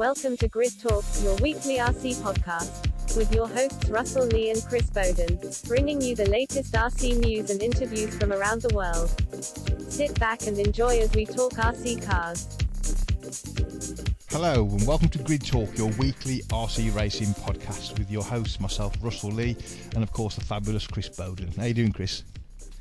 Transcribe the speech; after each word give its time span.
Welcome 0.00 0.38
to 0.38 0.48
Grid 0.48 0.80
Talk, 0.80 1.04
your 1.22 1.36
weekly 1.42 1.76
RC 1.76 2.14
podcast, 2.22 3.18
with 3.18 3.34
your 3.34 3.46
hosts 3.46 3.86
Russell 3.90 4.24
Lee 4.28 4.50
and 4.50 4.64
Chris 4.64 4.88
Bowden, 4.88 5.38
bringing 5.68 6.00
you 6.00 6.16
the 6.16 6.26
latest 6.30 6.72
RC 6.72 7.18
news 7.18 7.50
and 7.50 7.62
interviews 7.62 8.16
from 8.16 8.32
around 8.32 8.62
the 8.62 8.74
world. 8.74 9.10
Sit 9.92 10.18
back 10.18 10.46
and 10.46 10.58
enjoy 10.58 11.00
as 11.00 11.12
we 11.12 11.26
talk 11.26 11.52
RC 11.52 12.02
cars. 12.02 12.48
Hello 14.30 14.64
and 14.64 14.86
welcome 14.86 15.10
to 15.10 15.18
Grid 15.18 15.44
Talk, 15.44 15.76
your 15.76 15.90
weekly 15.98 16.38
RC 16.48 16.96
racing 16.96 17.34
podcast 17.34 17.98
with 17.98 18.10
your 18.10 18.22
host, 18.24 18.58
myself, 18.58 18.94
Russell 19.02 19.32
Lee, 19.32 19.54
and 19.94 20.02
of 20.02 20.14
course 20.14 20.34
the 20.34 20.40
fabulous 20.40 20.86
Chris 20.86 21.10
Bowden. 21.10 21.52
How 21.58 21.64
you 21.64 21.74
doing, 21.74 21.92
Chris? 21.92 22.24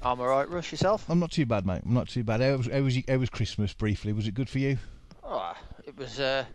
I'm 0.01 0.21
alright, 0.21 0.47
Rush. 0.49 0.71
Yourself? 0.71 1.03
I'm 1.09 1.19
not 1.19 1.31
too 1.31 1.45
bad, 1.45 1.65
mate. 1.65 1.81
I'm 1.85 1.93
not 1.93 2.07
too 2.07 2.23
bad. 2.23 2.39
How 2.39 2.55
was, 2.55 2.67
how 2.67 2.79
was, 2.79 2.97
how 3.09 3.17
was 3.17 3.29
Christmas 3.29 3.73
briefly? 3.73 4.13
Was 4.13 4.25
it 4.25 4.35
good 4.35 4.47
for 4.47 4.59
you? 4.59 4.77
Oh, 5.21 5.53
it 5.85 5.97
was 5.97 6.21
uh, 6.21 6.45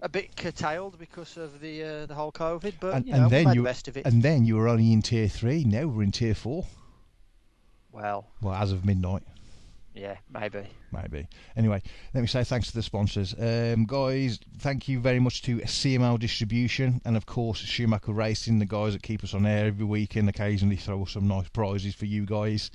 a 0.00 0.08
bit 0.08 0.36
curtailed 0.36 0.98
because 0.98 1.36
of 1.36 1.60
the 1.60 1.82
uh, 1.82 2.06
the 2.06 2.14
whole 2.14 2.32
COVID, 2.32 2.74
but 2.80 2.94
and, 2.94 3.06
you 3.06 3.12
know, 3.12 3.22
and 3.22 3.30
then 3.30 3.48
you 3.54 3.62
the 3.62 3.68
best 3.68 3.88
of 3.88 3.96
it. 3.96 4.06
and 4.06 4.22
then 4.22 4.44
you 4.44 4.56
were 4.56 4.68
only 4.68 4.92
in 4.92 5.02
tier 5.02 5.28
three. 5.28 5.64
Now 5.64 5.86
we're 5.86 6.02
in 6.02 6.12
tier 6.12 6.34
four. 6.34 6.66
Well, 7.92 8.26
Well, 8.42 8.54
as 8.54 8.72
of 8.72 8.84
midnight. 8.84 9.22
yeah, 9.94 10.16
maybe. 10.30 10.64
Maybe. 10.94 11.26
Anyway, 11.56 11.82
let 12.14 12.20
me 12.20 12.26
say 12.26 12.44
thanks 12.44 12.68
to 12.68 12.74
the 12.74 12.82
sponsors. 12.82 13.34
Um, 13.38 13.84
guys, 13.84 14.38
thank 14.58 14.88
you 14.88 15.00
very 15.00 15.20
much 15.20 15.42
to 15.42 15.58
CML 15.58 16.18
Distribution 16.18 17.00
and, 17.04 17.16
of 17.16 17.26
course, 17.26 17.58
Schumacher 17.58 18.12
Racing, 18.12 18.58
the 18.58 18.66
guys 18.66 18.92
that 18.92 19.02
keep 19.02 19.24
us 19.24 19.34
on 19.34 19.46
air 19.46 19.66
every 19.66 19.84
week 19.84 20.16
and 20.16 20.28
occasionally 20.28 20.76
throw 20.76 21.02
us 21.02 21.12
some 21.12 21.28
nice 21.28 21.48
prizes 21.48 21.94
for 21.94 22.06
you 22.06 22.24
guys. 22.24 22.70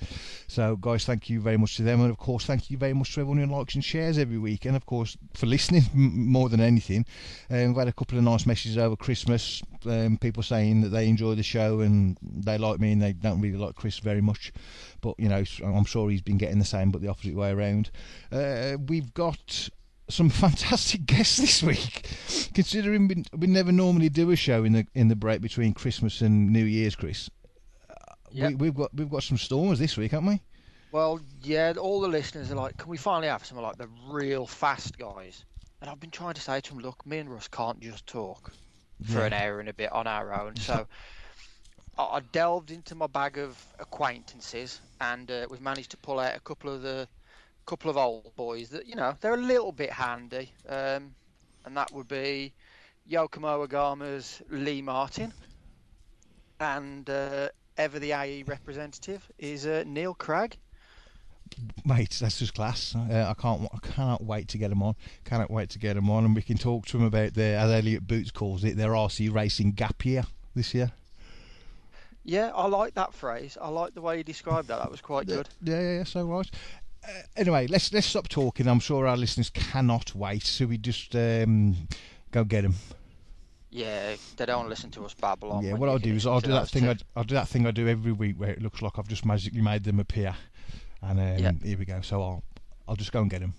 So, 0.48 0.76
guys, 0.76 1.06
thank 1.06 1.30
you 1.30 1.40
very 1.40 1.58
much 1.58 1.78
to 1.78 1.84
them. 1.84 2.02
And, 2.02 2.12
of 2.12 2.18
course, 2.18 2.46
thank 2.46 2.70
you 2.70 2.78
very 2.78 2.94
much 2.94 3.14
to 3.16 3.22
everyone 3.22 3.38
who 3.38 3.56
likes 3.56 3.76
and 3.76 3.84
shares 3.84 4.18
every 4.18 4.38
week. 4.38 4.66
And, 4.66 4.76
of 4.76 4.86
course, 4.86 5.18
for 5.34 5.46
listening 5.46 5.84
more 5.94 6.50
than 6.50 6.60
anything. 6.60 7.06
Um, 7.50 7.68
we've 7.68 7.78
had 7.78 7.88
a 7.88 7.94
couple 7.94 8.18
of 8.18 8.24
nice 8.24 8.46
messages 8.46 8.78
over 8.78 8.96
Christmas. 8.96 9.62
Um, 9.86 10.18
people 10.18 10.44
saying 10.44 10.82
that 10.82 10.90
they 10.90 11.08
enjoy 11.08 11.36
the 11.36 11.44
show 11.44 11.80
and 11.80 12.18
they 12.22 12.58
like 12.58 12.80
me 12.80 12.92
and 12.92 13.02
they 13.02 13.14
don't 13.14 13.42
really 13.42 13.58
like 13.58 13.76
Chris 13.76 14.00
very 14.00 14.22
much. 14.22 14.52
But, 15.02 15.20
you 15.20 15.30
know, 15.30 15.44
I'm 15.64 15.86
sure 15.86 16.10
he's 16.10 16.22
been 16.22 16.38
getting 16.38 16.60
the 16.60 16.66
same, 16.66 16.92
but 16.92 17.02
the 17.02 17.08
opposite 17.08 17.36
way 17.36 17.52
around. 17.52 17.90
Uh, 18.32 18.78
we've 18.88 19.14
got 19.14 19.70
some 20.10 20.30
fantastic 20.46 21.06
guests 21.06 21.38
this 21.38 21.64
week. 21.64 22.08
Considering 22.54 23.08
we, 23.08 23.24
we 23.38 23.48
never 23.48 23.72
normally 23.72 24.10
do 24.10 24.32
a 24.32 24.36
show 24.36 24.64
in 24.64 24.74
the 24.74 24.88
in 24.94 25.08
the 25.08 25.16
break 25.16 25.42
between 25.42 25.74
Christmas 25.74 26.22
and 26.22 26.52
New 26.52 26.66
Year's, 26.66 26.96
Chris. 26.96 27.30
Uh, 27.90 27.94
Yep. 28.32 28.50
We, 28.50 28.56
we've 28.56 28.76
got 28.76 28.94
we've 28.94 29.10
got 29.10 29.24
some 29.24 29.38
stormers 29.38 29.80
this 29.80 29.98
week, 29.98 30.12
haven't 30.12 30.28
we? 30.30 30.42
Well, 30.92 31.20
yeah, 31.44 31.74
all 31.80 32.00
the 32.02 32.08
listeners 32.08 32.52
are 32.52 32.56
like, 32.56 32.78
can 32.78 32.90
we 32.90 32.98
finally 32.98 33.28
have 33.28 33.46
some 33.46 33.58
of 33.58 33.64
like 33.64 33.78
the 33.78 33.88
real 34.10 34.46
fast 34.48 34.98
guys? 34.98 35.46
And 35.82 35.90
I've 35.90 36.00
been 36.00 36.10
trying 36.12 36.34
to 36.34 36.42
say 36.42 36.60
to 36.62 36.70
them, 36.74 36.80
look, 36.80 37.06
me 37.06 37.20
and 37.20 37.30
Russ 37.32 37.48
can't 37.48 37.80
just 37.80 38.06
talk 38.08 38.52
for 39.04 39.20
Yeah. 39.20 39.26
an 39.28 39.34
hour 39.34 39.60
and 39.60 39.70
a 39.70 39.74
bit 39.74 39.92
on 39.92 40.08
our 40.08 40.34
own. 40.40 40.56
So 40.60 40.88
I, 41.98 42.04
I 42.04 42.20
delved 42.32 42.72
into 42.72 42.96
my 42.96 43.08
bag 43.08 43.38
of 43.38 43.58
acquaintances, 43.80 44.82
and 45.02 45.30
uh, 45.30 45.46
we've 45.50 45.62
managed 45.62 45.92
to 45.92 45.98
pull 45.98 46.20
out 46.20 46.36
a 46.36 46.40
couple 46.40 46.74
of 46.74 46.82
the 46.82 47.08
couple 47.70 47.92
of 47.92 47.98
old 47.98 48.36
boys 48.36 48.70
that 48.70 48.88
you 48.88 48.96
know 48.96 49.16
they're 49.22 49.36
a 49.36 49.38
little 49.38 49.72
bit 49.72 49.92
handy, 49.92 50.52
um, 50.68 51.14
and 51.66 51.78
that 51.78 51.94
would 51.94 52.08
be 52.08 52.52
Yokomo 53.08 53.64
Agama's 53.64 54.42
Lee 54.50 54.82
Martin, 54.82 55.32
and 56.60 57.08
uh, 57.08 57.50
ever 57.78 58.00
the 58.00 58.12
AE 58.12 58.42
representative 58.48 59.24
is 59.38 59.68
uh, 59.68 59.84
Neil 59.86 60.16
Cragg. 60.16 60.54
Mate, 61.86 62.18
that's 62.20 62.40
just 62.40 62.56
class. 62.56 62.96
Uh, 62.96 63.28
I 63.30 63.40
can't 63.40 63.70
I 63.72 63.88
cannot 63.88 64.24
wait 64.24 64.48
to 64.48 64.58
get 64.58 64.70
them 64.70 64.82
on. 64.82 64.96
Cannot 65.24 65.52
wait 65.52 65.70
to 65.70 65.80
get 65.80 65.94
them 65.94 66.10
on, 66.10 66.26
and 66.26 66.36
we 66.36 66.42
can 66.42 66.58
talk 66.58 66.88
to 66.88 66.98
them 66.98 67.06
about 67.06 67.36
their, 67.36 67.60
as 67.60 67.70
Elliot 67.70 68.08
Boots 68.08 68.32
calls 68.32 68.64
it, 68.64 68.78
their 68.78 68.92
RC 68.92 69.32
racing 69.32 69.74
gap 69.74 70.04
year 70.04 70.24
this 70.56 70.74
year. 70.74 70.92
Yeah, 72.24 72.52
I 72.56 72.66
like 72.66 72.96
that 72.96 73.14
phrase. 73.14 73.60
I 73.62 73.70
like 73.70 73.94
the 73.94 74.02
way 74.02 74.18
you 74.18 74.24
described 74.24 74.70
that. 74.70 74.80
That 74.80 74.90
was 74.90 75.02
quite 75.02 75.28
good. 75.28 75.48
Yeah, 75.62 75.80
yeah, 75.80 75.98
yeah, 75.98 76.04
so 76.04 76.26
right. 76.26 76.50
Uh, 77.10 77.22
anyway, 77.36 77.66
let's 77.68 77.92
let's 77.94 78.08
stop 78.08 78.28
talking. 78.28 78.68
I'm 78.68 78.80
sure 78.80 79.08
our 79.08 79.18
listeners 79.18 79.50
cannot 79.50 80.14
wait, 80.14 80.44
so 80.44 80.66
we 80.68 80.78
just 80.78 81.16
um, 81.16 81.76
go 82.32 82.44
get 82.44 82.62
them. 82.62 82.76
Yeah, 83.72 84.16
they 84.38 84.46
don't 84.46 84.58
want 84.58 84.66
to 84.68 84.70
listen 84.70 84.92
to 84.92 85.06
us 85.06 85.14
babble 85.14 85.52
on. 85.52 85.64
yeah, 85.64 85.74
what 85.74 85.90
I'll 85.90 86.00
do 86.00 86.14
is 86.14 86.26
I'll 86.26 86.40
do 86.40 86.52
that 86.52 86.70
thing. 86.70 86.88
I, 86.90 86.96
I'll 87.16 87.24
do 87.24 87.36
that 87.36 87.48
thing 87.48 87.66
I 87.68 87.72
do 87.72 87.88
every 87.88 88.12
week 88.12 88.36
where 88.40 88.50
it 88.50 88.62
looks 88.62 88.82
like 88.82 88.98
I've 88.98 89.08
just 89.08 89.26
magically 89.26 89.62
made 89.62 89.84
them 89.84 90.00
appear, 90.00 90.36
and 91.02 91.20
um, 91.20 91.38
Yeah. 91.38 91.52
here 91.64 91.78
we 91.78 91.86
go. 91.86 92.02
So 92.02 92.22
I'll 92.22 92.44
I'll 92.88 92.96
just 92.96 93.12
go 93.12 93.22
and 93.22 93.30
get 93.30 93.42
them. 93.42 93.54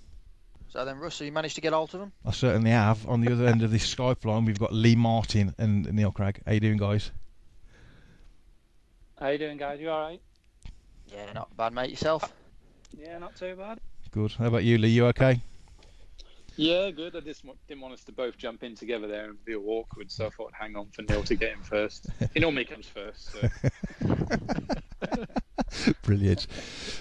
So 0.69 0.85
then, 0.85 0.99
Russell, 0.99 1.27
you 1.27 1.33
managed 1.33 1.57
to 1.57 1.61
get 1.61 1.73
hold 1.73 1.93
of 1.95 2.01
them? 2.01 2.13
I 2.25 2.31
certainly 2.31 2.71
have. 2.71 3.09
On 3.09 3.21
the 3.21 3.33
other 3.33 3.47
end 3.47 3.63
of 3.63 3.73
this 3.73 3.93
Skype 3.93 4.25
line, 4.25 4.45
we've 4.45 4.59
got 4.59 4.73
Lee 4.73 4.95
Martin 4.95 5.53
and 5.59 5.93
Neil 5.93 6.13
Cragg. 6.13 6.37
How 6.47 6.53
you 6.53 6.61
doing, 6.61 6.77
guys? 6.77 7.11
How 9.19 9.29
you 9.29 9.39
doing, 9.39 9.57
guys? 9.57 9.81
You 9.81 9.91
all 9.91 10.01
right? 10.01 10.21
Yeah, 11.09 11.33
not 11.33 11.57
bad, 11.57 11.73
mate. 11.73 11.91
Yourself? 11.91 12.33
Yeah, 12.97 13.19
not 13.19 13.37
too 13.37 13.55
bad. 13.57 13.79
Good. 14.11 14.33
How 14.33 14.47
about 14.47 14.65
you, 14.65 14.79
Lee? 14.79 14.89
You 14.89 15.07
okay? 15.07 15.41
Yeah, 16.57 16.91
good. 16.91 17.17
I 17.17 17.21
just 17.21 17.45
didn't 17.69 17.81
want 17.81 17.95
us 17.95 18.05
to 18.05 18.13
both 18.13 18.37
jump 18.37 18.63
in 18.63 18.75
together 18.75 19.07
there 19.07 19.31
and 19.31 19.39
feel 19.41 19.63
awkward, 19.67 20.11
so 20.11 20.27
I 20.27 20.31
thought 20.31 20.53
hang 20.59 20.77
on 20.77 20.89
for 20.91 21.03
Neil 21.03 21.23
to 21.25 21.35
get 21.35 21.53
in 21.53 21.63
first. 21.63 22.07
He 22.35 22.41
normally 22.41 22.65
comes 22.65 22.87
first. 22.87 23.33
So. 23.33 23.49
Brilliant. 26.03 26.47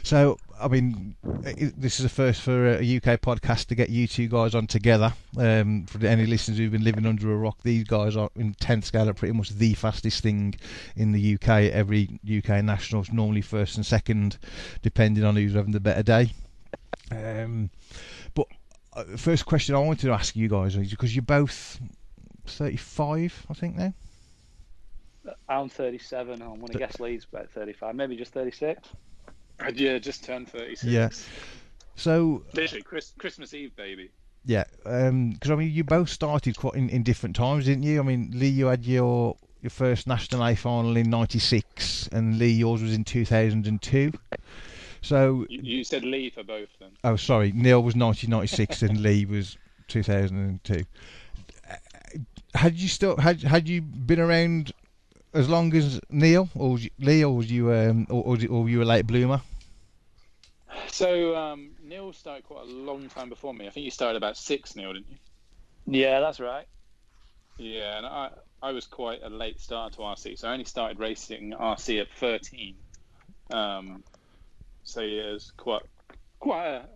So, 0.03 0.37
I 0.59 0.67
mean, 0.67 1.15
this 1.77 1.99
is 1.99 2.05
a 2.05 2.09
first 2.09 2.41
for 2.41 2.73
a 2.73 2.97
UK 2.97 3.19
podcast 3.21 3.65
to 3.67 3.75
get 3.75 3.89
you 3.89 4.07
two 4.07 4.27
guys 4.27 4.55
on 4.55 4.67
together. 4.67 5.13
Um, 5.37 5.85
for 5.85 6.05
any 6.05 6.25
listeners 6.25 6.57
who've 6.57 6.71
been 6.71 6.83
living 6.83 7.05
under 7.05 7.31
a 7.31 7.35
rock, 7.35 7.57
these 7.63 7.83
guys 7.83 8.15
are 8.15 8.29
in 8.35 8.53
10th 8.55 8.85
scale 8.85 9.09
are 9.09 9.13
pretty 9.13 9.33
much 9.33 9.49
the 9.49 9.73
fastest 9.73 10.23
thing 10.23 10.55
in 10.95 11.11
the 11.11 11.35
UK. 11.35 11.49
Every 11.71 12.19
UK 12.25 12.63
nationals, 12.63 13.11
normally 13.11 13.41
first 13.41 13.75
and 13.75 13.85
second, 13.85 14.37
depending 14.81 15.23
on 15.23 15.35
who's 15.35 15.53
having 15.53 15.71
the 15.71 15.79
better 15.79 16.03
day. 16.03 16.33
Um, 17.11 17.71
uh, 18.99 19.03
the 19.03 19.17
first 19.17 19.45
question 19.45 19.75
I 19.75 19.79
wanted 19.79 20.01
to 20.01 20.11
ask 20.11 20.35
you 20.35 20.49
guys 20.49 20.75
is 20.75 20.89
because 20.89 21.15
you're 21.15 21.23
both 21.23 21.79
35, 22.45 23.47
I 23.49 23.53
think 23.53 23.75
now. 23.75 23.93
I'm 25.47 25.69
37. 25.69 26.41
I'm 26.41 26.55
going 26.55 26.67
to 26.67 26.77
guess 26.77 26.99
Lee's 26.99 27.25
about 27.31 27.49
35, 27.51 27.95
maybe 27.95 28.15
just 28.15 28.33
36. 28.33 28.89
Uh, 29.59 29.71
Yeah, 29.73 29.99
just 29.99 30.23
turned 30.23 30.49
36. 30.49 30.83
Yeah. 30.83 31.09
So 31.95 32.43
Literally, 32.53 32.83
Chris, 32.83 33.13
Christmas 33.17 33.53
Eve, 33.53 33.75
baby. 33.75 34.09
Yeah, 34.45 34.63
because 34.83 35.51
I 35.51 35.55
mean, 35.55 35.71
you 35.71 35.83
both 35.83 36.09
started 36.09 36.57
quite 36.57 36.75
in, 36.75 36.89
in 36.89 37.03
different 37.03 37.35
times, 37.35 37.65
didn't 37.65 37.83
you? 37.83 37.99
I 37.99 38.03
mean, 38.03 38.31
Lee, 38.33 38.47
you 38.47 38.67
had 38.67 38.85
your 38.85 39.35
your 39.61 39.69
first 39.69 40.07
national 40.07 40.43
A 40.45 40.55
final 40.55 40.95
in 40.95 41.09
'96, 41.09 42.07
and 42.13 42.39
Lee, 42.39 42.51
yours 42.51 42.81
was 42.81 42.93
in 42.93 43.03
2002. 43.03 44.13
So, 45.01 45.45
You, 45.49 45.61
you 45.61 45.83
said 45.83 46.03
Lee 46.03 46.29
for 46.29 46.43
both 46.43 46.69
then. 46.79 46.89
oh, 47.03 47.15
sorry, 47.15 47.51
Neil 47.53 47.81
was 47.81 47.95
1996, 47.95 48.81
and 48.83 49.01
Lee 49.01 49.25
was 49.25 49.57
2002. 49.87 50.83
Uh, 51.69 51.75
Had 52.53 52.75
you 52.75 52.87
still 52.87 53.17
had 53.17 53.41
had 53.43 53.69
you 53.69 53.81
been 53.81 54.19
around 54.19 54.73
as 55.33 55.47
long 55.47 55.73
as 55.75 56.01
Neil, 56.09 56.49
or 56.55 56.79
you, 56.79 56.89
Lee, 56.99 57.23
or 57.23 57.35
was 57.35 57.51
you 57.51 57.71
um, 57.71 58.07
or, 58.09 58.23
or, 58.23 58.37
or 58.49 58.63
were 58.63 58.69
you 58.69 58.81
a 58.81 58.85
late 58.85 59.07
bloomer? 59.07 59.41
So 60.87 61.35
um, 61.35 61.71
Neil 61.83 62.11
started 62.13 62.43
quite 62.45 62.63
a 62.67 62.71
long 62.71 63.07
time 63.09 63.29
before 63.29 63.53
me. 63.53 63.67
I 63.67 63.69
think 63.69 63.85
you 63.85 63.91
started 63.91 64.17
about 64.17 64.37
six, 64.37 64.75
Neil, 64.75 64.93
didn't 64.93 65.07
you? 65.09 65.17
Yeah, 66.01 66.19
that's 66.19 66.39
right. 66.39 66.65
Yeah, 67.57 67.97
and 67.97 68.05
I 68.05 68.29
I 68.61 68.71
was 68.71 68.85
quite 68.85 69.21
a 69.23 69.29
late 69.29 69.59
starter 69.59 69.95
to 69.95 70.01
RC, 70.01 70.37
so 70.39 70.49
I 70.49 70.53
only 70.53 70.65
started 70.65 70.99
racing 70.99 71.53
RC 71.57 72.01
at 72.01 72.07
13. 72.19 72.75
Um, 73.51 74.03
so 74.89 75.01
yeah, 75.01 75.29
it 75.29 75.33
was 75.33 75.51
quite 75.57 75.81
quite 76.39 76.67
a, 76.67 76.87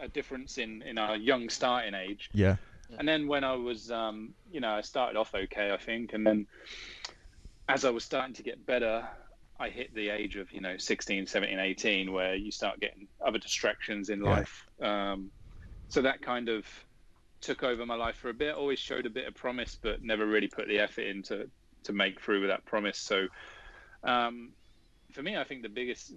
a 0.00 0.08
difference 0.08 0.58
in 0.58 0.82
in 0.82 0.98
our 0.98 1.16
young 1.16 1.48
starting 1.48 1.94
age. 1.94 2.30
Yeah, 2.32 2.56
And 2.98 3.06
then 3.08 3.28
when 3.28 3.44
I 3.44 3.54
was, 3.54 3.90
um, 3.90 4.34
you 4.50 4.60
know, 4.60 4.70
I 4.70 4.80
started 4.80 5.16
off 5.18 5.34
okay, 5.34 5.70
I 5.70 5.78
think, 5.78 6.12
and 6.12 6.26
then 6.26 6.46
as 7.68 7.84
I 7.84 7.90
was 7.90 8.04
starting 8.04 8.34
to 8.34 8.42
get 8.42 8.66
better, 8.66 9.08
I 9.58 9.68
hit 9.68 9.94
the 9.94 10.08
age 10.10 10.36
of, 10.36 10.50
you 10.52 10.60
know, 10.60 10.76
16, 10.76 11.26
17, 11.26 11.58
18, 11.58 12.12
where 12.12 12.34
you 12.34 12.50
start 12.50 12.80
getting 12.80 13.08
other 13.24 13.38
distractions 13.38 14.08
in 14.08 14.22
Yeah. 14.22 14.30
life. 14.30 14.66
Um, 14.82 15.30
so 15.88 16.02
that 16.02 16.22
kind 16.22 16.48
of 16.48 16.66
took 17.42 17.62
over 17.62 17.86
my 17.86 17.94
life 17.94 18.16
for 18.16 18.30
a 18.30 18.34
bit. 18.34 18.54
Always 18.54 18.78
showed 18.78 19.06
a 19.06 19.10
bit 19.10 19.26
of 19.28 19.34
promise, 19.34 19.78
but 19.82 20.02
never 20.02 20.26
really 20.26 20.48
put 20.48 20.66
the 20.68 20.78
effort 20.78 21.06
in 21.06 21.22
to, 21.24 21.50
to 21.84 21.92
make 21.92 22.20
through 22.20 22.40
with 22.40 22.50
that 22.50 22.66
promise. 22.66 22.98
So 22.98 23.28
um, 24.02 24.54
for 25.12 25.22
me, 25.22 25.36
I 25.36 25.44
think 25.44 25.62
the 25.62 25.68
biggest 25.68 26.12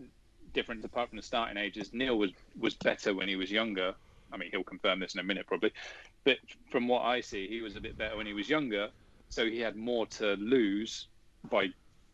difference, 0.53 0.85
apart 0.85 1.09
from 1.09 1.17
the 1.17 1.23
starting 1.23 1.57
ages. 1.57 1.91
Neil 1.93 2.17
was 2.17 2.31
was 2.59 2.73
better 2.75 3.13
when 3.13 3.27
he 3.27 3.35
was 3.35 3.51
younger. 3.51 3.93
I 4.31 4.37
mean, 4.37 4.49
he'll 4.51 4.63
confirm 4.63 4.99
this 4.99 5.13
in 5.13 5.19
a 5.19 5.23
minute 5.23 5.45
probably, 5.45 5.73
but 6.23 6.37
from 6.71 6.87
what 6.87 7.03
I 7.03 7.21
see, 7.21 7.47
he 7.47 7.61
was 7.61 7.75
a 7.75 7.81
bit 7.81 7.97
better 7.97 8.17
when 8.17 8.25
he 8.25 8.33
was 8.33 8.49
younger. 8.49 8.89
So 9.29 9.45
he 9.45 9.59
had 9.59 9.75
more 9.75 10.05
to 10.07 10.33
lose 10.35 11.07
by 11.49 11.69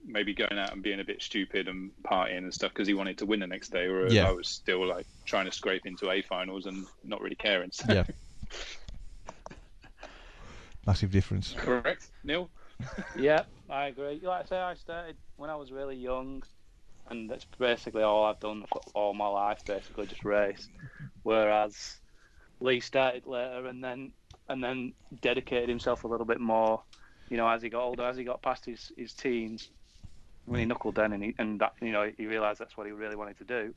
maybe 0.05 0.33
going 0.33 0.57
out 0.57 0.71
and 0.71 0.81
being 0.81 0.99
a 0.99 1.03
bit 1.03 1.21
stupid 1.21 1.67
and 1.67 1.91
partying 2.03 2.39
and 2.39 2.53
stuff 2.53 2.71
because 2.73 2.87
he 2.87 2.93
wanted 2.93 3.17
to 3.17 3.25
win 3.25 3.39
the 3.41 3.47
next 3.47 3.69
day. 3.69 3.87
Whereas 3.89 4.13
Yeah. 4.13 4.29
I 4.29 4.31
was 4.31 4.47
still 4.47 4.85
like 4.87 5.05
trying 5.25 5.45
to 5.45 5.51
scrape 5.51 5.85
into 5.85 6.09
A 6.09 6.21
finals 6.21 6.65
and 6.65 6.85
not 7.03 7.21
really 7.21 7.35
caring. 7.35 7.71
So 7.71 7.91
yeah. 7.93 8.03
Massive 10.85 11.11
difference. 11.11 11.53
Correct, 11.57 12.07
Neil. 12.23 12.49
yeah, 13.17 13.43
I 13.69 13.87
agree. 13.87 14.19
Like 14.23 14.45
I 14.45 14.47
say, 14.47 14.57
I 14.57 14.73
started 14.75 15.17
when 15.35 15.49
I 15.49 15.55
was 15.55 15.71
really 15.71 15.95
young, 15.95 16.43
and 17.09 17.29
that's 17.29 17.45
basically 17.57 18.03
all 18.03 18.25
I've 18.25 18.39
done 18.39 18.65
for 18.71 18.81
all 18.93 19.13
my 19.13 19.27
life, 19.27 19.59
basically 19.65 20.07
just 20.07 20.23
race. 20.23 20.67
Whereas 21.23 21.97
Lee 22.59 22.79
started 22.79 23.25
later, 23.25 23.67
and 23.67 23.83
then 23.83 24.11
and 24.47 24.63
then 24.63 24.93
dedicated 25.21 25.69
himself 25.69 26.03
a 26.03 26.07
little 26.07 26.25
bit 26.25 26.39
more. 26.39 26.81
You 27.29 27.37
know, 27.37 27.47
as 27.47 27.61
he 27.61 27.69
got 27.69 27.83
older, 27.83 28.03
as 28.03 28.17
he 28.17 28.23
got 28.23 28.41
past 28.41 28.65
his, 28.65 28.91
his 28.97 29.13
teens, 29.13 29.69
when 30.45 30.59
he 30.59 30.65
knuckled 30.65 30.95
down 30.95 31.13
and 31.13 31.23
he, 31.23 31.35
and 31.37 31.59
that 31.61 31.73
you 31.81 31.91
know 31.91 32.11
he 32.17 32.25
realised 32.25 32.59
that's 32.59 32.75
what 32.75 32.87
he 32.87 32.91
really 32.91 33.15
wanted 33.15 33.37
to 33.37 33.43
do. 33.43 33.73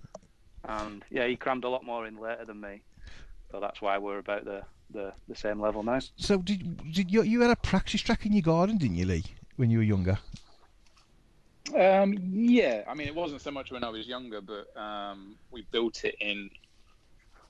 And 0.65 1.05
yeah, 1.11 1.27
he 1.27 1.37
crammed 1.37 1.65
a 1.65 1.69
lot 1.69 1.85
more 1.85 2.07
in 2.07 2.19
later 2.19 2.45
than 2.45 2.61
me, 2.61 2.83
so 3.51 3.61
that's 3.61 3.83
why 3.83 3.99
we're 3.99 4.19
about 4.19 4.45
the 4.45 4.63
the, 4.91 5.13
the 5.29 5.37
same 5.37 5.61
level 5.61 5.83
now. 5.83 6.01
So 6.17 6.39
did, 6.39 6.93
did 6.93 7.11
you 7.11 7.23
you 7.23 7.41
had 7.41 7.51
a 7.51 7.57
practice 7.57 8.01
track 8.01 8.27
in 8.27 8.33
your 8.33 8.43
garden, 8.43 8.79
didn't 8.79 8.97
you, 8.97 9.07
Lee, 9.07 9.25
when 9.57 9.71
you 9.71 9.79
were 9.79 9.85
younger? 9.85 10.19
Um, 11.75 12.19
yeah, 12.33 12.83
I 12.87 12.95
mean 12.95 13.07
it 13.07 13.15
wasn't 13.15 13.41
so 13.41 13.51
much 13.51 13.71
when 13.71 13.85
I 13.85 13.89
was 13.89 14.07
younger, 14.07 14.41
but 14.41 14.77
um, 14.81 15.37
we 15.51 15.67
built 15.71 16.05
it 16.05 16.17
in 16.21 16.51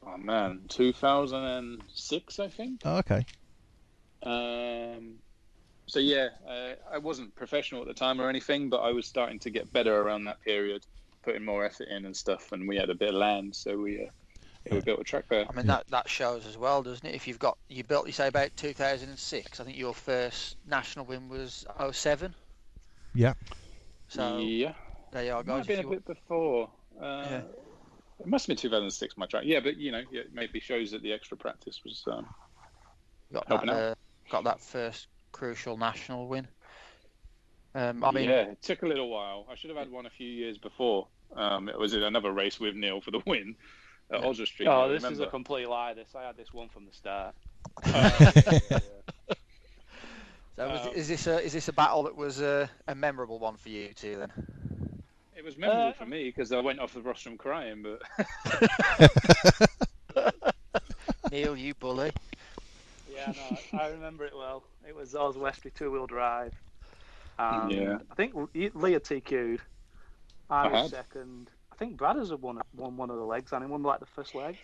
oh 0.07 0.17
man, 0.17 0.61
2006, 0.69 2.39
I 2.39 2.49
think. 2.49 2.83
Oh, 2.85 2.99
okay. 2.99 3.25
Um, 4.23 5.15
so 5.87 5.99
yeah, 5.99 6.29
uh, 6.49 6.75
I 6.91 6.99
wasn't 6.99 7.35
professional 7.35 7.83
at 7.83 7.89
the 7.89 7.95
time 7.95 8.21
or 8.21 8.29
anything, 8.29 8.69
but 8.71 8.79
I 8.79 8.93
was 8.93 9.07
starting 9.07 9.39
to 9.41 9.51
get 9.51 9.73
better 9.73 10.01
around 10.01 10.25
that 10.25 10.41
period, 10.43 10.87
putting 11.23 11.45
more 11.45 11.65
effort 11.65 11.89
in 11.89 12.07
and 12.07 12.17
stuff, 12.17 12.53
and 12.53 12.69
we 12.69 12.77
had 12.77 12.91
a 12.91 12.95
bit 12.95 13.11
of 13.11 13.15
land, 13.17 13.55
so 13.55 13.77
we. 13.77 14.03
Uh, 14.03 14.11
yeah, 14.67 14.75
we 14.75 14.81
built 14.81 15.01
a 15.01 15.03
track 15.03 15.25
there. 15.29 15.45
I 15.51 15.53
mean 15.57 15.67
that 15.67 15.89
that 15.89 16.09
shows 16.09 16.47
as 16.47 16.57
well, 16.57 16.85
doesn't 16.85 17.05
it? 17.05 17.17
If 17.17 17.27
you've 17.27 17.41
got 17.41 17.59
you 17.69 17.83
built, 17.83 18.07
you 18.07 18.13
say 18.13 18.29
about 18.29 18.57
2006. 18.57 19.59
I 19.59 19.65
think 19.65 19.77
your 19.77 19.93
first 19.93 20.57
national 20.69 21.05
win 21.05 21.29
was 21.29 21.67
07. 21.91 22.33
Yeah. 23.13 23.35
So 24.13 24.39
yeah, 24.39 24.75
there 25.11 25.25
you 25.25 25.33
are, 25.33 25.37
Might 25.39 25.47
guys. 25.47 25.57
have 25.59 25.67
been 25.69 25.79
a 25.79 25.83
you, 25.83 25.89
bit 25.91 26.05
before. 26.05 26.69
Uh, 27.01 27.27
Yeah. 27.31 27.41
It 28.21 28.27
must 28.27 28.47
have 28.47 28.49
been 28.57 28.61
2006, 28.61 29.17
my 29.17 29.25
track. 29.27 29.45
Yeah, 29.47 29.61
but 29.61 29.79
you 29.79 29.91
know, 29.91 30.03
it 30.13 30.35
maybe 30.35 30.61
shows 30.61 30.91
that 30.91 31.03
the 31.03 31.13
extra 31.15 31.37
practice 31.37 31.81
was. 31.83 32.05
Um, 32.07 32.27
got 33.33 33.49
that, 33.49 33.69
out. 33.69 33.69
uh, 33.71 33.95
got 34.31 34.45
that 34.45 34.61
first 34.61 35.09
crucial 35.33 35.79
national 35.79 36.29
win. 36.29 36.47
Um, 37.75 38.05
I 38.05 38.11
mean, 38.11 38.29
yeah, 38.29 38.43
it 38.43 38.63
took 38.63 38.83
a 38.83 38.87
little 38.87 39.09
while. 39.09 39.47
I 39.51 39.55
should 39.55 39.71
have 39.71 39.79
had 39.79 39.91
one 39.91 40.05
a 40.05 40.11
few 40.11 40.29
years 40.29 40.59
before. 40.59 41.09
Um, 41.35 41.71
it 41.71 41.79
was 41.79 41.95
in 41.95 42.03
another 42.03 42.31
race 42.31 42.61
with 42.61 42.75
Neil 42.75 43.01
for 43.01 43.11
the 43.13 43.23
win 43.27 43.57
at 44.13 44.21
Yeah. 44.21 44.27
Oswestry. 44.27 44.67
Oh, 44.67 44.83
I 44.83 44.89
this 44.89 45.05
is 45.05 45.21
a 45.21 45.27
complete 45.27 45.67
lie. 45.69 45.95
This 45.95 46.15
I 46.15 46.25
had 46.25 46.37
this 46.37 46.53
one 46.53 46.69
from 46.69 46.85
the 46.85 46.93
start. 46.93 47.35
so 50.57 50.69
was, 50.69 50.87
um, 50.87 50.95
is 50.95 51.09
this 51.09 51.27
a 51.27 51.41
is 51.45 51.53
this 51.53 51.69
a 51.69 51.73
battle 51.73 52.03
that 52.05 52.17
was 52.17 52.41
uh, 52.41 52.67
a 52.89 52.95
memorable 52.95 53.39
one 53.39 53.57
for 53.57 53.69
you 53.69 53.89
two 53.95 54.17
then? 54.17 54.33
It 55.37 55.45
was 55.45 55.57
memorable 55.57 55.89
Uh, 55.89 55.93
for 55.93 56.07
me 56.07 56.25
because 56.25 56.53
I 56.53 56.61
went 56.61 56.79
off 56.79 56.95
the 56.95 57.01
rostrum 57.01 57.37
crying, 57.37 57.83
but 57.83 58.03
Neil, 61.31 61.57
you 61.57 61.75
bully. 61.75 62.13
Yeah, 63.13 63.33
no, 63.73 63.79
I 63.81 63.89
remember 63.89 64.25
it 64.27 64.37
well. 64.37 64.63
It 64.87 64.95
was 64.95 65.15
Oswestry 65.15 65.71
two 65.75 65.91
wheel 65.91 66.07
drive. 66.07 66.53
And 67.39 67.73
Yeah. 67.73 67.99
I 68.11 68.15
think 68.15 68.35
Leah 68.55 69.01
TQ'd. 69.01 69.61
I 70.51 70.65
I 70.67 70.69
was 70.69 70.83
had. 70.83 70.91
second. 70.91 71.51
I 71.73 71.77
think 71.77 71.97
Bradders 71.97 72.31
had 72.31 72.43
won, 72.43 72.61
won 72.77 72.97
one 72.97 73.11
of 73.11 73.17
the 73.17 73.25
legs, 73.25 73.53
and 73.53 73.65
he 73.65 73.71
won 73.71 73.83
like 73.83 74.01
the 74.01 74.07
first 74.07 74.35
leg. 74.35 74.59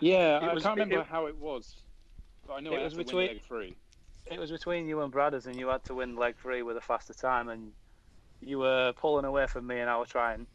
yeah, 0.00 0.38
It 0.38 0.42
I 0.50 0.54
was- 0.54 0.62
can't 0.64 0.76
remember 0.78 1.00
it- 1.02 1.06
how 1.06 1.26
it 1.26 1.36
was. 1.36 1.76
But 2.46 2.54
I 2.54 2.60
know 2.60 2.72
it 2.74 2.80
I 2.80 2.84
was 2.84 2.94
between- 2.94 3.28
leg 3.28 3.42
three. 3.42 3.76
It 4.32 4.40
was 4.40 4.50
between 4.50 4.88
you 4.88 5.02
and 5.02 5.12
Bradders, 5.12 5.46
and 5.46 5.56
you 5.56 5.68
had 5.68 5.84
to 5.84 5.94
win 5.94 6.16
leg 6.16 6.36
three 6.40 6.62
with 6.62 6.76
a 6.78 6.80
faster 6.80 7.12
time, 7.12 7.48
and 7.50 7.72
you 8.40 8.58
were 8.58 8.92
pulling 8.96 9.24
away 9.26 9.46
from 9.46 9.66
me, 9.66 9.78
and 9.78 9.90
I 9.90 9.98
was 9.98 10.08
trying, 10.08 10.46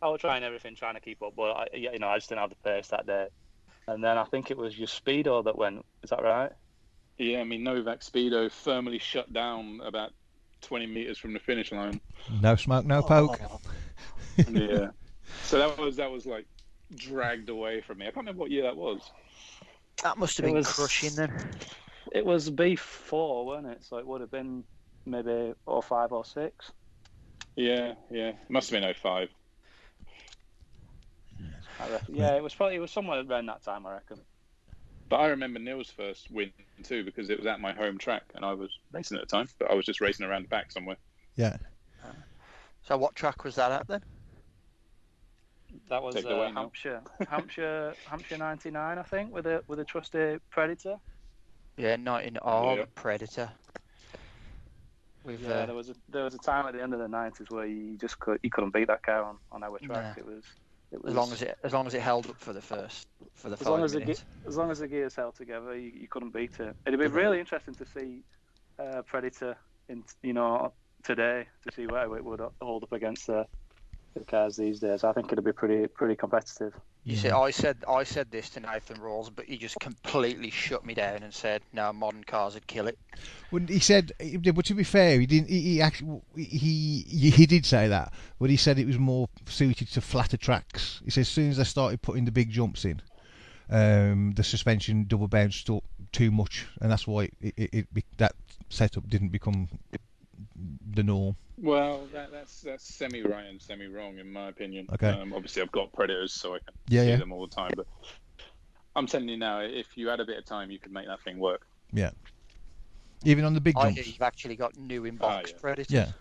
I 0.00 0.08
was 0.08 0.20
trying 0.20 0.44
everything, 0.44 0.76
trying 0.76 0.94
to 0.94 1.00
keep 1.00 1.22
up, 1.22 1.34
but 1.36 1.50
I, 1.50 1.66
you 1.74 1.98
know, 1.98 2.08
I 2.08 2.16
just 2.18 2.28
didn't 2.28 2.42
have 2.42 2.50
the 2.50 2.56
pace 2.56 2.88
that 2.88 3.06
day. 3.06 3.26
And 3.88 4.02
then 4.02 4.16
I 4.16 4.24
think 4.24 4.50
it 4.50 4.56
was 4.56 4.78
your 4.78 4.86
speedo 4.88 5.44
that 5.44 5.56
went. 5.56 5.84
Is 6.02 6.10
that 6.10 6.22
right? 6.22 6.52
Yeah, 7.18 7.40
I 7.40 7.44
mean 7.44 7.62
Novak 7.64 8.00
Speedo 8.00 8.50
firmly 8.50 8.98
shut 8.98 9.32
down 9.32 9.80
about 9.84 10.10
20 10.62 10.86
meters 10.86 11.18
from 11.18 11.32
the 11.32 11.38
finish 11.38 11.72
line. 11.72 12.00
No 12.42 12.56
smoke, 12.56 12.84
no 12.84 13.00
poke. 13.02 13.40
Oh. 13.48 13.60
yeah. 14.50 14.88
So 15.44 15.58
that 15.58 15.78
was 15.78 15.96
that 15.96 16.10
was 16.10 16.26
like 16.26 16.46
dragged 16.94 17.48
away 17.48 17.80
from 17.80 17.98
me. 17.98 18.04
I 18.06 18.08
can't 18.08 18.18
remember 18.18 18.40
what 18.40 18.50
year 18.50 18.64
that 18.64 18.76
was. 18.76 19.00
That 20.02 20.18
must 20.18 20.36
have 20.36 20.44
It 20.44 20.48
been 20.48 20.56
was- 20.56 20.72
crushing 20.72 21.14
then. 21.14 21.32
It 22.16 22.24
was 22.24 22.50
B4, 22.50 23.44
wasn't 23.44 23.66
it? 23.74 23.84
So 23.84 23.98
it 23.98 24.06
would 24.06 24.22
have 24.22 24.30
been 24.30 24.64
maybe 25.04 25.52
or 25.66 25.82
five 25.82 26.12
or 26.12 26.24
six. 26.24 26.72
Yeah, 27.56 27.92
yeah. 28.10 28.32
Must 28.48 28.70
have 28.70 28.80
been 28.80 28.94
05. 28.94 29.28
Yeah, 32.08 32.36
it 32.36 32.42
was 32.42 32.54
probably 32.54 32.76
it 32.76 32.78
was 32.78 32.90
somewhere 32.90 33.22
around 33.22 33.44
that 33.46 33.62
time, 33.62 33.84
I 33.84 33.92
reckon. 33.92 34.18
But 35.10 35.16
I 35.16 35.26
remember 35.26 35.58
Neil's 35.58 35.90
first 35.90 36.30
win 36.30 36.52
too 36.82 37.04
because 37.04 37.28
it 37.28 37.36
was 37.36 37.46
at 37.46 37.60
my 37.60 37.74
home 37.74 37.98
track 37.98 38.22
and 38.34 38.46
I 38.46 38.54
was 38.54 38.70
racing 38.92 39.18
at 39.18 39.28
the 39.28 39.36
time, 39.36 39.50
but 39.58 39.70
I 39.70 39.74
was 39.74 39.84
just 39.84 40.00
racing 40.00 40.24
around 40.24 40.44
the 40.44 40.48
back 40.48 40.72
somewhere. 40.72 40.96
Yeah. 41.36 41.58
So 42.80 42.96
what 42.96 43.14
track 43.14 43.44
was 43.44 43.56
that 43.56 43.72
at 43.72 43.86
then? 43.88 44.02
That 45.90 46.02
was 46.02 46.16
uh, 46.16 46.28
away, 46.30 46.50
Hampshire, 46.54 47.02
Hampshire, 47.28 47.94
Hampshire 48.08 48.38
'99, 48.38 48.98
I 48.98 49.02
think, 49.02 49.34
with 49.34 49.46
a 49.46 49.62
with 49.68 49.80
a 49.80 49.84
trusty 49.84 50.38
Predator. 50.48 50.96
Yeah, 51.76 51.96
not 51.96 52.24
in 52.24 52.38
all 52.38 52.76
Yeah. 52.76 52.84
Predator. 52.94 53.50
With 55.24 55.40
Yeah, 55.40 55.50
uh, 55.50 55.66
there 55.66 55.74
was 55.74 55.90
a 55.90 55.94
there 56.08 56.24
was 56.24 56.34
a 56.34 56.38
time 56.38 56.66
at 56.66 56.72
the 56.74 56.82
end 56.82 56.94
of 56.94 57.00
the 57.00 57.08
'90s 57.08 57.50
where 57.50 57.66
you 57.66 57.96
just 57.98 58.18
could 58.18 58.38
you 58.42 58.50
couldn't 58.50 58.72
beat 58.72 58.86
that 58.86 59.02
car 59.02 59.24
on, 59.24 59.38
on 59.50 59.62
our 59.64 59.78
track. 59.78 60.16
Nah. 60.16 60.22
It 60.22 60.26
was 60.26 60.44
it 60.92 61.02
was 61.02 61.10
as 61.10 61.16
long 61.16 61.32
as 61.32 61.42
it 61.42 61.58
as 61.64 61.72
long 61.72 61.86
as 61.86 61.94
it 61.94 62.00
held 62.00 62.30
up 62.30 62.38
for 62.38 62.52
the 62.52 62.62
first 62.62 63.06
for 63.34 63.50
the 63.50 63.56
as 63.60 63.66
long 63.66 63.82
as 63.82 63.92
the 63.92 64.00
minutes. 64.00 64.24
as 64.46 64.56
long 64.56 64.70
as 64.70 64.78
the 64.78 64.88
gears 64.88 65.16
held 65.16 65.34
together, 65.34 65.76
you, 65.76 65.90
you 65.94 66.08
couldn't 66.08 66.32
beat 66.32 66.60
it. 66.60 66.76
It'd 66.86 67.00
be 67.00 67.08
really 67.08 67.40
interesting 67.40 67.74
to 67.74 67.86
see 67.86 68.22
uh, 68.78 69.02
Predator 69.02 69.56
in 69.88 70.04
you 70.22 70.32
know 70.32 70.72
today 71.02 71.46
to 71.66 71.74
see 71.74 71.86
where 71.86 72.04
it 72.16 72.24
would 72.24 72.40
hold 72.60 72.84
up 72.84 72.92
against 72.92 73.26
the, 73.26 73.46
the 74.18 74.24
cars 74.24 74.56
these 74.56 74.80
days. 74.80 75.04
I 75.04 75.12
think 75.12 75.32
it'd 75.32 75.44
be 75.44 75.52
pretty 75.52 75.86
pretty 75.86 76.16
competitive. 76.16 76.74
You 77.04 77.14
see, 77.14 77.30
I 77.30 77.50
said 77.50 77.84
I 77.88 78.02
said 78.02 78.32
this 78.32 78.50
to 78.50 78.60
Nathan 78.60 78.96
Rawls, 78.96 79.30
but 79.34 79.44
he 79.44 79.56
just 79.58 79.78
completely 79.78 80.50
shut 80.50 80.84
me 80.84 80.92
down 80.92 81.22
and 81.22 81.32
said, 81.32 81.62
"No, 81.72 81.92
modern 81.92 82.24
cars 82.24 82.54
would 82.54 82.66
kill 82.66 82.88
it." 82.88 82.98
When 83.50 83.68
he 83.68 83.78
said, 83.78 84.10
but 84.18 84.64
to 84.64 84.74
be 84.74 84.82
fair, 84.82 85.20
he 85.20 85.26
didn't. 85.26 85.48
He, 85.48 85.60
he 85.60 85.82
actually 85.82 86.20
he, 86.34 87.04
he 87.08 87.30
he 87.30 87.46
did 87.46 87.64
say 87.64 87.86
that, 87.86 88.12
but 88.40 88.50
he 88.50 88.56
said 88.56 88.78
it 88.80 88.88
was 88.88 88.98
more 88.98 89.28
suited 89.46 89.88
to 89.92 90.00
flatter 90.00 90.36
tracks. 90.36 91.00
He 91.04 91.12
said 91.12 91.20
as 91.20 91.28
soon 91.28 91.50
as 91.50 91.58
they 91.58 91.64
started 91.64 92.02
putting 92.02 92.24
the 92.24 92.32
big 92.32 92.50
jumps 92.50 92.84
in, 92.84 93.00
um, 93.70 94.32
the 94.34 94.42
suspension 94.42 95.04
double 95.06 95.28
bounced 95.28 95.70
up 95.70 95.84
too 96.10 96.32
much, 96.32 96.66
and 96.80 96.90
that's 96.90 97.06
why 97.06 97.30
it, 97.40 97.54
it, 97.56 97.86
it 97.94 98.04
that 98.16 98.34
setup 98.68 99.08
didn't 99.08 99.28
become 99.28 99.68
the 100.92 101.04
norm. 101.04 101.36
Well, 101.58 102.06
that, 102.12 102.30
that's 102.32 102.60
that's 102.60 102.84
semi 102.84 103.22
right 103.22 103.46
and 103.46 103.60
semi 103.60 103.86
wrong 103.86 104.18
in 104.18 104.30
my 104.30 104.48
opinion. 104.48 104.86
Okay. 104.92 105.08
Um, 105.08 105.32
obviously, 105.32 105.62
I've 105.62 105.72
got 105.72 105.92
predators, 105.92 106.32
so 106.34 106.54
I 106.54 106.58
can 106.58 106.74
Yeah, 106.88 107.02
see 107.02 107.08
yeah. 107.10 107.16
them 107.16 107.32
all 107.32 107.46
the 107.46 107.54
time. 107.54 107.70
But 107.74 107.86
I'm 108.94 109.06
telling 109.06 109.28
you 109.28 109.38
now, 109.38 109.60
if 109.60 109.96
you 109.96 110.08
had 110.08 110.20
a 110.20 110.24
bit 110.24 110.38
of 110.38 110.44
time, 110.44 110.70
you 110.70 110.78
could 110.78 110.92
make 110.92 111.06
that 111.06 111.20
thing 111.22 111.38
work. 111.38 111.66
Yeah. 111.92 112.10
Even 113.24 113.44
on 113.44 113.54
the 113.54 113.60
big 113.60 113.74
jumps. 113.74 113.86
I 113.86 113.90
hear 113.92 114.04
you've 114.04 114.20
actually 114.22 114.56
got 114.56 114.76
new 114.76 115.02
inbox 115.02 115.18
Oh, 115.22 115.40
yeah. 115.46 115.52
Predators. 115.60 115.90
Yeah. 115.92 116.12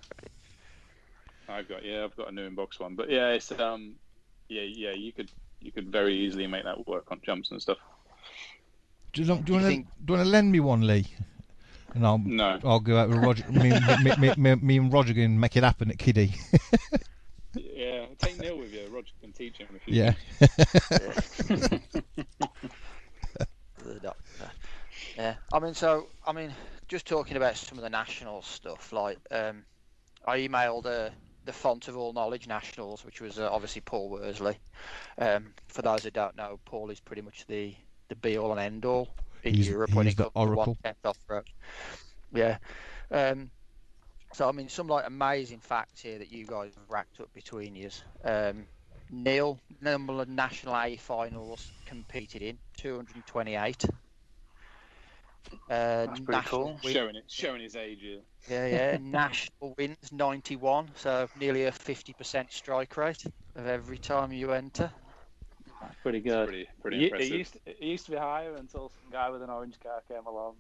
I've 1.50 1.68
got 1.68 1.84
yeah, 1.86 2.04
I've 2.06 2.16
got 2.16 2.30
a 2.30 2.32
new 2.32 2.50
inbox 2.50 2.80
one, 2.80 2.96
but 2.96 3.10
yeah, 3.12 3.30
it's 3.32 3.52
um, 3.52 3.96
yeah, 4.48 4.64
yeah, 4.64 4.92
you 4.94 5.12
could 5.12 5.30
you 5.60 5.72
could 5.72 5.92
very 5.92 6.16
easily 6.16 6.48
make 6.48 6.64
that 6.64 6.88
work 6.88 7.12
on 7.12 7.20
jumps 7.26 7.52
and 7.52 7.62
stuff. 7.62 7.78
Do 9.14 9.22
you, 9.22 9.28
do 9.28 9.34
Do 9.36 9.40
you 9.40 9.46
you 9.48 9.54
want 9.54 9.64
to 9.64 9.68
think- 9.70 9.88
do 10.06 10.14
you 10.14 10.18
want 10.18 10.26
to 10.26 10.32
lend 10.32 10.52
me 10.52 10.60
one, 10.62 10.82
Lee? 10.88 11.06
And 11.96 12.06
I'll 12.06 12.18
No, 12.18 12.60
I'll 12.64 12.82
go 12.82 12.98
out 12.98 13.10
with 13.10 13.20
Roger. 13.20 13.46
me, 13.52 13.72
me, 14.04 14.16
me, 14.18 14.34
me, 14.38 14.56
me 14.56 14.78
and 14.78 14.92
Roger 14.92 15.14
can 15.14 15.40
make 15.40 15.56
it 15.56 15.64
happen 15.64 15.90
at 15.90 15.98
Kiddie. 15.98 16.34
yeah, 17.56 18.06
take 18.20 18.38
Neil 18.40 18.58
with 18.58 18.74
you. 18.74 18.88
Roger 18.92 19.14
can 19.22 19.32
teach 19.32 19.58
him 19.58 19.68
if 19.74 19.88
you. 19.88 20.04
yeah. 20.04 20.14
the 23.84 24.00
doctor. 24.02 24.52
Yeah, 25.16 25.36
I 25.54 25.60
mean, 25.60 25.74
so 25.74 26.08
I 26.28 26.34
mean, 26.34 26.54
just 26.90 27.08
talking 27.08 27.38
about 27.38 27.56
some 27.56 27.78
of 27.78 27.84
the 27.84 27.90
national 27.90 28.42
stuff. 28.42 28.92
Like, 28.92 29.18
um, 29.32 29.64
I 30.28 30.40
emailed 30.40 30.86
uh, 30.86 31.12
the 31.46 31.54
font 31.54 31.88
of 31.88 31.96
all 31.96 32.12
knowledge 32.12 32.46
nationals, 32.46 33.06
which 33.06 33.22
was 33.22 33.40
uh, 33.40 33.50
obviously 33.50 33.82
Paul 33.82 34.10
Worsley. 34.10 34.58
Um, 35.18 35.54
for 35.68 35.82
those 35.82 36.04
who 36.04 36.12
don't 36.12 36.36
know, 36.36 36.60
Paul 36.66 36.90
is 36.90 37.00
pretty 37.00 37.22
much 37.22 37.46
the 37.48 37.74
the 38.10 38.16
be 38.16 38.38
all 38.38 38.52
and 38.52 38.60
end 38.60 38.84
all 38.84 39.08
in 39.46 39.54
He's- 39.56 39.68
Europe 39.68 39.94
when 39.94 40.06
he's 40.06 40.14
it 40.14 40.18
the 40.18 40.24
comes 40.24 40.34
to 40.34 40.40
one 40.40 40.48
oracle. 40.50 40.78
tenth 40.84 41.06
off 41.06 41.18
road. 41.28 41.50
Yeah. 42.34 42.58
Um, 43.12 43.52
so 44.34 44.50
I 44.50 44.52
mean, 44.52 44.68
some 44.70 44.88
like 44.88 45.06
amazing 45.08 45.60
facts 45.60 46.02
here 46.02 46.18
that 46.20 46.32
you 46.32 46.46
guys 46.46 46.74
have 46.76 46.90
racked 46.90 47.20
up 47.20 47.32
between 47.34 47.76
you. 47.76 47.90
Um, 48.24 48.66
Neil, 49.12 49.60
number 49.82 50.14
of 50.22 50.28
national 50.28 50.76
A 50.76 50.96
finals 50.98 51.72
competed 51.86 52.42
in 52.42 52.58
228. 52.78 53.86
Uh, 53.86 53.88
That's 55.70 56.20
pretty 56.22 56.32
national 56.32 56.64
cool. 56.64 56.80
win- 56.84 56.94
Showing 56.94 57.16
it, 57.16 57.24
showing 57.28 57.62
his 57.62 57.76
age. 57.76 58.00
Yeah. 58.02 58.18
Yeah, 58.50 58.68
yeah. 58.68 58.98
national 59.02 59.76
wins 59.78 60.12
91, 60.12 60.90
so 60.96 61.30
nearly 61.40 61.66
a 61.66 61.72
50% 61.72 62.52
strike 62.52 62.98
rate 62.98 63.24
of 63.56 63.68
every 63.68 64.00
time 64.00 64.32
you 64.34 64.52
enter. 64.54 64.92
That's 65.86 66.00
pretty 66.02 66.20
good. 66.22 66.48
Pretty, 66.48 66.68
pretty 66.82 66.98
It, 66.98 67.02
it 67.02 67.12
impressive. 67.12 67.38
used 67.38 67.54
to, 67.54 67.60
it 67.66 67.82
used 67.82 68.06
to 68.06 68.12
be 68.12 68.18
higher 68.18 68.56
until 68.56 68.90
some 68.90 69.12
guy 69.12 69.30
with 69.30 69.42
an 69.42 69.50
orange 69.50 69.80
car 69.80 70.02
came 70.08 70.26
along. 70.26 70.56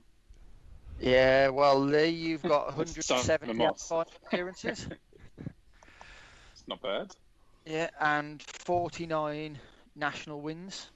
Yeah, 1.00 1.50
well, 1.50 1.79
Lee, 1.79 2.10
you've 2.10 2.44
got 2.44 2.67
That's 2.77 3.05
Simon 3.05 3.27
170 3.50 3.53
Moss. 3.58 3.91
appearances. 4.25 4.88
It's 6.53 6.67
not 6.67 6.82
bad. 6.82 7.12
Yeah, 7.65 7.89
and 8.00 8.41
49 8.41 9.60
national 9.96 10.41
wins. 10.41 10.89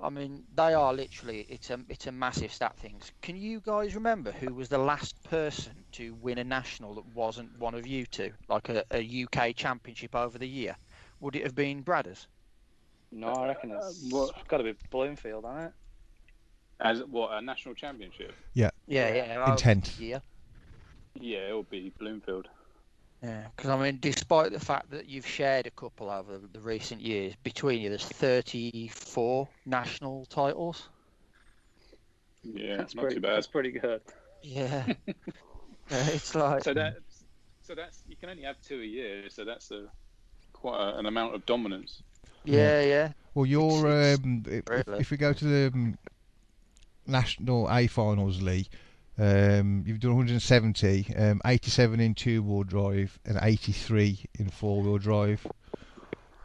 I 0.00 0.10
mean, 0.10 0.44
they 0.54 0.74
are 0.74 0.94
literally 0.94 1.40
it's 1.48 1.70
a 1.70 1.80
it's 1.88 2.06
a 2.06 2.12
massive 2.12 2.52
stat 2.52 2.76
things. 2.76 3.10
Can 3.20 3.36
you 3.36 3.60
guys 3.60 3.94
remember 3.96 4.30
who 4.30 4.54
was 4.54 4.68
the 4.68 4.78
last 4.78 5.20
person 5.24 5.84
to 5.92 6.14
win 6.14 6.38
a 6.38 6.44
national 6.44 6.94
that 6.94 7.06
wasn't 7.06 7.58
one 7.58 7.74
of 7.74 7.86
you 7.86 8.06
two, 8.06 8.32
like 8.48 8.68
a, 8.68 8.84
a 8.92 9.24
UK 9.24 9.56
championship 9.56 10.14
over 10.14 10.38
the 10.38 10.46
year? 10.48 10.76
Would 11.20 11.34
it 11.34 11.42
have 11.42 11.54
been 11.56 11.82
Bradders? 11.82 12.26
No, 13.10 13.28
I 13.28 13.48
reckon 13.48 13.70
it's 13.72 14.12
Uh, 14.12 14.16
what- 14.16 14.48
got 14.48 14.58
to 14.58 14.64
be 14.64 14.74
Bloomfield, 14.90 15.44
hasn't 15.44 15.68
it? 15.68 15.74
As 16.80 17.02
what 17.04 17.32
a 17.32 17.40
national 17.40 17.74
championship? 17.74 18.34
Yeah, 18.54 18.70
yeah. 18.86 19.36
over 19.42 19.52
Intent. 19.52 19.94
the 19.96 20.04
year. 20.04 20.22
Yeah, 21.14 21.48
it'll 21.48 21.64
be 21.64 21.90
Bloomfield. 21.98 22.48
Yeah, 23.22 23.48
because 23.56 23.70
I 23.70 23.76
mean, 23.82 23.98
despite 24.00 24.52
the 24.52 24.60
fact 24.60 24.90
that 24.90 25.06
you've 25.06 25.26
shared 25.26 25.66
a 25.66 25.70
couple 25.72 26.08
over 26.08 26.38
the 26.38 26.60
recent 26.60 27.00
years 27.00 27.34
between 27.42 27.80
you, 27.80 27.88
there's 27.88 28.04
34 28.04 29.48
national 29.66 30.26
titles. 30.26 30.88
Yeah, 32.44 32.76
That's 32.76 32.94
not 32.94 33.02
pretty, 33.02 33.16
too 33.16 33.20
bad. 33.22 33.36
That's 33.36 33.46
pretty 33.48 33.72
good. 33.72 34.00
Yeah, 34.42 34.84
Yeah, 35.90 36.06
it's 36.10 36.34
like 36.36 36.62
So 36.62 36.74
that, 36.74 36.98
so 37.62 37.74
that's 37.74 38.04
you 38.06 38.14
can 38.14 38.28
only 38.28 38.44
have 38.44 38.60
two 38.60 38.80
a 38.80 38.84
year. 38.84 39.28
So 39.30 39.44
that's 39.44 39.72
a 39.72 39.86
quite 40.52 40.78
a, 40.80 40.98
an 40.98 41.06
amount 41.06 41.34
of 41.34 41.44
dominance. 41.44 42.02
Yeah, 42.56 42.80
yeah. 42.82 43.12
Well, 43.34 43.46
you're 43.46 43.86
It's- 43.86 44.18
um, 44.18 44.42
if, 44.46 44.64
if 45.00 45.10
we 45.10 45.16
go 45.16 45.32
to 45.32 45.44
the 45.44 45.70
um, 45.72 45.98
national 47.06 47.68
A 47.70 47.86
finals, 47.86 48.42
Lee, 48.42 48.68
um, 49.18 49.82
you've 49.86 50.00
done 50.00 50.12
170, 50.12 51.14
um, 51.16 51.40
87 51.44 52.00
in 52.00 52.14
two 52.14 52.42
wheel 52.42 52.62
drive, 52.62 53.18
and 53.24 53.38
83 53.40 54.24
in 54.38 54.48
four 54.48 54.82
wheel 54.82 54.98
drive. 54.98 55.46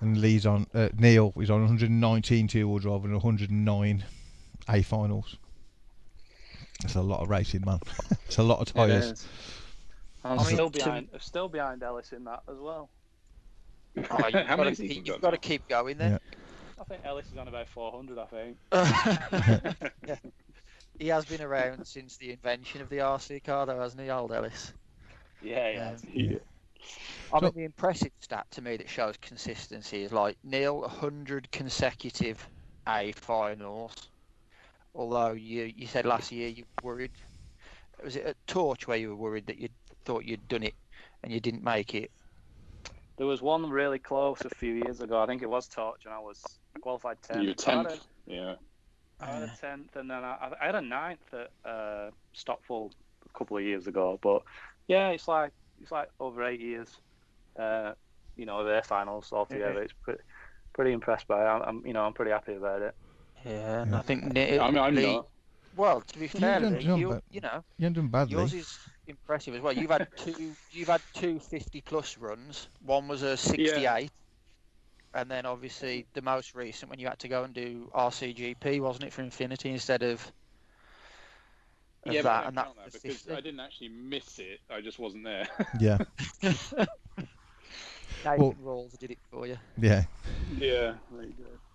And 0.02 0.18
Lee's 0.20 0.46
on 0.46 0.68
uh, 0.74 0.90
Neil 0.98 1.34
is 1.38 1.50
on 1.50 1.62
119 1.62 2.48
two 2.48 2.68
wheel 2.68 2.80
drive 2.80 3.06
and 3.06 3.14
109 3.14 4.06
A 4.70 4.82
finals. 4.82 5.38
That's 6.82 6.96
a 6.96 7.02
lot 7.02 7.22
of 7.22 7.30
racing, 7.30 7.64
man. 7.66 7.80
it's 8.26 8.38
a 8.38 8.44
lot 8.44 8.60
of 8.60 8.74
tyres. 8.74 9.26
I'm 10.26 10.38
mean, 10.38 10.46
still 10.48 10.70
behind. 10.70 11.08
I'm 11.14 11.20
still 11.20 11.48
behind 11.48 11.84
Ellis 11.84 12.12
in 12.12 12.26
that 12.26 12.44
as 12.50 12.58
well. 12.58 12.90
Oh, 13.98 14.02
you've 14.28 14.34
How 14.34 14.56
got 14.56 14.60
many 14.60 14.76
to, 14.76 14.88
has 14.88 14.96
you've 14.98 15.06
got 15.06 15.22
got 15.22 15.32
to 15.32 15.38
keep 15.38 15.68
going 15.68 15.98
then. 15.98 16.20
I 16.80 16.84
think 16.86 17.02
Ellis 17.06 17.32
is 17.32 17.38
on 17.38 17.48
about 17.48 17.68
400. 17.70 18.18
I 18.20 18.26
think. 18.26 18.58
Yeah. 20.08 20.16
He 21.00 21.08
has 21.08 21.26
been 21.26 21.42
around 21.42 21.86
since 21.88 22.18
the 22.18 22.32
invention 22.32 22.80
of 22.82 22.90
the 22.90 22.98
RC 22.98 23.44
car, 23.44 23.66
though, 23.66 23.80
hasn't 23.80 24.02
he, 24.04 24.10
old 24.12 24.32
Ellis? 24.32 24.74
Yeah, 25.42 25.70
yeah. 25.70 25.90
Um, 25.90 25.98
Yeah. 26.14 26.38
I 27.34 27.40
So- 27.40 27.46
mean, 27.46 27.54
the 27.56 27.64
impressive 27.64 28.12
stat 28.20 28.46
to 28.52 28.62
me 28.62 28.78
that 28.78 28.88
shows 28.90 29.16
consistency 29.18 30.04
is 30.04 30.12
like 30.12 30.38
Neil, 30.44 30.82
100 30.82 31.52
consecutive 31.52 32.48
A 32.88 33.12
finals. 33.14 34.10
Although 34.94 35.32
you 35.32 35.74
you 35.76 35.88
said 35.88 36.06
last 36.06 36.32
year 36.32 36.50
you 36.50 36.66
were 36.84 36.94
worried, 36.94 37.12
was 38.04 38.16
it 38.16 38.26
at 38.26 38.48
Torch 38.48 38.86
where 38.88 38.98
you 38.98 39.10
were 39.10 39.16
worried 39.16 39.48
that 39.48 39.58
you 39.58 39.70
thought 40.06 40.26
you'd 40.26 40.48
done 40.48 40.62
it 40.62 40.76
and 41.24 41.34
you 41.34 41.40
didn't 41.40 41.64
make 41.64 41.96
it? 41.96 42.12
There 43.18 43.28
was 43.28 43.42
one 43.42 43.70
really 43.70 44.00
close 44.00 44.42
a 44.44 44.50
few 44.56 44.74
years 44.74 45.02
ago. 45.02 45.22
I 45.22 45.26
think 45.28 45.42
it 45.44 45.50
was 45.50 45.68
Torch, 45.68 46.06
and 46.06 46.14
I 46.14 46.20
was 46.20 46.44
qualified 46.82 47.18
10th. 47.22 47.42
You 47.44 47.50
were 47.50 47.56
I 47.68 47.76
had 47.78 47.86
a- 47.86 47.90
tenth. 47.90 48.08
Yeah. 48.26 48.56
I 49.20 49.26
had 49.28 49.44
a 49.44 49.52
tenth, 49.62 49.96
and 49.96 50.10
then 50.10 50.24
I, 50.24 50.52
I 50.62 50.66
had 50.66 50.76
a 50.76 50.82
ninth 50.82 51.34
at 51.34 51.52
uh, 51.70 52.10
Stockful 52.34 52.92
a 53.34 53.38
couple 53.38 53.56
of 53.58 53.64
years 53.64 53.88
ago. 53.88 54.20
But 54.22 54.42
yeah, 54.88 55.10
it's 55.10 55.28
like 55.28 55.52
it's 55.82 55.92
like 55.92 56.10
over 56.20 56.44
eight 56.44 56.60
years. 56.60 56.90
Uh, 57.58 57.94
you 58.36 58.46
know, 58.46 58.64
their 58.66 58.82
finals 58.82 59.32
altogether. 59.32 59.82
It's 59.84 59.94
pretty 60.02 60.22
pretty 60.74 60.92
impressed 60.92 61.28
by. 61.28 61.42
It. 61.44 61.48
I'm, 61.48 61.62
I'm 61.62 61.86
you 61.88 61.94
know 61.94 62.04
I'm 62.04 62.12
pretty 62.14 62.32
happy 62.32 62.56
about 62.56 62.82
it. 62.82 62.96
Yeah, 63.46 63.84
and 63.84 63.96
I 63.96 64.02
think 64.02 64.34
Neil. 64.34 64.62
I 64.62 64.70
mean, 64.72 64.80
I'm 64.80 64.96
Lee- 64.96 65.14
not. 65.14 65.28
Well, 65.78 66.02
to 66.02 66.20
be 66.20 66.28
fair, 66.28 66.60
you've 66.62 66.82
you, 67.00 67.22
you 67.32 67.42
know, 67.42 67.64
You 67.78 67.86
haven't 67.86 67.94
done 67.94 68.08
badly. 68.10 68.34
yours 68.36 68.54
is 68.54 68.78
impressive 69.08 69.56
as 69.56 69.62
well. 69.62 69.74
You've 69.74 69.90
had 69.92 70.08
two, 70.16 70.56
you've 70.72 70.88
had 70.88 71.02
two 71.14 71.40
50 71.40 71.82
plus 71.82 72.18
runs. 72.18 72.68
One 72.86 73.08
was 73.08 73.22
a 73.22 73.36
68, 73.38 74.10
and 75.14 75.30
then 75.30 75.46
obviously 75.46 76.06
the 76.14 76.22
most 76.22 76.56
recent 76.56 76.90
when 76.90 77.00
you 77.00 77.08
had 77.08 77.20
to 77.20 77.28
go 77.28 77.44
and 77.44 77.54
do 77.54 77.90
RCGP, 77.96 78.80
wasn't 78.80 79.06
it, 79.06 79.14
for 79.14 79.22
Infinity 79.22 79.70
instead 79.72 80.04
of, 80.04 80.22
of 82.06 82.14
Yeah, 82.14 82.22
that, 82.24 82.48
and 82.48 82.58
that 82.58 82.66
don't 82.66 82.76
count 82.76 82.86
was 82.86 82.94
that 82.94 83.04
because 83.04 83.18
50. 83.18 83.34
I 83.34 83.42
didn't 83.42 83.60
actually 83.60 83.90
miss 83.90 84.40
it. 84.40 84.60
I 84.70 84.82
just 84.82 85.00
wasn't 85.00 85.24
there. 85.26 85.48
Yeah, 85.80 85.98
Nathan 88.26 88.38
Well- 88.38 88.56
Rawls 88.64 88.98
did 88.98 89.12
it 89.12 89.20
for 89.30 89.46
you. 89.48 89.58
yeah. 89.78 90.04
yeah. 90.58 90.94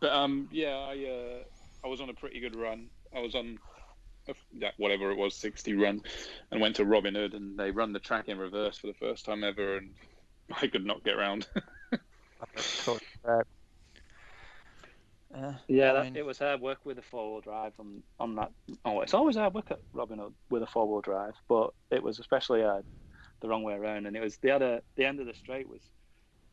But 0.01 0.13
um, 0.13 0.49
yeah, 0.51 0.77
I 0.77 1.05
uh, 1.05 1.43
I 1.85 1.89
was 1.89 2.01
on 2.01 2.09
a 2.09 2.15
pretty 2.15 2.41
good 2.41 2.57
run. 2.57 2.89
I 3.15 3.21
was 3.21 3.35
on 3.35 3.47
a, 3.47 3.51
yeah, 3.51 3.59
whatever 4.77 5.11
it 5.11 5.17
was, 5.19 5.35
sixty 5.37 5.75
run, 5.75 6.01
and 6.51 6.61
went 6.61 6.77
to 6.77 6.85
Robin 6.85 7.15
Hood, 7.15 7.35
and 7.35 7.59
they 7.59 7.71
run 7.71 7.93
the 7.93 7.99
track 8.01 8.29
in 8.29 8.39
reverse 8.39 8.79
for 8.79 8.87
the 8.89 8.95
first 8.95 9.25
time 9.25 9.45
ever, 9.45 9.77
and 9.77 9.95
I 10.63 10.67
could 10.67 10.85
not 10.85 11.05
get 11.05 11.15
around. 11.17 11.47
Uh, 15.35 15.53
Yeah, 15.69 15.93
I 15.93 16.05
mean- 16.05 16.17
it 16.17 16.25
was 16.25 16.39
hard 16.39 16.61
work 16.61 16.79
with 16.85 16.99
a 16.99 17.03
four 17.03 17.33
wheel 17.33 17.41
drive 17.41 17.75
on 17.79 18.03
on 18.19 18.35
that. 18.37 18.51
Oh, 18.85 19.01
it's 19.03 19.15
always 19.15 19.37
hard 19.37 19.55
work 19.55 19.71
at 19.71 19.81
Robin 19.93 20.19
Hood 20.19 20.35
with 20.51 20.63
a 20.63 20.67
four 20.67 20.89
wheel 20.89 21.01
drive, 21.03 21.35
but 21.49 21.71
it 21.91 22.03
was 22.03 22.19
especially 22.19 22.63
hard 22.63 22.85
the 23.41 23.49
wrong 23.49 23.63
way 23.63 23.75
around, 23.75 24.07
and 24.07 24.17
it 24.17 24.21
was 24.21 24.39
the 24.39 24.51
other 24.51 24.81
the 24.97 25.05
end 25.05 25.21
of 25.21 25.27
the 25.27 25.35
straight 25.35 25.69
was 25.69 25.83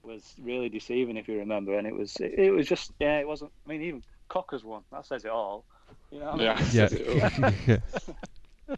was 0.03 0.33
really 0.39 0.69
deceiving 0.69 1.17
if 1.17 1.27
you 1.27 1.39
remember, 1.39 1.77
and 1.77 1.87
it 1.87 1.95
was 1.95 2.15
it, 2.17 2.33
it 2.37 2.51
was 2.51 2.67
just 2.67 2.91
yeah, 2.99 3.19
it 3.19 3.27
wasn't. 3.27 3.51
I 3.65 3.69
mean, 3.69 3.81
even 3.81 4.03
Cocker's 4.29 4.63
one 4.63 4.83
that 4.91 5.05
says 5.05 5.25
it 5.25 5.31
all. 5.31 5.65
You 6.11 6.19
know, 6.19 6.31
what 6.31 6.41
I 6.41 6.55
mean? 6.55 6.65
yeah, 6.71 6.89
Yeah. 6.91 7.51
yeah. 8.67 8.75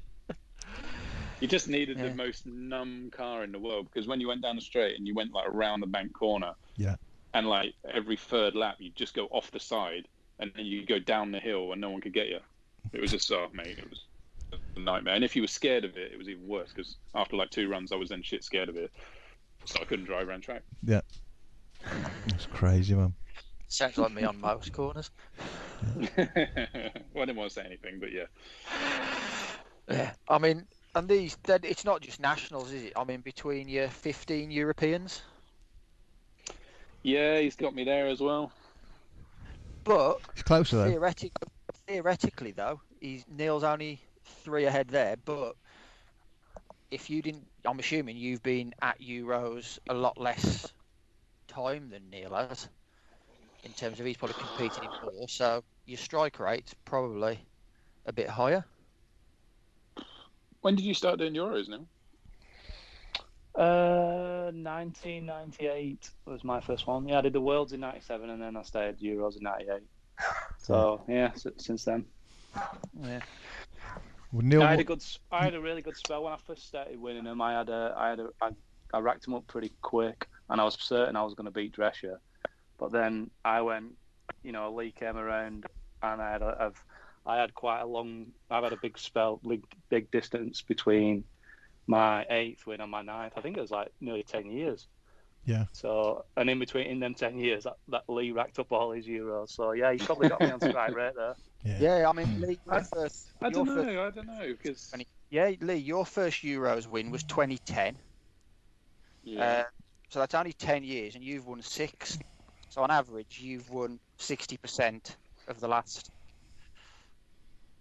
You 1.40 1.48
just 1.48 1.68
needed 1.68 1.98
Yeah. 1.98 2.10
the 2.10 2.16
most 2.16 2.46
numb 2.48 3.12
car 3.12 3.44
in 3.44 3.52
the 3.52 3.60
world 3.60 3.88
because 3.92 4.08
when 4.08 4.20
you 4.20 4.28
went 4.28 4.42
down 4.42 4.56
the 4.56 4.62
straight 4.62 4.98
and 4.98 5.08
you 5.08 5.14
went 5.14 5.34
like 5.34 5.48
around 5.48 5.82
the 5.82 5.88
bank 5.88 6.14
corner, 6.14 6.54
Yeah. 6.78 6.96
and 7.34 7.48
like 7.48 7.76
every 7.94 8.18
third 8.18 8.56
lap 8.56 8.78
you 8.80 8.90
just 8.96 9.14
go 9.14 9.26
off 9.28 9.52
the 9.52 9.60
side 9.60 10.08
and 10.40 10.52
then 10.56 10.66
you 10.66 10.86
go 10.86 10.98
down 11.00 11.32
the 11.32 11.40
hill 11.40 11.72
and 11.74 11.82
no 11.82 11.92
one 11.92 12.02
could 12.02 12.14
get 12.14 12.28
you. 12.28 12.40
It 12.92 13.02
was 13.02 13.12
just 13.12 13.32
oh 13.32 13.50
mate, 13.54 13.78
it 13.78 13.88
was 13.90 14.06
a 14.76 14.80
nightmare. 14.80 15.14
And 15.14 15.24
if 15.24 15.36
you 15.36 15.44
were 15.44 15.48
scared 15.48 15.86
of 15.86 15.96
it, 15.96 16.12
it 16.12 16.18
was 16.18 16.28
even 16.28 16.48
worse 16.48 16.70
because 16.74 16.96
after 17.14 17.36
like 17.36 17.52
two 17.52 17.70
runs, 17.70 17.92
I 17.92 17.96
was 17.98 18.10
then 18.10 18.24
shit 18.24 18.44
scared 18.44 18.70
of 18.70 18.76
it, 18.78 18.92
so 19.66 19.80
I 19.80 19.86
couldn't 19.86 20.06
drive 20.06 20.28
around 20.30 20.42
track. 20.42 20.64
Yeah, 20.84 21.02
that's 22.28 22.48
crazy, 22.48 22.96
man. 22.96 23.14
Sounds 23.68 23.98
like 23.98 24.12
me 24.14 24.24
on 24.24 24.40
most 24.42 24.72
corners. 24.74 25.12
well, 26.18 26.18
I 26.18 27.26
didn't 27.26 27.36
want 27.38 27.50
to 27.50 27.54
say 27.56 27.66
anything, 27.66 28.00
but 28.00 28.12
yeah, 28.12 28.26
Yeah, 29.90 30.14
I 30.28 30.38
mean, 30.40 30.68
and 30.96 31.08
these, 31.10 31.38
it's 31.48 31.86
not 31.86 32.02
just 32.02 32.20
nationals, 32.20 32.72
is 32.72 32.84
it? 32.84 32.94
I 32.96 33.04
mean, 33.04 33.22
between 33.22 33.68
your 33.68 33.90
15 33.90 34.52
Europeans, 34.52 35.22
yeah, 37.04 37.40
he's 37.40 37.56
got 37.56 37.76
me 37.76 37.84
there 37.84 38.08
as 38.08 38.20
well. 38.22 38.52
but 39.84 40.20
It's 40.34 40.44
closer 40.44 40.78
though. 40.78 40.96
theoretically, 40.96 41.48
theoretically 41.88 42.52
though, 42.52 42.82
he's 43.00 43.26
Neil's 43.28 43.64
only 43.64 44.02
three 44.24 44.66
ahead 44.66 44.90
there. 44.90 45.16
But 45.18 45.56
if 46.92 47.10
you 47.10 47.22
didn't, 47.22 47.50
I'm 47.66 47.80
assuming 47.80 48.18
you've 48.18 48.44
been 48.44 48.74
at 48.82 49.00
Euros 49.00 49.80
a 49.90 49.94
lot 49.94 50.18
less 50.18 50.74
time 51.48 51.90
than 51.90 52.10
Neil 52.10 52.34
has, 52.36 52.70
in 53.64 53.72
terms 53.74 54.00
of 54.00 54.06
he's 54.06 54.18
probably 54.18 54.36
competing 54.40 54.84
in 54.84 54.90
more. 55.18 55.28
So 55.28 55.64
your 55.86 55.98
strike 55.98 56.40
rate's 56.40 56.74
probably 56.86 57.40
a 58.06 58.14
bit 58.14 58.30
higher. 58.30 58.66
When 60.62 60.76
did 60.76 60.86
you 60.86 60.94
start 60.94 61.20
doing 61.20 61.34
Euros 61.34 61.68
now? 61.70 61.86
Uh, 63.56 64.52
1998 64.54 66.10
was 66.26 66.44
my 66.44 66.60
first 66.62 66.86
one. 66.86 67.08
Yeah, 67.08 67.20
I 67.20 67.22
did 67.22 67.34
the 67.34 67.42
Worlds 67.42 67.74
in 67.74 67.80
'97, 67.80 68.30
and 68.30 68.42
then 68.42 68.56
I 68.56 68.62
stayed 68.62 69.00
Euros 69.00 69.38
in 69.38 69.44
'98. 69.44 69.82
So 70.60 71.04
yeah, 71.08 71.32
since 71.58 71.84
then. 71.86 72.06
Yeah. 73.02 73.22
Well, 74.32 74.42
Neil, 74.46 74.62
I 74.62 74.72
had 74.72 74.80
a 74.80 74.84
good, 74.84 75.00
s- 75.02 75.20
I 75.32 75.46
had 75.46 75.56
a 75.56 75.62
really 75.62 75.82
good 75.82 75.96
spell 75.96 76.24
when 76.24 76.34
I 76.34 76.38
first 76.46 76.68
started 76.68 77.00
winning 77.00 77.24
them. 77.24 77.42
I 77.42 77.54
had 77.54 77.70
a, 77.70 77.94
I 77.98 78.10
had 78.10 78.20
a, 78.20 78.30
I, 78.42 78.50
I 78.94 79.00
racked 79.00 79.24
them 79.24 79.34
up 79.36 79.48
pretty 79.48 79.72
quick, 79.82 80.28
and 80.50 80.60
I 80.60 80.64
was 80.64 80.78
certain 80.80 81.16
I 81.16 81.24
was 81.24 81.34
going 81.34 81.46
to 81.46 81.52
beat 81.52 81.76
Drescher. 81.76 82.18
But 82.78 82.92
then 82.92 83.30
I 83.44 83.62
went, 83.62 83.94
you 84.44 84.52
know, 84.52 84.72
Lee 84.74 84.92
came 84.92 85.18
around, 85.18 85.66
and 86.04 86.22
I 86.22 86.32
had, 86.32 86.42
a, 86.42 86.58
I've, 86.60 86.84
I 87.26 87.38
had 87.38 87.54
quite 87.54 87.82
a 87.82 87.86
long. 87.86 88.28
I've 88.50 88.64
had 88.64 88.74
a 88.74 88.78
big 88.78 88.98
spell, 88.98 89.40
big, 89.48 89.64
big 89.90 90.12
distance 90.12 90.62
between 90.62 91.24
my 91.88 92.26
eighth 92.30 92.66
win 92.68 92.82
and 92.82 92.92
my 92.92 93.02
ninth. 93.02 93.34
I 93.38 93.42
think 93.42 93.58
it 93.58 93.62
was 93.62 93.72
like 93.72 93.92
nearly 94.02 94.24
ten 94.24 94.50
years. 94.52 94.88
Yeah. 95.46 95.64
So, 95.72 96.26
and 96.36 96.50
in 96.50 96.60
between, 96.60 96.88
in 96.88 97.00
them 97.00 97.14
ten 97.16 97.38
years, 97.40 97.64
that, 97.64 97.78
that 97.88 98.04
Lee 98.10 98.32
racked 98.32 98.60
up 98.60 98.72
all 98.72 98.92
his 98.92 99.06
euros. 99.08 99.50
So 99.50 99.72
yeah, 99.72 99.92
he 99.94 99.98
probably 100.00 100.28
got 100.30 100.42
me 100.42 100.52
on 100.52 100.60
strike 100.60 100.96
rate 100.96 101.14
there. 101.16 101.36
Yeah. 101.66 101.78
Yeah, 101.82 102.08
I 102.10 102.14
mean, 102.14 102.40
Lee, 102.40 102.60
your 102.66 102.76
I- 102.76 102.84
first, 102.84 103.32
I 103.42 103.50
don't 103.50 103.66
first- 103.66 103.88
know. 103.88 104.06
I 104.06 104.10
don't 104.12 104.28
know 104.28 104.48
because 104.56 104.94
yeah, 105.32 105.52
Lee, 105.60 105.76
your 105.78 106.06
first 106.06 106.44
Euros 106.44 106.86
win 106.88 107.10
was 107.10 107.24
2010. 107.24 107.98
yeah. 109.24 109.42
Uh, 109.44 109.64
so 110.10 110.20
that's 110.20 110.36
only 110.36 110.54
10 110.54 110.84
years, 110.84 111.16
and 111.16 111.24
you've 111.24 111.48
won 111.48 111.62
six. 111.64 112.20
So 112.70 112.82
on 112.84 112.92
average, 112.92 113.40
you've 113.42 113.70
won 113.70 114.00
60% 114.20 115.16
of 115.48 115.60
the 115.60 115.68
last. 115.68 116.12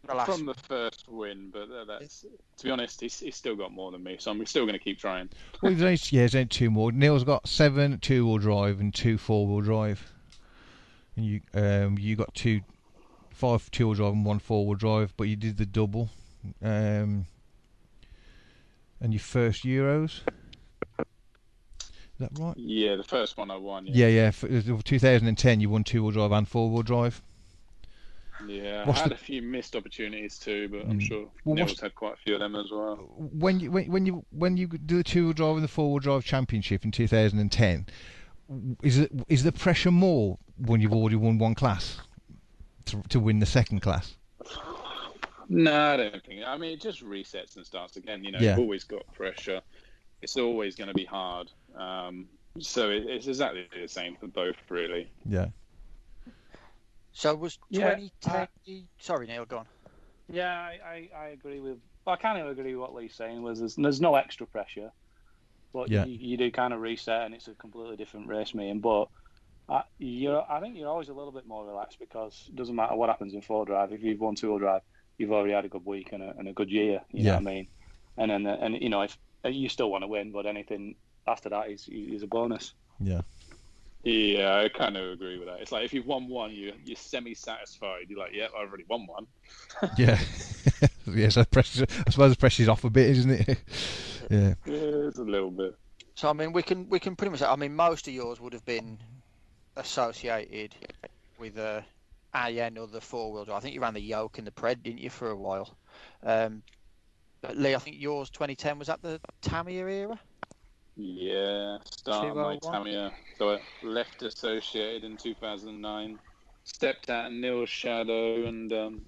The 0.06 0.14
last. 0.14 0.30
from 0.30 0.46
the 0.46 0.54
first 0.54 1.08
win, 1.08 1.50
but 1.52 1.68
uh, 1.68 1.84
that's 1.84 2.24
to 2.58 2.64
be 2.64 2.70
honest, 2.70 3.00
he's, 3.00 3.18
he's 3.18 3.34
still 3.34 3.56
got 3.56 3.72
more 3.72 3.90
than 3.90 4.04
me, 4.04 4.16
so 4.20 4.30
I'm 4.30 4.46
still 4.46 4.64
going 4.64 4.78
to 4.78 4.84
keep 4.84 5.00
trying. 5.00 5.28
Well, 5.60 5.72
there's 5.72 5.82
only, 5.82 5.98
yeah, 6.10 6.20
there's 6.22 6.34
only 6.36 6.46
two 6.46 6.70
more. 6.70 6.92
Neil's 6.92 7.24
got 7.24 7.48
seven 7.48 7.98
two-wheel 7.98 8.38
drive 8.38 8.78
and 8.78 8.94
two 8.94 9.18
four-wheel 9.18 9.62
drive. 9.62 10.12
And 11.16 11.26
you, 11.26 11.40
um, 11.54 11.98
you 11.98 12.14
got 12.14 12.32
two, 12.34 12.60
five 13.30 13.68
two-wheel 13.72 13.94
drive 13.94 14.12
and 14.12 14.24
one 14.24 14.38
four-wheel 14.38 14.76
drive, 14.76 15.12
but 15.16 15.24
you 15.24 15.34
did 15.34 15.56
the 15.56 15.66
double. 15.66 16.10
Um, 16.62 17.26
and 19.00 19.12
your 19.12 19.20
first 19.20 19.64
Euros. 19.64 20.20
Is 22.18 22.28
that 22.30 22.38
right? 22.42 22.56
Yeah, 22.56 22.96
the 22.96 23.02
first 23.04 23.36
one 23.36 23.50
I 23.50 23.56
won. 23.56 23.86
Yeah, 23.86 24.06
Yeah, 24.06 24.08
yeah. 24.08 24.30
For, 24.30 24.46
it 24.46 24.66
was 24.68 24.82
2010, 24.84 25.60
you 25.60 25.68
won 25.68 25.84
two-wheel 25.84 26.12
drive 26.12 26.32
and 26.32 26.48
four-wheel 26.48 26.82
drive. 26.82 27.20
yeah. 28.46 28.84
I 28.86 28.92
had 28.92 29.10
the- 29.10 29.14
a 29.14 29.18
few 29.18 29.42
missed 29.42 29.76
opportunities 29.76 30.38
too, 30.38 30.68
but 30.68 30.82
I'm 30.82 30.98
Mm. 30.98 31.02
sure 31.02 31.18
Well, 31.20 31.30
what's- 31.56 31.56
Neil's 31.72 31.80
had 31.80 31.94
quite 31.94 32.14
a 32.14 32.16
few 32.16 32.34
of 32.34 32.40
them 32.40 32.54
as 32.56 32.70
well. 32.70 32.96
when 33.18 33.60
you 33.60 33.70
when, 33.70 33.90
when 33.90 34.06
you 34.06 34.24
when 34.30 34.56
you 34.56 34.66
do 34.66 34.98
the 34.98 35.04
two 35.04 35.24
wheel 35.24 35.32
drive 35.34 35.54
and 35.56 35.64
the 35.64 35.68
four 35.68 35.90
wheel 35.90 35.98
drive 36.00 36.24
championship 36.24 36.84
in 36.84 36.90
2010, 36.90 37.86
is 38.82 38.98
it 38.98 39.12
is 39.28 39.42
the 39.42 39.52
pressure 39.52 39.90
more 39.90 40.38
when 40.58 40.80
you've 40.80 40.92
already 40.94 41.16
won 41.16 41.38
one 41.38 41.54
class 41.54 41.98
to 42.86 43.02
to 43.08 43.20
win 43.20 43.40
the 43.40 43.46
second 43.46 43.80
class? 43.80 44.16
No, 45.48 45.92
I 45.92 45.96
don't 45.96 46.24
think. 46.24 46.42
I 46.46 46.56
mean, 46.56 46.72
it 46.72 46.80
just 46.80 47.02
resets 47.04 47.56
and 47.56 47.64
starts 47.64 47.96
again. 47.96 48.24
You 48.24 48.32
know, 48.32 48.38
Yeah. 48.40 48.50
you've 48.50 48.60
always 48.60 48.84
got 48.84 49.06
pressure. 49.14 49.60
It's 50.22 50.36
always 50.36 50.74
going 50.76 50.88
to 50.88 50.94
be 50.94 51.04
hard. 51.04 51.52
Um, 51.76 52.28
so 52.60 52.90
it, 52.90 53.04
it's 53.06 53.26
exactly 53.26 53.68
the 53.80 53.88
same 53.88 54.16
for 54.16 54.28
both, 54.28 54.56
really. 54.70 55.12
Yeah, 55.24 55.48
So 57.12 57.34
was 57.34 57.58
Yeah, 57.70 57.94
2010. 57.94 58.88
Sorry, 58.98 59.26
Neil, 59.26 59.44
go 59.46 59.58
on. 59.58 59.66
Yeah, 60.28 60.52
I, 60.52 60.78
I, 60.84 61.10
I 61.16 61.28
agree 61.28 61.60
with. 61.60 61.78
Well, 62.04 62.14
I 62.14 62.22
kind 62.22 62.38
of 62.40 62.48
agree 62.48 62.74
with 62.74 62.80
what 62.80 62.94
Lee's 62.94 63.14
saying. 63.16 63.42
Was 63.42 63.58
there's, 63.60 63.76
there's 63.76 64.00
no 64.00 64.14
extra 64.14 64.46
pressure, 64.46 64.90
but 65.72 65.90
Yeah. 65.90 66.04
you, 66.04 66.16
you 66.20 66.36
do 66.36 66.50
kind 66.50 66.74
of 66.74 66.80
reset, 66.80 67.22
and 67.26 67.34
it's 67.34 67.48
a 67.48 67.54
completely 67.54 67.96
different 67.96 68.28
race 68.28 68.54
meeting. 68.54 68.80
But 68.80 69.06
I, 69.68 69.82
you're, 69.98 70.44
I 70.50 70.60
think 70.60 70.76
you're 70.76 70.88
always 70.88 71.08
a 71.08 71.14
little 71.14 71.32
bit 71.32 71.46
more 71.46 71.66
relaxed 71.66 71.98
because 71.98 72.44
it 72.48 72.56
doesn't 72.56 72.76
matter 72.76 72.96
what 72.96 73.08
happens 73.08 73.34
in 73.34 73.42
four 73.42 73.64
drive. 73.66 73.92
If 73.92 74.02
you've 74.02 74.20
won 74.20 74.34
two 74.34 74.50
wheel 74.50 74.58
drive, 74.58 74.82
you've 75.18 75.32
already 75.32 75.54
had 75.54 75.64
a 75.64 75.68
good 75.68 75.84
week 75.84 76.10
and 76.12 76.22
a, 76.22 76.34
and 76.38 76.48
a 76.48 76.52
good 76.52 76.70
year. 76.70 77.00
You 77.12 77.24
know 77.24 77.30
Yeah. 77.30 77.34
what 77.34 77.42
I 77.42 77.44
mean? 77.44 77.68
And 78.16 78.30
then 78.30 78.46
and 78.46 78.82
you 78.82 78.88
know 78.88 79.02
if 79.02 79.16
you 79.44 79.68
still 79.68 79.90
want 79.90 80.02
to 80.02 80.08
win, 80.08 80.32
but 80.32 80.46
anything 80.46 80.96
after 81.26 81.48
that 81.50 81.70
is 81.70 81.88
is 81.90 82.22
a 82.22 82.26
bonus. 82.26 82.74
yeah, 83.00 83.22
Yeah, 84.02 84.62
I 84.64 84.68
kind 84.68 84.96
of 84.96 85.12
agree 85.12 85.38
with 85.38 85.48
that. 85.48 85.60
It's 85.60 85.72
like 85.72 85.84
if 85.84 85.92
you've 85.92 86.06
won 86.06 86.28
one, 86.28 86.52
you 86.52 86.72
you're 86.84 86.96
semi-satisfied. 86.96 88.06
You're 88.08 88.18
like, 88.18 88.32
yeah, 88.34 88.46
I've 88.46 88.68
already 88.68 88.84
won 88.88 89.06
one. 89.06 89.26
yeah, 89.98 90.18
yeah. 91.06 91.28
So 91.28 91.44
pressure, 91.44 91.86
I 92.06 92.10
suppose 92.10 92.30
the 92.32 92.38
pressure's 92.38 92.68
off 92.68 92.84
a 92.84 92.90
bit, 92.90 93.10
isn't 93.10 93.30
it? 93.30 93.48
yeah, 94.30 94.54
Yeah, 94.66 95.08
it's 95.08 95.18
a 95.18 95.24
little 95.24 95.50
bit. 95.50 95.74
So 96.14 96.30
I 96.30 96.32
mean, 96.32 96.52
we 96.52 96.62
can 96.62 96.88
we 96.88 96.98
can 96.98 97.16
pretty 97.16 97.30
much. 97.30 97.42
I 97.42 97.56
mean, 97.56 97.74
most 97.74 98.08
of 98.08 98.14
yours 98.14 98.40
would 98.40 98.52
have 98.52 98.64
been 98.64 98.98
associated 99.76 100.74
with 101.38 101.58
uh, 101.58 101.82
AE 102.34 102.70
or 102.78 102.86
the 102.86 103.00
four 103.00 103.32
wheel 103.32 103.44
drive. 103.44 103.58
I 103.58 103.60
think 103.60 103.74
you 103.74 103.80
ran 103.80 103.94
the 103.94 104.00
yoke 104.00 104.38
and 104.38 104.46
the 104.46 104.50
pred, 104.50 104.82
didn't 104.82 105.00
you, 105.00 105.10
for 105.10 105.30
a 105.30 105.36
while? 105.36 105.76
Um, 106.22 106.62
but 107.42 107.56
Lee, 107.56 107.74
I 107.74 107.78
think 107.78 107.96
yours 107.98 108.30
2010 108.30 108.78
was 108.78 108.88
that 108.88 109.02
the 109.02 109.20
Tamiya 109.42 109.86
era. 109.86 110.20
Yeah, 110.96 111.78
started 111.84 112.34
my 112.34 112.56
201. 112.56 112.60
Tamiya. 112.60 113.12
So 113.38 113.50
I 113.50 113.60
left 113.82 114.22
Associated 114.22 115.04
in 115.04 115.16
2009, 115.18 116.18
stepped 116.64 117.10
out 117.10 117.30
in 117.30 117.40
Neil's 117.40 117.68
shadow, 117.68 118.46
and 118.46 118.72
um, 118.72 119.02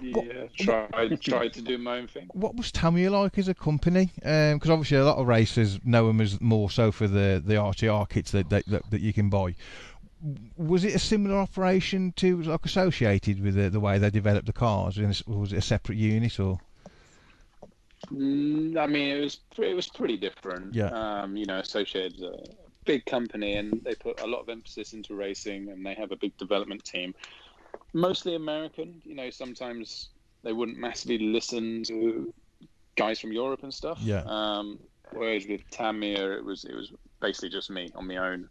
yeah, 0.00 0.46
tried 0.58 1.20
tried 1.20 1.52
to 1.54 1.62
do 1.62 1.76
my 1.76 1.98
own 1.98 2.06
thing. 2.06 2.28
what 2.34 2.54
was 2.54 2.70
Tamiya 2.70 3.10
like 3.10 3.36
as 3.36 3.48
a 3.48 3.54
company? 3.54 4.10
Because 4.14 4.70
obviously 4.70 4.96
a 4.96 5.04
lot 5.04 5.18
of 5.18 5.26
racers 5.26 5.80
know 5.84 6.06
them 6.06 6.20
as 6.20 6.40
more 6.40 6.70
so 6.70 6.92
for 6.92 7.08
the 7.08 7.42
the 7.44 7.54
RTR 7.54 8.08
kits 8.08 8.30
that 8.30 8.48
that, 8.50 8.66
that, 8.66 8.90
that 8.90 9.00
you 9.00 9.12
can 9.12 9.28
buy. 9.28 9.56
Was 10.56 10.84
it 10.84 10.94
a 10.94 11.00
similar 11.00 11.36
operation 11.36 12.12
to 12.16 12.42
like 12.42 12.64
associated 12.64 13.42
with 13.42 13.56
the, 13.56 13.68
the 13.70 13.80
way 13.80 13.98
they 13.98 14.10
developed 14.10 14.46
the 14.46 14.52
cars? 14.52 14.96
Or 15.00 15.08
was 15.26 15.52
it 15.52 15.58
a 15.58 15.62
separate 15.62 15.98
unit 15.98 16.38
or? 16.38 16.60
I 18.10 18.86
mean, 18.86 19.16
it 19.16 19.20
was 19.20 19.40
it 19.58 19.74
was 19.74 19.88
pretty 19.88 20.16
different. 20.16 20.74
Yeah. 20.74 20.88
Um, 20.88 21.36
you 21.36 21.46
know, 21.46 21.58
Associated's 21.58 22.22
a 22.22 22.36
big 22.84 23.04
company, 23.06 23.54
and 23.54 23.80
they 23.84 23.94
put 23.94 24.20
a 24.20 24.26
lot 24.26 24.40
of 24.40 24.48
emphasis 24.48 24.92
into 24.92 25.14
racing, 25.14 25.68
and 25.68 25.84
they 25.84 25.94
have 25.94 26.12
a 26.12 26.16
big 26.16 26.36
development 26.36 26.84
team, 26.84 27.14
mostly 27.92 28.34
American. 28.34 29.00
You 29.04 29.14
know, 29.14 29.30
sometimes 29.30 30.10
they 30.42 30.52
wouldn't 30.52 30.78
massively 30.78 31.18
listen 31.18 31.84
to 31.84 32.32
guys 32.96 33.20
from 33.20 33.32
Europe 33.32 33.62
and 33.62 33.72
stuff. 33.72 33.98
Yeah. 34.00 34.22
Um, 34.26 34.78
whereas 35.12 35.46
with 35.46 35.68
Tamiya, 35.70 36.32
it 36.32 36.44
was 36.44 36.64
it 36.64 36.74
was 36.74 36.92
basically 37.20 37.50
just 37.50 37.70
me 37.70 37.90
on 37.94 38.06
my 38.06 38.16
own, 38.16 38.48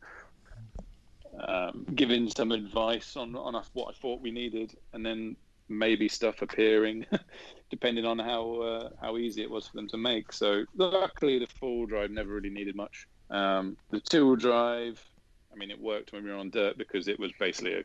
um, 1.48 1.86
giving 1.96 2.30
some 2.30 2.52
advice 2.52 3.18
on 3.18 3.36
on 3.36 3.62
what 3.74 3.90
I 3.90 3.94
thought 4.00 4.22
we 4.22 4.32
needed, 4.32 4.76
and 4.94 5.06
then 5.06 5.36
maybe 5.72 6.08
stuff 6.08 6.42
appearing, 6.42 7.06
depending 7.70 8.06
on 8.06 8.20
how 8.20 8.62
uh, 8.62 8.90
how 9.02 9.18
easy 9.18 9.42
it 9.42 9.50
was 9.50 9.68
for 9.68 9.78
them 9.78 9.88
to 9.90 9.98
make. 9.98 10.34
So 10.34 10.66
luckily, 10.76 11.40
the 11.40 11.48
full 11.48 11.86
drive 11.86 12.12
never 12.12 12.34
really 12.34 12.50
needed 12.50 12.76
much. 12.76 13.08
Um, 13.30 13.78
the 13.90 14.00
two 14.00 14.28
wheel 14.28 14.36
drive, 14.36 15.04
I 15.52 15.56
mean, 15.56 15.72
it 15.72 15.80
worked 15.80 16.12
when 16.12 16.24
we 16.24 16.30
were 16.30 16.38
on 16.38 16.50
dirt 16.50 16.78
because 16.78 17.08
it 17.08 17.20
was 17.20 17.32
basically 17.40 17.74
a, 17.74 17.84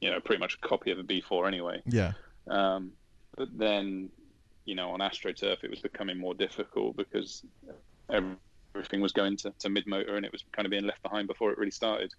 you 0.00 0.10
know 0.10 0.20
pretty 0.20 0.40
much 0.40 0.54
a 0.62 0.66
copy 0.66 0.90
of 0.90 0.98
a 0.98 1.04
B4 1.04 1.46
anyway. 1.46 1.82
Yeah, 1.86 2.12
Um, 2.48 2.92
but 3.36 3.48
then, 3.56 4.08
you 4.64 4.74
know, 4.74 4.90
on 4.90 5.00
AstroTurf, 5.00 5.62
it 5.62 5.70
was 5.70 5.80
becoming 5.80 6.18
more 6.18 6.34
difficult 6.34 6.96
because 6.96 7.44
everything 8.10 9.00
was 9.00 9.12
going 9.12 9.36
to, 9.38 9.52
to 9.58 9.68
mid 9.68 9.86
motor 9.86 10.16
and 10.16 10.24
it 10.24 10.32
was 10.32 10.42
kind 10.52 10.66
of 10.66 10.70
being 10.70 10.84
left 10.84 11.02
behind 11.02 11.28
before 11.28 11.52
it 11.52 11.58
really 11.58 11.70
started. 11.70 12.12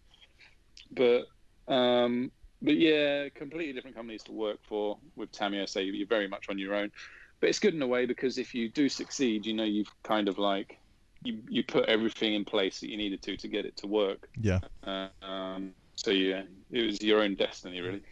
But, 0.91 1.25
um, 1.67 2.31
but 2.61 2.77
yeah, 2.77 3.29
completely 3.29 3.73
different 3.73 3.95
companies 3.95 4.23
to 4.23 4.31
work 4.31 4.59
for. 4.63 4.97
With 5.15 5.31
Tamiya, 5.31 5.67
say 5.67 5.83
you're 5.83 6.07
very 6.07 6.27
much 6.27 6.49
on 6.49 6.57
your 6.57 6.75
own. 6.75 6.91
But 7.39 7.49
it's 7.49 7.59
good 7.59 7.75
in 7.75 7.81
a 7.81 7.87
way 7.87 8.05
because 8.05 8.37
if 8.37 8.55
you 8.55 8.69
do 8.69 8.89
succeed, 8.89 9.45
you 9.45 9.53
know, 9.53 9.63
you've 9.63 9.91
kind 10.03 10.27
of 10.27 10.39
like 10.39 10.79
you, 11.23 11.39
you 11.49 11.63
put 11.63 11.85
everything 11.85 12.33
in 12.33 12.45
place 12.45 12.79
that 12.79 12.89
you 12.89 12.97
needed 12.97 13.21
to 13.23 13.37
to 13.37 13.47
get 13.47 13.65
it 13.65 13.77
to 13.77 13.87
work. 13.87 14.29
yeah. 14.39 14.59
Uh, 14.83 15.09
um, 15.21 15.73
so 15.95 16.11
yeah, 16.11 16.43
it 16.71 16.85
was 16.85 17.01
your 17.01 17.21
own 17.21 17.35
destiny, 17.35 17.81
really. 17.81 18.03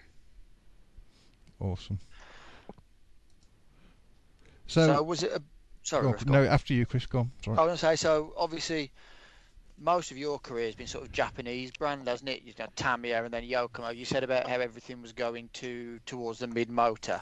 Awesome. 1.59 1.99
So, 4.67 4.87
So, 4.87 5.03
was 5.03 5.23
it 5.23 5.31
a? 5.31 5.41
Sorry, 5.83 6.03
go 6.03 6.09
on, 6.09 6.17
no, 6.25 6.43
after 6.43 6.73
you, 6.73 6.85
Chris. 6.85 7.05
Go 7.05 7.19
on. 7.19 7.31
Sorry. 7.43 7.57
I 7.57 7.61
was 7.61 7.67
going 7.67 7.77
to 7.77 7.85
say, 7.85 7.95
so 7.95 8.33
obviously, 8.35 8.91
most 9.77 10.11
of 10.11 10.17
your 10.17 10.39
career 10.39 10.65
has 10.65 10.75
been 10.75 10.87
sort 10.87 11.03
of 11.03 11.11
Japanese 11.11 11.71
brand, 11.71 12.07
hasn't 12.07 12.29
it? 12.29 12.43
You've 12.43 12.55
got 12.55 12.75
Tamiya 12.75 13.23
and 13.23 13.33
then 13.33 13.43
Yokomo. 13.43 13.95
You 13.95 14.05
said 14.05 14.23
about 14.23 14.47
how 14.47 14.59
everything 14.59 15.01
was 15.01 15.11
going 15.11 15.49
to 15.53 15.99
towards 16.05 16.39
the 16.39 16.47
mid 16.47 16.69
motor. 16.69 17.21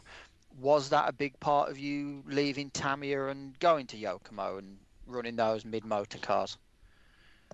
Was 0.59 0.89
that 0.89 1.09
a 1.09 1.13
big 1.13 1.39
part 1.39 1.69
of 1.69 1.79
you 1.79 2.23
leaving 2.27 2.69
Tamiya 2.69 3.27
and 3.27 3.57
going 3.59 3.87
to 3.87 3.97
Yokomo 3.97 4.59
and 4.59 4.77
running 5.07 5.35
those 5.35 5.65
mid 5.65 5.83
motor 5.83 6.19
cars? 6.19 6.57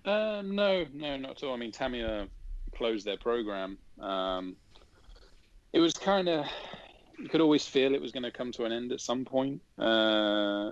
Uh, 0.04 0.42
no, 0.44 0.86
no, 0.94 1.18
not 1.18 1.32
at 1.32 1.44
all. 1.44 1.54
I 1.54 1.58
mean, 1.58 1.72
Tamiya 1.72 2.28
closed 2.76 3.06
their 3.06 3.18
program. 3.18 3.78
Um, 4.00 4.56
it 5.72 5.80
was 5.80 5.94
kind 5.94 6.28
of, 6.28 6.46
you 7.18 7.30
could 7.30 7.42
always 7.42 7.66
feel 7.66 7.94
it 7.94 8.02
was 8.02 8.12
going 8.12 8.24
to 8.24 8.32
come 8.32 8.52
to 8.54 8.66
an 8.66 8.72
end 8.72 8.92
at 8.92 9.02
some 9.02 9.26
point. 9.26 9.62
Uh, 9.78 10.72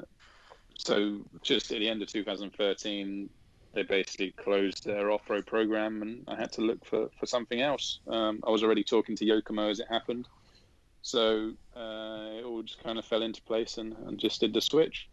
so 0.77 1.21
just 1.41 1.71
at 1.71 1.79
the 1.79 1.89
end 1.89 2.01
of 2.01 2.07
2013, 2.07 3.29
they 3.77 3.83
basically 3.83 4.31
closed 4.31 4.85
their 4.85 5.11
off-road 5.11 5.45
program, 5.45 6.01
and 6.01 6.23
I 6.27 6.35
had 6.35 6.51
to 6.53 6.61
look 6.61 6.83
for, 6.83 7.09
for 7.19 7.27
something 7.27 7.61
else. 7.61 7.99
Um, 8.07 8.41
I 8.45 8.49
was 8.49 8.63
already 8.63 8.83
talking 8.83 9.15
to 9.17 9.23
Yokomo 9.23 9.69
as 9.69 9.79
it 9.79 9.85
happened, 9.87 10.27
so 11.03 11.51
uh, 11.75 12.39
it 12.39 12.43
all 12.43 12.63
just 12.63 12.81
kind 12.83 12.97
of 12.97 13.05
fell 13.05 13.21
into 13.21 13.39
place, 13.43 13.77
and, 13.77 13.95
and 14.07 14.17
just 14.17 14.39
did 14.39 14.51
the 14.55 14.61
switch. 14.61 15.07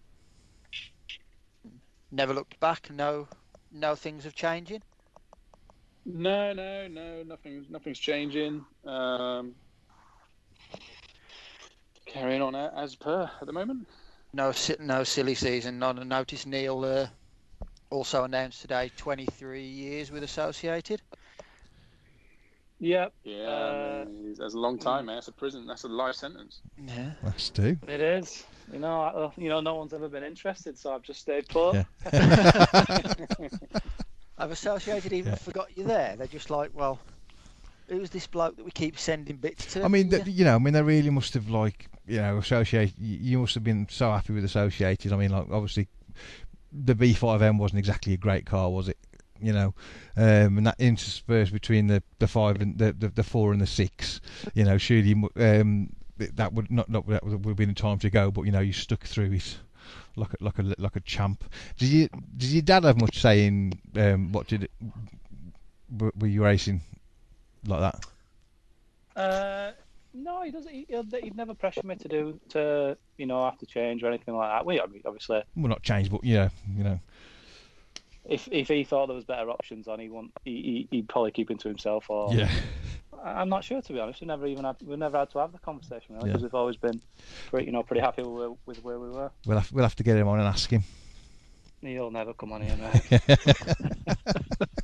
Never 2.11 2.33
looked 2.33 2.59
back. 2.59 2.91
No, 2.91 3.29
no 3.71 3.95
things 3.95 4.25
have 4.25 4.35
changing. 4.35 4.81
No, 6.07 6.55
no, 6.55 6.89
no, 6.89 7.23
nothing, 7.23 7.67
nothing's 7.69 7.99
changing. 7.99 8.65
Um, 8.87 9.55
carrying 12.07 12.41
on 12.41 12.55
as 12.55 12.95
per 12.95 13.31
at 13.39 13.47
the 13.47 13.53
moment. 13.53 13.87
No, 14.33 14.55
no 14.81 15.05
silly 15.05 15.35
season. 15.35 15.83
I 15.83 15.93
notice 15.93 16.47
Neil 16.47 16.83
uh, 16.83 17.09
also 17.91 18.25
announced 18.25 18.61
today 18.63 18.91
23 18.97 19.63
years 19.63 20.11
with 20.11 20.23
Associated. 20.23 21.01
Yep, 22.81 23.13
Yeah, 23.23 23.37
Uh, 23.47 24.05
that's 24.37 24.55
a 24.55 24.59
long 24.59 24.79
time, 24.79 25.07
man. 25.07 25.17
That's 25.17 25.29
a 25.29 25.33
prison. 25.33 25.67
That's 25.67 25.85
a 25.85 25.89
life 25.89 26.17
sentence. 26.17 26.61
Yeah. 26.77 27.13
That's 27.23 27.49
two. 27.49 27.79
it 27.87 28.01
is. 28.01 28.45
You 28.73 28.81
know, 28.81 29.01
I, 29.01 29.09
uh, 29.09 29.31
you 29.37 29.49
know, 29.49 29.61
no 29.61 29.77
one's 29.77 29.95
ever 29.95 30.09
been 30.09 30.25
interested, 30.25 30.77
so 30.77 30.93
I've 30.95 31.03
just 31.03 31.21
stayed 31.21 31.49
put. 31.49 31.75
Yeah. 31.75 31.85
Have 34.39 34.51
Associated 34.51 35.13
even 35.13 35.33
Yeah. 35.33 35.37
forgot 35.39 35.77
you 35.77 35.85
there? 35.85 36.17
They're 36.17 36.27
just 36.27 36.51
like, 36.51 36.71
well, 36.75 36.99
who's 37.89 38.11
this 38.11 38.27
bloke 38.27 38.57
that 38.57 38.65
we 38.65 38.71
keep 38.73 38.99
sending 38.99 39.37
bits 39.37 39.73
to? 39.75 39.85
I 39.85 39.89
mean, 39.89 40.09
Yeah. 40.11 40.25
you 40.25 40.45
know, 40.45 40.57
I 40.57 40.59
mean, 40.59 40.75
they 40.75 40.83
really 40.83 41.11
must 41.11 41.33
have 41.35 41.49
like, 41.49 41.87
you 42.07 42.21
know, 42.21 42.39
associated. 42.39 42.99
You 42.99 43.39
must 43.39 43.55
have 43.55 43.65
been 43.65 43.87
so 43.89 44.11
happy 44.11 44.33
with 44.35 44.45
associated. 44.45 45.13
I 45.13 45.17
mean, 45.17 45.31
like, 45.31 45.47
obviously, 45.51 45.89
the 46.75 46.95
B5M 46.95 47.59
wasn't 47.59 47.79
exactly 47.79 48.13
a 48.13 48.17
great 48.17 48.47
car, 48.47 48.71
was 48.71 48.89
it? 48.89 48.99
You 49.41 49.53
know, 49.53 49.75
um, 50.17 50.59
and 50.59 50.67
that 50.67 50.77
interspersed 50.79 51.53
between 51.53 51.87
the, 51.87 52.03
the 52.19 52.29
five 52.29 52.61
and 52.61 52.79
the, 52.79 52.93
the, 52.93 53.09
the 53.09 53.23
four 53.23 53.53
and 53.53 53.61
the 53.61 53.67
six. 53.67 54.21
You 54.55 54.65
know, 54.65 54.79
surely 54.79 55.13
um, 55.37 55.91
that 56.19 56.53
would 56.53 56.71
not 56.71 56.89
not 56.89 57.07
that 57.09 57.25
would 57.25 57.45
have 57.45 57.57
been 57.57 57.69
the 57.69 57.75
time 57.75 57.99
to 57.99 58.11
go, 58.11 58.31
but 58.31 58.43
you 58.43 58.53
know, 58.53 58.61
you 58.61 58.73
stuck 58.73 59.05
through 59.05 59.33
it 59.33 59.59
like 60.17 60.33
a, 60.33 60.45
like 60.45 60.59
a 60.59 60.75
like 60.79 60.97
a 60.97 61.01
champ. 61.01 61.45
Did 61.79 61.89
you 61.89 62.09
did 62.37 62.51
your 62.51 62.63
dad 62.63 62.85
have 62.85 63.01
much 63.01 63.21
say 63.21 63.47
in 63.47 63.73
um, 63.97 64.33
what 64.33 64.47
did 64.47 64.65
it, 64.65 64.71
were 65.99 66.27
you 66.27 66.45
racing 66.45 66.81
like 67.67 67.81
that? 67.81 68.07
Uh, 69.17 69.73
no, 70.15 70.43
he 70.43 70.51
doesn't. 70.51 70.73
He, 70.73 70.87
he'd 70.89 71.37
never 71.37 71.55
pressure 71.55 71.83
me 71.85 71.97
to 71.97 72.09
do 72.09 72.41
to, 72.51 72.97
you 73.19 73.27
know, 73.27 73.45
have 73.45 73.59
to 73.59 73.67
change 73.67 74.03
or 74.03 74.09
anything 74.09 74.35
like 74.35 74.49
that. 74.51 74.65
We 74.65 74.81
I 74.81 74.87
mean, 74.87 75.03
obviously, 75.05 75.43
Well, 75.57 75.69
not 75.69 75.83
changed, 75.83 76.11
but 76.13 76.25
yeah, 76.25 76.49
you 76.77 76.85
know. 76.85 77.01
if 78.25 78.49
if 78.51 78.69
he 78.69 78.85
thought 78.85 79.09
there 79.09 79.17
was 79.17 79.25
better 79.25 79.51
options 79.51 79.89
on, 79.89 79.99
he 80.01 80.09
want 80.09 80.33
he, 80.45 80.87
he 80.91 80.97
he'd 80.97 81.09
probably 81.09 81.33
keep 81.33 81.51
it 81.51 81.59
to 81.61 81.69
himself. 81.69 82.09
Or 82.09 82.33
Yeah. 82.33 82.49
I'm 83.23 83.49
not 83.49 83.65
sure 83.65 83.81
to 83.81 83.93
be 83.93 83.99
honest. 84.01 84.21
We 84.21 84.27
never 84.27 84.47
even 84.47 84.65
had 84.65 84.77
we 84.85 84.97
never 84.97 85.19
had 85.19 85.31
to 85.31 85.39
have 85.39 85.53
the 85.53 85.59
conversation 85.59 86.15
really 86.15 86.29
Yeah. 86.29 86.33
because 86.35 86.43
we've 86.43 86.55
always 86.55 86.77
been, 86.77 87.01
pretty, 87.49 87.67
you 87.67 87.73
know, 87.73 87.83
pretty 87.83 88.01
happy 88.03 88.23
with, 88.23 88.53
with 88.67 88.85
where 88.85 88.99
we 88.99 89.09
were. 89.11 89.31
We'll 89.47 89.59
have, 89.59 89.73
we'll 89.73 89.85
have 89.85 89.97
to 89.97 90.03
get 90.03 90.17
him 90.17 90.29
on 90.29 90.39
and 90.41 90.49
ask 90.49 90.71
him. 90.71 90.83
He'll 91.81 92.11
never 92.11 92.33
come 92.35 92.53
on 92.53 92.63
here, 92.63 92.77
mate. 92.77 93.21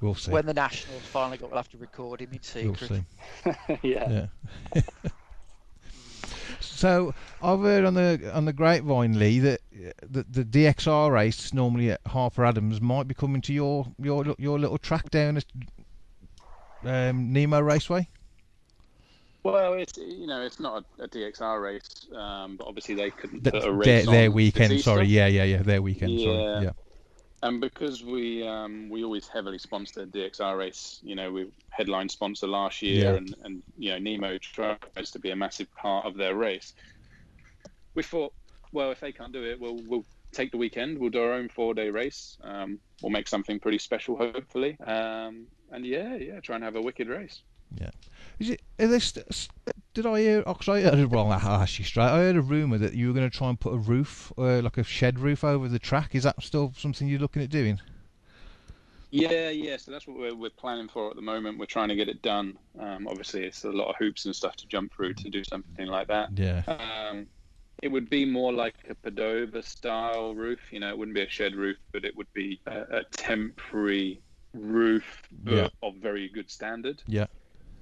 we'll 0.00 0.14
see. 0.14 0.30
when 0.30 0.46
the 0.46 0.54
Nationals 0.54 1.02
finally 1.02 1.38
got, 1.38 1.50
we'll 1.50 1.58
have 1.58 1.70
to 1.70 1.78
record 1.78 2.20
him 2.20 2.30
in 2.32 2.42
secret. 2.42 2.90
we'll 2.90 3.00
secret. 3.44 3.56
see. 3.70 3.78
yeah. 3.88 4.26
Yeah. 4.74 4.82
so 6.60 7.14
I've 7.42 7.60
heard 7.60 7.84
on 7.84 7.94
the 7.94 8.30
on 8.34 8.44
the 8.44 8.52
grapevine, 8.52 9.18
Lee, 9.18 9.38
that 9.40 9.60
uh, 9.74 9.90
the, 10.08 10.24
the 10.28 10.44
DXR 10.44 11.12
race 11.12 11.52
normally 11.52 11.90
at 11.90 12.00
Harper 12.06 12.44
Adams 12.44 12.80
might 12.80 13.08
be 13.08 13.14
coming 13.14 13.40
to 13.42 13.52
your 13.52 13.86
your 13.98 14.34
your 14.38 14.58
little 14.58 14.78
track 14.78 15.10
down 15.10 15.36
at 15.36 15.44
um, 16.84 17.32
Nemo 17.32 17.60
Raceway. 17.60 18.08
Well, 19.42 19.74
it's 19.74 19.96
you 19.96 20.26
know 20.26 20.42
it's 20.42 20.58
not 20.58 20.84
a, 20.98 21.04
a 21.04 21.08
DXR 21.08 21.62
race, 21.62 22.06
um, 22.14 22.56
but 22.56 22.66
obviously 22.66 22.96
they 22.96 23.10
couldn't 23.10 23.44
Th- 23.44 23.52
put 23.52 23.62
a 23.62 23.66
their, 23.66 23.72
race 23.72 24.06
their 24.06 24.28
on 24.28 24.34
weekend. 24.34 24.80
Sorry, 24.80 25.06
yeah, 25.06 25.28
yeah, 25.28 25.44
yeah, 25.44 25.62
their 25.62 25.80
weekend. 25.80 26.18
Sorry, 26.18 26.64
Yeah. 26.64 26.70
And 27.46 27.60
because 27.60 28.02
we 28.02 28.46
um, 28.46 28.88
we 28.88 29.04
always 29.04 29.28
heavily 29.28 29.58
sponsor 29.58 30.04
DXR 30.04 30.58
race, 30.58 30.98
you 31.02 31.14
know, 31.14 31.30
we 31.30 31.46
headline 31.70 32.08
sponsor 32.08 32.48
last 32.48 32.82
year, 32.82 33.04
Yeah. 33.12 33.16
and, 33.18 33.34
and 33.44 33.62
you 33.78 33.90
know, 33.90 33.98
Nemo 33.98 34.36
tries 34.38 35.10
to 35.12 35.18
be 35.20 35.30
a 35.30 35.36
massive 35.36 35.72
part 35.74 36.06
of 36.06 36.16
their 36.16 36.34
race. 36.34 36.74
We 37.94 38.02
thought, 38.02 38.32
well, 38.72 38.90
if 38.90 38.98
they 38.98 39.12
can't 39.12 39.32
do 39.32 39.44
it, 39.44 39.60
we'll 39.60 39.78
we'll 39.86 40.04
take 40.32 40.50
the 40.50 40.58
weekend. 40.58 40.98
We'll 40.98 41.10
do 41.10 41.22
our 41.22 41.34
own 41.34 41.48
four 41.48 41.72
day 41.72 41.88
race. 41.88 42.36
Um, 42.42 42.80
we'll 43.00 43.12
make 43.12 43.28
something 43.28 43.60
pretty 43.60 43.78
special, 43.78 44.16
hopefully. 44.16 44.76
Um, 44.84 45.46
and 45.70 45.86
yeah, 45.86 46.16
yeah, 46.16 46.40
try 46.40 46.56
and 46.56 46.64
have 46.64 46.74
a 46.74 46.82
wicked 46.82 47.06
race. 47.08 47.42
Yeah, 47.80 47.90
is 48.40 48.50
it? 48.50 48.62
Are 48.80 48.88
they 48.88 48.98
st- 48.98 49.48
did 49.96 50.06
I 50.06 50.20
hear? 50.20 50.42
Oh, 50.46 50.54
'cause 50.54 50.68
I 50.68 50.80
heard 50.82 50.98
it 50.98 51.06
wrong. 51.06 51.32
I'll 51.32 51.38
ask 51.62 51.78
you 51.78 51.84
straight. 51.84 52.04
I 52.04 52.18
heard 52.18 52.36
a 52.36 52.40
rumor 52.42 52.78
that 52.78 52.94
you 52.94 53.08
were 53.08 53.14
going 53.14 53.28
to 53.28 53.36
try 53.36 53.48
and 53.48 53.58
put 53.58 53.72
a 53.74 53.78
roof, 53.78 54.32
uh, 54.38 54.60
like 54.62 54.78
a 54.78 54.84
shed 54.84 55.18
roof, 55.18 55.42
over 55.42 55.68
the 55.68 55.78
track. 55.78 56.14
Is 56.14 56.22
that 56.24 56.42
still 56.42 56.72
something 56.76 57.08
you're 57.08 57.18
looking 57.20 57.42
at 57.42 57.50
doing? 57.50 57.80
Yeah, 59.10 59.50
yeah. 59.50 59.76
So 59.76 59.90
that's 59.92 60.06
what 60.06 60.18
we're, 60.18 60.34
we're 60.34 60.50
planning 60.50 60.88
for 60.88 61.10
at 61.10 61.16
the 61.16 61.22
moment. 61.22 61.58
We're 61.58 61.66
trying 61.66 61.88
to 61.88 61.96
get 61.96 62.08
it 62.08 62.22
done. 62.22 62.58
Um, 62.78 63.06
obviously, 63.06 63.44
it's 63.44 63.64
a 63.64 63.70
lot 63.70 63.88
of 63.88 63.96
hoops 63.98 64.24
and 64.26 64.34
stuff 64.34 64.56
to 64.56 64.66
jump 64.66 64.92
through 64.94 65.14
to 65.14 65.30
do 65.30 65.42
something 65.44 65.86
like 65.86 66.08
that. 66.08 66.30
Yeah. 66.34 66.62
Um, 66.66 67.28
it 67.82 67.88
would 67.88 68.10
be 68.10 68.24
more 68.24 68.52
like 68.52 68.74
a 68.88 68.94
Padova 68.94 69.62
style 69.64 70.34
roof. 70.34 70.60
You 70.72 70.80
know, 70.80 70.88
it 70.88 70.98
wouldn't 70.98 71.14
be 71.14 71.22
a 71.22 71.28
shed 71.30 71.54
roof, 71.54 71.76
but 71.92 72.04
it 72.04 72.16
would 72.16 72.32
be 72.34 72.60
a, 72.66 72.98
a 72.98 73.04
temporary 73.12 74.22
roof, 74.54 75.22
but 75.44 75.54
Yeah. 75.56 75.68
of 75.82 75.94
very 76.02 76.28
good 76.28 76.50
standard. 76.50 77.02
Yeah. 77.06 77.26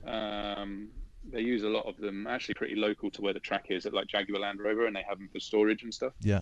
Um, 0.07 0.91
they 1.33 1.41
use 1.41 1.63
a 1.63 1.69
lot 1.69 1.87
of 1.87 1.97
them 1.97 2.27
actually 2.27 2.55
pretty 2.55 2.77
local 2.77 3.11
to 3.13 3.23
where 3.23 3.33
the 3.33 3.41
track 3.41 3.67
is 3.71 3.87
at 3.87 3.95
like 3.95 4.07
Jaguar 4.07 4.41
Land 4.41 4.61
Rover, 4.61 4.87
and 4.87 4.95
they 4.95 5.05
have 5.09 5.19
them 5.19 5.29
for 5.33 5.41
storage 5.41 5.83
and 5.83 5.93
stuff. 5.93 6.13
Yeah. 6.21 6.41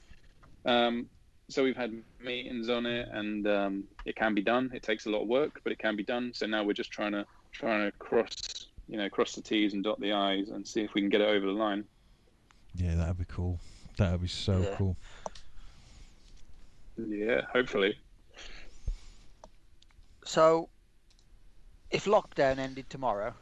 Um, 0.65 1.07
so 1.49 1.63
we've 1.65 1.77
had 1.77 1.93
meetings 2.21 2.69
on 2.69 2.87
it, 2.87 3.09
and 3.13 3.47
um, 3.47 3.85
it 4.07 4.17
can 4.17 4.35
be 4.35 4.43
done. 4.43 4.71
It 4.73 4.83
takes 4.83 5.07
a 5.07 5.11
lot 5.11 5.23
of 5.23 5.29
work, 5.29 5.61
but 5.65 5.73
it 5.73 5.79
can 5.79 5.97
be 5.97 6.05
done. 6.05 6.33
So 6.35 6.47
now 6.47 6.65
we're 6.65 6.73
just 6.73 6.91
trying 6.91 7.13
to 7.13 7.27
trying 7.53 7.91
to 7.91 7.97
cross, 7.99 8.67
you 8.89 8.97
know, 8.97 9.09
cross 9.09 9.35
the 9.35 9.43
T's 9.43 9.75
and 9.75 9.85
dot 9.85 10.01
the 10.01 10.13
I's, 10.13 10.49
and 10.49 10.67
see 10.67 10.83
if 10.83 10.95
we 10.95 11.01
can 11.01 11.11
get 11.11 11.21
it 11.21 11.29
over 11.29 11.47
the 11.47 11.53
line. 11.53 11.85
Yeah, 12.75 12.95
that'd 12.95 13.19
be 13.19 13.27
cool. 13.27 13.61
That'd 13.99 14.23
be 14.23 14.29
so 14.29 14.61
Yeah. 14.61 14.77
cool. 14.77 14.97
Yeah, 16.97 17.43
hopefully. 17.53 17.97
So, 20.25 20.69
if 21.91 22.05
lockdown 22.05 22.59
ended 22.59 22.89
tomorrow, 22.89 23.35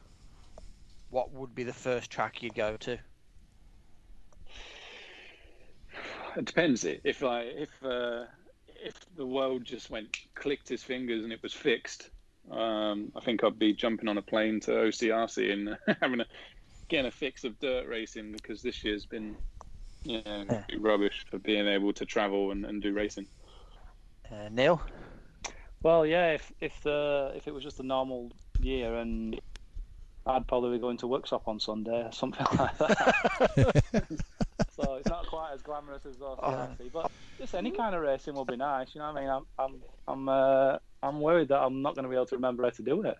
what 1.10 1.32
would 1.32 1.54
be 1.54 1.64
the 1.64 1.72
first 1.72 2.10
track 2.10 2.42
you'd 2.42 2.54
go 2.54 2.76
to? 2.78 2.98
It 6.36 6.44
depends. 6.44 6.84
If 6.84 7.24
I 7.24 7.40
if 7.42 7.84
uh, 7.84 8.24
if 8.82 8.94
the 9.16 9.26
world 9.26 9.64
just 9.64 9.90
went 9.90 10.16
clicked 10.34 10.68
his 10.68 10.82
fingers 10.82 11.24
and 11.24 11.32
it 11.32 11.42
was 11.42 11.52
fixed, 11.52 12.10
um, 12.50 13.12
I 13.16 13.20
think 13.20 13.42
I'd 13.42 13.58
be 13.58 13.72
jumping 13.74 14.08
on 14.08 14.18
a 14.18 14.22
plane 14.22 14.60
to 14.60 14.70
OCRC 14.70 15.52
and 15.52 15.76
having 16.00 16.20
a 16.20 16.26
getting 16.88 17.06
a 17.06 17.10
fix 17.10 17.44
of 17.44 17.58
dirt 17.58 17.88
racing 17.88 18.32
because 18.32 18.62
this 18.62 18.84
year's 18.84 19.06
been 19.06 19.36
you 20.04 20.22
know 20.24 20.44
Yeah. 20.48 20.64
rubbish 20.78 21.24
for 21.30 21.38
being 21.38 21.66
able 21.66 21.92
to 21.94 22.06
travel 22.06 22.52
and, 22.52 22.64
and 22.64 22.80
do 22.80 22.92
racing. 22.92 23.26
Uh, 24.30 24.48
Neil? 24.50 24.80
Well, 25.82 26.06
yeah. 26.06 26.32
If 26.32 26.52
if 26.60 26.80
the 26.82 27.32
if 27.34 27.48
it 27.48 27.54
was 27.54 27.64
just 27.64 27.80
a 27.80 27.84
normal 27.84 28.30
year, 28.60 28.94
and 28.96 29.40
I'd 30.26 30.46
probably 30.46 30.76
be 30.76 30.80
going 30.80 30.98
to 30.98 31.06
workshop 31.06 31.48
on 31.48 31.58
Sunday 31.60 32.04
or 32.06 32.12
something 32.12 32.46
like 32.58 32.78
that. 32.78 33.14
so 34.76 34.94
it's 34.96 35.08
not 35.08 35.26
quite 35.26 35.52
as 35.54 35.62
glamorous 35.62 36.04
as 36.06 36.16
those 36.18 36.38
Oh. 36.42 36.68
but 36.92 37.10
just 37.38 37.54
any 37.54 37.70
kind 37.70 37.94
of 37.94 38.02
racing 38.02 38.34
will 38.34 38.44
be 38.44 38.56
nice. 38.56 38.88
You 38.94 39.00
know 39.00 39.12
what 39.12 39.18
I 39.18 39.20
mean? 39.22 39.30
I'm 39.30 39.46
I'm 39.58 39.80
I'm 40.06 40.28
uh, 40.28 40.76
I'm 41.02 41.20
worried 41.20 41.48
that 41.48 41.60
I'm 41.60 41.80
not 41.82 41.94
going 41.94 42.02
to 42.04 42.08
be 42.10 42.16
able 42.16 42.26
to 42.26 42.36
remember 42.36 42.64
how 42.64 42.70
to 42.70 42.82
do 42.82 43.02
it 43.02 43.16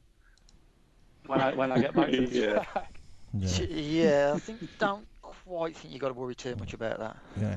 when 1.26 1.40
I 1.40 1.54
when 1.54 1.72
I 1.72 1.80
get 1.80 1.94
back 1.94 2.10
to 2.10 2.26
the 2.26 2.38
Yeah. 2.38 2.62
track. 2.64 3.00
Yeah. 3.32 3.62
Yeah, 3.62 4.32
I 4.34 4.38
think 4.38 4.68
don't 4.78 5.06
quite 5.22 5.76
think 5.76 5.92
you've 5.94 6.02
got 6.02 6.08
to 6.08 6.14
worry 6.14 6.34
too 6.34 6.56
much 6.56 6.74
about 6.74 6.98
that. 6.98 7.16
Yeah. 7.40 7.56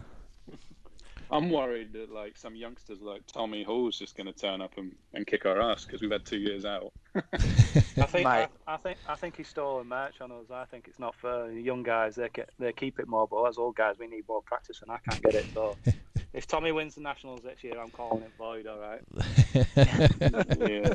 I'm 1.33 1.49
worried 1.49 1.93
that 1.93 2.11
like 2.11 2.37
some 2.37 2.55
youngsters 2.55 3.01
like 3.01 3.25
Tommy 3.25 3.63
Hall's 3.63 3.97
just 3.97 4.15
going 4.15 4.27
to 4.27 4.33
turn 4.33 4.61
up 4.61 4.77
and, 4.77 4.95
and 5.15 5.25
kick 5.25 5.47
our 5.47 5.59
ass 5.59 5.83
because 5.83 5.99
we've 5.99 6.11
had 6.11 6.25
two 6.25 6.37
years 6.37 6.63
out. 6.63 6.93
I 7.15 7.21
think 8.05 8.27
I, 8.27 8.41
Mate. 8.41 8.49
I 8.67 8.77
think 8.77 8.97
I 9.09 9.15
think 9.15 9.37
he's 9.37 9.47
stolen 9.47 9.87
merch 9.87 10.21
on 10.21 10.31
us. 10.31 10.51
I 10.51 10.65
think 10.65 10.87
it's 10.87 10.99
not 10.99 11.15
fair. 11.15 11.47
The 11.47 11.59
young 11.59 11.81
guys 11.81 12.15
they 12.15 12.29
get 12.29 12.49
they 12.59 12.71
keep 12.71 12.99
it 12.99 13.07
more, 13.07 13.27
but 13.27 13.43
as 13.45 13.57
old 13.57 13.75
guys 13.75 13.95
we 13.99 14.07
need 14.07 14.27
more 14.27 14.43
practice, 14.43 14.83
and 14.83 14.91
I 14.91 14.99
can't 15.09 15.23
get 15.23 15.33
it. 15.33 15.45
So 15.55 15.75
if 16.33 16.45
Tommy 16.45 16.71
wins 16.71 16.95
the 16.95 17.01
nationals 17.01 17.43
next 17.43 17.63
year, 17.63 17.79
I'm 17.79 17.89
calling 17.89 18.23
it 18.23 18.31
void. 18.37 18.67
All 18.67 18.79
right. 18.79 19.01
yeah. 20.69 20.93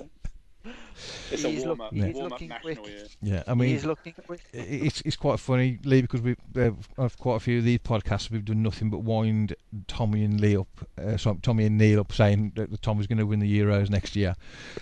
It's 1.31 1.45
a 1.45 1.49
He's 1.51 1.65
warm 1.65 1.79
look- 1.79 1.87
up, 1.89 1.95
he's 1.95 2.15
warm 2.15 2.27
up 2.27 2.31
looking 2.33 2.49
national 2.49 2.75
quick. 2.77 2.87
year. 2.89 3.07
yeah. 3.23 3.43
I 3.47 3.55
mean, 3.55 3.69
He's 3.69 3.85
looking 3.85 4.15
quick. 4.27 4.41
it's 4.53 5.01
it's 5.03 5.15
quite 5.17 5.39
funny, 5.39 5.79
Lee, 5.85 6.01
because 6.03 6.21
we 6.23 6.35
uh, 6.57 6.71
have 6.97 7.17
quite 7.19 7.37
a 7.37 7.41
few 7.41 7.59
of 7.59 7.65
these 7.65 7.79
podcasts. 7.79 8.31
We've 8.31 8.45
done 8.45 8.63
nothing 8.63 8.91
but 8.91 8.99
wind 8.99 9.55
Tommy 9.87 10.25
and 10.25 10.41
Lee 10.41 10.57
up, 10.57 10.67
uh, 11.01 11.17
so 11.17 11.35
Tommy 11.43 11.67
and 11.67 11.79
Neil 11.79 12.01
up, 12.01 12.13
saying 12.13 12.53
that 12.57 12.83
Tom 12.83 12.99
was 12.99 13.07
going 13.07 13.19
to 13.19 13.27
win 13.27 13.39
the 13.39 13.61
Euros 13.61 13.91
next 13.91 14.17
year, 14.17 14.35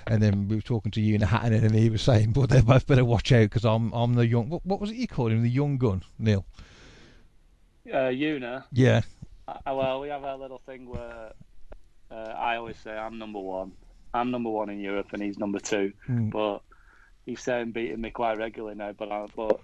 and 0.06 0.22
then 0.22 0.48
we 0.48 0.56
were 0.56 0.62
talking 0.62 0.90
to 0.92 1.00
you 1.02 1.14
in 1.16 1.22
a 1.22 1.26
hat, 1.26 1.52
and 1.52 1.74
he 1.74 1.90
was 1.90 2.00
saying, 2.02 2.32
"But 2.32 2.48
they 2.48 2.60
both 2.62 2.86
better 2.86 3.04
watch 3.04 3.30
out 3.32 3.42
because 3.50 3.64
I'm 3.66 3.92
I'm 3.92 4.14
the 4.14 4.26
young. 4.26 4.48
What, 4.48 4.64
what 4.64 4.80
was 4.80 4.90
it 4.90 4.96
you 4.96 5.08
called 5.08 5.32
him? 5.32 5.42
The 5.42 5.50
young 5.50 5.76
gun, 5.76 6.02
Neil? 6.18 6.46
Uh, 7.92 8.08
Una. 8.08 8.64
Yeah, 8.72 9.02
Uh, 9.46 9.54
well, 9.66 10.00
we 10.00 10.08
have 10.08 10.22
a 10.24 10.34
little 10.36 10.58
thing 10.64 10.88
where 10.88 11.32
uh, 12.10 12.14
I 12.14 12.56
always 12.56 12.76
say 12.78 12.90
I'm 12.92 13.18
number 13.18 13.38
one. 13.38 13.72
I'm 14.14 14.30
number 14.30 14.50
one 14.50 14.70
in 14.70 14.80
Europe, 14.80 15.08
and 15.12 15.22
he's 15.22 15.38
number 15.38 15.58
two. 15.58 15.92
Mm. 16.08 16.30
But 16.30 16.62
he's 17.26 17.42
saying 17.42 17.72
beating 17.72 18.00
me 18.00 18.10
quite 18.10 18.38
regularly 18.38 18.76
now. 18.76 18.92
But 18.92 19.12
I, 19.12 19.26
but 19.36 19.60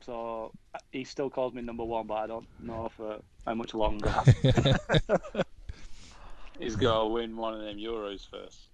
So 0.00 0.52
he 0.92 1.04
still 1.04 1.30
calls 1.30 1.54
me 1.54 1.62
number 1.62 1.84
one, 1.84 2.06
but 2.06 2.14
I 2.14 2.26
don't 2.26 2.46
know 2.60 2.90
for 2.96 3.20
how 3.46 3.54
much 3.54 3.74
longer. 3.74 4.12
He's 6.58 6.76
got 6.76 7.02
to 7.02 7.06
win 7.06 7.36
one 7.36 7.54
of 7.54 7.60
them 7.60 7.76
Euros 7.76 8.28
first. 8.28 8.68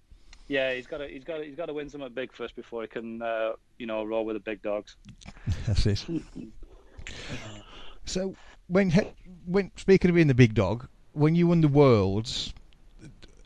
yeah, 0.47 0.73
he's 0.73 0.87
got 0.87 0.97
to 0.97 1.07
he's 1.07 1.23
got 1.23 1.37
to, 1.37 1.43
he's 1.43 1.55
got 1.55 1.67
to 1.67 1.73
win 1.73 1.89
something 1.89 2.11
big 2.13 2.33
first 2.33 2.55
before 2.55 2.81
he 2.81 2.87
can 2.87 3.21
uh, 3.21 3.51
you 3.77 3.85
know 3.85 4.03
roll 4.03 4.25
with 4.25 4.35
the 4.35 4.39
big 4.39 4.61
dogs. 4.63 4.95
That's 5.67 5.85
it. 5.85 6.03
so 8.05 8.35
when 8.67 8.91
when 9.45 9.71
speaking 9.75 10.09
of 10.09 10.15
being 10.15 10.27
the 10.27 10.33
big 10.33 10.55
dog, 10.55 10.87
when 11.13 11.35
you 11.35 11.47
won 11.47 11.61
the 11.61 11.67
worlds 11.67 12.53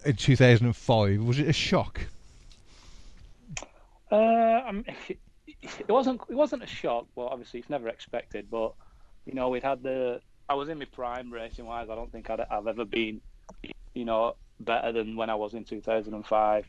in 0.05 0.15
2005, 0.15 1.23
was 1.23 1.39
it 1.39 1.47
a 1.47 1.53
shock? 1.53 2.01
Uh, 4.11 4.15
I'm, 4.15 4.85
it 5.61 5.89
wasn't 5.89 6.21
it 6.29 6.35
wasn't 6.35 6.63
a 6.63 6.67
shock. 6.67 7.07
Well, 7.15 7.27
obviously 7.27 7.59
it's 7.59 7.69
never 7.69 7.89
expected, 7.89 8.49
but 8.49 8.73
you 9.25 9.33
know 9.33 9.49
we'd 9.49 9.63
had 9.63 9.83
the 9.83 10.21
I 10.47 10.55
was 10.55 10.69
in 10.69 10.79
my 10.79 10.85
prime 10.85 11.31
racing 11.31 11.65
wise. 11.65 11.89
I 11.89 11.95
don't 11.95 12.11
think 12.11 12.29
I'd, 12.29 12.41
I've 12.49 12.67
ever 12.67 12.85
been 12.85 13.21
you 13.93 14.05
know 14.05 14.35
better 14.59 14.91
than 14.91 15.15
when 15.15 15.29
I 15.29 15.35
was 15.35 15.53
in 15.53 15.63
2005. 15.63 16.65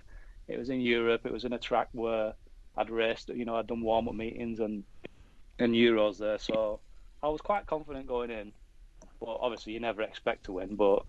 It 0.48 0.58
was 0.58 0.68
in 0.68 0.80
Europe. 0.80 1.22
It 1.24 1.32
was 1.32 1.44
in 1.44 1.52
a 1.52 1.58
track 1.58 1.88
where 1.92 2.34
I'd 2.76 2.90
raced. 2.90 3.28
You 3.28 3.44
know 3.44 3.56
I'd 3.56 3.66
done 3.66 3.82
warm 3.82 4.08
up 4.08 4.14
meetings 4.14 4.60
and 4.60 4.84
and 5.58 5.74
Euros 5.74 6.18
there, 6.18 6.38
so 6.38 6.80
I 7.22 7.28
was 7.28 7.40
quite 7.40 7.66
confident 7.66 8.06
going 8.06 8.30
in. 8.30 8.52
But 9.20 9.38
obviously 9.40 9.74
you 9.74 9.80
never 9.80 10.02
expect 10.02 10.44
to 10.44 10.52
win. 10.52 10.76
But 10.76 11.04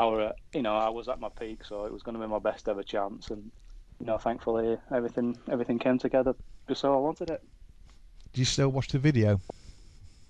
I 0.00 0.06
were 0.06 0.32
you 0.54 0.62
know 0.62 0.74
I 0.74 0.88
was 0.88 1.08
at 1.08 1.20
my 1.20 1.28
peak, 1.28 1.62
so 1.64 1.84
it 1.84 1.92
was 1.92 2.02
going 2.02 2.14
to 2.14 2.20
be 2.20 2.26
my 2.26 2.38
best 2.38 2.68
ever 2.68 2.82
chance 2.82 3.30
and 3.30 3.50
you 4.00 4.06
know, 4.06 4.16
thankfully 4.16 4.78
everything 4.94 5.36
everything 5.52 5.78
came 5.78 5.98
together 5.98 6.34
just 6.68 6.80
so 6.80 6.94
I 6.94 6.96
wanted 6.96 7.28
it. 7.30 7.42
Do 8.32 8.40
you 8.40 8.46
still 8.46 8.70
watch 8.70 8.88
the 8.88 8.98
video 8.98 9.40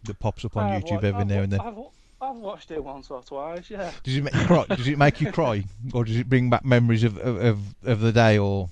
that 0.04 0.18
pops 0.18 0.44
up 0.44 0.56
on 0.56 0.64
I've 0.64 0.82
YouTube 0.82 1.02
wa- 1.02 1.08
every 1.08 1.20
I've 1.20 1.28
now 1.28 1.42
and 1.42 1.52
then? 1.52 1.60
I've, 1.60 1.78
I've 2.20 2.36
watched 2.36 2.70
it 2.72 2.82
once 2.82 3.10
or 3.10 3.22
twice. 3.22 3.70
Yeah. 3.70 3.92
Does 4.02 4.16
it 4.16 4.24
make 4.24 4.34
you 4.34 4.44
cry? 4.46 4.64
does 4.68 4.88
it 4.88 4.98
make 4.98 5.20
you 5.20 5.30
cry, 5.30 5.64
or 5.92 6.04
does 6.04 6.16
it 6.16 6.28
bring 6.28 6.50
back 6.50 6.64
memories 6.64 7.04
of 7.04 7.16
of, 7.18 7.60
of, 7.84 8.00
the 8.00 8.10
day, 8.10 8.38
or 8.38 8.68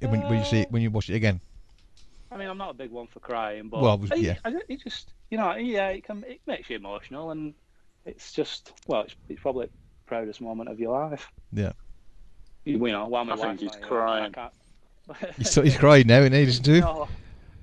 when, 0.00 0.20
when 0.28 0.38
you 0.38 0.44
see 0.44 0.60
it 0.60 0.66
uh, 0.66 0.70
when 0.70 0.82
you 0.82 0.90
watch 0.90 1.08
it 1.08 1.14
again? 1.14 1.40
I 2.30 2.36
mean, 2.36 2.48
I'm 2.48 2.58
not 2.58 2.70
a 2.70 2.74
big 2.74 2.90
one 2.90 3.06
for 3.06 3.20
crying, 3.20 3.68
but 3.68 3.80
Well, 3.80 4.00
I- 4.10 4.16
yeah. 4.16 4.36
I, 4.44 4.52
it 4.68 4.82
just 4.82 5.08
you 5.30 5.38
know, 5.38 5.54
yeah, 5.54 5.88
it 5.88 6.04
can 6.04 6.24
it 6.28 6.40
makes 6.46 6.68
you 6.68 6.76
emotional, 6.76 7.30
and 7.30 7.54
it's 8.04 8.32
just 8.32 8.72
well, 8.86 9.02
it's, 9.02 9.14
it's 9.28 9.40
probably 9.40 9.66
the 9.66 9.72
proudest 10.06 10.40
moment 10.40 10.68
of 10.70 10.78
your 10.80 10.98
life. 10.98 11.30
Yeah. 11.52 11.72
You, 12.64 12.84
you 12.86 12.92
know, 12.92 13.06
while 13.06 13.24
my 13.24 13.32
I 13.32 13.36
think 13.36 13.46
wife's 13.48 13.62
he's 13.62 13.72
not 13.72 13.82
uh, 13.82 13.86
crying. 13.86 14.24
I 14.24 14.30
can't- 14.30 14.52
He's, 15.36 15.54
he's 15.54 15.76
crying 15.76 16.06
now, 16.06 16.20
isn't 16.20 16.32
he? 16.32 16.46
Listen 16.46 16.62
to 16.64 16.72
him. 16.74 16.80
No, 16.80 17.08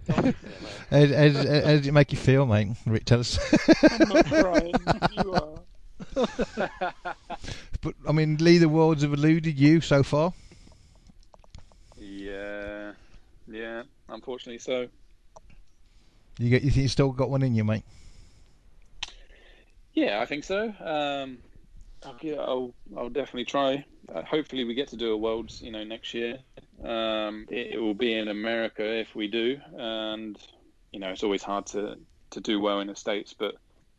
don't 0.09 0.23
be 0.23 0.31
silly. 0.31 0.35
How, 0.89 0.97
how, 0.99 1.05
does- 1.05 1.35
how 1.37 1.71
does 1.71 1.87
it 1.87 1.93
make 1.93 2.11
you 2.11 2.17
feel, 2.17 2.45
mate? 2.45 2.67
Rick, 2.85 3.05
tell 3.05 3.21
us. 3.21 3.39
I'm 3.91 4.09
not 4.09 4.25
crying. 4.25 4.73
You 5.13 5.33
are. 5.33 5.59
but 7.81 7.93
I 8.07 8.11
mean, 8.11 8.37
Lee, 8.37 8.57
the 8.57 8.67
worlds 8.67 9.03
have 9.03 9.13
eluded 9.13 9.57
you 9.57 9.79
so 9.79 10.03
far. 10.03 10.33
Yeah, 11.97 12.91
yeah. 13.47 13.83
Unfortunately, 14.09 14.59
so. 14.59 14.87
You 16.37 16.49
get, 16.49 16.63
you 16.63 16.71
think 16.71 16.83
you 16.83 16.87
still 16.89 17.11
got 17.11 17.29
one 17.29 17.41
in 17.43 17.53
you, 17.53 17.63
mate? 17.63 17.83
Yeah, 19.93 20.19
I 20.21 20.25
think 20.25 20.43
so. 20.43 20.73
Um, 20.79 21.39
I'll, 22.05 22.15
yeah, 22.21 22.35
I'll, 22.35 22.73
I'll 22.97 23.09
definitely 23.09 23.45
try. 23.45 23.85
Uh, 24.13 24.21
hopefully, 24.23 24.63
we 24.63 24.73
get 24.73 24.87
to 24.89 24.97
do 24.97 25.11
a 25.11 25.17
worlds, 25.17 25.61
you 25.61 25.71
know, 25.71 25.83
next 25.83 26.13
year. 26.13 26.37
Um, 26.83 27.45
it, 27.49 27.73
it 27.73 27.79
will 27.81 27.93
be 27.93 28.13
in 28.13 28.29
America 28.29 28.83
if 28.85 29.13
we 29.15 29.27
do, 29.27 29.59
and 29.77 30.37
you 30.91 30.99
know, 30.99 31.09
it's 31.09 31.23
always 31.23 31.43
hard 31.43 31.65
to 31.67 31.97
to 32.31 32.39
do 32.39 32.59
well 32.59 32.79
in 32.79 32.87
the 32.87 32.95
states, 32.95 33.33
but 33.37 33.55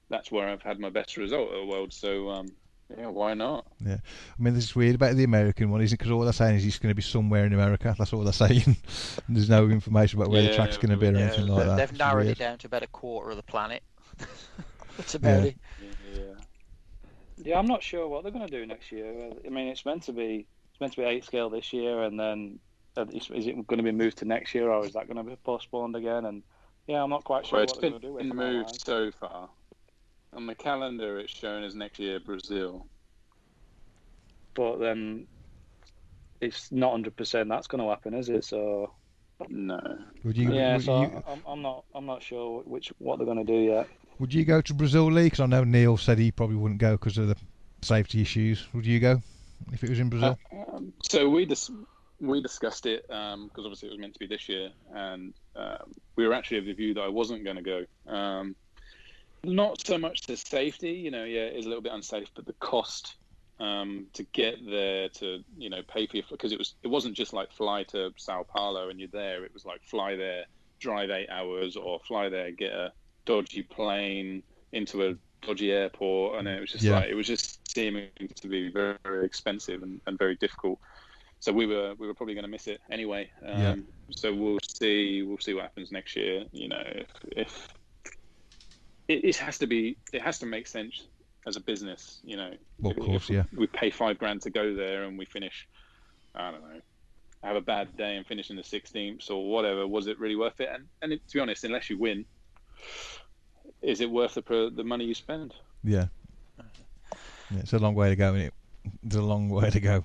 that's 0.08 0.30
where 0.32 0.48
I've 0.48 0.62
had 0.62 0.78
my 0.80 0.88
best 0.90 1.16
result 1.16 1.50
at 1.52 1.58
a 1.58 1.64
world. 1.66 1.92
So, 1.92 2.30
um, 2.30 2.48
yeah, 2.96 3.06
why 3.08 3.34
not? 3.34 3.66
Yeah, 3.84 3.96
I 3.96 4.42
mean, 4.42 4.54
this 4.54 4.64
is 4.64 4.74
weird 4.74 4.94
about 4.94 5.16
the 5.16 5.24
American 5.24 5.70
one, 5.70 5.80
isn't 5.82 5.94
it? 5.94 5.98
Because 5.98 6.10
all 6.10 6.20
they're 6.22 6.32
saying 6.32 6.56
is 6.56 6.62
he's 6.64 6.78
going 6.78 6.90
to 6.90 6.94
be 6.96 7.02
somewhere 7.02 7.44
in 7.44 7.52
America. 7.52 7.94
That's 7.98 8.12
all 8.12 8.24
they're 8.24 8.32
saying. 8.48 8.76
There's 9.28 9.50
no 9.50 9.68
information 9.68 10.18
about 10.20 10.30
where 10.32 10.42
the 10.42 10.54
track's 10.54 10.76
going 10.78 10.90
to 10.90 10.96
be 10.96 11.08
or 11.08 11.12
yeah, 11.12 11.26
anything 11.26 11.46
They- 11.46 11.52
like 11.52 11.66
that. 11.66 11.76
They've 11.76 11.98
narrowed 11.98 12.26
it 12.26 12.38
down 12.38 12.58
to 12.58 12.66
about 12.66 12.82
a 12.82 12.88
quarter 12.88 13.30
of 13.30 13.36
the 13.36 13.42
planet. 13.42 13.82
That's 14.96 15.14
about 15.14 15.42
Yeah. 15.42 15.48
it. 15.48 15.56
Yeah. 17.44 17.50
Yeah, 17.50 17.58
I'm 17.58 17.66
not 17.66 17.82
sure 17.82 18.08
what 18.08 18.22
they're 18.22 18.32
going 18.32 18.46
to 18.46 18.58
do 18.58 18.66
next 18.66 18.92
year. 18.92 19.32
I 19.44 19.48
mean, 19.48 19.68
it's 19.68 19.84
meant 19.84 20.04
to 20.04 20.12
be 20.12 20.46
it's 20.72 20.80
meant 20.80 20.92
to 20.94 21.00
be 21.00 21.06
eight 21.06 21.24
scale 21.24 21.50
this 21.50 21.72
year, 21.72 22.02
and 22.02 22.18
then 22.18 22.58
uh, 22.96 23.06
is, 23.12 23.30
is 23.34 23.46
it 23.46 23.66
going 23.66 23.78
to 23.78 23.84
be 23.84 23.92
moved 23.92 24.18
to 24.18 24.24
next 24.24 24.54
year, 24.54 24.70
or 24.70 24.84
is 24.84 24.92
that 24.92 25.06
going 25.06 25.16
to 25.16 25.22
be 25.22 25.36
postponed 25.36 25.96
again? 25.96 26.24
And 26.24 26.42
yeah, 26.86 27.02
I'm 27.02 27.10
not 27.10 27.24
quite 27.24 27.46
sure 27.46 27.58
Well, 27.58 27.66
what 27.66 27.70
it's 27.70 27.78
they're 27.80 27.90
been 27.90 28.00
going 28.00 28.02
to 28.02 28.06
do 28.08 28.14
with 28.14 28.26
it. 28.26 28.34
moved 28.34 28.84
so 28.84 29.10
far. 29.12 29.48
On 30.32 30.46
the 30.46 30.54
calendar, 30.54 31.18
it's 31.18 31.32
shown 31.36 31.64
as 31.64 31.74
next 31.74 31.98
year 31.98 32.20
Brazil. 32.20 32.86
But 34.54 34.78
then 34.78 35.26
it's 36.40 36.70
not 36.72 36.92
hundred 36.92 37.16
percent 37.16 37.48
that's 37.48 37.66
going 37.66 37.82
to 37.82 37.88
happen, 37.90 38.14
is 38.14 38.28
it? 38.28 38.44
So 38.44 38.92
No. 39.48 39.80
Would 40.24 40.36
you, 40.36 40.52
yeah, 40.52 40.74
would, 40.74 40.84
so 40.84 41.02
you, 41.02 41.22
I'm, 41.28 41.42
I'm 41.46 41.62
not 41.62 41.84
I'm 41.94 42.06
not 42.06 42.22
sure 42.22 42.62
which 42.64 42.92
what 42.98 43.18
they're 43.18 43.26
going 43.26 43.44
to 43.44 43.52
do 43.52 43.58
yet. 43.58 43.88
Would 44.20 44.34
you 44.34 44.44
go 44.44 44.60
to 44.60 44.74
Brazil, 44.74 45.10
Lee? 45.10 45.24
Because 45.24 45.40
I 45.40 45.46
know 45.46 45.64
Neil 45.64 45.96
said 45.96 46.18
he 46.18 46.30
probably 46.30 46.56
wouldn't 46.56 46.78
go 46.78 46.92
because 46.92 47.18
of 47.18 47.28
the 47.28 47.36
safety 47.82 48.20
issues. 48.20 48.66
Would 48.74 48.84
you 48.86 49.00
go 49.00 49.20
if 49.72 49.82
it 49.82 49.88
was 49.88 49.98
in 49.98 50.10
Brazil? 50.10 50.38
Um, 50.52 50.92
so 51.02 51.28
we 51.28 51.46
dis- 51.46 51.70
we 52.20 52.42
discussed 52.42 52.84
it 52.84 53.06
because 53.08 53.48
obviously 53.56 53.88
it 53.88 53.92
was 53.92 53.98
meant 53.98 54.12
to 54.12 54.20
be 54.20 54.26
this 54.26 54.48
year, 54.48 54.70
and 54.94 55.32
um, 55.56 55.94
we 56.16 56.28
were 56.28 56.34
actually 56.34 56.58
of 56.58 56.66
the 56.66 56.74
view 56.74 56.94
that 56.94 57.00
I 57.00 57.08
wasn't 57.08 57.44
going 57.44 57.56
to 57.56 57.62
go. 57.62 57.84
Um, 58.06 58.54
not 59.42 59.84
so 59.84 59.96
much 59.96 60.26
the 60.26 60.36
safety, 60.36 60.92
you 60.92 61.10
know, 61.10 61.24
yeah, 61.24 61.42
it 61.42 61.56
is 61.56 61.64
a 61.64 61.68
little 61.68 61.82
bit 61.82 61.92
unsafe, 61.92 62.28
but 62.34 62.44
the 62.44 62.52
cost 62.54 63.16
um, 63.58 64.06
to 64.12 64.22
get 64.24 64.56
there 64.66 65.08
to 65.08 65.42
you 65.56 65.70
know 65.70 65.80
pay 65.88 66.06
for 66.06 66.16
your 66.16 66.26
because 66.30 66.52
it 66.52 66.58
was 66.58 66.74
it 66.82 66.88
wasn't 66.88 67.14
just 67.14 67.32
like 67.32 67.50
fly 67.52 67.84
to 67.84 68.12
Sao 68.16 68.42
Paulo 68.42 68.90
and 68.90 69.00
you're 69.00 69.08
there. 69.08 69.44
It 69.44 69.54
was 69.54 69.64
like 69.64 69.82
fly 69.82 70.16
there, 70.16 70.44
drive 70.78 71.08
eight 71.08 71.30
hours, 71.30 71.76
or 71.76 72.00
fly 72.00 72.28
there, 72.28 72.50
get 72.50 72.72
a 72.72 72.92
dodgy 73.24 73.62
plane 73.62 74.42
into 74.72 75.06
a 75.08 75.14
dodgy 75.46 75.72
airport, 75.72 76.38
and 76.38 76.48
it 76.48 76.60
was 76.60 76.70
just 76.70 76.84
Yeah. 76.84 76.96
like 77.00 77.08
it 77.08 77.14
was 77.14 77.26
just 77.26 77.60
seeming 77.68 78.08
to 78.36 78.48
be 78.48 78.70
very, 78.70 78.96
very 79.04 79.24
expensive 79.26 79.82
and, 79.82 80.00
and 80.06 80.18
very 80.18 80.36
difficult. 80.36 80.78
So 81.40 81.52
we 81.52 81.66
were 81.66 81.94
we 81.98 82.06
were 82.06 82.14
probably 82.14 82.34
going 82.34 82.44
to 82.44 82.50
miss 82.50 82.66
it 82.66 82.80
anyway. 82.90 83.30
Um, 83.46 83.60
Yeah. 83.60 83.74
So 84.10 84.34
we'll 84.34 84.58
see 84.62 85.22
we'll 85.22 85.38
see 85.38 85.54
what 85.54 85.62
happens 85.62 85.90
next 85.92 86.16
year. 86.16 86.44
You 86.52 86.68
know, 86.68 86.82
if, 86.86 87.06
if 87.36 87.68
it, 89.08 89.24
it 89.24 89.36
has 89.36 89.58
to 89.58 89.66
be 89.66 89.96
it 90.12 90.22
has 90.22 90.38
to 90.40 90.46
make 90.46 90.66
sense 90.66 91.06
as 91.46 91.56
a 91.56 91.60
business. 91.60 92.20
You 92.22 92.36
know, 92.36 92.52
Well, 92.78 92.92
of 92.92 92.98
course, 92.98 93.30
yeah. 93.30 93.44
we 93.56 93.66
pay 93.66 93.90
five 93.90 94.18
grand 94.18 94.42
to 94.42 94.50
go 94.50 94.74
there 94.74 95.04
and 95.04 95.18
we 95.18 95.24
finish, 95.24 95.66
I 96.34 96.50
don't 96.50 96.60
know, 96.60 96.80
have 97.42 97.56
a 97.56 97.60
bad 97.62 97.96
day 97.96 98.16
and 98.16 98.26
finish 98.26 98.50
in 98.50 98.56
the 98.56 98.62
16th 98.62 99.30
or 99.30 99.48
whatever. 99.50 99.86
Was 99.88 100.06
it 100.06 100.18
really 100.18 100.36
worth 100.36 100.60
it? 100.60 100.68
And 100.72 100.84
and 101.00 101.12
it, 101.14 101.26
to 101.28 101.34
be 101.34 101.40
honest, 101.40 101.64
unless 101.64 101.88
you 101.88 101.96
win, 101.98 102.26
is 103.82 104.00
it 104.00 104.10
worth 104.10 104.34
the 104.34 104.72
the 104.74 104.84
money 104.84 105.04
you 105.04 105.14
spend? 105.14 105.54
Yeah. 105.82 106.06
yeah. 107.50 107.60
It's 107.60 107.72
a 107.72 107.78
long 107.78 107.94
way 107.94 108.10
to 108.10 108.16
go, 108.16 108.34
is 108.34 108.46
it? 108.46 108.54
It's 109.04 109.16
a 109.16 109.22
long 109.22 109.48
way 109.48 109.70
to 109.70 109.80
go. 109.80 110.04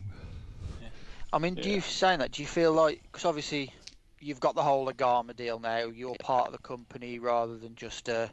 I 1.33 1.37
mean, 1.37 1.55
do 1.55 1.69
Yeah. 1.69 1.75
you 1.75 1.81
saying 1.81 2.19
that? 2.19 2.31
Do 2.31 2.41
you 2.41 2.47
feel 2.47 2.71
like 2.71 3.01
because 3.03 3.25
obviously 3.25 3.73
you've 4.19 4.39
got 4.39 4.55
the 4.55 4.63
whole 4.63 4.91
Agama 4.91 5.35
deal 5.35 5.59
now. 5.59 5.85
You're 5.85 6.15
part 6.15 6.47
of 6.47 6.53
the 6.53 6.59
company 6.59 7.19
rather 7.19 7.57
than 7.57 7.75
just 7.75 8.09
a 8.09 8.29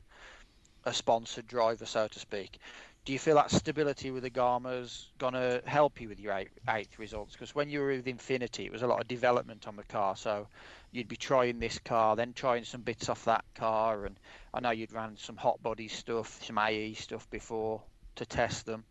a 0.85 0.93
sponsored 0.93 1.47
driver, 1.47 1.87
so 1.87 2.09
to 2.09 2.19
speak. 2.19 2.59
Do 3.05 3.13
you 3.13 3.19
feel 3.19 3.35
that 3.35 3.51
stability 3.51 4.13
with 4.13 4.23
the 4.23 4.29
Agama's 4.29 5.09
going 5.19 5.35
to 5.35 5.61
help 5.67 6.01
you 6.01 6.09
with 6.09 6.21
your 6.21 6.41
eighth 6.69 6.99
results? 6.99 7.33
Because 7.33 7.53
when 7.53 7.69
you 7.69 7.81
were 7.81 7.89
with 7.89 8.07
Infinity, 8.07 8.65
it 8.65 8.73
was 8.73 8.83
a 8.83 8.87
lot 8.87 9.01
of 9.01 9.09
development 9.09 9.67
on 9.67 9.75
the 9.75 9.83
car. 9.83 10.15
So 10.15 10.47
you'd 10.93 11.09
be 11.09 11.17
trying 11.17 11.59
this 11.59 11.81
car, 11.81 12.15
then 12.15 12.33
trying 12.33 12.63
some 12.65 12.83
bits 12.83 13.09
off 13.09 13.25
that 13.25 13.45
car, 13.57 14.07
and 14.07 14.17
I 14.55 14.61
know 14.61 14.71
you'd 14.71 14.93
ran 14.93 15.17
some 15.17 15.37
hot 15.37 15.61
body 15.65 15.89
stuff, 15.89 16.41
some 16.45 16.59
AE 16.59 16.95
stuff 16.95 17.29
before 17.29 17.83
to 18.15 18.25
test 18.25 18.67
them. 18.67 18.85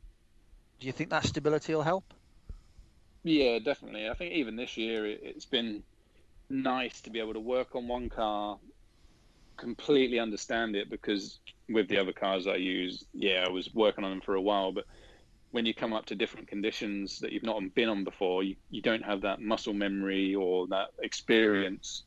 Do 0.81 0.87
you 0.87 0.93
think 0.93 1.11
that 1.11 1.25
stability 1.25 1.73
will 1.73 1.83
help? 1.83 2.13
Yeah, 3.23 3.59
definitely. 3.59 4.09
I 4.09 4.13
think 4.15 4.33
even 4.33 4.57
this 4.57 4.75
year 4.75 5.05
it's 5.05 5.45
been 5.45 5.83
nice 6.49 6.99
to 7.01 7.11
be 7.11 7.19
able 7.19 7.33
to 7.33 7.39
work 7.39 7.75
on 7.75 7.87
one 7.87 8.09
car, 8.09 8.57
completely 9.61 10.19
understand 10.19 10.75
it 10.75 10.89
because 10.89 11.39
with 11.69 11.87
the 11.87 11.97
other 11.97 12.11
cars 12.11 12.47
I 12.47 12.55
use, 12.55 13.05
yeah, 13.13 13.45
I 13.47 13.49
was 13.49 13.73
working 13.73 14.03
on 14.03 14.09
them 14.09 14.21
for 14.21 14.35
a 14.35 14.41
while, 14.41 14.71
but 14.71 14.85
when 15.51 15.65
you 15.65 15.73
come 15.73 15.93
up 15.93 16.05
to 16.07 16.15
different 16.15 16.47
conditions 16.47 17.19
that 17.19 17.31
you've 17.31 17.43
not 17.43 17.61
been 17.75 17.87
on 17.87 18.03
before, 18.03 18.41
you, 18.43 18.55
you 18.71 18.81
don't 18.81 19.03
have 19.03 19.21
that 19.21 19.39
muscle 19.39 19.73
memory 19.73 20.33
or 20.33 20.67
that 20.67 20.87
experience 20.99 22.03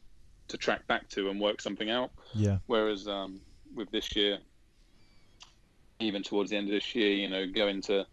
to 0.48 0.56
track 0.56 0.86
back 0.88 1.08
to 1.10 1.30
and 1.30 1.40
work 1.40 1.60
something 1.60 1.90
out. 1.90 2.10
Yeah. 2.34 2.58
Whereas 2.66 3.06
um, 3.06 3.40
with 3.74 3.90
this 3.90 4.16
year, 4.16 4.38
even 6.00 6.22
towards 6.22 6.50
the 6.50 6.56
end 6.56 6.68
of 6.68 6.72
this 6.74 6.94
year, 6.94 7.12
you 7.12 7.28
know, 7.28 7.46
going 7.46 7.80
to 7.82 8.04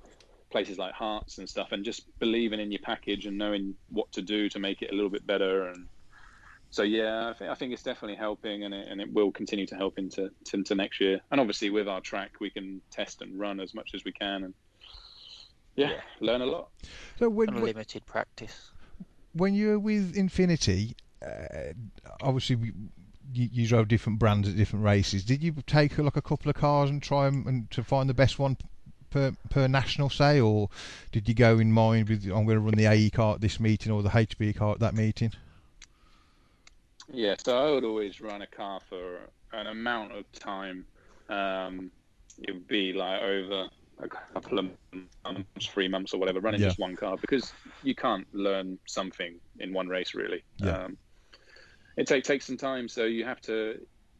places 0.51 0.77
like 0.77 0.93
Hearts 0.93 1.39
and 1.39 1.49
stuff, 1.49 1.71
and 1.71 1.83
just 1.83 2.03
believing 2.19 2.59
in 2.59 2.71
your 2.71 2.81
package 2.83 3.25
and 3.25 3.37
knowing 3.37 3.73
what 3.89 4.11
to 4.11 4.21
do 4.21 4.49
to 4.49 4.59
make 4.59 4.81
it 4.81 4.91
a 4.91 4.95
little 4.95 5.09
bit 5.09 5.25
better, 5.25 5.69
and 5.69 5.87
so 6.71 6.83
yeah, 6.83 7.29
I 7.29 7.33
think 7.33 7.51
I 7.51 7.55
think 7.55 7.73
it's 7.73 7.83
definitely 7.83 8.15
helping, 8.17 8.63
and 8.63 8.73
it, 8.73 8.87
and 8.89 8.99
it 9.01 9.11
will 9.13 9.31
continue 9.31 9.67
to 9.67 9.75
help 9.75 9.97
into 9.97 10.29
into 10.53 10.73
next 10.73 10.99
year. 11.01 11.19
And 11.29 11.39
obviously, 11.39 11.69
with 11.69 11.87
our 11.87 12.01
track, 12.01 12.31
we 12.39 12.49
can 12.49 12.81
test 12.91 13.21
and 13.21 13.39
run 13.39 13.59
as 13.59 13.73
much 13.73 13.91
as 13.93 14.03
we 14.05 14.11
can, 14.13 14.45
and 14.45 14.53
yeah, 15.75 15.89
Yeah. 15.91 16.01
learn 16.21 16.41
a 16.41 16.45
lot. 16.45 16.69
So 17.19 17.29
when, 17.29 17.53
when, 17.53 17.57
Unlimited 17.57 18.05
practice. 18.05 18.71
when 19.33 19.53
you 19.53 19.67
were 19.69 19.79
with 19.79 20.15
Infinity, 20.15 20.95
uh, 21.25 21.73
obviously 22.21 22.55
we, 22.55 22.71
you, 23.33 23.49
you 23.51 23.67
drove 23.67 23.87
different 23.87 24.19
brands 24.19 24.49
at 24.49 24.55
different 24.55 24.83
races. 24.83 25.23
Did 25.23 25.43
you 25.43 25.53
take 25.67 25.97
like 25.97 26.17
a 26.17 26.21
couple 26.21 26.49
of 26.49 26.55
cars 26.55 26.89
and 26.89 27.01
try 27.03 27.27
'em 27.27 27.45
and 27.47 27.69
to 27.71 27.83
find 27.83 28.09
the 28.09 28.13
best 28.13 28.39
one 28.39 28.57
per 29.09 29.33
per 29.49 29.67
national, 29.67 30.09
say, 30.09 30.39
or 30.39 30.69
did 31.11 31.27
you 31.27 31.35
go 31.35 31.59
in 31.59 31.71
mind 31.71 32.09
with 32.09 32.23
I'm 32.25 32.45
going 32.45 32.55
to 32.57 32.59
run 32.59 32.75
the 32.75 32.85
AE 32.85 33.09
car 33.09 33.35
at 33.35 33.41
this 33.41 33.59
meeting 33.59 33.91
or 33.91 34.01
the 34.01 34.09
HB 34.09 34.55
car 34.55 34.73
at 34.73 34.79
that 34.79 34.95
meeting? 34.95 35.31
Yeah, 37.13 37.35
so 37.43 37.57
I 37.57 37.71
would 37.71 37.83
always 37.83 38.21
run 38.21 38.41
a 38.41 38.47
car 38.47 38.79
for 38.89 39.19
an 39.53 39.67
amount 39.67 40.13
of 40.13 40.31
time. 40.31 40.85
Um, 41.29 41.91
it 42.39 42.53
would 42.53 42.67
be 42.67 42.93
like 42.93 43.21
over 43.21 43.67
a 43.99 44.07
couple 44.33 44.59
of 44.59 44.65
months, 45.23 45.67
three 45.67 45.87
months 45.87 46.13
or 46.13 46.19
whatever, 46.19 46.39
running 46.39 46.61
Yeah. 46.61 46.67
just 46.67 46.79
one 46.79 46.95
car 46.95 47.17
because 47.17 47.51
you 47.83 47.95
can't 47.95 48.25
learn 48.33 48.79
something 48.87 49.39
in 49.59 49.73
one 49.73 49.87
race 49.87 50.15
really. 50.15 50.43
Yeah. 50.57 50.85
Um, 50.85 50.97
it 51.97 52.07
take, 52.07 52.23
takes 52.23 52.45
some 52.45 52.57
time, 52.57 52.87
so 52.87 53.03
you 53.03 53.25
have 53.25 53.41
to, 53.41 53.79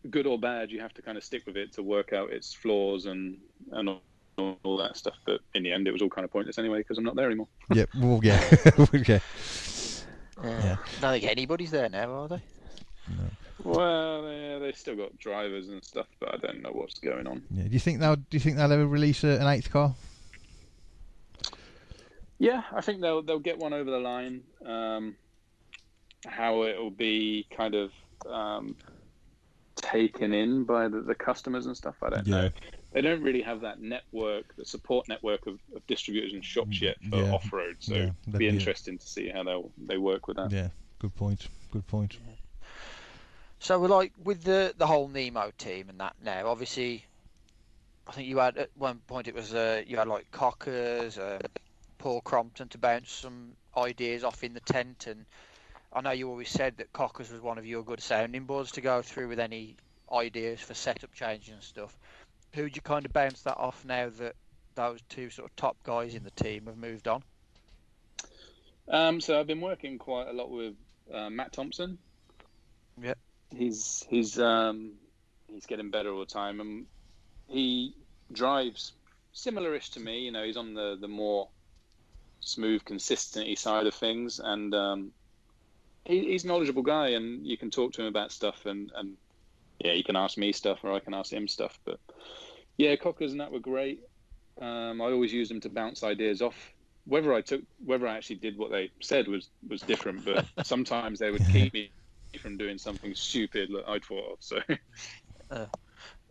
good 0.10 0.28
or 0.28 0.38
bad, 0.38 0.70
you 0.72 0.82
have 0.82 0.94
to 0.96 1.02
kind 1.02 1.18
of 1.18 1.24
stick 1.24 1.44
with 1.48 1.58
it 1.58 1.74
to 1.74 1.84
work 1.84 2.14
out 2.14 2.32
its 2.32 2.54
flaws 2.54 3.06
and 3.06 3.38
and 3.72 3.90
all, 3.90 4.58
all 4.64 4.78
that 4.78 4.98
stuff. 4.98 5.16
But 5.26 5.40
in 5.56 5.64
the 5.64 5.72
end, 5.72 5.88
it 5.88 5.92
was 5.92 6.02
all 6.02 6.10
kind 6.10 6.26
of 6.26 6.32
pointless 6.32 6.58
anyway 6.58 6.80
because 6.80 6.98
I'm 6.98 7.04
not 7.04 7.16
there 7.16 7.28
anymore. 7.28 7.48
yeah, 7.74 7.86
well, 7.98 8.20
yeah, 8.22 8.44
yeah. 8.94 9.20
Yeah. 10.44 10.78
I 10.98 11.02
don't 11.02 11.12
think 11.12 11.24
anybody's 11.26 11.72
there 11.72 11.90
now, 11.90 12.12
are 12.12 12.28
they? 12.28 12.42
Well, 13.64 14.24
yeah, 14.32 14.58
they 14.60 14.72
still 14.72 14.96
got 14.96 15.18
drivers 15.20 15.70
and 15.70 15.84
stuff, 15.84 16.08
but 16.20 16.34
I 16.34 16.38
don't 16.38 16.62
know 16.62 16.72
what's 16.72 16.98
going 17.00 17.28
on. 17.28 17.44
yeah. 17.52 17.64
Do 17.66 17.70
you 17.70 17.80
think 17.80 18.00
they'll 18.00 18.16
do 18.16 18.24
you 18.32 18.40
think 18.40 18.58
they'll 18.58 18.72
ever 18.72 18.88
release 18.88 19.24
a, 19.24 19.38
an 19.40 19.48
eighth 19.48 19.72
car? 19.72 19.94
Yeah, 22.40 22.64
I 22.74 22.82
think 22.82 23.02
they'll 23.02 23.22
they'll 23.22 23.40
get 23.40 23.60
one 23.60 23.74
over 23.74 23.92
the 23.92 24.00
line. 24.00 24.42
Um, 24.66 25.16
how 26.28 26.64
it 26.64 26.78
will 26.78 26.92
be 26.92 27.46
kind 27.56 27.76
of 27.76 27.92
um, 28.30 28.76
taken 29.76 30.34
in 30.34 30.64
by 30.64 30.88
the, 30.88 31.02
the 31.02 31.16
customers 31.16 31.66
and 31.66 31.76
stuff, 31.76 31.96
I 32.04 32.10
don't 32.10 32.28
Yeah. 32.28 32.36
know. 32.42 32.50
They 32.94 33.02
don't 33.02 33.24
really 33.24 33.42
have 33.42 33.62
that 33.62 33.80
network, 33.82 34.56
the 34.58 34.66
support 34.66 35.08
network 35.08 35.48
of, 35.48 35.58
of 35.76 35.86
distributors 35.88 36.34
and 36.34 36.44
shops 36.44 36.82
yet 36.82 36.98
for 37.10 37.16
Yeah. 37.18 37.32
off 37.32 37.52
road. 37.54 37.78
So 37.80 37.94
Yeah, 37.94 38.00
it'd 38.04 38.16
that'd 38.28 38.40
be 38.40 38.50
be- 38.50 38.56
interesting 38.58 38.98
to 38.98 39.08
see 39.08 39.30
how 39.30 39.44
they 39.44 39.60
they 39.88 39.98
work 39.98 40.28
with 40.28 40.38
that. 40.38 40.52
Yeah, 40.52 40.70
good 41.00 41.16
point. 41.16 41.48
Good 41.72 41.88
point. 41.88 42.18
So 43.62 43.78
we're 43.78 43.90
like 43.90 44.14
with 44.24 44.44
the 44.44 44.74
the 44.76 44.88
whole 44.88 45.08
Yokomo 45.08 45.56
team 45.56 45.90
and 45.90 46.00
that 46.00 46.16
now. 46.24 46.48
Obviously, 46.48 47.06
I 48.08 48.12
think 48.12 48.28
you 48.28 48.40
had 48.40 48.58
at 48.58 48.72
one 48.76 48.98
point 49.06 49.28
it 49.28 49.36
was 49.36 49.54
uh, 49.54 49.84
you 49.86 49.98
had 49.98 50.08
like 50.08 50.32
Cockers, 50.32 51.20
uh, 51.20 51.38
Paul 52.00 52.22
Crompton 52.22 52.70
to 52.70 52.80
bounce 52.80 53.12
some 53.12 53.52
ideas 53.78 54.24
off 54.24 54.44
in 54.44 54.56
the 54.56 54.62
tent, 54.62 55.06
and 55.06 55.26
I 55.94 56.02
know 56.02 56.10
you 56.10 56.28
always 56.28 56.50
said 56.50 56.78
that 56.78 56.92
Cockers 56.92 57.32
was 57.32 57.40
one 57.40 57.60
of 57.60 57.66
your 57.68 57.84
good 57.84 58.02
sounding 58.02 58.46
boards 58.46 58.72
to 58.72 58.82
go 58.82 59.04
through 59.04 59.28
with 59.28 59.40
any 59.40 59.76
ideas 60.12 60.60
for 60.60 60.74
setup 60.74 61.14
changes 61.14 61.54
and 61.54 61.62
stuff. 61.62 61.96
Who'd 62.56 62.76
you 62.76 62.82
kind 62.82 63.06
of 63.06 63.14
bounce 63.14 63.44
that 63.44 63.58
off 63.58 63.86
now 63.86 64.10
that 64.18 64.36
those 64.74 65.02
two 65.08 65.30
sort 65.30 65.48
of 65.48 65.56
top 65.56 65.78
guys 65.84 66.16
in 66.16 66.24
the 66.24 66.32
team 66.32 66.66
have 66.66 66.78
moved 66.78 67.08
on? 67.08 67.22
Um, 68.88 69.22
so 69.22 69.40
I've 69.40 69.46
been 69.46 69.62
working 69.62 70.00
quite 70.00 70.30
a 70.30 70.34
lot 70.34 70.50
with 70.50 70.74
uh, 71.14 71.30
Matt 71.30 71.54
Thompson. 71.54 72.00
Yep. 73.00 73.20
He's 73.56 74.06
he's 74.10 74.40
um, 74.40 74.94
he's 75.48 75.66
getting 75.66 75.92
better 75.92 76.12
all 76.12 76.20
the 76.20 76.26
time, 76.26 76.60
and 76.60 76.86
he 77.48 77.96
drives 78.32 78.94
similar-ish 79.34 79.90
to 79.92 80.00
me. 80.00 80.20
You 80.20 80.32
know, 80.32 80.44
he's 80.44 80.58
on 80.58 80.74
the 80.74 80.98
the 81.00 81.08
more 81.08 81.50
smooth, 82.40 82.84
consistency 82.86 83.56
side 83.56 83.88
of 83.88 83.94
things, 83.94 84.40
and 84.44 84.74
um, 84.74 85.12
he, 86.06 86.32
he's 86.32 86.46
a 86.46 86.48
knowledgeable 86.48 86.84
guy, 86.84 87.10
and 87.10 87.46
you 87.46 87.58
can 87.58 87.70
talk 87.70 87.94
to 87.94 88.02
him 88.02 88.08
about 88.08 88.32
stuff, 88.32 88.66
and 88.66 88.92
and 88.96 89.18
yeah, 89.80 89.94
you 89.94 90.04
can 90.04 90.16
ask 90.16 90.38
me 90.38 90.52
stuff, 90.52 90.80
or 90.84 90.94
I 90.94 91.00
can 91.00 91.14
ask 91.14 91.32
him 91.32 91.48
stuff. 91.48 91.78
But 91.86 92.00
yeah, 92.78 92.96
Cockers 92.96 93.32
and 93.32 93.42
that 93.42 93.52
were 93.52 93.60
great. 93.60 94.02
Um, 94.62 95.02
I 95.02 95.06
always 95.06 95.34
used 95.34 95.50
them 95.52 95.62
to 95.62 95.70
bounce 95.70 96.04
ideas 96.04 96.42
off 96.42 96.74
whether 97.06 97.34
I 97.34 97.42
took 97.42 97.62
whether 97.84 98.08
I 98.08 98.16
actually 98.16 98.38
did 98.38 98.58
what 98.58 98.72
they 98.72 98.92
said 99.02 99.28
was 99.28 99.50
was 99.68 99.82
different, 99.82 100.26
but 100.26 100.46
sometimes 100.64 101.20
they 101.20 101.32
would 101.32 101.46
keep 101.52 101.74
me 101.74 101.92
from 102.40 102.58
doing 102.58 102.78
something 102.78 103.14
stupid 103.16 103.70
that 103.74 103.88
I'd 103.88 104.06
thought 104.06 104.34
of. 104.34 104.38
So 104.40 104.60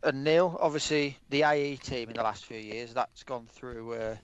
And 0.03 0.25
Neil, 0.25 0.57
obviously 0.61 1.19
the 1.29 1.43
AE 1.43 1.77
team 1.77 2.09
in 2.09 2.17
the 2.17 2.23
last 2.23 2.47
few 2.47 2.57
years, 2.57 2.95
that's 2.95 3.23
gone 3.23 3.47
through 3.47 3.93
uh, 3.95 4.17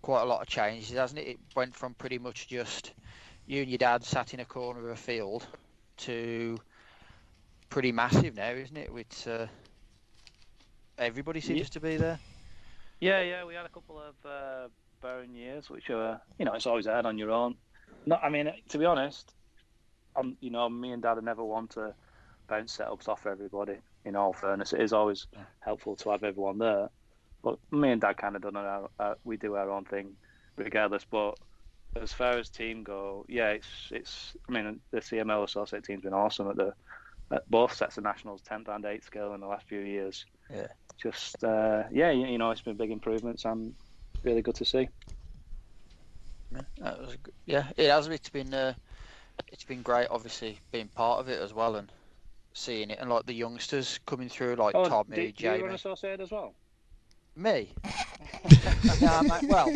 quite 0.00 0.22
a 0.22 0.24
lot 0.24 0.40
of 0.40 0.48
changes, 0.48 0.96
hasn't 0.96 1.20
it? 1.20 1.28
It 1.28 1.38
went 1.54 1.76
from 1.76 1.94
pretty 1.94 2.18
much 2.18 2.48
just 2.48 2.92
you 3.46 3.60
and 3.60 3.70
your 3.70 3.78
dad 3.78 4.04
sat 4.04 4.32
in 4.32 4.40
a 4.40 4.44
corner 4.44 4.80
of 4.80 4.92
a 4.92 4.96
field 4.96 5.46
to 5.98 6.58
pretty 7.68 7.92
massive 7.92 8.34
now, 8.34 8.52
isn't 8.52 8.76
it? 8.76 8.92
With 8.92 9.28
uh, 9.28 9.46
everybody 10.96 11.40
seems 11.40 11.60
Yeah. 11.60 11.64
to 11.66 11.80
be 11.80 11.96
there. 11.96 12.18
Yeah, 13.00 13.20
yeah, 13.20 13.44
we 13.44 13.54
had 13.54 13.66
a 13.66 13.70
couple 13.70 13.98
of 14.00 14.14
uh, 14.24 14.68
barren 15.02 15.34
years, 15.34 15.68
which 15.68 15.90
are, 15.90 16.22
you 16.38 16.46
know, 16.46 16.54
it's 16.54 16.66
always 16.66 16.86
hard 16.86 17.04
on 17.04 17.18
your 17.18 17.30
own. 17.30 17.56
Not, 18.06 18.24
I 18.24 18.30
mean, 18.30 18.50
to 18.70 18.78
be 18.78 18.86
honest, 18.86 19.34
um, 20.16 20.36
you 20.40 20.50
know, 20.50 20.68
me 20.68 20.92
and 20.92 21.02
Dad 21.02 21.16
have 21.16 21.24
never 21.24 21.44
want 21.44 21.70
to 21.70 21.94
bounce 22.48 22.76
setups 22.76 23.08
off 23.08 23.26
everybody. 23.26 23.76
In 24.04 24.16
all 24.16 24.32
fairness, 24.32 24.72
it 24.72 24.80
is 24.80 24.92
always 24.92 25.26
helpful 25.60 25.96
to 25.96 26.10
have 26.10 26.24
everyone 26.24 26.58
there. 26.58 26.88
But 27.42 27.58
me 27.70 27.90
and 27.90 28.00
Dad 28.00 28.16
kind 28.16 28.36
of 28.36 28.42
done 28.42 28.56
our, 28.56 28.88
uh, 28.98 29.14
we 29.24 29.36
do 29.36 29.54
our 29.54 29.70
own 29.70 29.84
thing, 29.84 30.16
regardless. 30.56 31.04
But 31.04 31.34
as 32.00 32.12
far 32.12 32.38
as 32.38 32.48
team 32.48 32.82
go, 32.82 33.24
yeah, 33.28 33.50
it's 33.50 33.68
it's. 33.90 34.36
I 34.48 34.52
mean, 34.52 34.80
the 34.90 34.98
CML 34.98 35.44
associate 35.44 35.84
team's 35.84 36.02
been 36.02 36.12
awesome 36.14 36.50
at 36.50 36.56
the 36.56 36.74
at 37.32 37.48
both 37.48 37.72
sets 37.74 37.96
of 37.98 38.04
nationals, 38.04 38.42
tenth 38.42 38.68
and 38.68 38.84
eighth 38.84 39.04
scale 39.04 39.34
in 39.34 39.40
the 39.40 39.46
last 39.46 39.66
few 39.68 39.80
years. 39.80 40.24
Yeah. 40.52 40.66
Just 41.00 41.42
uh, 41.44 41.84
yeah, 41.92 42.10
you, 42.10 42.26
you 42.26 42.38
know, 42.38 42.50
it's 42.50 42.62
been 42.62 42.76
big 42.76 42.90
improvements 42.90 43.44
and 43.44 43.74
really 44.22 44.42
good 44.42 44.56
to 44.56 44.64
see. 44.64 44.88
Yeah, 46.52 46.62
that 46.78 47.00
was, 47.00 47.12
g- 47.12 47.32
yeah, 47.46 47.70
it 47.76 47.88
has. 47.88 48.08
It's 48.08 48.28
been 48.28 48.52
uh, 48.52 48.74
it's 49.48 49.64
been 49.64 49.82
great, 49.82 50.08
obviously 50.10 50.58
being 50.72 50.88
part 50.88 51.20
of 51.20 51.28
it 51.28 51.40
as 51.40 51.52
well 51.54 51.76
and 51.76 51.90
seeing 52.52 52.90
it, 52.90 52.98
and 53.00 53.08
like 53.10 53.26
the 53.26 53.32
youngsters 53.34 53.98
coming 54.06 54.28
through, 54.28 54.56
like 54.56 54.74
Oh, 54.74 54.88
Tommy, 54.88 55.14
do, 55.16 55.16
do 55.16 55.26
you 55.26 55.32
Jamie, 55.32 55.62
run 55.62 55.74
associated 55.74 56.20
as 56.20 56.30
well? 56.30 56.54
me. 57.36 57.72
yeah, 59.00 59.22
mate, 59.22 59.48
well, 59.48 59.72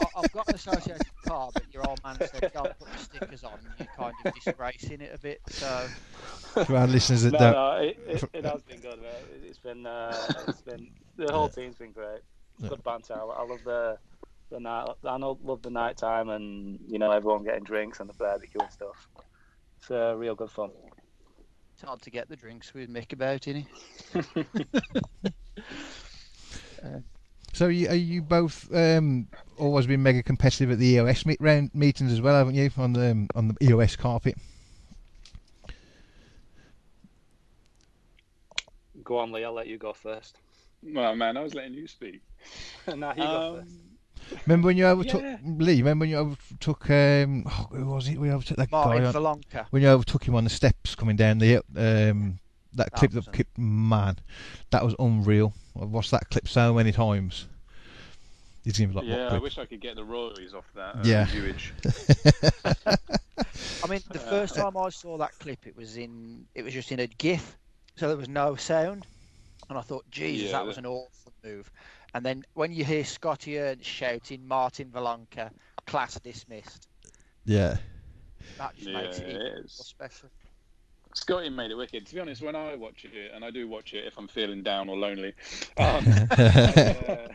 I- 0.00 0.08
I've 0.16 0.32
got 0.32 0.48
an 0.48 0.54
associated 0.54 1.02
car, 1.26 1.50
but 1.52 1.64
your 1.72 1.82
old 1.88 2.00
man 2.04 2.16
said 2.18 2.50
don't 2.54 2.78
put 2.78 2.90
the 2.92 2.98
stickers 2.98 3.44
on. 3.44 3.58
You're 3.78 3.88
kind 3.96 4.14
of 4.24 4.34
disgracing 4.34 5.00
it 5.00 5.12
a 5.14 5.18
bit. 5.18 5.40
So 5.50 5.86
To 6.64 6.76
our 6.76 6.86
listeners 6.86 7.22
that 7.22 7.32
No, 7.32 7.38
don't, 7.38 7.52
no, 7.52 7.72
it, 7.82 7.98
it, 8.06 8.24
it 8.32 8.44
has 8.44 8.62
been 8.62 8.80
good. 8.80 9.00
Mate. 9.00 9.08
It- 9.34 9.48
It's 9.48 9.58
been, 9.58 9.84
uh, 9.86 10.44
it's 10.46 10.62
been 10.62 10.86
the 11.16 11.32
whole 11.32 11.48
team's 11.48 11.76
been 11.76 11.92
great. 11.92 12.20
Yeah. 12.60 12.68
Good 12.70 12.84
banter. 12.84 13.14
I, 13.14 13.18
I 13.24 13.42
love 13.42 13.64
the 13.64 13.98
the 14.50 14.60
night. 14.60 14.88
I 15.04 15.18
know, 15.18 15.38
love 15.42 15.62
the 15.62 15.70
night 15.70 15.96
time 15.96 16.28
and 16.28 16.78
you 16.88 16.98
know 16.98 17.10
everyone 17.12 17.44
getting 17.44 17.64
drinks 17.64 18.00
and 18.00 18.08
the 18.08 18.14
barbecue 18.14 18.60
and 18.60 18.70
stuff. 18.72 19.08
It's 19.78 19.90
uh, 19.90 20.14
real 20.16 20.34
good 20.34 20.50
fun. 20.50 20.70
it's 21.74 21.82
hard 21.82 22.02
to 22.02 22.10
get 22.10 22.28
the 22.28 22.36
drinks 22.36 22.74
with 22.74 22.90
Mick 22.92 23.12
about, 23.12 23.46
isn't 23.46 23.66
it? 24.14 24.66
So 27.54 27.68
you, 27.68 27.88
are 27.88 27.94
you 27.94 28.22
both 28.22 28.72
um, 28.74 29.26
always 29.58 29.86
been 29.86 30.02
mega 30.02 30.22
competitive 30.22 30.70
at 30.70 30.78
the 30.78 30.86
EOS 30.86 31.26
meet, 31.26 31.40
round 31.40 31.70
meetings 31.74 32.12
as 32.12 32.20
well, 32.20 32.34
haven't 32.36 32.54
you? 32.54 32.70
On 32.76 32.92
the 32.92 33.10
um, 33.10 33.28
on 33.34 33.48
the 33.48 33.56
EOS 33.64 33.96
carpet. 33.96 34.36
Go 39.02 39.18
on, 39.18 39.32
Lee. 39.32 39.44
I'll 39.44 39.52
let 39.54 39.66
you 39.66 39.78
go 39.78 39.92
first. 39.92 40.38
well, 40.82 41.16
man, 41.16 41.36
I 41.36 41.42
was 41.42 41.54
letting 41.54 41.74
you 41.74 41.88
speak. 41.88 42.20
nah, 42.86 43.14
you 43.16 43.22
go 43.22 43.40
Um, 43.40 43.56
first. 43.60 43.74
Remember 44.46 44.66
when 44.66 44.76
you 44.76 44.86
overtook 44.86 45.22
Yeah. 45.22 45.38
Lee? 45.44 45.78
Remember 45.78 46.02
when 46.04 46.10
you 46.10 46.16
overtook 46.18 46.90
um, 46.90 47.44
oh, 47.46 47.68
who 47.70 47.86
was 47.86 48.08
it? 48.08 48.18
We 48.18 48.30
overtook 48.30 48.56
that 48.56 48.70
Martin 48.70 49.12
guy 49.12 49.30
on, 49.30 49.40
when 49.70 49.82
you 49.82 49.88
overtook 49.88 50.26
him 50.26 50.34
on 50.34 50.44
the 50.44 50.50
steps 50.50 50.94
coming 50.94 51.16
down 51.16 51.38
the 51.38 51.56
um, 51.76 52.38
that 52.74 52.92
clip 52.92 53.12
that 53.12 53.24
Thousand. 53.24 53.32
clip 53.32 53.48
man, 53.56 54.18
that 54.70 54.84
was 54.84 54.94
unreal. 54.98 55.52
I've 55.80 55.90
watched 55.90 56.10
that 56.10 56.28
clip 56.30 56.48
so 56.48 56.74
many 56.74 56.92
times. 56.92 57.46
It 58.64 58.76
seems 58.76 58.94
like 58.94 59.06
yeah, 59.06 59.28
I 59.28 59.38
wish 59.38 59.56
I 59.56 59.64
could 59.64 59.80
get 59.80 59.96
the 59.96 60.04
royalties 60.04 60.52
off 60.52 60.66
that. 60.74 60.96
Uh, 60.96 61.02
Yeah. 61.04 61.26
I 63.82 63.86
mean, 63.86 64.02
the 64.10 64.18
first 64.18 64.56
time 64.56 64.76
I 64.76 64.90
saw 64.90 65.16
that 65.18 65.38
clip, 65.38 65.66
it 65.66 65.76
was 65.76 65.96
in 65.96 66.46
it 66.54 66.62
was 66.62 66.74
just 66.74 66.92
in 66.92 67.00
a 67.00 67.06
GIF, 67.06 67.56
so 67.96 68.08
there 68.08 68.16
was 68.16 68.28
no 68.28 68.56
sound, 68.56 69.06
and 69.68 69.78
I 69.78 69.80
thought, 69.82 70.04
Jesus, 70.10 70.50
Yeah, 70.50 70.58
that 70.58 70.66
was 70.66 70.76
an 70.76 70.86
awful 70.86 71.32
move. 71.44 71.70
And 72.14 72.24
then 72.24 72.44
when 72.54 72.72
you 72.72 72.84
hear 72.84 73.04
Scotty 73.04 73.58
Ernst 73.58 73.86
shouting, 73.86 74.46
"Martin 74.46 74.90
Wollanka, 74.92 75.52
class 75.86 76.20
dismissed," 76.20 76.88
Yeah. 77.44 77.78
That 78.58 78.76
just 78.76 78.90
Yeah, 78.90 78.92
makes 78.92 79.22
it 79.22 79.28
it 79.28 79.42
even 79.42 79.52
more 79.76 79.84
special. 79.84 80.30
Scotty 81.14 81.48
made 81.50 81.70
it 81.70 81.74
wicked. 81.76 82.06
To 82.06 82.14
be 82.14 82.20
honest, 82.20 82.42
when 82.42 82.56
I 82.56 82.74
watch 82.76 83.04
it, 83.04 83.30
and 83.34 83.44
I 83.44 83.50
do 83.50 83.68
watch 83.68 83.92
it 83.94 84.06
if 84.06 84.16
I'm 84.18 84.28
feeling 84.28 84.62
down 84.62 84.88
or 84.88 84.96
lonely, 84.96 85.34
um, 85.78 86.22
I, 86.64 86.90
uh, 86.92 87.28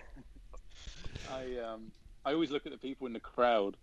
I 1.25 1.57
um 1.57 1.91
I 2.25 2.33
always 2.33 2.51
look 2.51 2.65
at 2.65 2.71
the 2.71 2.77
people 2.77 3.07
in 3.07 3.13
the 3.13 3.19
crowd 3.19 3.77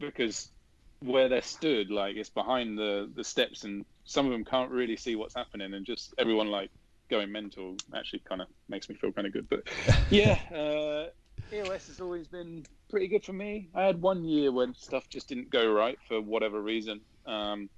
because 0.00 0.52
where 1.00 1.28
they're 1.28 1.42
stood, 1.42 1.90
like 1.90 2.16
it's 2.16 2.30
behind 2.30 2.78
the 2.78 3.10
the 3.14 3.24
steps, 3.24 3.64
and 3.64 3.84
some 4.04 4.26
of 4.26 4.32
them 4.32 4.44
can't 4.44 4.70
really 4.70 4.96
see 4.96 5.16
what's 5.16 5.34
happening, 5.34 5.74
and 5.74 5.86
just 5.86 6.14
everyone 6.18 6.48
like 6.48 6.70
going 7.14 7.30
mental 7.30 7.76
actually 7.94 8.20
kind 8.28 8.42
of 8.42 8.48
makes 8.68 8.88
me 8.88 8.96
feel 8.96 9.12
kind 9.12 9.26
of 9.26 9.32
good. 9.32 9.48
But 9.48 9.62
yeah, 10.10 10.38
uh, 10.52 11.06
EOS 11.54 11.86
has 11.86 12.00
always 12.00 12.26
been 12.26 12.64
pretty 12.90 13.08
good 13.08 13.24
for 13.24 13.32
me. 13.32 13.68
I 13.74 13.84
had 13.84 14.00
one 14.00 14.24
year 14.24 14.50
when 14.50 14.74
stuff 14.74 15.08
just 15.08 15.28
didn't 15.28 15.50
go 15.50 15.72
right 15.72 15.98
for 16.08 16.20
whatever 16.20 16.60
reason. 16.60 17.00
Um, 17.26 17.70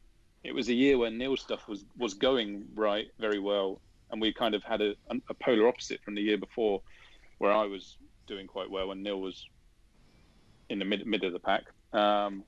it 0.42 0.54
was 0.54 0.68
a 0.68 0.74
year 0.74 0.96
when 0.96 1.18
Neil's 1.18 1.40
stuff 1.40 1.68
was 1.68 1.84
was 1.98 2.14
going 2.14 2.64
right 2.74 3.06
very 3.18 3.38
well, 3.38 3.80
and 4.10 4.20
we 4.20 4.32
kind 4.32 4.54
of 4.54 4.62
had 4.62 4.80
a, 4.80 4.94
a 5.28 5.34
polar 5.34 5.68
opposite 5.68 6.02
from 6.02 6.14
the 6.14 6.22
year 6.22 6.38
before, 6.38 6.82
where 7.38 7.52
I 7.52 7.66
was 7.66 7.96
doing 8.26 8.46
quite 8.46 8.70
well 8.70 8.90
and 8.90 9.02
Neil 9.02 9.20
was 9.20 9.48
in 10.68 10.78
the 10.78 10.84
mid 10.84 11.06
mid 11.06 11.24
of 11.24 11.32
the 11.32 11.38
pack. 11.38 11.64
Um, 11.92 12.44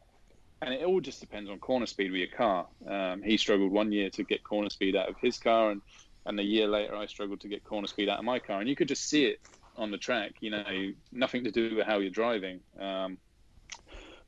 and 0.61 0.74
it 0.74 0.84
all 0.84 1.01
just 1.01 1.20
depends 1.20 1.49
on 1.49 1.59
corner 1.61 1.86
speed 1.86 2.11
with 2.11 2.18
your 2.18 2.36
car. 2.36 2.66
Um, 2.89 3.22
he 3.22 3.36
struggled 3.36 3.70
one 3.70 3.93
year 3.93 4.11
to 4.11 4.24
get 4.24 4.43
corner 4.43 4.70
speed 4.70 4.97
out 4.97 5.09
of 5.09 5.14
his 5.22 5.39
car, 5.39 5.70
and 5.70 5.82
and 6.29 6.39
a 6.39 6.43
year 6.43 6.68
later 6.68 6.95
I 6.95 7.07
struggled 7.07 7.41
to 7.41 7.49
get 7.49 7.64
corner 7.64 7.87
speed 7.87 8.09
out 8.09 8.18
of 8.18 8.24
my 8.24 8.39
car. 8.39 8.61
And 8.61 8.68
you 8.68 8.76
could 8.76 8.87
just 8.87 9.09
see 9.09 9.24
it 9.24 9.41
on 9.76 9.91
the 9.91 9.97
track. 9.97 10.33
You 10.41 10.51
know, 10.51 10.93
nothing 11.11 11.45
to 11.45 11.51
do 11.51 11.74
with 11.74 11.87
how 11.87 11.99
you're 11.99 12.11
driving. 12.11 12.61
Um, 12.79 13.16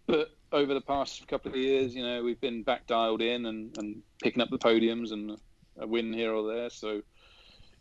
but 0.06 0.30
over 0.50 0.72
the 0.72 0.80
past 0.80 1.28
couple 1.28 1.52
of 1.52 1.56
years, 1.56 1.94
you 1.94 2.02
know, 2.02 2.22
we've 2.22 2.40
been 2.40 2.62
back 2.62 2.86
dialed 2.86 3.20
in 3.20 3.44
and, 3.46 3.76
and 3.76 4.02
picking 4.22 4.42
up 4.42 4.48
the 4.50 4.58
podiums 4.58 5.12
and 5.12 5.38
a 5.78 5.86
win 5.86 6.12
here 6.12 6.32
or 6.32 6.52
there. 6.52 6.70
So, 6.70 7.02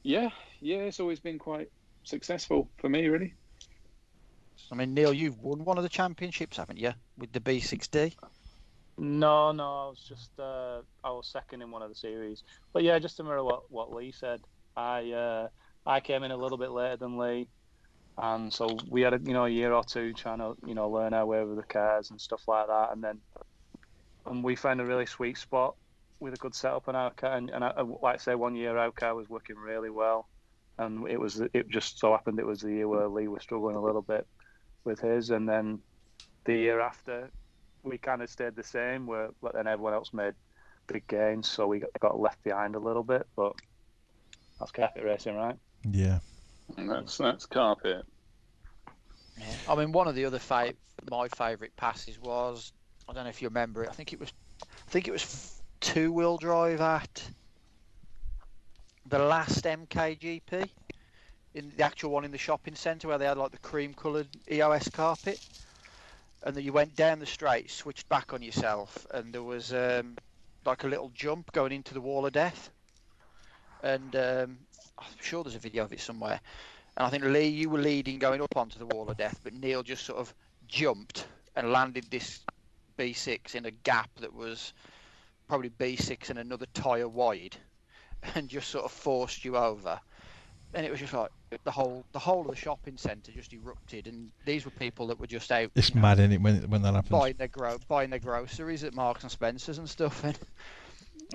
yeah, 0.04 0.30
yeah, 0.60 0.80
it's 0.80 1.00
always 1.00 1.22
been 1.22 1.40
quite 1.40 1.72
successful 2.04 2.70
for 2.78 2.90
me, 2.90 3.08
really. 3.08 3.34
I 4.72 4.76
mean, 4.76 4.94
Neil, 4.94 5.14
you've 5.14 5.40
won 5.40 5.64
one 5.64 5.78
of 5.78 5.84
the 5.84 5.90
championships, 5.90 6.58
haven't 6.58 6.78
you, 6.78 6.92
with 7.18 7.32
the 7.32 7.40
B6D? 7.40 8.16
No, 9.02 9.54
no, 9.54 9.64
I 9.64 9.90
was 9.90 10.06
just 10.08 10.38
uh, 10.38 10.82
I 11.06 11.12
was 11.12 11.26
second 11.32 11.62
in 11.62 11.72
one 11.72 11.82
of 11.82 11.88
the 11.88 11.96
series. 11.96 12.44
But 12.74 12.84
yeah, 12.84 13.00
just 13.00 13.16
to 13.18 13.24
mirror 13.24 13.44
what, 13.44 13.72
what 13.72 13.94
Lee 13.94 14.12
said, 14.12 14.42
I 14.76 15.12
uh, 15.12 15.48
I 15.86 16.02
came 16.02 16.24
in 16.24 16.32
a 16.32 16.38
little 16.38 16.58
bit 16.58 16.72
later 16.72 16.98
than 16.98 17.18
Lee, 17.18 17.48
and 18.18 18.52
so 18.52 18.78
we 18.90 19.02
had 19.02 19.14
a 19.14 19.20
you 19.24 19.32
know 19.32 19.46
a 19.46 19.50
year 19.50 19.72
or 19.72 19.86
two 19.86 20.12
trying 20.14 20.40
to 20.40 20.56
you 20.66 20.76
know 20.76 20.90
learn 20.90 21.14
our 21.14 21.26
way 21.26 21.42
with 21.46 21.56
the 21.56 21.64
cars 21.64 22.12
and 22.12 22.20
stuff 22.20 22.46
like 22.46 22.68
that, 22.68 22.90
and 22.92 23.02
then 23.02 23.20
and 24.26 24.44
we 24.44 24.58
found 24.58 24.82
a 24.82 24.86
really 24.86 25.06
sweet 25.06 25.38
spot 25.38 25.76
with 26.20 26.34
a 26.34 26.38
good 26.38 26.54
setup 26.54 26.90
on 26.90 26.98
our 26.98 27.12
car, 27.12 27.38
and, 27.38 27.50
and 27.52 27.64
I, 27.64 27.82
like 27.82 28.16
I 28.16 28.18
say, 28.18 28.36
one 28.36 28.56
year 28.56 28.78
our 28.78 28.92
car 28.92 29.16
was 29.16 29.30
working 29.30 29.56
really 29.56 29.90
well, 29.90 30.28
and 30.78 31.08
it 31.08 31.22
was 31.22 31.42
it 31.54 31.70
just 31.70 32.00
so 32.00 32.12
happened 32.12 32.38
it 32.38 32.46
was 32.46 32.60
the 32.60 32.74
year 32.74 32.88
where 32.90 33.08
Lee 33.08 33.30
was 33.30 33.44
struggling 33.44 33.78
a 33.78 33.82
little 33.82 34.02
bit 34.02 34.28
with 34.84 35.00
his, 35.00 35.30
and 35.30 35.48
then 35.48 35.80
the 36.44 36.56
year 36.56 36.82
after 36.82 37.30
we 37.84 37.98
kind 37.98 38.22
of 38.22 38.30
stayed 38.30 38.56
the 38.56 38.64
same, 38.64 39.06
where 39.06 39.30
but 39.42 39.54
then 39.54 39.68
everyone 39.68 39.94
else 39.94 40.14
made 40.14 40.34
big 40.88 41.08
gains, 41.08 41.48
so 41.48 41.68
we 41.68 41.80
got, 41.80 41.90
got 42.00 42.20
left 42.20 42.44
behind 42.44 42.76
a 42.76 42.80
little 42.80 43.04
bit. 43.04 43.28
But 43.36 43.54
that's 44.60 44.72
carpet 44.72 45.04
racing, 45.04 45.36
right? 45.36 45.56
Yeah. 45.90 46.20
And 46.78 46.90
that's 46.90 47.18
that's 47.18 47.46
carpet. 47.46 48.06
Yeah. 49.38 49.46
I 49.70 49.76
mean, 49.76 49.92
one 49.92 50.08
of 50.08 50.16
the 50.16 50.26
other 50.26 50.40
fa- 50.40 50.74
my 51.10 51.28
favourite 51.30 51.76
passes 51.76 52.20
was 52.20 52.74
I 53.08 53.14
don't 53.14 53.24
know 53.24 53.30
if 53.30 53.42
you 53.42 53.48
remember 53.48 53.84
it. 53.84 53.90
I 53.90 53.94
think 53.94 54.14
it 54.14 54.20
was 54.20 54.32
I 54.62 54.92
think 54.92 55.08
it 55.08 55.12
was 55.12 55.62
two 55.80 56.12
wheel 56.12 56.38
drive 56.38 56.82
at 56.82 57.30
the 59.06 59.20
last 59.20 59.64
MKGP 59.64 60.70
in 61.56 61.72
the 61.76 61.84
actual 61.84 62.12
one 62.12 62.26
in 62.26 62.32
the 62.32 62.38
shopping 62.38 62.76
centre 62.76 63.08
where 63.08 63.18
they 63.18 63.26
had 63.26 63.38
like 63.38 63.52
the 63.52 63.58
cream 63.58 63.94
coloured 63.94 64.28
EOS 64.52 64.90
carpet, 64.90 65.40
and 66.44 66.56
then 66.56 66.64
you 66.64 66.74
went 66.74 66.96
down 66.96 67.20
the 67.20 67.26
straight, 67.26 67.70
switched 67.70 68.08
back 68.10 68.34
on 68.34 68.42
yourself, 68.42 69.06
and 69.12 69.34
there 69.34 69.44
was 69.44 69.74
um, 69.74 70.18
like 70.66 70.84
a 70.84 70.88
little 70.88 71.12
jump 71.14 71.52
going 71.52 71.72
into 71.72 71.94
the 71.94 72.02
wall 72.02 72.26
of 72.26 72.34
death, 72.34 72.70
and 73.84 74.16
um, 74.16 74.58
I'm 74.98 75.06
sure 75.22 75.44
there's 75.44 75.56
a 75.56 75.60
video 75.60 75.84
of 75.84 75.94
it 75.94 76.00
somewhere. 76.00 76.40
And 76.98 77.06
I 77.06 77.10
think 77.10 77.24
Lee, 77.24 77.48
you 77.48 77.70
were 77.70 77.80
leading 77.80 78.20
going 78.20 78.42
up 78.42 78.56
onto 78.58 78.80
the 78.80 78.86
wall 78.86 79.10
of 79.10 79.18
death, 79.18 79.40
but 79.44 79.54
Neil 79.54 79.84
just 79.84 80.06
sort 80.06 80.20
of 80.20 80.34
jumped 80.68 81.26
and 81.56 81.72
landed 81.72 82.06
this 82.10 82.40
B6 82.98 83.56
in 83.56 83.66
a 83.66 83.72
gap 83.72 84.10
that 84.20 84.34
was 84.34 84.74
probably 85.48 85.70
B6 85.70 86.30
and 86.30 86.40
another 86.40 86.66
tyre 86.74 87.08
wide, 87.08 87.58
and 88.36 88.50
just 88.50 88.70
sort 88.70 88.86
of 88.86 88.92
forced 88.92 89.44
you 89.44 89.58
over. 89.58 90.00
And 90.74 90.86
it 90.86 90.92
was 90.92 91.00
just 91.00 91.14
like 91.14 91.32
the 91.64 91.72
whole 91.72 92.06
the 92.12 92.20
whole 92.20 92.42
of 92.42 92.48
the 92.48 92.56
shopping 92.56 92.98
centre 92.98 93.32
just 93.32 93.54
erupted, 93.54 94.08
and 94.08 94.30
these 94.46 94.66
were 94.66 94.72
people 94.72 95.08
that 95.08 95.20
were 95.20 95.28
just 95.28 95.52
out 95.52 95.72
It's 95.76 95.90
you 95.90 95.96
know, 95.96 96.02
mad, 96.02 96.20
is 96.20 96.32
it, 96.32 96.42
when 96.42 96.70
when 96.70 96.82
that 96.84 96.94
happens? 96.94 97.10
buying 97.12 97.36
their 97.38 97.48
gro- 97.48 97.80
buying 97.88 98.10
their 98.10 98.20
groceries 98.20 98.84
at 98.84 98.94
Marks 98.94 99.24
and 99.24 99.32
Spencers 99.32 99.78
and 99.78 99.90
stuff. 99.90 100.24
And, 100.24 100.38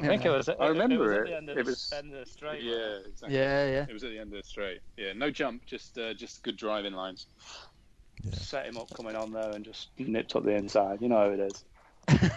I 0.03 0.09
think 0.09 0.25
it 0.25 0.31
was. 0.31 0.49
I 0.49 0.67
remember 0.69 0.95
it. 0.95 0.99
Was 0.99 1.17
it. 1.17 1.21
at 1.21 1.27
the 1.27 1.37
end 1.37 1.51
of 1.51 1.57
the, 1.57 1.63
was- 1.65 1.93
end 1.97 2.13
of 2.15 2.25
the 2.25 2.27
straight. 2.31 2.63
Yeah, 2.63 2.99
exactly. 3.09 3.39
yeah, 3.39 3.67
yeah. 3.67 3.87
It 3.89 3.93
was 3.93 4.03
at 4.03 4.11
the 4.11 4.19
end 4.19 4.33
of 4.33 4.43
the 4.43 4.49
straight. 4.49 4.81
Yeah, 4.97 5.13
no 5.15 5.31
jump, 5.31 5.65
just 5.67 5.97
uh, 5.99 6.15
just 6.15 6.43
good 6.43 6.57
driving 6.57 6.95
lines. 6.95 7.27
Set 8.33 8.67
him 8.67 8.77
up 8.77 8.89
coming 8.95 9.15
on 9.17 9.33
there 9.33 9.51
and 9.51 9.65
just 9.65 9.91
nipped 9.99 10.35
up 10.35 10.45
the 10.45 10.51
inside. 10.57 11.01
You 11.01 11.09
know 11.09 11.17
how 11.17 11.31
it 11.31 11.41
is. 11.41 11.65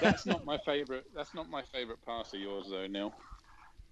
That's 0.02 0.26
not 0.26 0.46
my 0.46 0.58
favourite. 0.66 1.04
That's 1.16 1.34
not 1.34 1.50
my 1.50 1.62
favourite 1.74 2.00
pass 2.06 2.34
of 2.34 2.40
yours, 2.40 2.68
though, 2.70 2.88
Neil. 2.88 3.14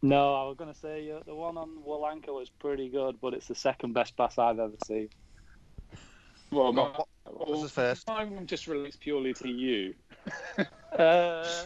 No, 0.05 0.35
I 0.35 0.43
was 0.43 0.55
going 0.55 0.71
to 0.71 0.79
say 0.79 1.09
uh, 1.09 1.21
the 1.25 1.33
one 1.33 1.57
on 1.57 1.77
Wollanka 1.83 2.27
was 2.27 2.47
pretty 2.47 2.89
good, 2.89 3.19
but 3.19 3.33
it's 3.33 3.47
the 3.47 3.55
second 3.55 3.93
best 3.93 4.15
pass 4.15 4.37
I've 4.37 4.59
ever 4.59 4.75
seen. 4.85 5.09
Well, 6.51 6.71
my, 6.73 6.83
What, 6.83 7.07
what 7.23 7.49
was 7.49 7.63
the 7.63 7.69
first? 7.69 8.07
mine 8.07 8.45
just 8.45 8.67
relates 8.67 8.97
purely 8.97 9.33
to 9.33 9.49
you. 9.49 9.95
Uh, 10.95 11.65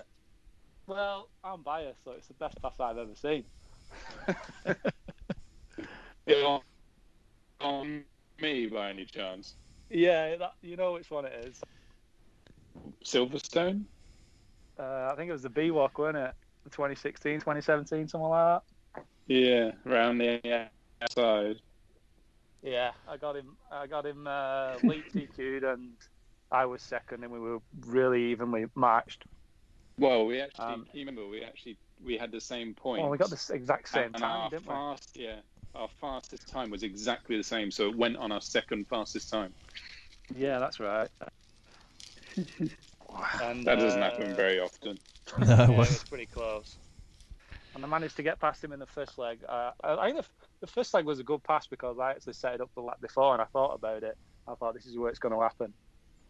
well, 0.88 1.30
I'm 1.44 1.62
biased, 1.62 2.04
so 2.04 2.12
it's 2.14 2.28
the 2.28 2.34
best 2.34 2.60
pass 2.64 2.80
I've 2.80 2.98
ever 2.98 3.14
seen. 3.14 3.44
Yeah, 6.26 6.36
on, 6.46 6.62
on 7.60 8.04
me, 8.42 8.68
by 8.68 8.90
any 8.90 9.06
chance? 9.06 9.56
Yeah, 9.90 10.36
that, 10.38 10.54
you 10.62 10.78
know 10.78 10.94
which 10.94 11.12
one 11.12 11.26
it 11.26 11.34
is. 11.46 11.62
Silverstone? 13.06 13.84
Uh, 14.80 15.10
I 15.12 15.16
think 15.16 15.30
it 15.30 15.34
was 15.34 15.44
the 15.44 15.50
B 15.50 15.70
Walk, 15.72 15.98
wasn't 16.00 16.18
it? 16.18 16.34
2016, 16.70 17.36
2017, 17.36 18.08
something 18.08 18.30
like 18.30 18.62
that. 18.96 19.04
Yeah, 19.28 19.72
round 19.86 20.20
the 20.20 20.70
outside. 21.02 21.58
Yeah, 22.62 22.92
I 23.08 23.18
got 23.18 23.36
him. 23.36 23.58
I 23.72 23.88
got 23.88 24.06
him 24.06 24.28
uh, 24.28 24.76
lead 24.84 25.04
DQ'd, 25.14 25.64
and 25.64 25.92
I 26.52 26.66
was 26.66 26.82
second, 26.82 27.24
and 27.24 27.32
we 27.32 27.40
were 27.40 27.60
really 27.86 28.32
evenly 28.32 28.66
matched. 28.76 29.24
Well, 29.98 30.26
we 30.26 30.42
actually, 30.42 30.66
Um, 30.66 30.88
you 30.94 31.02
remember, 31.02 31.28
we 31.28 31.44
actually 31.44 31.78
we 32.04 32.18
had 32.18 32.32
the 32.32 32.42
same 32.42 32.74
point. 32.74 33.02
Well, 33.02 33.12
we 33.12 33.18
got 33.18 33.30
the 33.30 33.54
exact 33.54 33.90
same 33.90 34.06
and 34.06 34.16
time, 34.16 34.42
our 34.42 34.50
didn't 34.50 34.68
we? 34.68 35.24
yeah, 35.24 35.40
our 35.76 35.90
fastest 36.02 36.48
time 36.48 36.70
was 36.70 36.84
exactly 36.84 37.38
the 37.38 37.44
same. 37.44 37.72
So 37.72 37.90
it 37.90 37.96
went 37.96 38.18
on 38.18 38.32
our 38.32 38.42
second 38.42 38.88
fastest 38.88 39.30
time. 39.30 39.54
Yeah, 40.36 40.60
that's 40.60 40.80
right. 40.80 41.10
and, 42.36 43.66
That 43.66 43.80
doesn't 43.80 44.02
uh, 44.02 44.10
happen 44.10 44.36
very 44.36 44.60
often. 44.60 45.00
No, 45.40 45.46
Yeah, 45.46 45.72
it 45.72 45.78
was 45.78 46.04
pretty 46.04 46.26
close. 46.26 46.78
And 47.76 47.86
I 47.86 47.88
managed 47.88 48.16
to 48.18 48.24
get 48.24 48.40
past 48.40 48.64
him 48.64 48.72
in 48.72 48.80
the 48.80 48.88
first 48.88 49.18
leg. 49.18 49.40
Uh, 49.48 49.72
I, 49.84 49.94
I 49.94 50.12
think 50.12 50.26
the, 50.26 50.48
the 50.62 50.68
first 50.68 50.94
leg 50.94 51.06
was 51.06 51.20
a 51.20 51.24
good 51.24 51.44
pass 51.44 51.68
because 51.68 52.00
I 52.00 52.12
actually 52.12 52.34
set 52.34 52.56
it 52.56 52.62
up 52.62 52.72
the 52.76 52.82
lap 52.82 53.00
before 53.00 53.34
and 53.34 53.42
I 53.42 53.46
thought 53.46 53.76
about 53.76 54.04
it. 54.04 54.18
I 54.48 54.56
thought 54.56 54.74
this 54.74 54.86
is 54.86 54.98
where 54.98 55.10
it's 55.10 55.20
going 55.20 55.36
to 55.36 55.42
happen, 55.42 55.74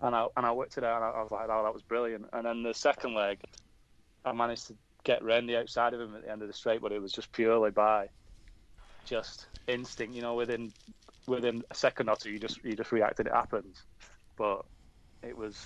and 0.02 0.14
I 0.14 0.28
and 0.36 0.45
I 0.45 0.52
worked 0.52 0.78
it 0.78 0.84
out 0.84 0.97
and 0.97 1.06
I, 1.06 1.10
I 1.10 1.22
was 1.22 1.32
like, 1.32 1.47
oh, 1.50 1.64
that 1.64 1.74
was 1.74 1.84
brilliant. 1.84 2.26
And 2.34 2.45
then 2.45 2.64
the 2.64 2.74
second 2.74 3.16
leg, 3.16 3.39
I 4.26 4.34
managed 4.34 4.68
to 4.68 4.76
get 5.06 5.24
Randy 5.24 5.56
outside 5.56 5.93
of 5.93 6.02
him 6.02 6.16
at 6.16 6.24
the 6.24 6.32
end 6.32 6.41
of 6.41 6.50
the 6.50 6.54
straight, 6.54 6.82
but 6.82 6.91
it 6.91 7.02
was 7.02 7.14
just 7.14 7.32
purely 7.32 7.72
by 7.72 8.10
just 9.06 9.47
instinct. 9.68 10.14
You 10.14 10.22
know, 10.22 10.36
within 10.36 10.74
within 11.28 11.64
a 11.72 11.76
second 11.76 12.10
or 12.10 12.18
two, 12.18 12.32
you 12.32 12.39
just 12.39 12.64
you 12.64 12.76
just 12.76 12.91
reacted. 12.91 13.28
It 13.28 13.34
happens, 13.34 13.86
but 14.38 14.66
it 15.24 15.38
was 15.38 15.66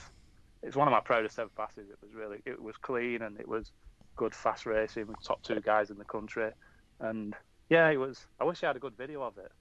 it's 0.63 0.75
one 0.75 0.87
of 0.87 0.91
my 0.91 1.01
proudest 1.01 1.37
ever 1.39 1.49
passes. 1.55 1.89
It 1.89 1.97
was 2.01 2.13
really 2.13 2.39
it 2.45 2.61
was 2.61 2.75
clean 2.77 3.21
and 3.21 3.39
it 3.39 3.47
was 3.47 3.71
good 4.15 4.33
fast 4.33 4.65
racing 4.65 5.07
with 5.07 5.21
top 5.23 5.41
two 5.43 5.59
guys 5.59 5.89
in 5.89 5.97
the 5.97 6.05
country, 6.05 6.51
and 6.99 7.35
yeah, 7.69 7.89
it 7.89 7.97
was. 7.97 8.25
I 8.39 8.45
wish 8.45 8.63
I 8.63 8.67
had 8.67 8.75
a 8.75 8.79
good 8.79 8.97
video 8.97 9.21
of 9.23 9.37
it. 9.37 9.51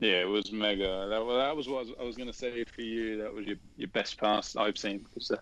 Yeah, 0.00 0.22
it 0.22 0.28
was 0.28 0.52
mega. 0.52 1.06
That, 1.08 1.24
well, 1.24 1.38
that 1.38 1.56
was 1.56 1.68
what 1.68 1.76
I 1.76 2.02
was, 2.02 2.06
was 2.06 2.16
going 2.16 2.28
to 2.28 2.32
say 2.32 2.64
for 2.64 2.82
you. 2.82 3.22
That 3.22 3.32
was 3.32 3.46
your, 3.46 3.56
your 3.76 3.88
best 3.88 4.18
pass 4.18 4.56
I've 4.56 4.76
seen 4.76 4.98
because 4.98 5.28
the, 5.28 5.38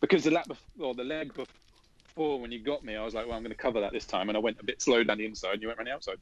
because 0.00 0.24
the 0.24 0.30
lap 0.30 0.48
bef- 0.48 0.82
or 0.82 0.94
the 0.94 1.04
leg 1.04 1.32
before 1.34 2.40
when 2.40 2.50
you 2.50 2.58
got 2.58 2.84
me, 2.84 2.96
I 2.96 3.04
was 3.04 3.14
like, 3.14 3.26
well, 3.26 3.36
I'm 3.36 3.42
going 3.42 3.54
to 3.54 3.56
cover 3.56 3.80
that 3.80 3.92
this 3.92 4.06
time, 4.06 4.28
and 4.28 4.36
I 4.36 4.40
went 4.40 4.58
a 4.60 4.64
bit 4.64 4.80
slow 4.82 5.04
down 5.04 5.18
the 5.18 5.26
inside, 5.26 5.54
and 5.54 5.62
you 5.62 5.68
went 5.68 5.78
around 5.78 5.86
the 5.86 5.92
outside. 5.92 6.16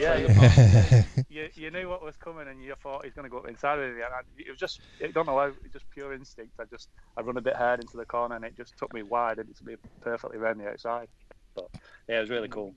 Yeah, 0.00 0.16
yeah. 0.28 1.02
you, 1.28 1.48
you 1.54 1.70
knew 1.70 1.88
what 1.88 2.02
was 2.02 2.16
coming, 2.16 2.48
and 2.48 2.62
you 2.62 2.74
thought 2.82 3.04
he's 3.04 3.14
going 3.14 3.24
to 3.24 3.30
go 3.30 3.38
up 3.38 3.48
inside 3.48 3.78
of 3.78 3.96
you. 3.96 4.02
And 4.02 4.26
it 4.38 4.50
was 4.50 4.58
just, 4.58 4.80
I 5.02 5.08
don't 5.08 5.26
know, 5.26 5.38
it 5.40 5.54
was 5.62 5.72
just 5.72 5.88
pure 5.90 6.12
instinct. 6.12 6.52
I 6.60 6.64
just, 6.64 6.88
I 7.16 7.20
run 7.22 7.36
a 7.36 7.42
bit 7.42 7.56
hard 7.56 7.80
into 7.80 7.96
the 7.96 8.04
corner, 8.04 8.36
and 8.36 8.44
it 8.44 8.56
just 8.56 8.76
took 8.78 8.92
me 8.92 9.02
wide, 9.02 9.38
and 9.38 9.48
it's 9.50 9.62
me 9.62 9.76
perfectly 10.00 10.38
around 10.38 10.58
the 10.58 10.68
outside. 10.68 11.08
But 11.54 11.68
yeah, 12.08 12.18
it 12.18 12.20
was 12.22 12.30
really 12.30 12.48
cool. 12.48 12.74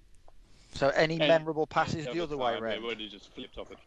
So 0.73 0.89
any 0.89 1.19
And 1.19 1.27
memorable 1.27 1.67
passes 1.67 2.05
the 2.05 2.21
other 2.21 2.37
way 2.37 2.53
time, 2.53 2.63
around? 2.63 2.73
It 2.73 2.83
would 2.83 3.01
have 3.01 3.11
just 3.11 3.33
flipped 3.33 3.57
off 3.57 3.71
it. 3.71 3.77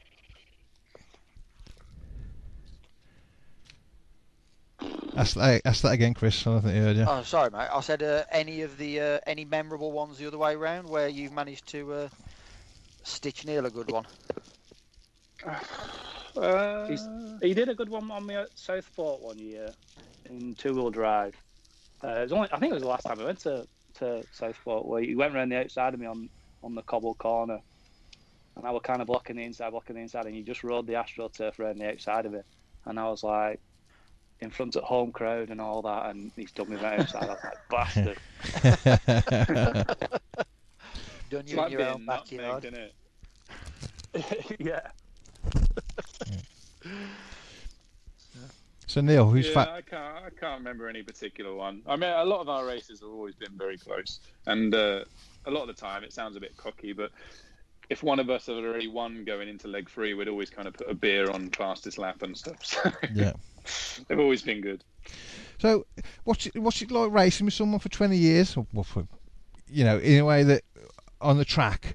Ask 5.15 5.37
that, 5.37 5.61
ask 5.65 5.83
that 5.83 5.93
again, 5.93 6.15
Chris. 6.15 6.47
I 6.47 6.51
don't 6.51 6.63
think 6.63 6.75
you 6.75 6.83
heard 6.83 6.97
you. 6.97 7.05
Oh, 7.07 7.23
sorry, 7.23 7.51
mate. 7.51 7.69
I 7.71 7.81
said 7.81 8.03
uh, 8.03 8.25
any 8.31 8.63
of 8.63 8.79
the 8.79 9.01
uh, 9.01 9.19
any 9.27 9.45
memorable 9.45 9.93
ones 9.93 10.19
the 10.19 10.27
other 10.27 10.39
way 10.39 10.55
around 10.55 10.89
where 10.89 11.07
you've 11.07 11.33
managed 11.33 11.67
to 11.69 11.93
uh, 11.93 12.09
stitch 13.03 13.45
Neil 13.45 13.67
a 13.67 13.71
good 13.71 13.91
one. 13.91 14.07
Uh, 16.37 16.87
He's, 16.87 17.09
he 17.43 17.55
did 17.55 17.69
a 17.69 17.75
good 17.75 17.89
one 17.89 18.11
on 18.11 18.27
me 18.27 18.35
at 18.37 18.49
Southport 18.55 19.21
one 19.21 19.39
year 19.39 19.73
in 20.31 20.55
two 20.55 20.75
wheel 20.75 20.91
drive. 20.91 21.35
Uh, 22.03 22.09
it 22.09 22.23
was 22.23 22.33
only, 22.33 22.49
I 22.53 22.59
think 22.59 22.71
it 22.71 22.75
was 22.75 22.83
the 22.83 22.89
last 22.89 23.05
time 23.05 23.21
I 23.21 23.25
went 23.25 23.41
to, 23.41 23.67
to 23.95 24.23
Southport 24.33 24.87
where 24.87 25.03
he 25.03 25.15
went 25.15 25.35
around 25.35 25.51
the 25.51 25.61
outside 25.61 25.95
of 25.95 26.01
me 26.01 26.07
on, 26.07 26.29
on 26.63 26.75
the 26.75 26.83
cobble 26.83 27.15
corner. 27.15 27.59
And 28.57 28.67
I 28.67 28.71
was 28.71 28.83
kind 28.85 29.01
of 29.01 29.07
blocking 29.07 29.37
the 29.37 29.45
inside, 29.45 29.71
blocking 29.71 29.97
the 29.97 30.03
inside, 30.03 30.27
and 30.27 30.35
he 30.35 30.43
just 30.43 30.63
rode 30.63 30.87
the 30.87 30.95
AstroTurf 30.95 31.59
around 31.59 31.79
the 31.79 31.91
outside 31.91 32.27
of 32.27 32.35
it. 32.35 32.45
And 32.85 32.99
I 32.99 33.09
was 33.09 33.23
like, 33.23 33.61
in 34.41 34.51
front 34.51 34.77
of 34.77 34.83
home 34.83 35.13
crowd 35.13 35.51
and 35.51 35.61
all 35.61 35.83
that, 35.83 36.11
and 36.11 36.33
he's 36.37 36.53
done 36.53 36.69
me 36.69 36.77
right 36.77 37.01
outside. 37.01 37.25
I 37.25 37.27
was 37.29 37.45
like, 37.45 37.69
bastard. 37.71 38.19
Done 41.33 41.41
it's 41.41 41.53
you 41.53 41.57
like 41.57 41.73
in 41.73 41.79
your 41.79 41.89
own 41.89 42.01
nutmegged, 42.07 42.07
backyard. 42.07 42.65
isn't 42.67 42.79
it? 42.79 42.95
yeah. 44.59 44.81
so 48.87 49.01
Neil, 49.01 49.31
who's 49.31 49.47
yeah, 49.49 49.55
fat? 49.55 49.69
I 49.69 49.81
can't. 49.81 50.27
I 50.27 50.29
can't 50.39 50.59
remember 50.59 50.91
any 50.91 51.03
particular 51.03 51.55
one. 51.55 51.81
I 51.87 51.97
mean, 51.97 52.11
a 52.11 52.25
lot 52.27 52.43
of 52.43 52.51
our 52.51 52.67
races 52.67 53.01
have 53.01 53.09
always 53.09 53.35
been 53.35 53.57
very 53.57 53.79
close, 53.79 54.21
and 54.47 54.75
uh, 54.75 55.05
a 55.47 55.51
lot 55.51 55.63
of 55.63 55.69
the 55.75 55.81
time 55.81 56.05
it 56.05 56.13
sounds 56.13 56.37
a 56.37 56.41
bit 56.41 56.55
cocky, 56.59 56.93
but 56.93 57.11
if 57.89 58.03
one 58.03 58.21
of 58.21 58.29
us 58.29 58.45
had 58.45 58.57
already 58.57 58.89
won 58.89 59.25
going 59.25 59.49
into 59.49 59.69
leg 59.69 59.89
three, 59.89 60.13
we'd 60.13 60.29
always 60.29 60.51
kind 60.51 60.69
of 60.69 60.75
put 60.75 60.91
a 60.91 60.95
beer 60.95 61.31
on 61.31 61.49
fastest 61.49 61.97
lap 61.97 62.23
and 62.23 62.37
stuff. 62.37 62.59
So 62.63 62.91
Yeah. 63.15 63.33
they've 64.07 64.21
always 64.21 64.43
been 64.43 64.61
good. 64.61 64.85
So, 65.61 65.87
what's 66.25 66.45
it, 66.45 66.59
what's 66.59 66.83
it 66.83 66.91
like 66.91 67.11
racing 67.11 67.47
with 67.47 67.55
someone 67.55 67.81
for 67.81 67.89
20 67.89 68.19
years? 68.19 68.55
Or, 68.55 68.67
well, 68.75 68.85
for, 68.85 69.07
you 69.67 69.85
know, 69.85 69.97
in 69.99 70.19
a 70.19 70.25
way 70.27 70.43
that 70.43 70.63
on 71.23 71.39
the 71.39 71.45
track, 71.45 71.95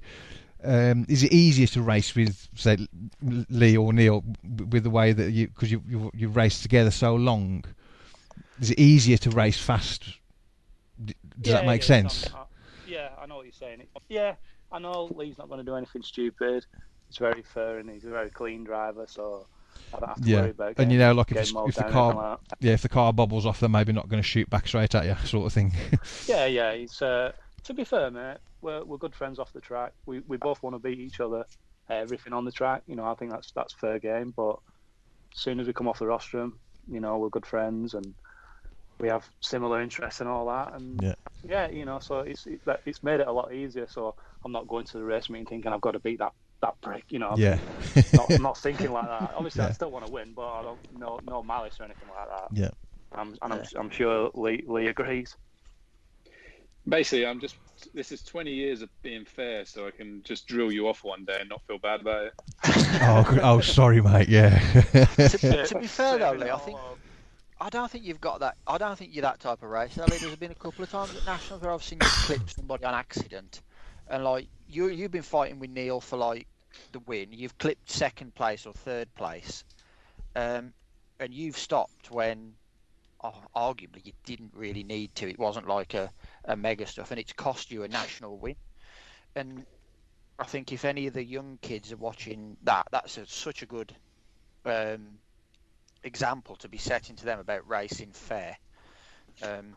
um, 0.64 1.06
is 1.08 1.22
it 1.22 1.32
easier 1.32 1.66
to 1.68 1.82
race 1.82 2.14
with, 2.14 2.48
say, 2.54 2.76
Lee 3.22 3.76
or 3.76 3.92
Neil, 3.92 4.24
with 4.44 4.82
the 4.82 4.90
way 4.90 5.12
that 5.12 5.30
you, 5.30 5.48
because 5.48 5.70
you, 5.70 5.82
you 5.88 6.10
you've 6.14 6.36
raced 6.36 6.62
together 6.62 6.90
so 6.90 7.14
long? 7.14 7.64
Is 8.60 8.70
it 8.70 8.78
easier 8.78 9.16
to 9.18 9.30
race 9.30 9.58
fast? 9.58 10.18
D- 11.04 11.14
Does 11.40 11.52
that 11.52 11.64
make 11.64 11.82
yeah, 11.82 11.86
sense? 11.86 12.24
it's 12.24 12.32
not- 12.32 12.48
yeah, 12.86 13.10
I 13.20 13.26
know 13.26 13.36
what 13.36 13.44
you're 13.44 13.52
saying. 13.52 13.82
Yeah, 14.08 14.34
I 14.72 14.78
know 14.78 15.04
Lee's 15.14 15.38
not 15.38 15.48
going 15.48 15.58
to 15.58 15.64
do 15.64 15.76
anything 15.76 16.02
stupid. 16.02 16.64
He's 17.06 17.18
very 17.18 17.42
fair 17.42 17.78
and 17.78 17.88
he's 17.88 18.04
a 18.04 18.10
very 18.10 18.30
clean 18.30 18.64
driver, 18.64 19.06
so 19.06 19.46
I 19.94 20.00
don't 20.00 20.08
have 20.08 20.20
to 20.22 20.30
Yeah, 20.30 20.36
worry 20.38 20.50
about 20.50 20.68
and 20.68 20.76
getting, 20.76 20.92
you 20.92 20.98
know, 20.98 21.12
like 21.12 21.30
if, 21.32 21.36
it's- 21.38 21.54
if 21.64 21.74
the 21.76 21.84
car, 21.84 22.14
like 22.14 22.38
yeah, 22.60 22.72
if 22.72 22.82
the 22.82 22.88
car 22.88 23.12
bubbles 23.12 23.46
off, 23.46 23.60
they're 23.60 23.68
maybe 23.68 23.92
not 23.92 24.08
going 24.08 24.22
to 24.22 24.26
shoot 24.28 24.48
back 24.50 24.66
straight 24.66 24.94
at 24.94 25.04
you, 25.04 25.14
sort 25.26 25.46
of 25.46 25.52
thing. 25.52 25.72
Yeah, 26.26 26.46
yeah. 26.46 26.74
He's 26.74 27.00
uh, 27.02 27.32
to 27.64 27.74
be 27.74 27.84
fair, 27.84 28.10
mate. 28.10 28.38
We're 28.60 28.84
we're 28.84 28.98
good 28.98 29.14
friends 29.14 29.38
off 29.38 29.52
the 29.52 29.60
track. 29.60 29.92
We 30.06 30.20
we 30.26 30.36
both 30.36 30.62
want 30.62 30.74
to 30.74 30.78
beat 30.78 30.98
each 30.98 31.20
other 31.20 31.44
at 31.88 31.96
everything 31.96 32.32
on 32.32 32.44
the 32.44 32.52
track. 32.52 32.82
You 32.86 32.96
know, 32.96 33.04
I 33.04 33.14
think 33.14 33.30
that's 33.30 33.52
that's 33.52 33.74
fair 33.74 33.98
game. 33.98 34.32
But 34.36 34.56
as 35.34 35.40
soon 35.40 35.60
as 35.60 35.66
we 35.66 35.72
come 35.72 35.88
off 35.88 35.98
the 35.98 36.06
rostrum, 36.06 36.58
you 36.90 37.00
know, 37.00 37.18
we're 37.18 37.28
good 37.28 37.46
friends 37.46 37.94
and 37.94 38.14
we 38.98 39.08
have 39.08 39.28
similar 39.40 39.80
interests 39.80 40.20
and 40.20 40.28
all 40.28 40.46
that. 40.46 40.74
And 40.74 41.00
Yeah. 41.02 41.14
yeah, 41.44 41.68
you 41.70 41.84
know, 41.84 42.00
so 42.00 42.20
it's 42.20 42.46
it, 42.46 42.60
it's 42.84 43.02
made 43.02 43.20
it 43.20 43.28
a 43.28 43.32
lot 43.32 43.52
easier. 43.52 43.86
So 43.88 44.14
I'm 44.44 44.52
not 44.52 44.66
going 44.66 44.86
to 44.86 44.98
the 44.98 45.04
race 45.04 45.30
meeting 45.30 45.46
thinking 45.46 45.72
I've 45.72 45.80
got 45.80 45.92
to 45.92 46.00
beat 46.00 46.18
that 46.18 46.32
that 46.60 46.80
prick. 46.80 47.04
You 47.10 47.20
know, 47.20 47.34
yeah. 47.36 47.58
not 48.12 48.30
not 48.40 48.58
thinking 48.58 48.92
like 48.92 49.06
that. 49.06 49.32
Obviously, 49.36 49.62
Yeah. 49.62 49.68
I 49.68 49.72
still 49.72 49.90
want 49.90 50.06
to 50.06 50.12
win, 50.12 50.32
but 50.34 50.48
I 50.48 50.62
don't 50.62 50.98
no 50.98 51.20
no 51.24 51.42
malice 51.42 51.78
or 51.80 51.84
anything 51.84 52.08
like 52.08 52.28
that. 52.28 52.48
Yeah. 52.52 52.70
I'm, 53.12 53.34
and 53.40 53.54
I'm, 53.54 53.62
I'm 53.78 53.90
sure 53.90 54.30
Lee, 54.34 54.62
Lee 54.66 54.88
agrees. 54.88 55.34
Basically, 56.88 57.26
I'm 57.26 57.40
just. 57.40 57.56
This 57.94 58.10
is 58.10 58.22
20 58.22 58.50
years 58.50 58.82
of 58.82 58.88
being 59.02 59.24
fair, 59.24 59.64
so 59.64 59.86
I 59.86 59.92
can 59.92 60.20
just 60.24 60.48
drill 60.48 60.72
you 60.72 60.88
off 60.88 61.04
one 61.04 61.24
day 61.24 61.36
and 61.38 61.48
not 61.48 61.62
feel 61.68 61.78
bad 61.78 62.00
about 62.00 62.24
it. 62.26 62.34
oh, 63.02 63.38
oh, 63.40 63.60
sorry, 63.60 64.00
mate. 64.00 64.28
Yeah. 64.28 64.58
to, 64.58 65.64
to 65.64 65.78
be 65.78 65.86
fair 65.86 66.18
though, 66.18 66.32
Lee, 66.32 66.50
I 66.50 66.58
think. 66.58 66.78
I 67.60 67.70
don't 67.70 67.90
think 67.90 68.04
you've 68.04 68.20
got 68.20 68.40
that. 68.40 68.56
I 68.66 68.78
don't 68.78 68.96
think 68.96 69.14
you're 69.14 69.22
that 69.22 69.40
type 69.40 69.62
of 69.62 69.70
racer. 69.70 70.02
I 70.02 70.10
mean, 70.10 70.20
there's 70.20 70.36
been 70.36 70.52
a 70.52 70.56
couple 70.56 70.84
of 70.84 70.90
times 70.90 71.14
at 71.16 71.26
nationals 71.26 71.62
where 71.62 71.72
I've 71.72 71.82
seen 71.82 71.98
you 72.00 72.06
clip 72.24 72.48
somebody 72.50 72.84
on 72.84 72.94
accident, 72.94 73.62
and 74.08 74.24
like 74.24 74.46
you, 74.68 74.88
you've 74.88 75.10
been 75.10 75.22
fighting 75.22 75.58
with 75.58 75.70
Neil 75.70 76.00
for 76.00 76.16
like 76.16 76.46
the 76.92 77.00
win. 77.00 77.28
You've 77.32 77.58
clipped 77.58 77.90
second 77.90 78.34
place 78.34 78.64
or 78.66 78.72
third 78.72 79.12
place, 79.14 79.64
um, 80.36 80.72
and 81.18 81.34
you've 81.34 81.58
stopped 81.58 82.10
when, 82.10 82.54
oh, 83.24 83.34
arguably, 83.56 84.04
you 84.04 84.12
didn't 84.24 84.52
really 84.54 84.84
need 84.84 85.14
to. 85.16 85.28
It 85.28 85.38
wasn't 85.38 85.66
like 85.66 85.94
a, 85.94 86.10
a 86.48 86.56
mega 86.56 86.86
stuff, 86.86 87.12
and 87.12 87.20
it's 87.20 87.32
cost 87.34 87.70
you 87.70 87.84
a 87.84 87.88
national 87.88 88.38
win. 88.38 88.56
And 89.36 89.66
I 90.38 90.44
think 90.44 90.72
if 90.72 90.84
any 90.84 91.06
of 91.06 91.14
the 91.14 91.24
young 91.24 91.58
kids 91.62 91.92
are 91.92 91.96
watching 91.98 92.56
that, 92.64 92.88
that's 92.90 93.18
a, 93.18 93.26
such 93.26 93.62
a 93.62 93.66
good 93.66 93.94
um, 94.64 95.20
example 96.04 96.56
to 96.56 96.68
be 96.68 96.78
setting 96.78 97.16
to 97.16 97.24
them 97.24 97.38
about 97.40 97.68
racing 97.68 98.12
fair 98.12 98.56
um, 99.42 99.76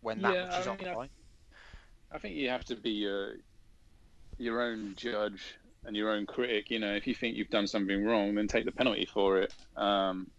when 0.00 0.22
that 0.22 0.30
Yeah, 0.34 0.40
much 0.40 0.58
is 0.58 0.66
I 0.66 0.70
on 0.70 0.78
mean, 0.78 0.88
the 0.88 0.88
I- 0.88 0.96
line. 0.96 1.10
I 2.12 2.18
think 2.18 2.36
you 2.36 2.48
have 2.50 2.64
to 2.66 2.76
be 2.76 2.90
your 2.90 3.34
your 4.38 4.62
own 4.62 4.94
judge 4.96 5.58
and 5.84 5.96
your 5.96 6.10
own 6.12 6.26
critic. 6.26 6.70
You 6.70 6.78
know, 6.78 6.94
if 6.94 7.06
you 7.06 7.14
think 7.14 7.36
you've 7.36 7.50
done 7.50 7.66
something 7.66 8.04
wrong, 8.04 8.34
then 8.34 8.48
take 8.48 8.64
the 8.64 8.72
penalty 8.72 9.06
for 9.06 9.38
it. 9.42 9.52
Um, 9.76 10.30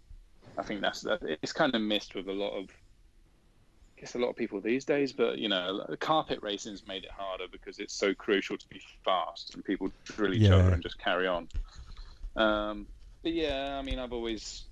I 0.57 0.63
think 0.63 0.81
that's 0.81 1.01
that. 1.01 1.19
It's 1.43 1.53
kind 1.53 1.75
of 1.75 1.81
missed 1.81 2.15
with 2.15 2.27
a 2.27 2.33
lot 2.33 2.57
of, 2.57 2.69
guess, 3.99 4.15
a 4.15 4.19
lot 4.19 4.29
of 4.29 4.35
people 4.35 4.61
these 4.61 4.85
days. 4.85 5.13
But 5.13 5.37
you 5.39 5.49
know, 5.49 5.85
carpet 5.99 6.39
racing's 6.41 6.87
made 6.87 7.03
it 7.03 7.11
harder 7.11 7.45
because 7.51 7.79
it's 7.79 7.95
so 7.95 8.13
crucial 8.13 8.57
to 8.57 8.67
be 8.69 8.81
fast 9.05 9.53
and 9.55 9.63
people 9.63 9.89
drill 10.05 10.33
each 10.33 10.51
Yeah. 10.51 10.55
other 10.55 10.73
and 10.73 10.83
just 10.83 10.99
carry 10.99 11.27
on. 11.27 11.49
Um, 12.35 12.87
but 13.23 13.33
yeah, 13.33 13.77
I 13.77 13.81
mean, 13.81 13.99
I've 13.99 14.13
always, 14.13 14.65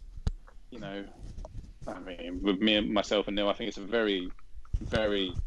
you 0.71 0.79
know, 0.79 1.05
I 1.87 1.99
mean, 1.99 2.41
with 2.41 2.59
me 2.59 2.75
and 2.75 2.93
myself 2.93 3.27
and 3.27 3.35
Neil, 3.35 3.49
I 3.49 3.53
think 3.53 3.69
it's 3.69 3.77
a 3.77 3.85
very, 3.85 4.31
very 4.81 5.37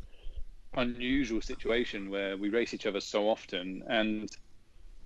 unusual 0.76 1.40
situation 1.40 2.10
where 2.10 2.36
we 2.36 2.48
race 2.48 2.74
each 2.74 2.86
other 2.86 3.00
so 3.00 3.28
often 3.28 3.82
and 3.88 4.30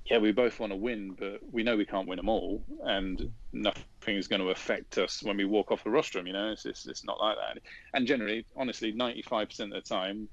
yeah 0.06 0.18
we 0.18 0.32
both 0.32 0.60
want 0.60 0.70
to 0.70 0.76
win 0.76 1.14
but 1.18 1.40
we 1.52 1.62
know 1.62 1.76
we 1.76 1.84
can't 1.84 2.08
win 2.08 2.16
them 2.16 2.28
all 2.28 2.62
and 2.84 3.30
nothing 3.52 4.16
is 4.16 4.28
going 4.28 4.40
to 4.40 4.50
affect 4.50 4.98
us 4.98 5.22
when 5.22 5.36
we 5.36 5.44
walk 5.44 5.70
off 5.70 5.84
the 5.84 5.90
rostrum 5.90 6.26
you 6.26 6.32
know 6.32 6.50
it's, 6.50 6.66
it's, 6.66 6.86
it's 6.86 7.04
not 7.04 7.20
like 7.20 7.36
that 7.36 7.62
and 7.94 8.06
generally 8.06 8.44
honestly 8.56 8.92
95% 8.92 9.60
of 9.60 9.70
the 9.70 9.80
time 9.80 10.28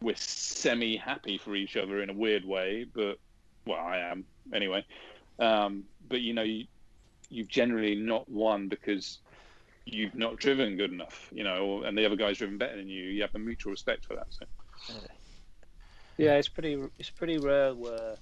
we're 0.00 0.16
semi 0.16 0.96
happy 0.96 1.36
for 1.36 1.54
each 1.54 1.76
other 1.76 2.02
in 2.02 2.10
a 2.10 2.14
weird 2.14 2.44
way 2.44 2.86
but 2.94 3.18
well 3.66 3.80
i 3.80 3.98
am 3.98 4.24
anyway 4.54 4.84
um, 5.38 5.84
but 6.08 6.20
you 6.20 6.34
know 6.34 6.42
you, 6.42 6.66
you've 7.30 7.48
generally 7.48 7.94
not 7.94 8.28
won 8.30 8.68
because 8.68 9.18
you've 9.84 10.14
not 10.14 10.36
driven 10.36 10.76
good 10.76 10.92
enough, 10.92 11.28
you 11.32 11.44
know, 11.44 11.82
and 11.82 11.96
the 11.96 12.04
other 12.04 12.16
guy's 12.16 12.38
driven 12.38 12.58
better 12.58 12.76
than 12.76 12.88
you. 12.88 13.04
You 13.04 13.22
have 13.22 13.34
a 13.34 13.38
mutual 13.38 13.70
respect 13.70 14.04
for 14.04 14.14
that. 14.14 14.26
So. 14.30 14.44
Yeah, 16.16 16.34
it's 16.34 16.48
pretty 16.48 16.78
it's 16.98 17.10
pretty 17.10 17.38
rare 17.38 17.74
where 17.74 18.16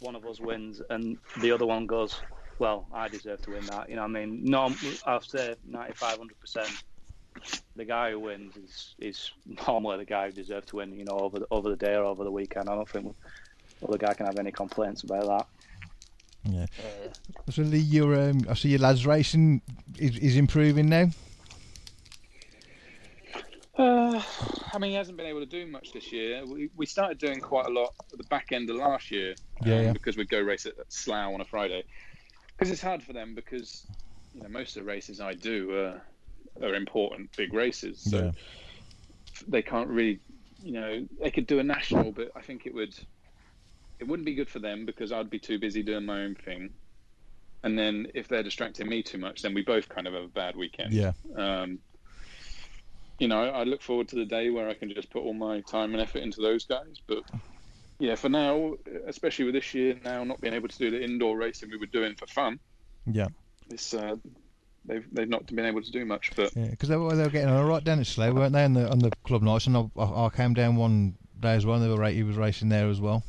one 0.00 0.14
of 0.14 0.24
us 0.26 0.40
wins 0.40 0.80
and 0.90 1.18
the 1.40 1.52
other 1.52 1.66
one 1.66 1.86
goes, 1.86 2.20
well, 2.58 2.86
I 2.92 3.08
deserve 3.08 3.42
to 3.42 3.52
win 3.52 3.66
that. 3.66 3.88
You 3.88 3.96
know, 3.96 4.02
what 4.02 4.10
I 4.10 4.24
mean, 4.26 4.44
no, 4.44 4.74
I'll 5.06 5.20
say 5.20 5.54
95, 5.66 6.18
100 6.18 6.40
percent. 6.40 6.84
The 7.76 7.84
guy 7.84 8.10
who 8.10 8.20
wins 8.20 8.56
is 8.56 8.94
is 8.98 9.30
normally 9.68 9.98
the 9.98 10.04
guy 10.04 10.26
who 10.26 10.32
deserves 10.32 10.66
to 10.68 10.76
win. 10.76 10.92
You 10.92 11.04
know, 11.04 11.18
over 11.18 11.38
the, 11.38 11.46
over 11.50 11.70
the 11.70 11.76
day 11.76 11.94
or 11.94 12.04
over 12.04 12.24
the 12.24 12.32
weekend. 12.32 12.68
I 12.68 12.74
don't 12.74 12.88
think 12.88 13.14
the 13.80 13.86
other 13.86 13.98
guy 13.98 14.14
can 14.14 14.26
have 14.26 14.38
any 14.38 14.50
complaints 14.50 15.04
about 15.04 15.26
that. 15.26 15.46
yeah. 16.52 16.66
So 17.50 17.62
Lee, 17.62 17.78
your 17.78 18.30
um, 18.30 18.40
I 18.48 18.54
see 18.54 18.70
your 18.70 18.80
lads 18.80 19.06
racing 19.06 19.62
is, 19.96 20.18
is 20.18 20.36
improving 20.36 20.88
now. 20.88 21.10
Uh, 23.78 24.20
I 24.72 24.78
mean, 24.78 24.90
he 24.90 24.96
hasn't 24.96 25.16
been 25.16 25.26
able 25.26 25.40
to 25.40 25.46
do 25.46 25.66
much 25.66 25.92
this 25.92 26.12
year. 26.12 26.44
We, 26.44 26.70
we 26.76 26.84
started 26.84 27.18
doing 27.18 27.40
quite 27.40 27.66
a 27.66 27.70
lot 27.70 27.94
at 28.12 28.18
the 28.18 28.24
back 28.24 28.52
end 28.52 28.68
of 28.68 28.76
last 28.76 29.10
year 29.10 29.34
um, 29.62 29.68
Yeah, 29.68 29.80
yeah. 29.80 29.92
because 29.92 30.16
we'd 30.16 30.28
go 30.28 30.40
race 30.40 30.66
at, 30.66 30.78
at 30.78 30.92
Slough 30.92 31.32
on 31.32 31.40
a 31.40 31.44
Friday. 31.44 31.84
Because 32.56 32.72
it's 32.72 32.82
hard 32.82 33.02
for 33.02 33.12
them 33.12 33.34
because 33.34 33.86
you 34.34 34.42
know 34.42 34.48
most 34.48 34.76
of 34.76 34.82
the 34.82 34.88
races 34.88 35.20
I 35.20 35.34
do 35.34 35.72
are, 35.74 36.02
are 36.60 36.74
important 36.74 37.34
big 37.36 37.54
races. 37.54 38.00
So 38.00 38.32
they 39.46 39.62
can't 39.62 39.88
really, 39.88 40.18
you 40.62 40.72
know, 40.72 41.06
they 41.22 41.30
could 41.30 41.46
do 41.46 41.60
a 41.60 41.62
national, 41.62 42.10
but 42.10 42.32
I 42.34 42.42
think 42.42 42.66
it 42.66 42.74
would, 42.74 42.94
it 44.00 44.08
wouldn't 44.08 44.26
be 44.26 44.34
good 44.34 44.48
for 44.48 44.58
them 44.58 44.84
because 44.86 45.12
I'd 45.12 45.30
be 45.30 45.38
too 45.38 45.58
busy 45.60 45.84
doing 45.84 46.04
my 46.04 46.22
own 46.22 46.34
thing. 46.34 46.70
And 47.62 47.78
then 47.78 48.08
if 48.14 48.28
they're 48.28 48.42
distracting 48.42 48.88
me 48.88 49.02
too 49.02 49.18
much, 49.18 49.42
then 49.42 49.54
we 49.54 49.62
both 49.62 49.88
kind 49.88 50.06
of 50.06 50.14
have 50.14 50.24
a 50.24 50.28
bad 50.28 50.56
weekend. 50.56 50.92
Yeah. 50.92 51.12
Um, 51.36 51.78
you 53.18 53.28
know, 53.28 53.42
I 53.50 53.64
look 53.64 53.82
forward 53.82 54.08
to 54.08 54.16
the 54.16 54.24
day 54.24 54.50
where 54.50 54.68
I 54.68 54.74
can 54.74 54.92
just 54.94 55.10
put 55.10 55.22
all 55.22 55.34
my 55.34 55.60
time 55.62 55.92
and 55.92 56.00
effort 56.02 56.22
into 56.22 56.40
those 56.40 56.64
guys. 56.64 56.96
But 57.06 57.24
yeah, 57.98 58.14
for 58.14 58.28
now, 58.28 58.74
especially 59.06 59.44
with 59.46 59.54
this 59.54 59.74
year 59.74 59.98
now 60.04 60.22
not 60.24 60.40
being 60.40 60.54
able 60.54 60.68
to 60.68 60.78
do 60.78 60.90
the 60.90 61.02
indoor 61.02 61.36
racing 61.36 61.70
we 61.70 61.76
were 61.78 61.86
doing 61.86 62.14
for 62.14 62.26
fun, 62.26 62.60
Yeah. 63.06 63.28
it's 63.70 63.92
uh, 63.92 64.16
they've 64.84 65.06
they've 65.12 65.28
not 65.28 65.46
been 65.46 65.64
able 65.66 65.82
to 65.82 65.90
do 65.90 66.04
much. 66.04 66.30
But 66.36 66.54
Yeah, 66.54 66.70
because 66.70 66.88
they 66.88 66.96
were 66.96 67.14
they 67.16 67.24
were 67.24 67.30
getting 67.30 67.48
on 67.48 67.56
all 67.56 67.68
right 67.68 67.82
down 67.82 67.98
at 68.00 68.06
Slough, 68.06 68.34
weren't 68.34 68.52
they? 68.52 68.64
On 68.64 68.72
the 68.74 68.88
on 68.90 68.98
the 69.00 69.10
club 69.24 69.42
nights, 69.42 69.66
and 69.66 69.76
I, 69.76 70.00
I 70.02 70.28
came 70.28 70.54
down 70.54 70.76
one 70.76 71.16
day 71.40 71.54
as 71.54 71.66
well. 71.66 71.76
And 71.76 71.84
they 71.84 71.88
were 71.88 72.00
ra- 72.00 72.08
he 72.08 72.22
was 72.22 72.36
racing 72.36 72.68
there 72.68 72.88
as 72.88 73.00
well 73.00 73.24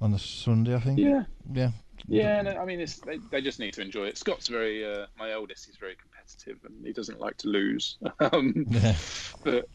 on 0.00 0.10
the 0.12 0.18
Sunday, 0.18 0.74
I 0.74 0.80
think. 0.80 0.98
yeah, 0.98 1.24
Yeah. 1.52 1.70
yeah, 2.08 2.38
and 2.40 2.48
I 2.48 2.64
mean, 2.64 2.80
it's 2.80 2.98
they, 3.00 3.18
they 3.30 3.40
just 3.40 3.60
need 3.60 3.72
to 3.74 3.82
enjoy 3.82 4.06
it. 4.06 4.18
Scott's 4.18 4.48
very 4.48 4.84
uh, 4.84 5.06
my 5.18 5.30
eldest. 5.32 5.66
He's 5.66 5.76
very 5.76 5.94
competitive 6.22 6.58
and 6.64 6.86
he 6.86 6.92
doesn't 6.92 7.20
like 7.20 7.36
to 7.38 7.48
lose. 7.48 7.98
um, 8.20 8.66
Yeah. 8.70 8.94
but 9.44 9.68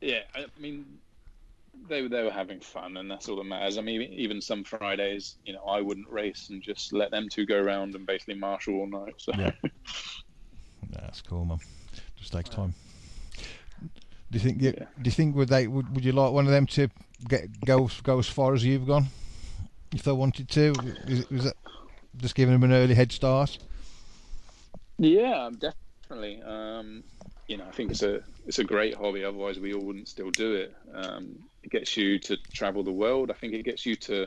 yeah, 0.00 0.20
I 0.34 0.46
mean, 0.58 0.84
they 1.88 2.02
were 2.02 2.08
they 2.08 2.22
were 2.22 2.30
having 2.30 2.60
fun, 2.60 2.96
and 2.96 3.10
that's 3.10 3.28
all 3.28 3.36
that 3.36 3.44
matters. 3.44 3.78
I 3.78 3.82
mean, 3.82 4.02
even 4.02 4.40
some 4.40 4.64
Fridays, 4.64 5.36
you 5.44 5.52
know, 5.52 5.64
I 5.64 5.80
wouldn't 5.80 6.08
race 6.08 6.48
and 6.50 6.62
just 6.62 6.92
let 6.92 7.10
them 7.10 7.28
two 7.28 7.46
go 7.46 7.58
around 7.60 7.94
and 7.94 8.06
basically 8.06 8.34
marshal 8.34 8.74
all 8.74 8.86
night. 8.86 9.14
So 9.18 9.32
Yeah. 9.36 9.52
That's 10.90 11.22
cool, 11.22 11.44
man. 11.44 11.58
Just 12.16 12.32
takes 12.32 12.48
time. 12.50 12.74
Do 13.80 14.38
you 14.38 14.40
think? 14.40 14.62
You, 14.62 14.74
Yeah. 14.76 14.86
Do 15.00 15.04
you 15.04 15.10
think 15.10 15.34
would 15.36 15.48
they 15.48 15.66
would, 15.66 15.94
would 15.94 16.04
you 16.04 16.12
like 16.12 16.32
one 16.32 16.46
of 16.46 16.52
them 16.52 16.66
to 16.68 16.88
get 17.28 17.60
go 17.64 17.88
go 18.02 18.18
as 18.18 18.28
far 18.28 18.54
as 18.54 18.64
you've 18.64 18.86
gone, 18.86 19.06
if 19.92 20.02
they 20.02 20.12
wanted 20.12 20.48
to? 20.50 20.72
Is, 21.06 21.26
is 21.30 21.44
that 21.44 21.56
just 22.16 22.34
giving 22.34 22.52
them 22.52 22.62
an 22.64 22.72
early 22.72 22.94
head 22.94 23.10
start? 23.12 23.58
Yeah, 24.98 25.50
definitely. 26.14 26.42
Um, 26.42 27.02
you 27.48 27.56
know, 27.56 27.66
I 27.66 27.72
think 27.72 27.90
it's 27.90 28.02
a 28.02 28.20
it's 28.46 28.58
a 28.58 28.64
great 28.64 28.94
hobby. 28.94 29.24
Otherwise, 29.24 29.58
we 29.58 29.74
all 29.74 29.84
wouldn't 29.84 30.08
still 30.08 30.30
do 30.30 30.54
it. 30.54 30.74
Um, 30.94 31.36
it 31.62 31.70
gets 31.70 31.96
you 31.96 32.18
to 32.20 32.36
travel 32.52 32.82
the 32.82 32.92
world. 32.92 33.30
I 33.30 33.34
think 33.34 33.54
it 33.54 33.64
gets 33.64 33.84
you 33.84 33.96
to 33.96 34.26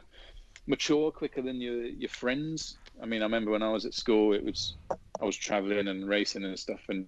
mature 0.68 1.12
quicker 1.12 1.42
than 1.42 1.60
your 1.60 1.86
your 1.86 2.10
friends. 2.10 2.78
I 3.02 3.06
mean, 3.06 3.22
I 3.22 3.26
remember 3.26 3.52
when 3.52 3.64
I 3.64 3.72
was 3.72 3.86
at 3.86 3.94
school, 3.94 4.34
it 4.34 4.44
was 4.44 4.76
I 5.22 5.26
was 5.26 5.38
traveling 5.38 5.88
and 5.88 6.08
racing 6.08 6.44
and 6.44 6.58
stuff, 6.60 6.82
and 6.90 7.08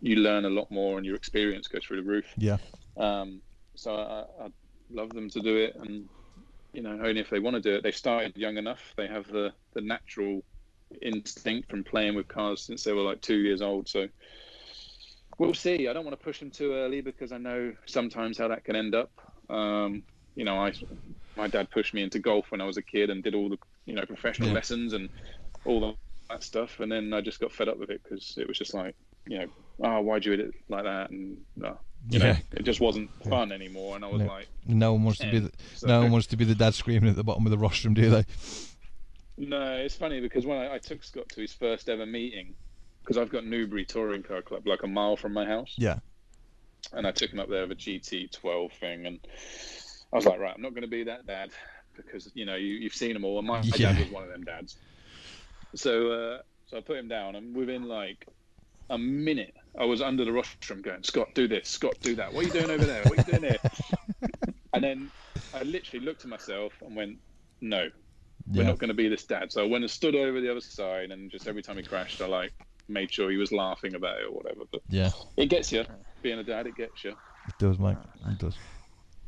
you 0.00 0.16
learn 0.16 0.44
a 0.44 0.50
lot 0.50 0.70
more, 0.70 0.98
and 0.98 1.06
your 1.06 1.16
experience 1.16 1.68
goes 1.68 1.84
through 1.84 2.02
the 2.02 2.08
roof. 2.08 2.26
Yeah. 2.36 2.58
Um, 2.98 3.40
so 3.74 3.94
I, 3.94 4.44
I 4.44 4.48
love 4.90 5.10
them 5.10 5.30
to 5.30 5.40
do 5.40 5.56
it, 5.56 5.76
and 5.76 6.08
you 6.72 6.82
know, 6.82 6.98
only 7.02 7.20
if 7.20 7.30
they 7.30 7.38
want 7.38 7.54
to 7.54 7.62
do 7.62 7.76
it. 7.76 7.82
They 7.82 7.92
started 7.92 8.36
young 8.36 8.58
enough. 8.58 8.82
They 8.98 9.06
have 9.06 9.26
the 9.28 9.52
the 9.74 9.80
natural 9.80 10.42
instinct 11.02 11.70
from 11.70 11.84
playing 11.84 12.14
with 12.14 12.28
cars 12.28 12.62
since 12.62 12.84
they 12.84 12.92
were 12.92 13.02
like 13.02 13.20
two 13.20 13.36
years 13.38 13.62
old. 13.62 13.88
So 13.88 14.06
we'll 15.38 15.54
see. 15.54 15.88
I 15.88 15.92
don't 15.92 16.04
want 16.04 16.18
to 16.18 16.24
push 16.24 16.38
them 16.40 16.50
too 16.50 16.72
early 16.74 17.00
because 17.00 17.32
I 17.32 17.38
know 17.38 17.72
sometimes 17.86 18.38
how 18.38 18.48
that 18.48 18.64
can 18.64 18.76
end 18.76 18.94
up. 18.94 19.10
Um, 19.50 20.02
you 20.34 20.44
know, 20.44 20.56
I 20.58 20.72
my 21.36 21.48
dad 21.48 21.70
pushed 21.70 21.94
me 21.94 22.02
into 22.02 22.18
golf 22.18 22.50
when 22.50 22.60
I 22.60 22.64
was 22.64 22.76
a 22.76 22.82
kid 22.82 23.10
and 23.10 23.22
did 23.22 23.34
all 23.34 23.48
the 23.48 23.58
you 23.84 23.94
know 23.94 24.04
professional 24.06 24.48
Yeah. 24.48 24.54
lessons 24.54 24.92
and 24.92 25.08
all 25.64 25.96
that 26.30 26.42
stuff, 26.42 26.80
and 26.80 26.90
then 26.90 27.12
I 27.12 27.20
just 27.20 27.40
got 27.40 27.52
fed 27.52 27.68
up 27.68 27.78
with 27.78 27.90
it 27.90 28.00
because 28.02 28.34
it 28.38 28.48
was 28.48 28.58
just 28.58 28.74
like 28.74 28.94
you 29.28 29.38
know, 29.40 29.46
oh, 29.82 30.00
why'd 30.02 30.24
you 30.24 30.36
do 30.36 30.44
it 30.44 30.54
like 30.68 30.84
that? 30.84 31.10
And 31.10 31.38
uh, 31.64 31.74
you 32.08 32.20
know, 32.20 32.26
Yeah. 32.26 32.38
it 32.52 32.62
just 32.64 32.80
wasn't 32.80 33.10
fun 33.28 33.50
anymore. 33.50 33.96
And 33.96 34.04
I 34.04 34.08
was 34.08 34.20
No. 34.22 34.26
like, 34.28 34.46
No 34.68 34.92
one 34.92 35.02
wants 35.02 35.18
to 35.18 35.28
be 35.30 35.40
the, 35.40 35.50
So- 35.74 35.88
no 35.88 36.02
one 36.02 36.12
wants 36.12 36.28
to 36.28 36.36
be 36.36 36.44
the 36.44 36.54
dad 36.54 36.74
screaming 36.74 37.10
at 37.10 37.16
the 37.16 37.24
bottom 37.24 37.44
of 37.44 37.50
the 37.50 37.58
rostrum, 37.58 37.94
do 37.94 38.08
they? 38.08 38.24
No, 39.38 39.76
it's 39.76 39.96
funny 39.96 40.20
because 40.20 40.46
when 40.46 40.58
I, 40.58 40.74
I 40.74 40.78
took 40.78 41.04
Scott 41.04 41.30
to 41.30 41.40
his 41.40 41.52
first 41.52 41.88
ever 41.88 42.06
meeting, 42.06 42.56
because 43.02 43.18
I've 43.18 43.30
got 43.30 43.44
Newbury 43.44 43.84
Touring 43.84 44.22
Car 44.22 44.42
Club 44.42 44.66
like 44.66 44.82
a 44.82 44.88
mile 44.88 45.16
from 45.16 45.32
my 45.34 45.46
house, 45.46 45.78
Yeah. 45.78 46.00
and 46.92 47.06
I 47.06 47.12
took 47.12 47.32
him 47.32 47.40
up 47.40 47.48
there 47.48 47.62
with 47.66 47.72
a 47.72 47.80
GT12 47.80 48.72
thing, 48.74 49.06
and 49.06 49.20
I 50.12 50.16
was 50.16 50.26
like, 50.26 50.38
right, 50.40 50.54
I'm 50.54 50.62
not 50.62 50.72
going 50.72 50.82
to 50.82 50.88
be 50.88 51.04
that 51.04 51.26
dad 51.26 51.50
because 51.96 52.30
you 52.34 52.46
know 52.46 52.56
you, 52.56 52.74
you've 52.74 52.94
seen 52.94 53.14
them 53.14 53.24
all, 53.24 53.38
and 53.38 53.46
my, 53.48 53.62
my 53.64 53.78
Yeah. 53.78 53.88
dad 53.88 53.98
was 53.98 54.10
one 54.10 54.24
of 54.24 54.30
them 54.30 54.44
dads. 54.44 54.76
So, 55.74 56.10
uh, 56.12 56.38
so 56.66 56.78
I 56.78 56.80
put 56.80 56.98
him 56.98 57.08
down, 57.08 57.36
and 57.36 57.54
within 57.56 57.84
like 57.84 58.26
a 58.90 58.98
minute, 58.98 59.54
I 59.78 59.84
was 59.84 60.00
under 60.02 60.24
the 60.24 60.32
rostrum 60.32 60.82
going, 60.82 61.02
Scott, 61.02 61.28
do 61.34 61.48
this, 61.48 61.68
Scott, 61.68 61.96
do 62.02 62.16
that. 62.16 62.32
What 62.32 62.40
are 62.40 62.44
you 62.44 62.52
doing 62.52 62.70
over 62.70 62.86
there? 62.86 63.06
What 63.06 63.14
are 63.14 63.18
you 63.18 63.24
doing 63.24 63.42
here? 63.44 63.58
and 64.72 64.84
then 64.84 65.12
I 65.52 65.62
literally 65.62 66.04
looked 66.04 66.24
at 66.24 66.30
myself 66.30 66.74
and 66.82 66.96
went, 66.96 67.18
no, 67.60 67.88
we're 68.54 68.62
Yeah. 68.62 68.68
not 68.68 68.78
going 68.78 68.88
to 68.88 68.94
be 68.94 69.08
this 69.08 69.24
dad. 69.24 69.52
So 69.52 69.62
I 69.62 69.66
went 69.68 69.84
and 69.84 69.90
stood 69.90 70.14
over 70.14 70.40
the 70.40 70.50
other 70.50 70.60
side, 70.60 71.10
and 71.10 71.30
just 71.30 71.46
every 71.46 71.62
time 71.62 71.76
he 71.76 71.82
crashed, 71.82 72.20
I 72.20 72.26
like 72.26 72.52
made 72.88 73.12
sure 73.12 73.30
he 73.30 73.36
was 73.36 73.52
laughing 73.52 73.94
about 73.94 74.20
it 74.20 74.26
or 74.26 74.32
whatever. 74.32 74.60
But 74.70 74.82
Yeah. 74.88 75.10
it 75.36 75.46
gets 75.46 75.72
you 75.72 75.84
being 76.22 76.38
a 76.38 76.44
dad. 76.44 76.66
It 76.66 76.76
gets 76.76 77.04
you. 77.04 77.10
It 77.10 77.58
does, 77.58 77.78
mate. 77.78 77.96
It 78.28 78.38
does. 78.38 78.54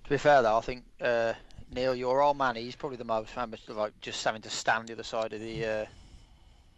To 0.05 0.11
be 0.11 0.19
fair 0.19 0.43
though, 0.43 0.57
I 0.57 0.61
think 0.61 0.85
uh, 1.01 1.35
Neil, 1.71 1.95
your 1.95 2.23
old 2.23 2.39
man, 2.39 2.57
he's 2.57 2.77
probably 2.77 2.97
the 2.97 3.05
most 3.05 3.31
famous 3.31 3.61
for 3.61 3.75
like 3.75 3.93
just 4.01 4.25
having 4.25 4.43
to 4.43 4.51
stand 4.51 4.89
the 4.89 4.95
other 4.95 5.03
side 5.03 5.33
of 5.33 5.41
the 5.41 5.65
uh, 5.65 5.87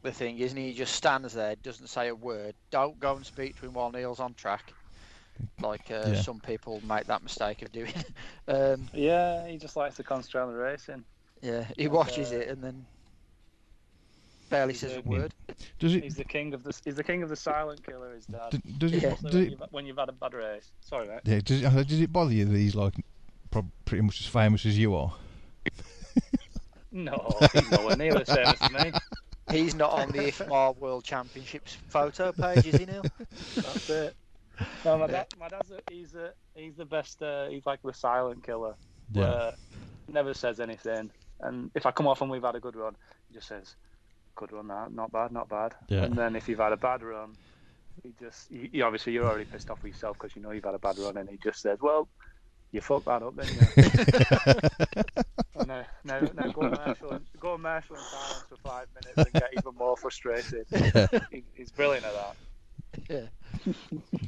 the 0.03 0.13
thing, 0.13 0.39
isn't 0.39 0.57
he? 0.57 0.69
He 0.69 0.75
just 0.75 0.95
stands 0.95 1.35
there, 1.35 1.55
doesn't 1.57 1.89
say 1.89 2.09
a 2.09 2.15
word. 2.15 2.55
Don't 2.71 2.99
go 2.99 3.17
and 3.17 3.25
speak 3.25 3.57
to 3.57 3.67
him 3.67 3.75
while 3.75 3.91
Neil's 3.93 4.21
on 4.21 4.35
track. 4.35 4.75
Like 5.61 5.91
uh, 5.91 6.13
Yeah. 6.13 6.15
some 6.15 6.41
people 6.41 6.81
make 6.81 7.07
that 7.07 7.23
mistake 7.23 7.63
of 7.63 7.71
doing. 7.71 7.93
um, 8.49 8.89
Yeah, 8.95 9.47
he 9.47 9.59
just 9.59 9.77
likes 9.77 9.97
to 9.97 10.03
concentrate 10.03 10.43
on 10.43 10.53
the 10.53 10.59
racing. 10.59 11.05
Yeah, 11.43 11.65
he 11.77 11.85
Like, 11.89 11.93
watches 11.93 12.33
uh, 12.33 12.37
it 12.37 12.49
and 12.49 12.63
then 12.63 12.87
barely 14.49 14.75
says 14.75 14.93
a 14.93 14.99
a- 14.99 15.03
word. 15.03 15.35
Does 15.79 15.95
it? 15.95 16.03
He's 16.05 16.17
the 16.17 16.25
king 16.25 16.55
of 16.55 16.63
the 16.65 16.79
he's 16.85 16.97
the 16.97 17.05
king 17.05 17.23
of 17.23 17.29
the 17.29 17.37
silent 17.37 17.85
killer. 17.87 18.15
His 18.15 18.27
dad. 18.27 18.51
d- 18.51 18.61
Does 18.79 18.93
it? 18.93 19.03
Yeah. 19.03 19.11
Also, 19.11 19.23
Does 19.29 19.35
when, 19.35 19.43
it? 19.45 19.51
you've, 19.51 19.63
when 19.73 19.87
you've 19.87 19.99
had 19.99 20.09
a 20.09 20.13
bad 20.13 20.35
race. 20.35 20.71
Sorry, 20.81 21.07
mate. 21.09 21.21
Yeah. 21.25 21.41
Does 21.45 21.63
it? 21.63 21.67
uh, 21.67 21.83
Does 21.83 22.01
it 22.01 22.13
bother 22.13 22.33
you 22.33 22.45
that 22.45 22.57
he's 22.57 22.75
like 22.75 22.95
pretty 23.85 24.03
much 24.03 24.21
as 24.21 24.27
famous 24.27 24.65
as 24.67 24.79
you 24.79 24.95
are? 24.95 25.13
No, 26.93 27.37
he's 27.53 27.71
nowhere 27.71 27.97
near 27.97 28.15
the 28.15 28.25
same 28.25 28.47
as 28.47 28.73
me. 28.85 28.93
He's 29.51 29.77
not 29.77 29.93
on 29.93 30.11
the 30.11 30.19
IFMAR 30.19 30.77
World 30.79 31.05
Championships 31.05 31.77
photo 31.89 32.33
page, 32.33 32.67
is 32.67 32.77
he, 32.79 32.85
Neil? 32.87 33.03
That's 33.55 33.89
it. 33.91 34.17
No, 34.85 34.99
my 34.99 35.07
dad, 35.07 35.27
my 35.39 35.49
dad's 35.49 35.71
a, 35.71 35.81
he's 35.89 36.15
a, 36.17 36.33
he's 36.55 36.75
the 36.75 36.85
best. 36.85 37.23
Uh, 37.23 37.47
he's 37.49 37.65
like 37.65 37.81
the 37.83 37.95
silent 37.95 38.43
killer. 38.45 38.75
Yeah. 39.13 39.23
where 39.23 39.53
never 40.09 40.35
says 40.35 40.59
anything. 40.59 41.11
And 41.43 41.71
if 41.75 41.87
I 41.87 41.91
come 41.91 42.07
off 42.07 42.21
and 42.23 42.31
we've 42.31 42.43
had 42.43 42.55
a 42.55 42.61
good 42.61 42.77
run, 42.77 42.95
he 43.29 43.35
just 43.35 43.49
says, 43.49 43.75
"Good 44.37 44.53
run, 44.53 44.69
that. 44.69 44.93
Not 44.93 45.13
bad, 45.13 45.33
not 45.33 45.49
bad." 45.49 45.75
Yeah. 45.89 46.03
And 46.05 46.15
then 46.17 46.37
if 46.37 46.49
you've 46.49 46.59
had 46.59 46.73
a 46.73 46.77
bad 46.77 47.03
run, 47.03 47.35
he 48.03 48.13
just, 48.21 48.51
you, 48.51 48.69
you- 48.73 48.85
obviously 48.85 49.13
you're 49.13 49.27
already 49.27 49.45
pissed 49.45 49.71
off 49.71 49.83
with 49.83 49.93
yourself 49.93 50.17
because 50.19 50.35
you 50.37 50.43
know 50.43 50.51
you've 50.53 50.65
had 50.65 50.75
a 50.75 50.79
bad 50.79 50.99
run, 50.99 51.17
and 51.17 51.29
he 51.29 51.39
just 51.43 51.61
says, 51.61 51.79
"Well, 51.81 52.09
you 52.73 52.81
fucked 52.81 53.07
that 53.07 53.23
up, 53.23 53.37
didn't 53.37 53.57
you?" 53.77 55.03
and 55.57 55.69
now, 55.69 55.85
now, 56.05 56.21
now 56.35 56.53
go 56.53 56.63
and 56.63 56.77
marshal, 56.77 57.11
and, 57.11 57.27
go 57.39 57.55
and 57.55 57.63
marshal 57.63 57.97
in 57.97 58.03
silence 58.03 58.45
for 58.49 58.57
five 58.59 58.87
minutes 58.95 59.17
and 59.17 59.33
get 59.33 59.51
even 59.59 59.75
more 59.77 59.97
frustrated. 59.97 60.67
He, 61.31 61.43
he's 61.55 61.71
brilliant 61.71 62.05
at 62.07 62.13
that. 62.15 62.37
Yeah. 63.09 63.27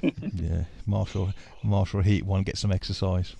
yeah. 0.34 0.64
Marshall. 0.86 1.32
Marshall 1.62 2.00
Heat 2.02 2.24
one. 2.24 2.42
Get 2.42 2.58
some 2.58 2.72
exercise. 2.72 3.34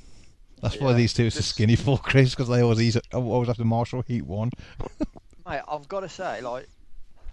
That's 0.63 0.79
why 0.79 0.93
these 0.93 1.13
two 1.13 1.27
are 1.27 1.31
so 1.31 1.41
skinny 1.41 1.75
for 1.75 1.99
Chris 1.99 2.31
because 2.31 2.49
they 2.49 2.63
always 2.63 2.81
eat, 2.81 2.97
always 3.13 3.49
have 3.49 3.57
to 3.57 3.65
marshal 3.65 4.03
Heat 4.03 4.25
one. 4.25 4.51
Mate, 5.47 5.63
I've 5.69 5.89
got 5.89 6.01
to 6.01 6.09
say, 6.09 6.41
like, 6.41 6.69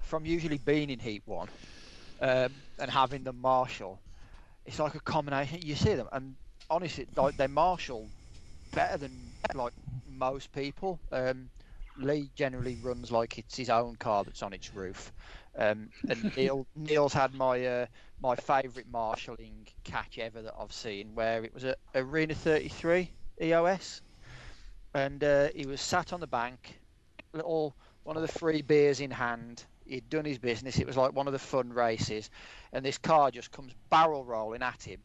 from 0.01 0.25
usually 0.25 0.57
being 0.57 0.89
in 0.89 0.97
Heat 0.97 1.21
One 1.25 1.47
um, 2.21 2.51
and 2.79 2.89
having 2.89 3.23
them 3.23 3.39
marshal, 3.39 3.99
it's 4.65 4.79
like 4.79 4.95
a 4.95 4.99
combination. 5.01 5.59
You 5.61 5.75
see 5.75 5.93
them, 5.93 6.09
and 6.11 6.35
honestly, 6.71 7.07
like 7.15 7.37
they 7.37 7.45
marshal 7.45 8.09
better 8.73 8.97
than 8.97 9.11
like 9.53 9.73
most 10.17 10.51
people. 10.51 10.99
Um, 11.11 11.49
Lee 11.99 12.31
generally 12.35 12.77
runs 12.81 13.11
like 13.11 13.37
it's 13.37 13.57
his 13.57 13.69
own 13.69 13.95
car 13.97 14.23
that's 14.23 14.41
on 14.41 14.53
its 14.53 14.73
roof. 14.73 15.11
Um, 15.55 15.89
and 16.09 16.31
Neil 16.37 16.65
Neil's 16.75 17.13
had 17.13 17.35
my 17.35 17.63
uh, 17.63 17.85
my 18.23 18.35
favourite 18.35 18.89
marshalling 18.91 19.67
catch 19.83 20.17
ever 20.17 20.41
that 20.41 20.55
I've 20.59 20.73
seen, 20.73 21.13
where 21.13 21.43
it 21.43 21.53
was 21.53 21.63
at 21.65 21.77
Arena 21.93 22.33
33 22.33 23.11
EOS, 23.41 24.01
and 24.93 25.23
uh, 25.23 25.49
he 25.55 25.65
was 25.65 25.81
sat 25.81 26.13
on 26.13 26.19
the 26.19 26.27
bank, 26.27 26.79
little 27.33 27.75
one 28.03 28.15
of 28.15 28.21
the 28.21 28.39
free 28.39 28.61
beers 28.61 28.99
in 28.99 29.11
hand. 29.11 29.65
He'd 29.85 30.09
done 30.09 30.25
his 30.25 30.37
business. 30.37 30.77
It 30.77 30.85
was 30.85 30.97
like 30.97 31.13
one 31.13 31.27
of 31.27 31.33
the 31.33 31.39
fun 31.39 31.73
races, 31.73 32.29
and 32.73 32.85
this 32.85 32.97
car 32.97 33.31
just 33.31 33.51
comes 33.51 33.73
barrel 33.89 34.23
rolling 34.23 34.61
at 34.61 34.83
him. 34.83 34.99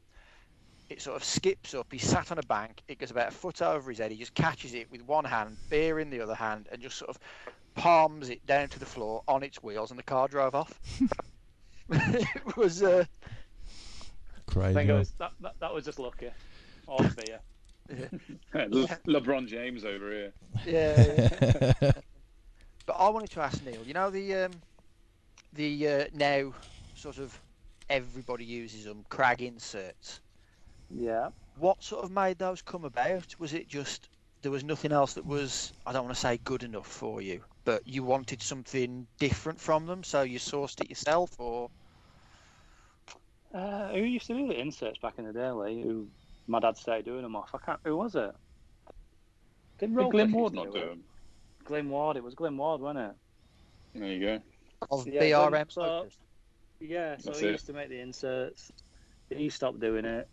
It 0.90 1.00
sort 1.00 1.16
of 1.16 1.24
skips 1.24 1.72
up. 1.72 1.86
He's 1.90 2.04
sat 2.04 2.30
on 2.30 2.38
a 2.38 2.42
bank. 2.42 2.82
It 2.88 2.98
goes 2.98 3.10
about 3.10 3.28
a 3.28 3.30
foot 3.30 3.62
over 3.62 3.90
his 3.90 3.98
head. 3.98 4.10
He 4.10 4.18
just 4.18 4.34
catches 4.34 4.74
it 4.74 4.90
with 4.90 5.02
one 5.02 5.24
hand, 5.24 5.56
beer 5.70 5.98
in 5.98 6.10
the 6.10 6.20
other 6.20 6.34
hand, 6.34 6.68
and 6.70 6.82
just 6.82 6.98
sort 6.98 7.10
of 7.10 7.18
palms 7.74 8.28
it 8.28 8.44
down 8.46 8.68
to 8.68 8.78
the 8.78 8.86
floor 8.86 9.22
on 9.26 9.42
its 9.42 9.62
wheels, 9.62 9.90
and 9.90 9.98
the 9.98 10.04
car 10.04 10.28
drove 10.28 10.54
off. 10.54 10.78
it 11.90 12.56
was 12.56 12.82
uh, 12.82 13.04
Crazy. 14.46 14.70
I 14.70 14.74
think 14.74 14.90
it 14.90 14.94
was 14.94 15.10
that, 15.18 15.32
that, 15.40 15.54
that 15.60 15.74
was 15.74 15.84
just 15.84 15.98
lucky. 15.98 16.30
All 16.86 16.98
the 16.98 17.22
beer. 17.24 17.40
Le- 18.52 18.88
LeBron 19.06 19.46
James 19.46 19.84
over 19.84 20.10
here. 20.10 20.32
Yeah. 20.66 21.72
But 22.86 22.94
I 22.94 23.08
wanted 23.08 23.30
to 23.30 23.40
ask 23.40 23.62
Neil. 23.64 23.82
You 23.86 23.94
know 23.94 24.10
the 24.10 24.34
um, 24.34 24.52
the 25.52 25.88
uh, 25.88 26.04
now 26.12 26.52
sort 26.94 27.18
of 27.18 27.40
everybody 27.88 28.44
uses 28.44 28.84
them 28.84 29.04
Cragg 29.10 29.40
inserts. 29.40 30.20
Yeah. 30.90 31.30
What 31.56 31.82
sort 31.82 32.04
of 32.04 32.10
made 32.10 32.38
those 32.38 32.62
come 32.62 32.84
about? 32.84 33.38
Was 33.38 33.54
it 33.54 33.68
just 33.68 34.08
there 34.42 34.52
was 34.52 34.64
nothing 34.64 34.92
else 34.92 35.14
that 35.14 35.24
was 35.24 35.72
I 35.86 35.92
don't 35.92 36.04
want 36.04 36.14
to 36.14 36.20
say 36.20 36.38
good 36.44 36.62
enough 36.62 36.86
for 36.86 37.22
you, 37.22 37.42
but 37.64 37.86
you 37.86 38.02
wanted 38.02 38.42
something 38.42 39.06
different 39.18 39.60
from 39.60 39.86
them, 39.86 40.02
so 40.04 40.22
you 40.22 40.38
sourced 40.38 40.80
it 40.80 40.90
yourself, 40.90 41.38
or 41.38 41.70
Uh, 43.54 43.88
who 43.92 44.00
used 44.00 44.26
to 44.26 44.34
do 44.34 44.48
the 44.48 44.60
inserts 44.60 44.98
back 44.98 45.14
in 45.18 45.24
the 45.24 45.32
day? 45.32 45.50
Lee? 45.50 45.82
Who 45.82 46.08
my 46.46 46.60
dad 46.60 46.76
started 46.76 47.04
doing 47.04 47.22
them 47.22 47.36
off? 47.36 47.50
I 47.54 47.58
can't. 47.58 47.80
Who 47.84 47.96
was 47.96 48.14
it? 48.14 48.32
Did 49.78 49.94
Did 49.96 50.10
Glenn 50.10 50.32
Ward 50.32 50.52
not 50.54 50.66
do 50.72 50.72
do 50.80 50.86
them? 50.86 51.04
Glenn 51.64 51.88
Ward. 51.88 52.16
It 52.16 52.24
was 52.24 52.34
Glenn 52.34 52.56
Ward, 52.56 52.80
wasn't 52.80 53.10
it? 53.10 53.14
There 53.98 54.08
you 54.08 54.20
go. 54.20 54.42
of 54.90 55.06
Yeah, 55.06 55.22
BRM 55.22 55.70
so- 55.72 56.06
Yeah, 56.80 57.16
so 57.16 57.30
That's 57.30 57.40
he 57.40 57.46
it. 57.48 57.52
used 57.52 57.66
to 57.66 57.72
make 57.72 57.88
the 57.88 58.00
inserts. 58.00 58.70
He 59.30 59.48
stopped 59.48 59.80
doing 59.80 60.04
it, 60.04 60.28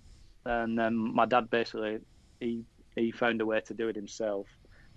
and 0.45 0.77
then 0.77 0.95
my 0.95 1.25
dad 1.25 1.49
basically 1.49 1.99
he 2.39 2.65
he 2.95 3.11
found 3.11 3.39
a 3.39 3.45
way 3.45 3.61
to 3.61 3.73
do 3.73 3.87
it 3.87 3.95
himself. 3.95 4.47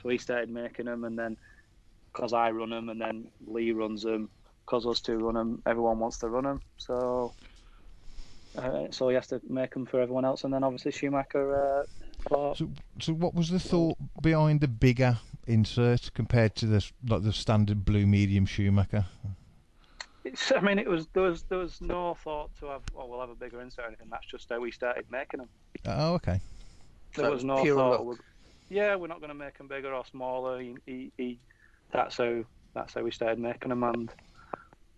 So 0.02 0.08
he 0.08 0.18
started 0.18 0.50
making 0.50 0.86
them, 0.86 1.04
and 1.04 1.16
then 1.18 1.36
because 2.12 2.32
I 2.32 2.50
run 2.50 2.70
them, 2.70 2.88
and 2.88 3.00
then 3.00 3.28
Lee 3.46 3.72
runs 3.72 4.02
them, 4.02 4.28
because 4.64 4.86
us 4.86 5.00
two 5.00 5.18
run 5.18 5.34
them, 5.34 5.62
everyone 5.66 5.98
wants 6.00 6.18
to 6.18 6.28
run 6.28 6.44
them. 6.44 6.60
So 6.76 7.34
uh, 8.56 8.86
so 8.90 9.08
he 9.08 9.14
has 9.14 9.26
to 9.28 9.40
make 9.48 9.74
them 9.74 9.86
for 9.86 10.00
everyone 10.00 10.24
else, 10.24 10.44
and 10.44 10.52
then 10.52 10.64
obviously 10.64 10.92
Schumacher. 10.92 11.80
Uh, 11.80 11.82
thought, 12.28 12.56
So, 12.56 12.70
so 13.00 13.12
what 13.12 13.34
was 13.34 13.50
the 13.50 13.58
thought 13.60 13.98
behind 14.22 14.60
the 14.60 14.68
bigger 14.68 15.18
insert 15.46 16.10
compared 16.14 16.54
to 16.56 16.66
the 16.66 16.90
like 17.06 17.22
the 17.22 17.32
standard 17.32 17.84
blue 17.84 18.06
medium 18.06 18.46
Schumacher? 18.46 19.04
It's, 20.24 20.50
I 20.52 20.60
mean, 20.60 20.78
it 20.78 20.88
was 20.88 21.06
there 21.12 21.24
was 21.24 21.42
there 21.44 21.58
was 21.58 21.80
no 21.82 22.14
thought 22.14 22.50
to 22.60 22.66
have 22.66 22.82
oh 22.96 23.06
we'll 23.06 23.20
have 23.20 23.28
a 23.30 23.34
bigger 23.34 23.60
insert 23.60 23.84
or 23.84 23.88
anything. 23.88 24.08
That's 24.10 24.26
just 24.26 24.48
how 24.48 24.58
we 24.60 24.70
started 24.70 25.04
making 25.10 25.40
them. 25.40 25.48
Oh, 25.86 26.14
okay. 26.14 26.40
There 27.14 27.26
So 27.26 27.30
was 27.32 27.44
no 27.44 27.62
thought. 27.64 28.06
luck. 28.06 28.18
we- 28.70 28.76
Yeah, 28.76 28.94
we're 28.96 29.08
not 29.08 29.18
going 29.20 29.28
to 29.28 29.34
make 29.34 29.58
them 29.58 29.68
bigger 29.68 29.92
or 29.92 30.04
smaller. 30.06 30.60
He, 30.60 30.76
he, 30.86 31.12
he, 31.18 31.38
that's 31.92 32.16
how 32.16 32.42
that's 32.74 32.94
how 32.94 33.02
we 33.02 33.10
started 33.10 33.38
making 33.38 33.68
them, 33.68 33.82
and 33.82 34.10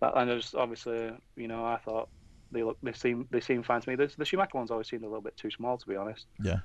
that 0.00 0.12
and 0.16 0.30
there's 0.30 0.54
obviously 0.54 1.10
you 1.34 1.48
know 1.48 1.64
I 1.64 1.78
thought 1.78 2.08
they 2.56 2.62
look 2.62 2.78
they 2.82 2.92
seem 2.92 3.28
they 3.30 3.40
seem 3.40 3.62
fine 3.62 3.80
to 3.82 3.88
me. 3.88 3.96
The, 3.96 4.12
the 4.16 4.24
Schumacher 4.24 4.56
ones 4.56 4.70
always 4.70 4.88
seemed 4.88 5.02
a 5.02 5.06
little 5.06 5.20
bit 5.20 5.36
too 5.36 5.50
small 5.50 5.76
to 5.76 5.86
be 5.86 5.96
honest. 5.96 6.26
Yeah. 6.42 6.60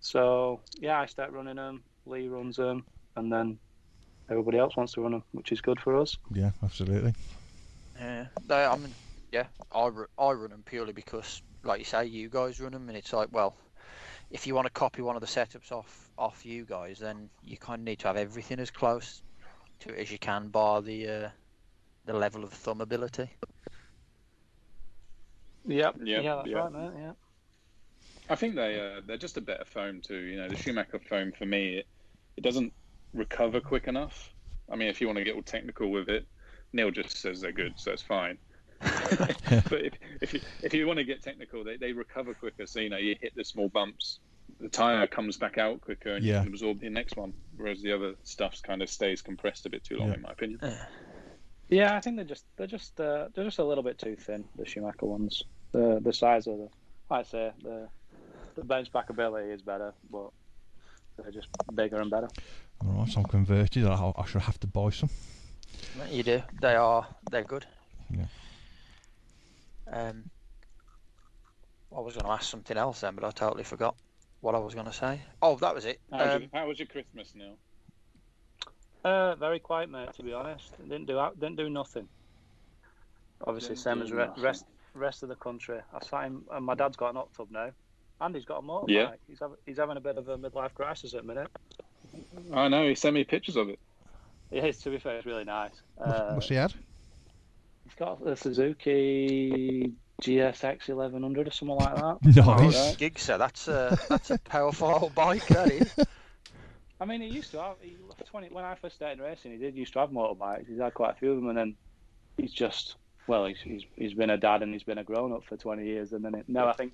So 0.00 0.60
yeah, 0.80 1.00
I 1.00 1.06
start 1.06 1.32
running 1.32 1.56
them. 1.56 1.84
Lee 2.06 2.28
runs 2.28 2.56
them, 2.56 2.84
and 3.16 3.30
then 3.30 3.58
everybody 4.30 4.58
else 4.58 4.76
wants 4.76 4.94
to 4.94 5.02
run 5.02 5.12
them, 5.12 5.22
which 5.32 5.52
is 5.52 5.60
good 5.60 5.78
for 5.78 6.00
us. 6.00 6.16
Yeah, 6.32 6.50
absolutely. 6.64 7.14
Yeah, 7.96 8.26
they, 8.48 8.64
I 8.64 8.76
mean, 8.76 8.92
yeah, 9.30 9.46
I, 9.70 9.88
I 10.18 10.32
run 10.32 10.50
them 10.50 10.64
purely 10.64 10.92
because, 10.92 11.42
like 11.62 11.78
you 11.78 11.84
say, 11.84 12.06
you 12.06 12.28
guys 12.28 12.58
run 12.58 12.72
them, 12.72 12.88
and 12.88 12.98
it's 12.98 13.12
like, 13.12 13.28
well, 13.30 13.54
if 14.30 14.46
you 14.46 14.54
want 14.54 14.66
to 14.66 14.72
copy 14.72 15.02
one 15.02 15.14
of 15.14 15.20
the 15.20 15.28
setups 15.28 15.70
off 15.70 16.10
off 16.18 16.44
you 16.44 16.64
guys, 16.64 16.98
then 16.98 17.28
you 17.44 17.56
kind 17.56 17.80
of 17.80 17.84
need 17.84 18.00
to 18.00 18.08
have 18.08 18.16
everything 18.16 18.58
as 18.58 18.70
close 18.70 19.22
to 19.80 19.90
it 19.90 20.00
as 20.00 20.10
you 20.10 20.18
can, 20.18 20.48
bar 20.48 20.82
the 20.82 21.08
uh, 21.08 21.28
the 22.06 22.12
level 22.12 22.42
of 22.42 22.52
thumb 22.52 22.80
ability. 22.80 23.30
Yep. 25.66 25.96
Yep, 26.02 26.22
yeah, 26.24 26.34
that's 26.36 26.48
yep. 26.48 26.56
right, 26.56 26.72
mate. 26.72 26.90
Yeah. 26.98 27.12
I 28.28 28.34
think 28.34 28.54
they 28.54 28.80
uh, 28.80 29.00
they're 29.06 29.16
just 29.16 29.36
a 29.36 29.40
better 29.40 29.64
foam 29.64 30.00
too. 30.00 30.18
You 30.18 30.36
know, 30.36 30.48
the 30.48 30.56
Schumacher 30.56 31.00
foam 31.08 31.32
for 31.32 31.44
me, 31.46 31.78
it, 31.78 31.86
it 32.36 32.42
doesn't 32.42 32.72
recover 33.12 33.60
quick 33.60 33.86
enough. 33.88 34.32
I 34.70 34.76
mean, 34.76 34.88
if 34.88 35.00
you 35.00 35.06
want 35.06 35.18
to 35.18 35.24
get 35.24 35.34
all 35.34 35.42
technical 35.42 35.90
with 35.90 36.08
it, 36.08 36.26
Neil 36.72 36.90
just 36.90 37.16
says 37.16 37.40
they're 37.40 37.52
good, 37.52 37.74
so 37.76 37.92
it's 37.92 38.02
fine. 38.02 38.38
but 38.80 39.84
if, 39.84 39.92
if 40.20 40.34
you 40.34 40.40
if 40.62 40.74
you 40.74 40.86
want 40.86 40.98
to 40.98 41.04
get 41.04 41.22
technical, 41.22 41.62
they, 41.62 41.76
they 41.76 41.92
recover 41.92 42.34
quicker. 42.34 42.66
So 42.66 42.80
you 42.80 42.90
know, 42.90 42.96
you 42.96 43.16
hit 43.20 43.34
the 43.36 43.44
small 43.44 43.68
bumps, 43.68 44.18
the 44.60 44.68
tire 44.68 45.06
comes 45.06 45.36
back 45.36 45.58
out 45.58 45.80
quicker, 45.80 46.14
and 46.14 46.24
Yeah. 46.24 46.38
you 46.38 46.44
can 46.44 46.52
absorb 46.54 46.80
the 46.80 46.90
next 46.90 47.16
one. 47.16 47.32
Whereas 47.56 47.82
the 47.82 47.92
other 47.92 48.14
stuff 48.24 48.60
kind 48.62 48.82
of 48.82 48.88
stays 48.88 49.22
compressed 49.22 49.66
a 49.66 49.70
bit 49.70 49.84
too 49.84 49.98
long, 49.98 50.08
Yeah. 50.08 50.14
in 50.14 50.22
my 50.22 50.30
opinion. 50.30 50.60
Yeah, 51.72 51.96
I 51.96 52.00
think 52.00 52.16
they're 52.16 52.26
just 52.26 52.44
they're 52.56 52.66
just 52.66 53.00
uh, 53.00 53.28
they're 53.34 53.44
just 53.44 53.58
a 53.58 53.64
little 53.64 53.82
bit 53.82 53.98
too 53.98 54.14
thin. 54.14 54.44
The 54.56 54.66
Schumacher 54.66 55.06
ones, 55.06 55.42
the 55.72 56.00
the 56.02 56.12
size 56.12 56.46
of 56.46 56.58
the, 56.58 56.68
like 57.10 57.20
I 57.20 57.22
say 57.22 57.52
the 57.62 57.88
the 58.56 58.64
bounce 58.64 58.90
back 58.90 59.08
ability 59.08 59.50
is 59.50 59.62
better, 59.62 59.94
but 60.10 60.28
they're 61.16 61.32
just 61.32 61.48
bigger 61.74 61.98
and 61.98 62.10
better. 62.10 62.28
All 62.84 62.92
right, 62.92 63.08
so 63.08 63.20
I'm 63.20 63.24
converted. 63.24 63.86
I, 63.86 64.12
I 64.14 64.26
should 64.26 64.42
have 64.42 64.60
to 64.60 64.66
buy 64.66 64.90
some. 64.90 65.08
You 66.10 66.22
do. 66.22 66.42
They 66.60 66.74
are. 66.74 67.06
They're 67.30 67.44
good. 67.44 67.64
Yeah. 68.10 68.26
Um, 69.90 70.28
I 71.96 72.00
was 72.00 72.14
going 72.14 72.26
to 72.26 72.32
ask 72.32 72.50
something 72.50 72.76
else 72.76 73.00
then, 73.00 73.14
but 73.14 73.24
I 73.24 73.30
totally 73.30 73.64
forgot 73.64 73.96
what 74.40 74.54
I 74.54 74.58
was 74.58 74.74
going 74.74 74.86
to 74.86 74.92
say. 74.92 75.22
Oh, 75.40 75.56
that 75.56 75.74
was 75.74 75.86
it. 75.86 76.00
How 76.10 76.18
was, 76.18 76.34
Um, 76.34 76.40
your, 76.42 76.50
how 76.52 76.68
was 76.68 76.78
your 76.78 76.88
Christmas, 76.88 77.32
Neil? 77.34 77.56
Uh, 79.04 79.34
very 79.36 79.58
quiet, 79.58 79.90
mate. 79.90 80.12
To 80.14 80.22
be 80.22 80.32
honest, 80.32 80.72
didn't 80.88 81.06
do 81.06 81.18
out- 81.18 81.38
didn't 81.40 81.56
do 81.56 81.68
nothing. 81.68 82.08
Obviously, 83.44 83.70
Didn't 83.74 83.82
same 83.82 84.02
as 84.02 84.12
re- 84.12 84.28
rest 84.38 84.64
rest 84.94 85.22
of 85.22 85.28
the 85.28 85.34
country. 85.36 85.80
I 85.92 86.04
saw 86.04 86.22
him, 86.22 86.44
and 86.52 86.64
my 86.64 86.74
dad's 86.74 86.96
got 86.96 87.10
an 87.10 87.16
hot 87.16 87.28
tub 87.36 87.48
now, 87.50 87.70
and 88.20 88.34
he's 88.34 88.44
got 88.44 88.58
a 88.58 88.62
motorbike. 88.62 88.88
Yeah. 88.88 89.10
He's 89.28 89.40
having 89.40 89.56
he's 89.66 89.78
having 89.78 89.96
a 89.96 90.00
bit 90.00 90.16
of 90.18 90.28
a 90.28 90.38
midlife 90.38 90.74
crisis 90.74 91.14
at 91.14 91.22
the 91.22 91.26
minute. 91.26 91.50
I 92.52 92.68
know 92.68 92.86
he 92.88 92.94
sent 92.94 93.14
me 93.14 93.24
pictures 93.24 93.56
of 93.56 93.68
it. 93.68 93.78
Yeah, 94.50 94.70
to 94.70 94.90
be 94.90 94.98
fair, 94.98 95.16
it's 95.16 95.26
really 95.26 95.44
nice. 95.44 95.72
What's, 95.96 96.10
Uh, 96.12 96.32
what's 96.34 96.48
he 96.48 96.54
had? 96.56 96.72
He's 97.84 97.94
got 97.98 98.22
the 98.22 98.36
Suzuki 98.36 99.92
GSX 100.22 100.88
1100 100.88 101.48
or 101.48 101.50
something 101.50 101.76
like 101.76 101.94
that. 101.96 102.18
Nice. 102.46 102.96
Gixxer, 102.96 103.38
that's 103.38 103.66
a 103.66 103.98
that's 104.08 104.30
a 104.30 104.38
powerful 104.38 105.10
bike. 105.16 105.46
That 105.48 105.70
is. 105.72 105.92
I 107.02 107.04
mean, 107.04 107.20
he 107.20 107.26
used 107.26 107.50
to 107.50 107.60
have. 107.60 107.76
He, 107.80 107.96
20, 108.24 108.50
when 108.50 108.64
I 108.64 108.76
first 108.76 108.94
started 108.94 109.20
racing, 109.20 109.50
he 109.50 109.58
did 109.58 109.74
used 109.74 109.92
to 109.94 109.98
have 109.98 110.10
motorbikes. 110.10 110.68
He's 110.68 110.78
had 110.78 110.94
quite 110.94 111.10
a 111.10 111.14
few 111.14 111.32
of 111.32 111.36
them, 111.36 111.48
and 111.48 111.58
then 111.58 111.74
he's 112.36 112.52
just 112.52 112.94
well, 113.26 113.44
he's 113.46 113.58
he's, 113.60 113.82
he's 113.96 114.14
been 114.14 114.30
a 114.30 114.36
dad 114.36 114.62
and 114.62 114.72
he's 114.72 114.84
been 114.84 114.98
a 114.98 115.04
grown 115.04 115.32
up 115.32 115.44
for 115.44 115.56
20 115.56 115.84
years, 115.84 116.12
and 116.12 116.24
then 116.24 116.36
it, 116.36 116.48
now 116.48 116.68
I 116.68 116.74
think 116.74 116.92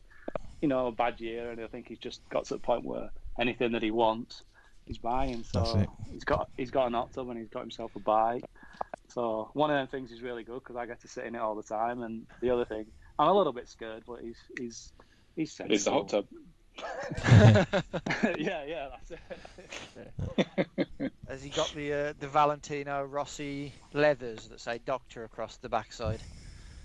you 0.63 0.69
know 0.69 0.87
a 0.87 0.93
bad 0.93 1.21
year, 1.21 1.51
and 1.51 1.61
I 1.61 1.67
think 1.67 1.89
he's 1.89 1.99
just 1.99 2.27
got 2.31 2.47
to 2.47 2.55
the 2.55 2.61
point 2.61 2.85
where 2.85 3.11
anything 3.39 3.73
that 3.73 3.83
he 3.83 3.91
wants, 3.91 4.45
he's 4.87 4.97
buying. 4.97 5.45
So 5.45 5.87
he's 6.11 6.25
got 6.25 6.49
he's 6.57 6.71
got 6.71 6.87
an 6.87 6.95
hot 6.95 7.13
tub 7.13 7.29
and 7.29 7.39
he's 7.39 7.51
got 7.51 7.61
himself 7.61 7.95
a 7.95 8.01
bike. 8.01 8.45
So 9.09 9.51
one 9.53 9.71
of 9.71 9.77
them 9.77 9.89
things 9.89 10.11
is 10.11 10.23
really 10.23 10.43
good 10.43 10.61
because 10.61 10.77
I 10.77 10.87
get 10.87 11.03
to 11.03 11.09
sit 11.09 11.25
in 11.25 11.35
it 11.35 11.39
all 11.39 11.55
the 11.55 11.63
time, 11.63 12.03
and 12.03 12.27
the 12.41 12.49
other 12.49 12.65
thing, 12.65 12.87
I'm 13.19 13.29
a 13.29 13.37
little 13.37 13.53
bit 13.53 13.69
scared, 13.69 14.05
but 14.07 14.21
he's 14.23 14.39
he's 14.59 14.93
he's 15.37 15.53
sensible. 15.53 15.75
It's 15.75 15.85
the 15.85 15.91
hot 15.91 16.09
tub. 16.09 16.25
yeah, 18.39 18.65
yeah, 18.65 18.89
that's 18.91 19.11
it. 19.11 19.21
Has 21.29 21.43
he 21.43 21.51
got 21.51 21.73
the 21.75 21.93
uh, 21.93 22.13
the 22.19 22.29
Valentino 22.29 23.05
Rossi 23.05 23.73
leathers 23.93 24.49
that 24.49 24.61
say 24.61 24.81
"Doctor" 24.85 25.25
across 25.25 25.57
the 25.57 25.69
backside? 25.69 26.21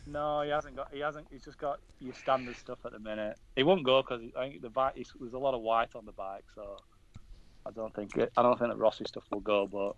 No, 0.05 0.41
he 0.41 0.49
hasn't 0.49 0.75
got. 0.75 0.89
He 0.91 0.99
hasn't. 0.99 1.27
He's 1.31 1.43
just 1.43 1.57
got 1.57 1.79
your 1.99 2.13
standard 2.13 2.57
stuff 2.57 2.79
at 2.85 2.91
the 2.91 2.99
minute. 2.99 3.37
He 3.55 3.63
won't 3.63 3.85
go 3.85 4.01
because 4.01 4.21
I 4.37 4.49
think 4.49 4.61
the 4.61 4.69
bike. 4.69 4.95
There's 4.95 5.33
a 5.33 5.37
lot 5.37 5.53
of 5.53 5.61
white 5.61 5.95
on 5.95 6.05
the 6.05 6.11
bike, 6.11 6.45
so 6.53 6.77
I 7.65 7.71
don't 7.71 7.93
think 7.95 8.17
it. 8.17 8.31
I 8.35 8.41
don't 8.41 8.57
think 8.57 8.71
that 8.71 8.77
Rossi 8.77 9.05
stuff 9.05 9.23
will 9.31 9.39
go. 9.39 9.67
But 9.67 9.95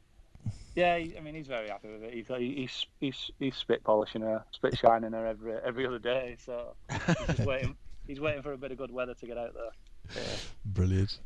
yeah, 0.76 0.98
he, 0.98 1.18
I 1.18 1.22
mean, 1.22 1.34
he's 1.34 1.48
very 1.48 1.70
happy 1.70 1.88
with 1.88 2.04
it. 2.04 2.14
He's 2.14 2.28
he's 2.38 2.88
he's, 3.00 3.32
he's 3.40 3.56
spit 3.56 3.84
polishing 3.84 4.22
her, 4.22 4.44
spit 4.52 4.78
shining 4.78 5.14
her 5.14 5.26
every 5.26 5.56
every 5.64 5.88
other 5.88 6.00
day. 6.00 6.38
So 6.46 6.76
he's 6.92 7.28
just 7.28 7.40
waiting. 7.46 7.76
He's 8.08 8.20
waiting 8.20 8.42
for 8.42 8.54
a 8.54 8.58
bit 8.58 8.72
of 8.72 8.78
good 8.78 8.92
weather 8.92 9.14
to 9.16 9.26
get 9.26 9.38
out 9.38 9.54
there. 9.54 10.24
Brilliant. 10.66 11.20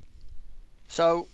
So, 0.87 1.27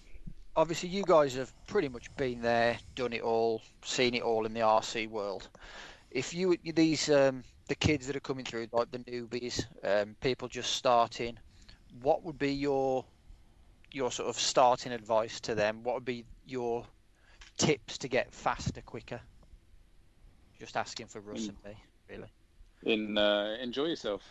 obviously, 0.56 0.90
you 0.90 1.04
guys 1.04 1.36
have 1.36 1.52
pretty 1.68 1.88
much 1.88 2.16
been 2.18 2.42
there, 2.42 2.78
done 2.96 3.14
it 3.14 3.22
all, 3.22 3.62
seen 3.84 4.16
it 4.16 4.24
all 4.24 4.46
in 4.46 4.54
the 4.54 4.62
RC 4.62 5.10
world. 5.10 5.48
If 6.12 6.34
you 6.34 6.58
these 6.64 7.10
um, 7.10 7.44
the 7.68 7.76
kids 7.76 8.08
that 8.08 8.16
are 8.16 8.22
coming 8.22 8.46
through, 8.46 8.68
like 8.72 8.92
the 8.92 9.00
newbies, 9.00 9.66
um, 9.84 10.16
people 10.22 10.48
just 10.48 10.74
starting, 10.74 11.38
what 12.02 12.24
would 12.24 12.38
be 12.38 12.54
your 12.54 13.06
your 13.92 14.12
sort 14.12 14.30
of 14.30 14.40
starting 14.40 14.92
advice 14.92 15.40
to 15.42 15.56
them? 15.56 15.84
What 15.84 15.96
would 15.96 16.06
be 16.06 16.26
your 16.46 16.86
tips 17.58 17.98
to 18.00 18.08
get 18.08 18.34
faster, 18.34 18.82
quicker? 18.82 19.20
Just 20.60 20.78
asking 20.78 21.08
for 21.08 21.20
Russ 21.20 21.48
and 21.48 21.58
me, 21.66 21.76
really. 22.10 22.32
In 22.84 23.18
uh, 23.18 23.58
enjoy 23.62 23.86
yourself. 23.86 24.22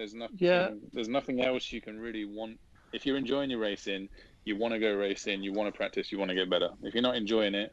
There's 0.00 0.14
nothing. 0.14 0.38
Yeah. 0.38 0.70
There's 0.94 1.10
nothing 1.10 1.44
else 1.44 1.70
you 1.70 1.82
can 1.82 1.98
really 2.00 2.24
want. 2.24 2.58
If 2.90 3.04
you're 3.04 3.18
enjoying 3.18 3.50
your 3.50 3.58
racing, 3.58 4.08
you 4.46 4.56
want 4.56 4.72
to 4.72 4.80
go 4.80 4.94
racing. 4.94 5.42
You 5.42 5.52
want 5.52 5.70
to 5.70 5.76
practice. 5.76 6.10
You 6.10 6.18
want 6.18 6.30
to 6.30 6.34
get 6.34 6.48
better. 6.48 6.70
If 6.82 6.94
you're 6.94 7.02
not 7.02 7.16
enjoying 7.16 7.54
it, 7.54 7.70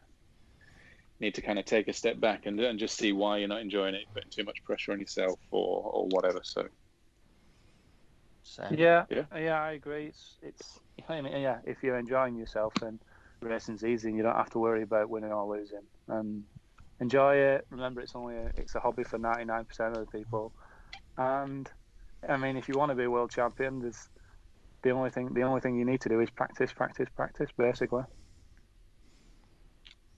need 1.21 1.35
to 1.35 1.41
kind 1.41 1.57
of 1.57 1.63
take 1.63 1.87
a 1.87 1.93
step 1.93 2.19
back 2.19 2.45
and, 2.45 2.59
and 2.59 2.77
just 2.77 2.97
see 2.97 3.13
why 3.13 3.37
you're 3.37 3.47
not 3.47 3.61
enjoying 3.61 3.95
it, 3.95 4.01
putting 4.13 4.29
too 4.29 4.43
much 4.43 4.61
pressure 4.65 4.91
on 4.91 4.99
yourself 4.99 5.39
or, 5.51 5.89
or 5.89 6.07
whatever. 6.09 6.41
So 6.43 6.67
So, 8.43 8.67
Yeah, 8.75 9.05
Yeah. 9.09 9.23
yeah, 9.33 9.61
I 9.61 9.71
agree. 9.71 10.07
It's, 10.07 10.37
it's, 10.41 10.79
I 11.07 11.21
mean, 11.21 11.31
yeah, 11.41 11.59
if 11.63 11.81
you're 11.81 11.97
enjoying 11.97 12.35
yourself, 12.35 12.73
then 12.81 12.99
racing's 13.41 13.85
easy, 13.85 14.09
and 14.09 14.17
you 14.17 14.23
don't 14.23 14.35
have 14.35 14.49
to 14.49 14.59
worry 14.59 14.83
about 14.83 15.09
winning 15.09 15.31
or 15.31 15.57
losing. 15.57 15.87
And 16.09 16.43
enjoy 16.99 17.35
it. 17.35 17.65
Remember, 17.69 18.01
it's 18.01 18.15
only 18.15 18.35
a, 18.35 18.51
it's 18.57 18.75
a 18.75 18.81
hobby 18.81 19.05
for 19.05 19.17
99% 19.17 19.97
of 19.97 20.05
the 20.05 20.17
people. 20.19 20.51
And 21.17 21.69
I 22.27 22.37
mean, 22.37 22.57
if 22.57 22.67
you 22.67 22.75
want 22.77 22.89
to 22.91 22.95
be 22.95 23.03
a 23.03 23.11
world 23.11 23.31
champion, 23.31 23.81
there's 23.81 24.09
the 24.81 24.91
only 24.91 25.09
thing 25.09 25.33
the 25.33 25.43
only 25.43 25.61
thing 25.61 25.75
you 25.75 25.85
need 25.85 26.01
to 26.01 26.09
do 26.09 26.19
is 26.19 26.29
practice, 26.29 26.71
practice, 26.71 27.09
practice, 27.15 27.49
basically. 27.57 28.03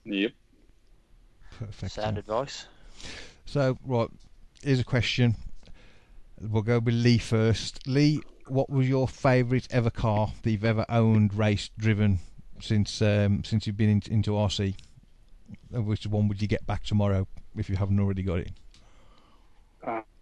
yep. 0.04 0.32
Perfect. 1.58 1.92
sound 1.92 2.18
advice. 2.18 2.66
So, 3.44 3.76
right, 3.84 4.08
here's 4.62 4.80
a 4.80 4.84
question. 4.84 5.36
We'll 6.40 6.62
go 6.62 6.78
with 6.78 6.94
Lee 6.94 7.18
first. 7.18 7.86
Lee, 7.86 8.22
what 8.46 8.70
was 8.70 8.88
your 8.88 9.06
favourite 9.06 9.66
ever 9.70 9.90
car 9.90 10.32
that 10.42 10.50
you've 10.50 10.64
ever 10.64 10.86
owned, 10.88 11.34
raced, 11.34 11.76
driven 11.76 12.20
since 12.60 13.02
um, 13.02 13.44
since 13.44 13.66
you've 13.66 13.76
been 13.76 13.90
in, 13.90 14.02
into 14.10 14.32
RC? 14.32 14.74
Which 15.70 16.06
one 16.06 16.28
would 16.28 16.40
you 16.40 16.48
get 16.48 16.66
back 16.66 16.84
tomorrow 16.84 17.26
if 17.56 17.68
you 17.68 17.76
haven't 17.76 17.98
already 18.00 18.22
got 18.22 18.38
it? 18.38 18.50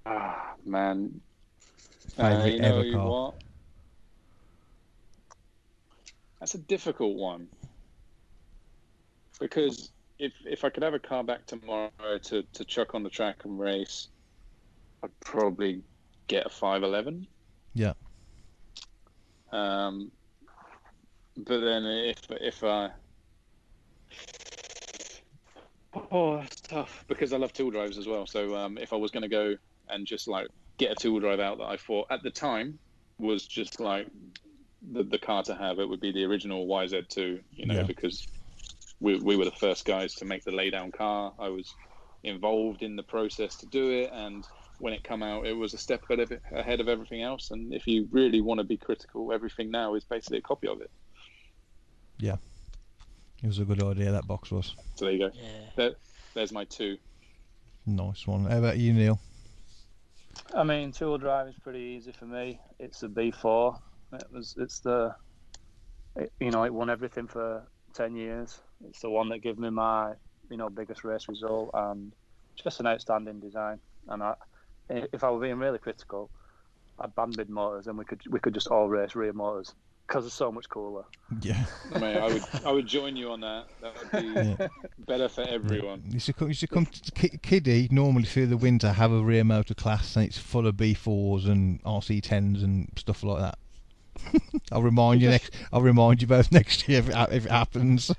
Ah, 0.07 0.55
man. 0.65 1.21
Uh, 2.17 2.31
Favourite 2.31 2.53
you 2.53 2.61
know 2.61 2.79
ever 2.79 2.93
car? 2.93 3.09
what? 3.09 3.35
That's 6.41 6.55
a 6.55 6.59
difficult 6.59 7.17
one. 7.17 7.49
Because 9.41 9.91
if 10.19 10.33
if 10.45 10.65
I 10.65 10.71
could 10.71 10.83
have 10.83 10.95
a 10.95 10.99
car 10.99 11.23
back 11.23 11.47
tomorrow 11.47 11.91
to, 12.23 12.43
to 12.43 12.65
chuck 12.65 12.95
on 12.95 13.03
the 13.03 13.11
track 13.11 13.45
and 13.45 13.59
race, 13.59 14.09
I'd 15.03 15.11
probably 15.21 15.83
get 16.27 16.47
a 16.47 16.51
511. 16.51 17.27
Yeah. 17.75 17.93
Um, 19.53 20.11
but 21.37 21.61
then 21.61 21.85
if 21.85 22.19
if 22.31 22.65
I 22.65 22.91
oh 26.11 26.39
that's 26.39 26.61
tough 26.61 27.05
because 27.09 27.33
I 27.33 27.37
love 27.37 27.53
tool 27.53 27.71
drives 27.71 27.99
as 27.99 28.07
well. 28.07 28.27
So 28.27 28.57
um, 28.57 28.79
if 28.79 28.93
I 28.93 28.97
was 28.97 29.11
going 29.11 29.23
to 29.23 29.29
go 29.29 29.55
and 29.89 30.07
just 30.07 30.29
like 30.29 30.49
get 30.79 30.93
a 30.93 30.95
tool 30.95 31.21
drive 31.21 31.41
out 31.41 31.59
that 31.59 31.65
I 31.67 31.77
thought 31.77 32.07
at 32.11 32.23
the 32.23 32.31
time 32.31 32.79
was 33.19 33.47
just 33.47 33.81
like 33.81 34.07
the 34.93 35.03
the 35.03 35.19
car 35.19 35.43
to 35.45 35.55
have, 35.55 35.79
it 35.79 35.89
would 35.89 36.01
be 36.01 36.13
the 36.13 36.25
original 36.25 36.67
YZ2. 36.67 37.41
You 37.51 37.67
know 37.67 37.75
Yeah. 37.75 37.83
because 37.83 38.27
we 39.01 39.17
we 39.17 39.37
were 39.37 39.45
the 39.45 39.51
first 39.53 39.85
guys 39.85 40.15
to 40.17 40.25
make 40.25 40.45
the 40.45 40.51
laydown 40.53 40.93
car. 40.93 41.33
I 41.39 41.49
was 41.49 41.73
involved 42.25 42.83
in 42.83 42.97
the 42.97 43.03
process 43.03 43.57
to 43.59 43.67
do 43.67 43.91
it 43.91 44.11
and 44.13 44.45
when 44.79 44.93
it 44.93 45.05
come 45.05 45.23
out 45.23 45.47
it 45.47 45.53
was 45.53 45.73
a 45.73 45.79
step 45.79 46.03
ahead 46.11 46.19
of, 46.21 46.33
ahead 46.53 46.81
of 46.81 46.89
everything 46.89 47.23
else 47.23 47.53
and 47.53 47.73
if 47.73 47.87
you 47.87 48.09
really 48.11 48.41
want 48.41 48.59
to 48.59 48.65
be 48.65 48.77
critical 48.77 49.33
everything 49.33 49.71
now 49.71 49.95
is 49.95 50.03
basically 50.05 50.39
a 50.39 50.43
copy 50.43 50.67
of 50.67 50.81
it 50.81 50.91
Yeah, 52.19 52.37
It 53.43 53.47
was 53.47 53.61
a 53.61 53.65
good 53.65 53.81
idea, 53.83 54.11
that 54.11 54.27
box 54.27 54.51
was. 54.51 54.75
so 54.97 55.05
there 55.05 55.15
you 55.15 55.19
go 55.21 55.31
Yeah. 55.33 55.71
there, 55.77 55.91
there's 56.35 56.53
my 56.53 56.65
two 56.65 56.97
Nice 57.87 58.27
one. 58.27 58.45
How 58.47 58.59
about 58.59 58.79
you, 58.79 58.93
Neil? 58.93 59.19
I 60.55 60.65
mean, 60.65 60.93
two-wheel 60.93 61.19
drive 61.19 61.49
is 61.49 61.59
pretty 61.63 61.81
easy 61.81 62.13
for 62.13 62.27
me. 62.27 62.61
It's 62.79 63.03
a 63.03 63.09
B4. 63.09 63.79
It 64.15 64.27
was. 64.33 64.55
It's 64.59 64.81
the. 64.81 65.15
It, 66.17 66.33
you 66.41 66.51
know, 66.51 66.65
it 66.65 66.73
won 66.73 66.91
everything 66.91 67.29
for 67.29 67.69
ten 67.95 68.17
years. 68.17 68.61
It's 68.89 69.01
the 69.01 69.11
one 69.11 69.29
that 69.31 69.41
gave 69.41 69.59
me 69.59 69.71
my, 69.71 70.13
you 70.51 70.57
know, 70.57 70.71
biggest 70.71 71.05
race 71.05 71.29
result, 71.29 71.71
and 71.75 72.13
just 72.63 72.81
an 72.81 72.87
outstanding 72.87 73.41
design. 73.41 73.81
And 74.09 74.23
I, 74.23 74.35
if 74.89 75.23
I 75.23 75.31
were 75.31 75.41
being 75.41 75.59
really 75.59 75.79
critical, 75.79 76.31
I'd 77.01 77.15
ban 77.15 77.31
mid 77.37 77.49
motors, 77.49 77.87
and 77.87 77.97
we 77.99 78.05
could 78.05 78.21
we 78.31 78.41
could 78.41 78.55
just 78.55 78.69
all 78.69 78.89
race 78.89 79.15
rear 79.15 79.33
motors 79.33 79.75
because 80.07 80.25
it's 80.25 80.35
so 80.35 80.51
much 80.51 80.69
cooler. 80.69 81.05
Yeah. 81.43 81.65
I 81.95 82.15
I 82.15 82.27
would 82.33 82.43
I 82.67 82.73
would 82.73 82.87
join 82.87 83.15
you 83.17 83.31
on 83.31 83.41
that. 83.41 83.65
That 83.83 83.93
would 83.99 84.23
be 84.23 84.41
yeah. 84.63 84.69
better 85.07 85.29
for 85.29 85.43
everyone. 85.43 86.03
You 86.09 86.19
should 86.19 86.37
come, 86.37 86.49
you 86.49 86.55
should 86.55 86.71
come 86.71 86.87
to 86.87 87.13
Ki- 87.13 87.39
Kiddie 87.43 87.89
normally 87.91 88.25
through 88.25 88.47
the 88.47 88.57
winter 88.57 88.93
have 88.93 89.13
a 89.13 89.23
rear 89.23 89.45
motor 89.45 89.75
class 89.75 90.17
and 90.17 90.25
it's 90.27 90.39
full 90.39 90.67
of 90.67 90.77
B4s 90.77 91.47
and 91.49 91.83
RC10s 91.85 92.65
and 92.65 92.91
stuff 92.97 93.23
like 93.23 93.39
that. 93.41 93.59
I'll 94.73 94.83
remind 94.83 95.21
you 95.23 95.29
next. 95.31 95.55
I'll 95.73 95.83
remind 95.83 96.21
you 96.23 96.27
both 96.27 96.51
next 96.61 96.89
year 96.89 96.99
if 97.01 97.09
it, 97.09 97.15
if 97.33 97.47
it 97.47 97.53
happens. 97.53 98.11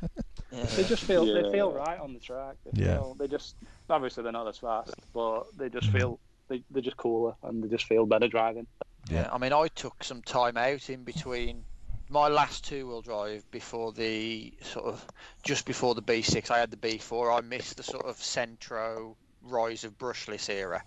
Yeah. 0.51 0.63
They 0.63 0.83
just 0.83 1.03
feel 1.03 1.25
Yeah. 1.27 1.41
they 1.41 1.51
feel 1.51 1.71
right 1.73 1.99
on 1.99 2.13
the 2.13 2.19
track. 2.19 2.55
They 2.65 2.83
Yeah. 2.85 2.93
feel, 2.97 3.15
they 3.19 3.27
just 3.27 3.55
obviously 3.89 4.23
they're 4.23 4.31
not 4.31 4.47
as 4.47 4.57
fast, 4.57 4.93
but 5.13 5.43
they 5.57 5.69
just 5.69 5.87
Mhm. 5.89 5.97
feel 5.99 6.19
they 6.49 6.63
they're 6.71 6.81
just 6.81 6.97
cooler 6.97 7.35
and 7.43 7.63
they 7.63 7.67
just 7.67 7.85
feel 7.85 8.05
better 8.05 8.27
driving. 8.27 8.67
Yeah. 9.09 9.21
Yeah, 9.21 9.29
I 9.31 9.37
mean, 9.37 9.53
I 9.53 9.67
took 9.69 10.03
some 10.03 10.21
time 10.21 10.57
out 10.57 10.89
in 10.89 11.03
between 11.03 11.63
my 12.09 12.27
last 12.27 12.65
two-wheel 12.65 13.01
drive 13.01 13.49
before 13.51 13.91
the 13.91 14.53
sort 14.61 14.85
of 14.85 15.05
just 15.43 15.65
before 15.65 15.95
the 15.95 16.01
B6. 16.01 16.51
I 16.51 16.59
had 16.59 16.71
the 16.71 16.77
B4. 16.77 17.37
I 17.37 17.41
missed 17.41 17.77
the 17.77 17.83
sort 17.83 18.05
of 18.05 18.17
Centro 18.17 19.15
rise 19.43 19.83
of 19.83 19.97
brushless 19.97 20.49
era. 20.49 20.83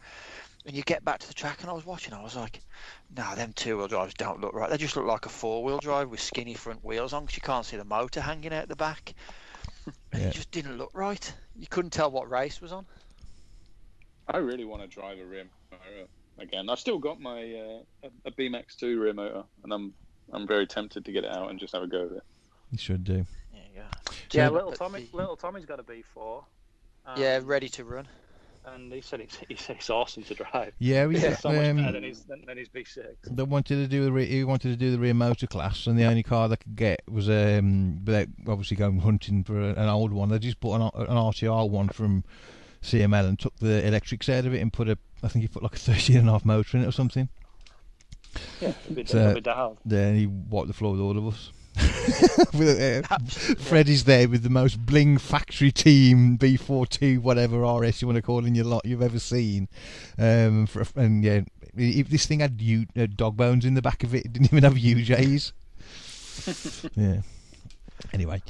And 0.66 0.76
you 0.76 0.82
get 0.82 1.04
back 1.04 1.18
to 1.20 1.26
the 1.26 1.34
track, 1.34 1.62
and 1.62 1.70
I 1.70 1.72
was 1.72 1.84
watching. 1.84 2.14
I 2.14 2.22
was 2.22 2.36
like, 2.36 2.60
"No, 3.16 3.34
them 3.34 3.52
two-wheel 3.52 3.88
drives 3.88 4.14
don't 4.14 4.40
look 4.40 4.54
right. 4.54 4.70
They 4.70 4.76
just 4.76 4.96
look 4.96 5.06
like 5.06 5.26
a 5.26 5.28
four-wheel 5.28 5.78
drive 5.78 6.08
with 6.08 6.20
skinny 6.20 6.54
front 6.54 6.84
wheels 6.84 7.12
on, 7.12 7.24
because 7.24 7.36
you 7.36 7.42
can't 7.42 7.66
see 7.66 7.76
the 7.76 7.84
motor 7.84 8.20
hanging 8.20 8.52
out 8.52 8.68
the 8.68 8.76
back. 8.76 9.14
And 9.86 9.94
Yeah. 10.22 10.28
It 10.28 10.34
just 10.34 10.52
didn't 10.52 10.78
look 10.78 10.90
right. 10.94 11.32
You 11.56 11.66
couldn't 11.66 11.90
tell 11.92 12.10
what 12.10 12.30
race 12.30 12.60
was 12.60 12.72
on. 12.72 12.86
I 14.28 14.38
really 14.38 14.64
want 14.64 14.82
to 14.82 14.88
drive 14.88 15.18
a 15.18 15.24
rear 15.24 15.44
motor 15.70 16.06
again. 16.38 16.68
I've 16.68 16.78
still 16.78 16.98
got 16.98 17.20
my 17.20 17.42
uh, 17.42 18.06
a, 18.08 18.28
a 18.28 18.30
B-Max 18.36 18.76
two 18.76 19.00
rear 19.00 19.12
motor, 19.12 19.42
and 19.64 19.72
I'm 19.72 19.94
I'm 20.32 20.46
very 20.46 20.66
tempted 20.66 21.04
to 21.04 21.12
get 21.12 21.24
it 21.24 21.30
out 21.30 21.50
and 21.50 21.58
just 21.58 21.72
have 21.74 21.82
a 21.82 21.86
go 21.86 22.04
with 22.04 22.12
it. 22.18 22.22
You 22.70 22.78
should 22.78 23.04
do. 23.04 23.26
Yeah, 23.52 23.60
yeah. 23.74 23.82
Yeah, 24.32 24.48
little 24.48 24.72
Tommy, 24.72 25.08
the- 25.10 25.16
little 25.16 25.36
Tommy's 25.36 25.66
got 25.66 25.80
a 25.80 25.82
B4. 25.82 26.44
Um, 27.04 27.20
Yeah, 27.20 27.40
ready 27.42 27.68
to 27.70 27.84
run. 27.84 28.08
and 28.64 28.92
he 28.92 29.00
said 29.00 29.20
it's 29.20 29.36
he 29.48 29.56
said 29.56 29.76
it's 29.76 29.90
awesome 29.90 30.22
to 30.22 30.34
drive. 30.34 30.72
Yeah, 30.78 31.06
we, 31.06 31.16
It's 31.16 31.40
so 31.40 31.50
much 31.52 31.66
um, 31.66 31.76
better 31.78 31.92
than 31.92 32.04
his 32.04 32.24
than, 32.24 32.44
than 32.46 32.56
his 32.56 32.68
B6. 32.68 32.96
they 33.28 33.42
wanted 33.42 33.74
to 33.76 33.88
do 33.88 34.04
the 34.04 34.12
re- 34.12 34.24
he 34.26 34.44
wanted 34.44 34.68
to 34.70 34.76
do 34.76 34.92
the 34.92 34.98
rear 35.00 35.12
motor 35.14 35.48
class, 35.48 35.86
and 35.88 35.98
the 35.98 36.04
only 36.04 36.22
car 36.22 36.48
they 36.48 36.56
could 36.56 36.76
get 36.76 37.02
was 37.10 37.28
um, 37.28 38.04
without 38.04 38.28
obviously 38.46 38.76
going 38.76 39.00
hunting 39.00 39.42
for 39.42 39.60
an 39.60 39.88
old 39.88 40.12
one. 40.12 40.28
They 40.28 40.38
just 40.38 40.60
bought 40.60 40.76
an, 40.76 40.82
an 41.08 41.16
RTR 41.16 41.68
one 41.68 41.88
from 41.88 42.22
CML 42.82 43.28
and 43.28 43.38
took 43.38 43.56
the 43.58 43.86
electrics 43.86 44.28
out 44.28 44.44
of 44.46 44.54
it 44.54 44.60
and 44.60 44.72
put 44.72 44.88
a 44.88 44.98
I 45.22 45.28
think 45.28 45.42
he 45.42 45.48
put 45.48 45.62
like 45.62 45.74
a 45.74 45.78
13 45.78 46.16
and 46.16 46.28
a 46.28 46.32
half 46.32 46.44
motor 46.44 46.76
in 46.76 46.84
it 46.84 46.86
or 46.88 46.92
something. 46.92 47.28
Yeah, 48.60 48.72
it'll 48.84 48.94
be, 48.94 49.04
So- 49.04 49.36
it'll 49.36 49.74
be. 49.74 49.78
Then 49.84 50.16
he 50.16 50.26
wiped 50.26 50.68
the 50.68 50.74
floor 50.74 50.92
with 50.92 51.00
all 51.00 51.18
of 51.18 51.26
us. 51.26 51.52
with, 52.52 52.78
uh, 52.78 53.06
Absolutely. 53.14 53.64
Freddie's 53.64 54.04
there 54.04 54.28
with 54.28 54.42
the 54.42 54.50
most 54.50 54.84
bling 54.84 55.16
factory 55.16 55.72
team 55.72 56.36
B42 56.36 57.18
whatever 57.18 57.60
RS 57.62 58.02
you 58.02 58.08
want 58.08 58.16
to 58.16 58.22
call 58.22 58.44
in 58.44 58.54
your 58.54 58.66
lot 58.66 58.84
you've 58.84 59.00
ever 59.00 59.18
seen. 59.18 59.68
Um, 60.18 60.66
for, 60.66 60.84
and 60.96 61.24
yeah, 61.24 61.40
if 61.74 62.08
this 62.08 62.26
thing 62.26 62.40
had 62.40 62.60
U, 62.60 62.86
uh, 62.96 63.06
dog 63.14 63.38
bones 63.38 63.64
in 63.64 63.72
the 63.72 63.80
back 63.80 64.04
of 64.04 64.14
it, 64.14 64.26
it 64.26 64.32
didn't 64.34 64.52
even 64.52 64.64
have 64.64 64.74
UJs. 64.74 65.52
yeah. 66.94 67.22
Anyway, 68.12 68.42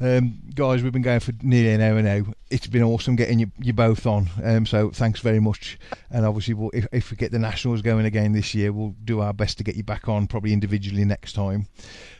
um, 0.00 0.40
guys, 0.54 0.82
we've 0.82 0.92
been 0.92 1.02
going 1.02 1.20
for 1.20 1.32
nearly 1.42 1.72
an 1.72 1.80
hour 1.80 2.02
now. 2.02 2.32
It's 2.50 2.66
been 2.66 2.82
awesome 2.82 3.16
getting 3.16 3.38
you, 3.38 3.50
you 3.58 3.72
both 3.72 4.06
on. 4.06 4.28
Um, 4.42 4.66
so 4.66 4.90
thanks 4.90 5.20
very 5.20 5.40
much. 5.40 5.78
And 6.10 6.26
obviously, 6.26 6.54
we'll, 6.54 6.70
if, 6.74 6.86
if 6.92 7.10
we 7.10 7.16
get 7.16 7.32
the 7.32 7.38
nationals 7.38 7.82
going 7.82 8.04
again 8.04 8.32
this 8.32 8.54
year, 8.54 8.72
we'll 8.72 8.94
do 9.04 9.20
our 9.20 9.32
best 9.32 9.58
to 9.58 9.64
get 9.64 9.76
you 9.76 9.82
back 9.82 10.08
on, 10.08 10.26
probably 10.26 10.52
individually 10.52 11.04
next 11.04 11.32
time. 11.32 11.66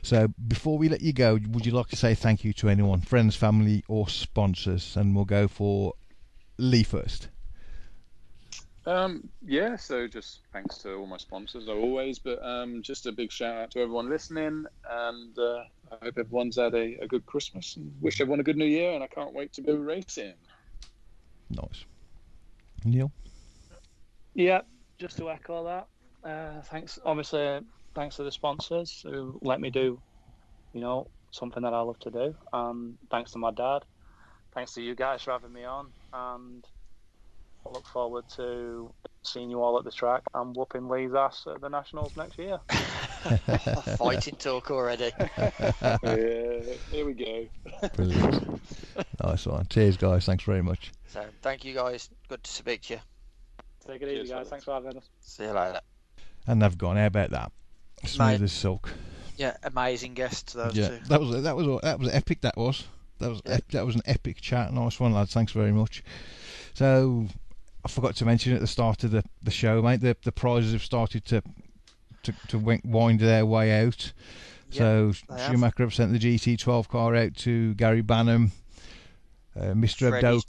So 0.02 0.28
before 0.48 0.78
we 0.78 0.88
let 0.88 1.02
you 1.02 1.12
go, 1.12 1.34
would 1.34 1.66
you 1.66 1.72
like 1.72 1.88
to 1.88 1.96
say 1.96 2.14
thank 2.14 2.44
you 2.44 2.52
to 2.54 2.68
anyone, 2.68 3.00
friends, 3.00 3.36
family, 3.36 3.84
or 3.88 4.08
sponsors? 4.08 4.96
And 4.96 5.14
we'll 5.14 5.24
go 5.24 5.48
for 5.48 5.94
Lee 6.58 6.82
first. 6.82 7.28
Um, 8.86 9.28
yeah, 9.44 9.74
so 9.74 10.06
just 10.06 10.42
thanks 10.52 10.78
to 10.78 10.94
all 10.94 11.06
my 11.08 11.16
sponsors, 11.16 11.64
as 11.64 11.68
always, 11.68 12.20
but 12.20 12.40
um, 12.44 12.82
just 12.82 13.06
a 13.06 13.12
big 13.12 13.32
shout 13.32 13.56
out 13.56 13.70
to 13.72 13.80
everyone 13.80 14.08
listening, 14.08 14.64
and 14.88 15.36
uh, 15.36 15.64
I 15.90 16.04
hope 16.04 16.18
everyone's 16.18 16.56
had 16.56 16.72
a, 16.74 16.96
a 17.02 17.08
good 17.08 17.26
Christmas 17.26 17.74
and 17.76 17.92
wish 18.00 18.20
everyone 18.20 18.38
a 18.38 18.44
good 18.44 18.56
New 18.56 18.64
Year, 18.64 18.92
and 18.92 19.02
I 19.02 19.08
can't 19.08 19.34
wait 19.34 19.52
to 19.54 19.60
go 19.60 19.74
racing. 19.74 20.34
Nice. 21.50 21.84
Neil. 22.84 23.10
Yeah, 24.34 24.60
just 24.98 25.16
to 25.18 25.30
echo 25.30 25.64
that. 25.64 26.28
Uh, 26.28 26.62
thanks, 26.62 27.00
obviously, 27.04 27.60
thanks 27.96 28.16
to 28.16 28.22
the 28.22 28.30
sponsors 28.30 29.04
who 29.04 29.40
let 29.42 29.60
me 29.60 29.70
do, 29.70 30.00
you 30.72 30.80
know, 30.80 31.08
something 31.32 31.64
that 31.64 31.74
I 31.74 31.80
love 31.80 31.98
to 32.00 32.10
do. 32.12 32.36
Um, 32.52 32.98
thanks 33.10 33.32
to 33.32 33.38
my 33.38 33.50
dad. 33.50 33.80
Thanks 34.54 34.74
to 34.74 34.82
you 34.82 34.94
guys 34.94 35.22
for 35.22 35.32
having 35.32 35.52
me 35.52 35.64
on, 35.64 35.88
and 36.12 36.64
I 37.68 37.72
look 37.72 37.86
forward 37.86 38.24
to 38.36 38.92
seeing 39.22 39.50
you 39.50 39.60
all 39.62 39.78
at 39.78 39.84
the 39.84 39.90
track 39.90 40.22
and 40.34 40.54
whooping 40.54 40.88
Lee's 40.88 41.14
ass 41.14 41.46
at 41.52 41.60
the 41.60 41.68
nationals 41.68 42.16
next 42.16 42.38
year. 42.38 42.58
Fighting 43.98 44.36
talk 44.36 44.70
already. 44.70 45.10
yeah, 45.18 46.60
here 46.90 47.04
we 47.06 47.12
go. 47.14 47.46
Brilliant. 47.94 48.60
nice 49.24 49.46
one. 49.46 49.66
Cheers, 49.68 49.96
guys. 49.96 50.26
Thanks 50.26 50.44
very 50.44 50.62
much. 50.62 50.92
So 51.08 51.24
thank 51.42 51.64
you 51.64 51.74
guys. 51.74 52.08
Good 52.28 52.44
to 52.44 52.50
speak 52.50 52.82
to 52.82 52.94
you. 52.94 53.00
Take 53.86 54.02
it 54.02 54.06
Cheers, 54.06 54.12
easy, 54.12 54.20
guys. 54.22 54.28
fellas. 54.30 54.48
Thanks 54.48 54.64
for 54.64 54.74
having 54.74 54.96
us. 54.96 55.08
See 55.20 55.44
you 55.44 55.50
later. 55.52 55.80
And 56.46 56.62
they've 56.62 56.78
gone. 56.78 56.96
How 56.96 57.06
about 57.06 57.30
that? 57.30 57.52
Smooth 58.04 58.40
Mate. 58.40 58.42
as 58.42 58.52
silk. 58.52 58.90
Yeah, 59.36 59.56
amazing 59.64 60.14
guests 60.14 60.52
those 60.52 60.76
Yeah, 60.76 60.88
two. 60.88 60.98
that 61.08 61.20
was 61.20 61.42
that 61.42 61.56
was 61.56 61.80
that 61.82 61.98
was 61.98 62.08
epic. 62.14 62.40
That 62.42 62.56
was 62.56 62.84
that 63.18 63.28
was 63.28 63.42
Yeah. 63.44 63.54
ep- 63.54 63.68
that 63.72 63.84
was 63.84 63.94
an 63.96 64.02
epic 64.06 64.40
chat. 64.40 64.72
Nice 64.72 64.98
one, 65.00 65.12
lads. 65.12 65.32
Thanks 65.34 65.52
very 65.52 65.72
much. 65.72 66.02
So 66.74 67.26
I 67.86 67.88
forgot 67.88 68.16
to 68.16 68.24
mention 68.24 68.52
at 68.52 68.60
the 68.60 68.66
start 68.66 69.04
of 69.04 69.12
the, 69.12 69.22
the 69.44 69.52
show, 69.52 69.80
mate. 69.80 70.00
The 70.00 70.16
the 70.24 70.32
prizes 70.32 70.72
have 70.72 70.82
started 70.82 71.24
to 71.26 71.40
to 72.24 72.34
to 72.48 72.80
wind 72.84 73.20
their 73.20 73.46
way 73.46 73.84
out. 73.84 74.12
so 74.70 75.12
they 75.28 75.40
have. 75.40 75.50
Schumacher 75.52 75.84
have 75.84 75.94
sent 75.94 76.12
the 76.12 76.18
GT12 76.18 76.88
car 76.88 77.14
out 77.14 77.36
to 77.36 77.74
Gary 77.74 78.02
Banham, 78.02 78.50
uh, 79.54 79.66
Mr. 79.74 80.10
Abdo, 80.20 80.42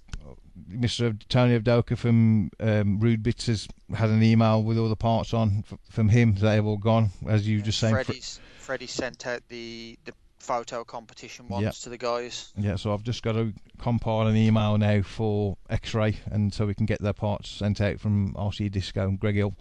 Mr. 0.71 1.15
Tony 1.29 1.59
Abdoka 1.59 1.95
from 1.95 2.49
um, 2.59 2.99
Rude 2.99 3.21
Bits 3.21 3.45
has 3.45 3.67
had 3.95 4.09
an 4.09 4.23
email 4.23 4.63
with 4.63 4.79
all 4.79 4.89
the 4.89 4.95
parts 4.95 5.31
on 5.31 5.63
f- 5.71 5.77
from 5.91 6.09
him. 6.09 6.33
They've 6.33 6.65
all 6.65 6.77
gone, 6.77 7.11
as 7.27 7.47
you 7.47 7.61
just 7.61 7.77
saying. 7.79 7.93
Fre- 7.93 8.01
Freddie's 8.01 8.39
Freddie 8.57 8.87
sent 8.87 9.27
out 9.27 9.43
the 9.49 9.99
the 10.05 10.13
photo 10.37 10.83
competition 10.83 11.47
ones 11.49 11.63
Yeah. 11.63 11.71
to 11.71 11.89
the 11.89 11.97
guys. 11.97 12.53
Yeah, 12.57 12.75
so 12.75 12.93
I've 12.93 13.03
just 13.03 13.23
got 13.23 13.33
to 13.33 13.53
compile 13.79 14.27
an 14.27 14.35
email 14.35 14.77
now 14.77 15.01
for 15.01 15.57
X-ray, 15.69 16.17
and 16.31 16.53
so 16.53 16.65
we 16.65 16.73
can 16.75 16.85
get 16.85 17.01
their 17.01 17.13
parts 17.13 17.49
sent 17.49 17.81
out 17.81 17.99
from 17.99 18.33
RC 18.35 18.71
Disco 18.71 19.07
and 19.07 19.19
Greg 19.19 19.35
Hill 19.35 19.53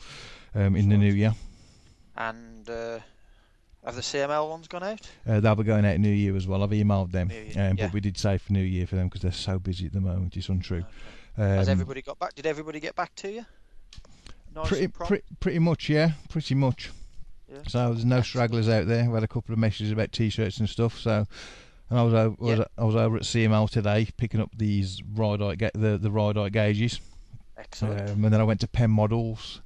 um, 0.54 0.76
in 0.76 0.88
the 0.88 0.96
new 0.96 1.12
year. 1.12 1.34
And 2.16 2.68
uh, 2.68 2.98
have 3.84 3.94
the 3.94 4.00
CML 4.02 4.48
ones 4.48 4.68
gone 4.68 4.82
out? 4.82 5.00
Uh, 5.26 5.40
they'll 5.40 5.54
be 5.54 5.64
going 5.64 5.84
out 5.84 5.98
New 5.98 6.08
Year 6.10 6.36
as 6.36 6.46
well. 6.46 6.62
I've 6.62 6.70
emailed 6.70 7.12
them, 7.12 7.30
um, 7.30 7.76
yeah. 7.76 7.86
but 7.86 7.92
we 7.92 8.00
did 8.00 8.16
say 8.18 8.38
for 8.38 8.52
New 8.52 8.62
Year 8.62 8.86
for 8.86 8.96
them 8.96 9.08
because 9.08 9.22
they're 9.22 9.32
so 9.32 9.58
busy 9.58 9.86
at 9.86 9.92
the 9.92 10.00
moment. 10.00 10.36
It's 10.36 10.48
untrue. 10.48 10.84
Has 11.36 11.68
Um, 11.68 11.72
everybody 11.72 12.00
got 12.02 12.18
back? 12.18 12.34
Did 12.34 12.46
everybody 12.46 12.80
get 12.80 12.94
back 12.96 13.14
to 13.16 13.30
you? 13.30 13.46
Nice 14.54 14.68
pretty, 14.68 15.22
pretty 15.40 15.58
much, 15.58 15.90
yeah, 15.90 16.12
pretty 16.30 16.54
much. 16.54 16.90
Yeah. 17.56 17.68
So 17.68 17.92
there's 17.92 18.04
no 18.04 18.20
stragglers 18.22 18.68
out 18.68 18.86
there. 18.86 19.08
We 19.08 19.14
had 19.14 19.22
a 19.24 19.28
couple 19.28 19.52
of 19.52 19.58
messages 19.58 19.90
about 19.92 20.12
t-shirts 20.12 20.58
and 20.58 20.68
stuff. 20.68 20.98
So, 20.98 21.26
and 21.90 21.98
I 21.98 22.02
was 22.02 22.14
over, 22.14 22.36
was, 22.38 22.60
I 22.78 22.84
was 22.84 22.96
over 22.96 23.16
at 23.16 23.22
CML 23.22 23.70
today 23.70 24.08
picking 24.16 24.40
up 24.40 24.50
these 24.56 25.00
ga- 25.00 25.70
the 25.74 25.98
the 25.98 26.10
Rydite 26.10 26.52
gauges, 26.52 27.00
Excellent. 27.58 28.10
um, 28.10 28.24
and 28.24 28.32
then 28.34 28.40
I 28.40 28.44
went 28.44 28.60
to 28.60 28.68
Penn 28.68 28.90
Models 28.90 29.60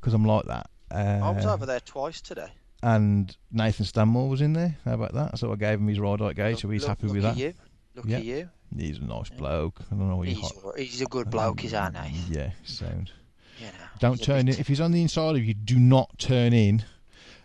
because 0.00 0.14
I'm 0.14 0.24
like 0.24 0.44
that. 0.46 0.68
Uh, 0.90 1.20
I 1.22 1.30
was 1.30 1.46
over 1.46 1.64
there 1.66 1.80
twice 1.80 2.20
today. 2.20 2.48
and 2.82 3.34
Nathan 3.50 3.86
Stanmore 3.86 4.28
was 4.28 4.40
in 4.42 4.52
there. 4.52 4.76
How 4.84 4.94
about 4.94 5.14
that? 5.14 5.38
So 5.38 5.52
I 5.52 5.56
gave 5.56 5.78
him 5.78 5.86
his 5.88 5.98
Rydite 5.98 6.34
gauge, 6.36 6.60
so 6.60 6.68
he's 6.68 6.82
Look- 6.82 6.88
happy 6.88 7.06
look 7.06 7.16
with 7.16 7.24
at 7.24 7.34
that. 7.36 7.40
You. 7.40 7.54
Look 7.94 8.04
Yeah. 8.08 8.16
at 8.18 8.24
you. 8.24 8.50
He's 8.76 8.98
a 8.98 9.04
nice 9.04 9.28
bloke. 9.30 9.80
I 9.90 9.94
don't 9.94 10.08
know 10.08 10.16
what 10.16 10.28
He's, 10.28 10.38
you 10.38 10.44
all- 10.64 10.74
he's 10.76 11.00
a 11.02 11.06
good 11.06 11.30
bloke, 11.30 11.62
is 11.64 11.74
our 11.74 11.90
name. 11.90 12.14
Yeah, 12.30 12.50
sound. 12.64 13.10
You 13.58 13.66
know, 13.66 13.72
Don't 14.00 14.20
turn 14.22 14.48
in 14.48 14.58
if 14.58 14.66
he's 14.66 14.80
on 14.80 14.92
the 14.92 15.02
inside 15.02 15.36
of 15.36 15.44
you. 15.44 15.52
Do 15.54 15.78
not 15.78 16.18
turn 16.18 16.52
in 16.52 16.82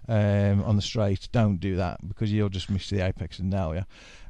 um, 0.07 0.63
on 0.63 0.75
the 0.75 0.81
straight. 0.81 1.27
Don't 1.31 1.57
do 1.59 1.75
that 1.77 2.05
because 2.07 2.31
you'll 2.31 2.49
just 2.49 2.69
miss 2.69 2.89
the 2.89 3.01
apex 3.05 3.39
and 3.39 3.49
nail 3.49 3.75
you. 3.75 3.83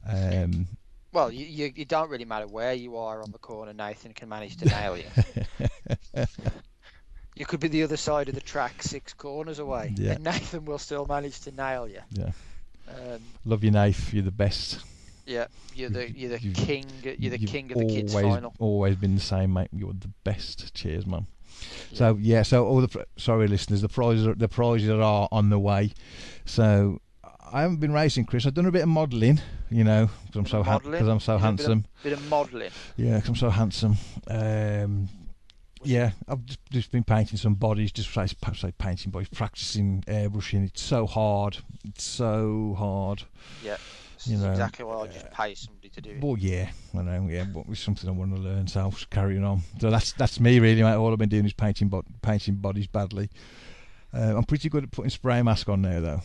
Um, 0.07 0.67
Well, 1.13 1.32
you, 1.32 1.45
you, 1.45 1.73
it 1.75 1.88
don't 1.88 2.09
really 2.09 2.25
matter 2.25 2.47
where 2.47 2.73
you 2.73 2.97
are 2.97 3.21
on 3.23 3.32
the 3.32 3.38
corner. 3.39 3.73
Nathan 3.73 4.13
can 4.13 4.30
manage 4.30 4.57
to 4.57 4.65
nail 4.65 4.97
you. 4.97 5.05
You 7.36 7.45
could 7.45 7.59
be 7.59 7.67
the 7.67 7.84
other 7.84 7.97
side 7.97 8.30
of 8.30 8.36
the 8.36 8.41
track, 8.41 8.82
six 8.82 9.13
corners 9.13 9.59
away, 9.59 9.93
Yeah. 9.95 10.13
and 10.13 10.23
Nathan 10.23 10.65
will 10.65 10.80
still 10.80 11.05
manage 11.05 11.39
to 11.41 11.51
nail 11.51 11.88
you. 11.88 11.99
Yeah. 12.11 12.32
Um, 12.89 13.21
love 13.45 13.63
you, 13.63 13.69
Nath. 13.69 14.11
You're 14.11 14.23
the 14.23 14.32
best. 14.32 14.80
yeah, 15.28 15.45
you're 15.75 15.91
the 15.91 16.09
you're 16.09 16.32
the 16.32 16.39
You've- 16.41 16.59
king. 16.65 16.86
You're 17.03 17.30
the 17.30 17.38
king 17.45 17.71
of 17.71 17.78
the 17.78 17.86
kids 17.86 18.15
always, 18.15 18.34
final. 18.34 18.53
Always 18.57 18.95
been 18.95 19.13
the 19.13 19.21
same, 19.21 19.53
mate. 19.53 19.69
You're 19.71 19.93
the 19.93 20.09
best. 20.23 20.73
Cheers, 20.73 21.05
man. 21.05 21.28
So 21.93 22.18
yeah, 22.22 22.43
so 22.43 22.66
all 22.66 22.82
the 22.82 23.05
sorry 23.18 23.47
listeners, 23.47 23.82
the 23.82 23.89
prizes 23.89 24.28
are, 24.28 24.36
the 24.36 24.47
prizes 24.47 24.89
are 24.89 25.28
on 25.32 25.49
the 25.49 25.60
way. 25.60 25.93
So 26.45 27.01
I 27.51 27.62
haven't 27.62 27.78
been 27.80 27.93
racing, 27.93 28.26
Chris. 28.26 28.45
I've 28.45 28.53
done 28.53 28.66
a 28.66 28.72
bit 28.72 28.82
of 28.84 28.89
modelling, 28.89 29.39
you 29.70 29.84
know, 29.84 30.10
because 30.26 30.36
I'm 30.38 30.45
so 30.45 30.64
ha- 30.64 30.80
I'm 30.84 31.20
so 31.20 31.34
Bit 31.34 31.36
of- 31.36 31.41
handsome. 31.41 31.86
Bit 32.03 32.14
of 32.14 32.30
modelling. 32.30 32.72
Yeah, 32.97 33.20
'cause 33.20 33.30
I'm 33.30 33.36
so 33.36 33.49
handsome. 33.49 33.95
Um, 34.28 35.10
yeah, 35.84 36.12
I've 36.28 36.43
just, 36.45 36.60
just 36.72 36.91
been 36.91 37.03
painting 37.05 37.38
some 37.38 37.53
bodies, 37.53 37.91
just 37.91 38.14
say, 38.14 38.28
say 38.55 38.74
painting 38.78 39.12
bodies, 39.12 39.30
practicing 39.30 40.03
airbrushing. 40.08 40.66
It's 40.66 40.82
so 40.82 41.05
hard. 41.08 41.60
It's 41.86 42.03
so 42.03 42.76
hard. 42.78 43.24
Yeah, 43.64 43.78
You 44.26 44.38
know, 44.38 44.49
exactly 44.51 44.86
what 44.86 44.97
I 45.09 45.11
just 45.11 45.30
pay 45.32 45.53
somebody 45.55 45.89
to 45.89 46.01
do. 46.01 46.09
it. 46.11 46.24
Well, 46.24 46.38
yeah, 46.38 46.70
I 46.97 47.01
know. 47.03 47.28
Yeah, 47.30 47.43
but 47.45 47.65
it's 47.70 47.82
something 47.82 48.09
I 48.09 48.13
want 48.13 48.36
to 48.36 48.41
learn. 48.41 48.68
So 48.68 48.82
I'm 48.86 48.91
just 48.91 49.09
carrying 49.09 49.43
on. 49.43 49.61
So 49.80 49.89
that's 49.91 50.13
that's 50.13 50.39
me 50.39 50.59
really, 50.59 50.82
mate. 50.82 50.95
All 50.95 51.11
I've 51.11 51.18
been 51.20 51.30
doing 51.30 51.45
is 51.45 51.53
painting 51.53 51.89
bo- 51.89 52.03
painting 52.22 52.55
bodies 52.55 52.88
badly. 52.88 53.30
Uh, 54.13 54.36
I'm 54.38 54.43
pretty 54.45 54.70
good 54.70 54.84
at 54.86 54.91
putting 54.91 55.09
spray 55.11 55.41
mask 55.41 55.68
on 55.70 55.82
now, 55.82 55.99
though. 55.99 56.22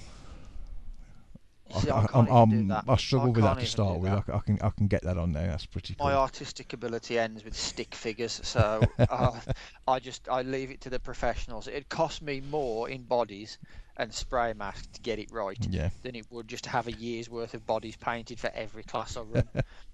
See, 1.80 1.88
I, 1.88 2.02
I 2.02 2.06
can't 2.06 2.28
I'm- 2.30 2.48
even 2.52 2.66
do 2.68 2.74
I'm- 2.74 2.84
that. 2.86 2.92
I 2.92 2.96
struggle 2.96 3.32
with 3.32 3.44
that 3.44 3.58
to 3.58 3.66
start 3.66 3.98
with. 3.98 4.12
I, 4.12 4.16
that. 4.16 4.26
c- 4.26 4.32
I 4.32 4.38
can 4.40 4.58
I 4.62 4.70
can 4.70 4.86
get 4.88 5.02
that 5.04 5.16
on 5.16 5.32
there. 5.32 5.46
That's 5.46 5.64
pretty 5.66 5.94
cool. 5.94 6.06
My 6.06 6.14
artistic 6.14 6.72
ability 6.74 7.18
ends 7.18 7.44
with 7.44 7.56
stick 7.56 7.94
figures, 7.94 8.40
so 8.44 8.82
uh, 8.98 9.40
I 9.88 9.98
just 9.98 10.28
I 10.28 10.42
leave 10.42 10.70
it 10.70 10.80
to 10.82 10.90
the 10.90 11.00
professionals. 11.00 11.68
It 11.68 11.88
cost 11.88 12.20
me 12.22 12.42
more 12.50 12.90
in 12.90 13.02
bodies 13.04 13.58
and 13.96 14.12
spray 14.12 14.52
mask 14.54 14.90
to 14.92 15.00
get 15.02 15.18
it 15.18 15.30
right 15.32 15.58
yeah, 15.70 15.90
than 16.02 16.14
it 16.16 16.26
would 16.30 16.48
just 16.48 16.64
to 16.64 16.70
have 16.70 16.86
a 16.86 16.92
year's 16.92 17.28
worth 17.28 17.54
of 17.54 17.66
bodies 17.66 17.96
painted 17.96 18.38
for 18.40 18.50
every 18.54 18.82
class 18.82 19.16
I 19.16 19.20
run. 19.34 19.48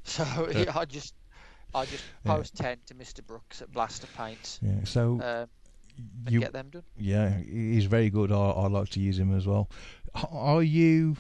so 0.05 0.25
yeah, 0.55 0.73
I 0.77 0.85
just 0.85 1.15
I 1.75 1.85
just 1.85 2.05
Yeah. 2.25 2.37
post 2.37 2.57
ten 2.57 2.79
to 2.87 2.95
Mr 2.95 3.27
Brooks 3.27 3.61
at 3.63 3.73
Blaster 3.73 4.07
Paints 4.17 4.59
yeah. 4.63 4.85
So 4.85 5.21
um, 5.23 5.49
you 6.29 6.41
get 6.41 6.53
them 6.53 6.71
done. 6.71 6.85
Yeah, 6.97 7.37
he's 7.39 7.87
very 7.87 8.09
good. 8.11 8.31
I, 8.31 8.37
I 8.37 8.67
like 8.69 8.89
to 8.91 9.01
use 9.01 9.19
him 9.19 9.37
as 9.37 9.47
well. 9.47 9.69
Are 10.31 10.63
you 10.63 11.17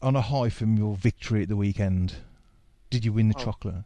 on 0.00 0.16
a 0.16 0.20
high 0.22 0.48
from 0.48 0.76
your 0.76 0.96
victory 0.96 1.42
at 1.42 1.48
the 1.48 1.56
weekend? 1.56 2.14
Did 2.90 3.04
you 3.04 3.12
win 3.12 3.28
the 3.28 3.34
Oh. 3.38 3.44
chocolate? 3.44 3.84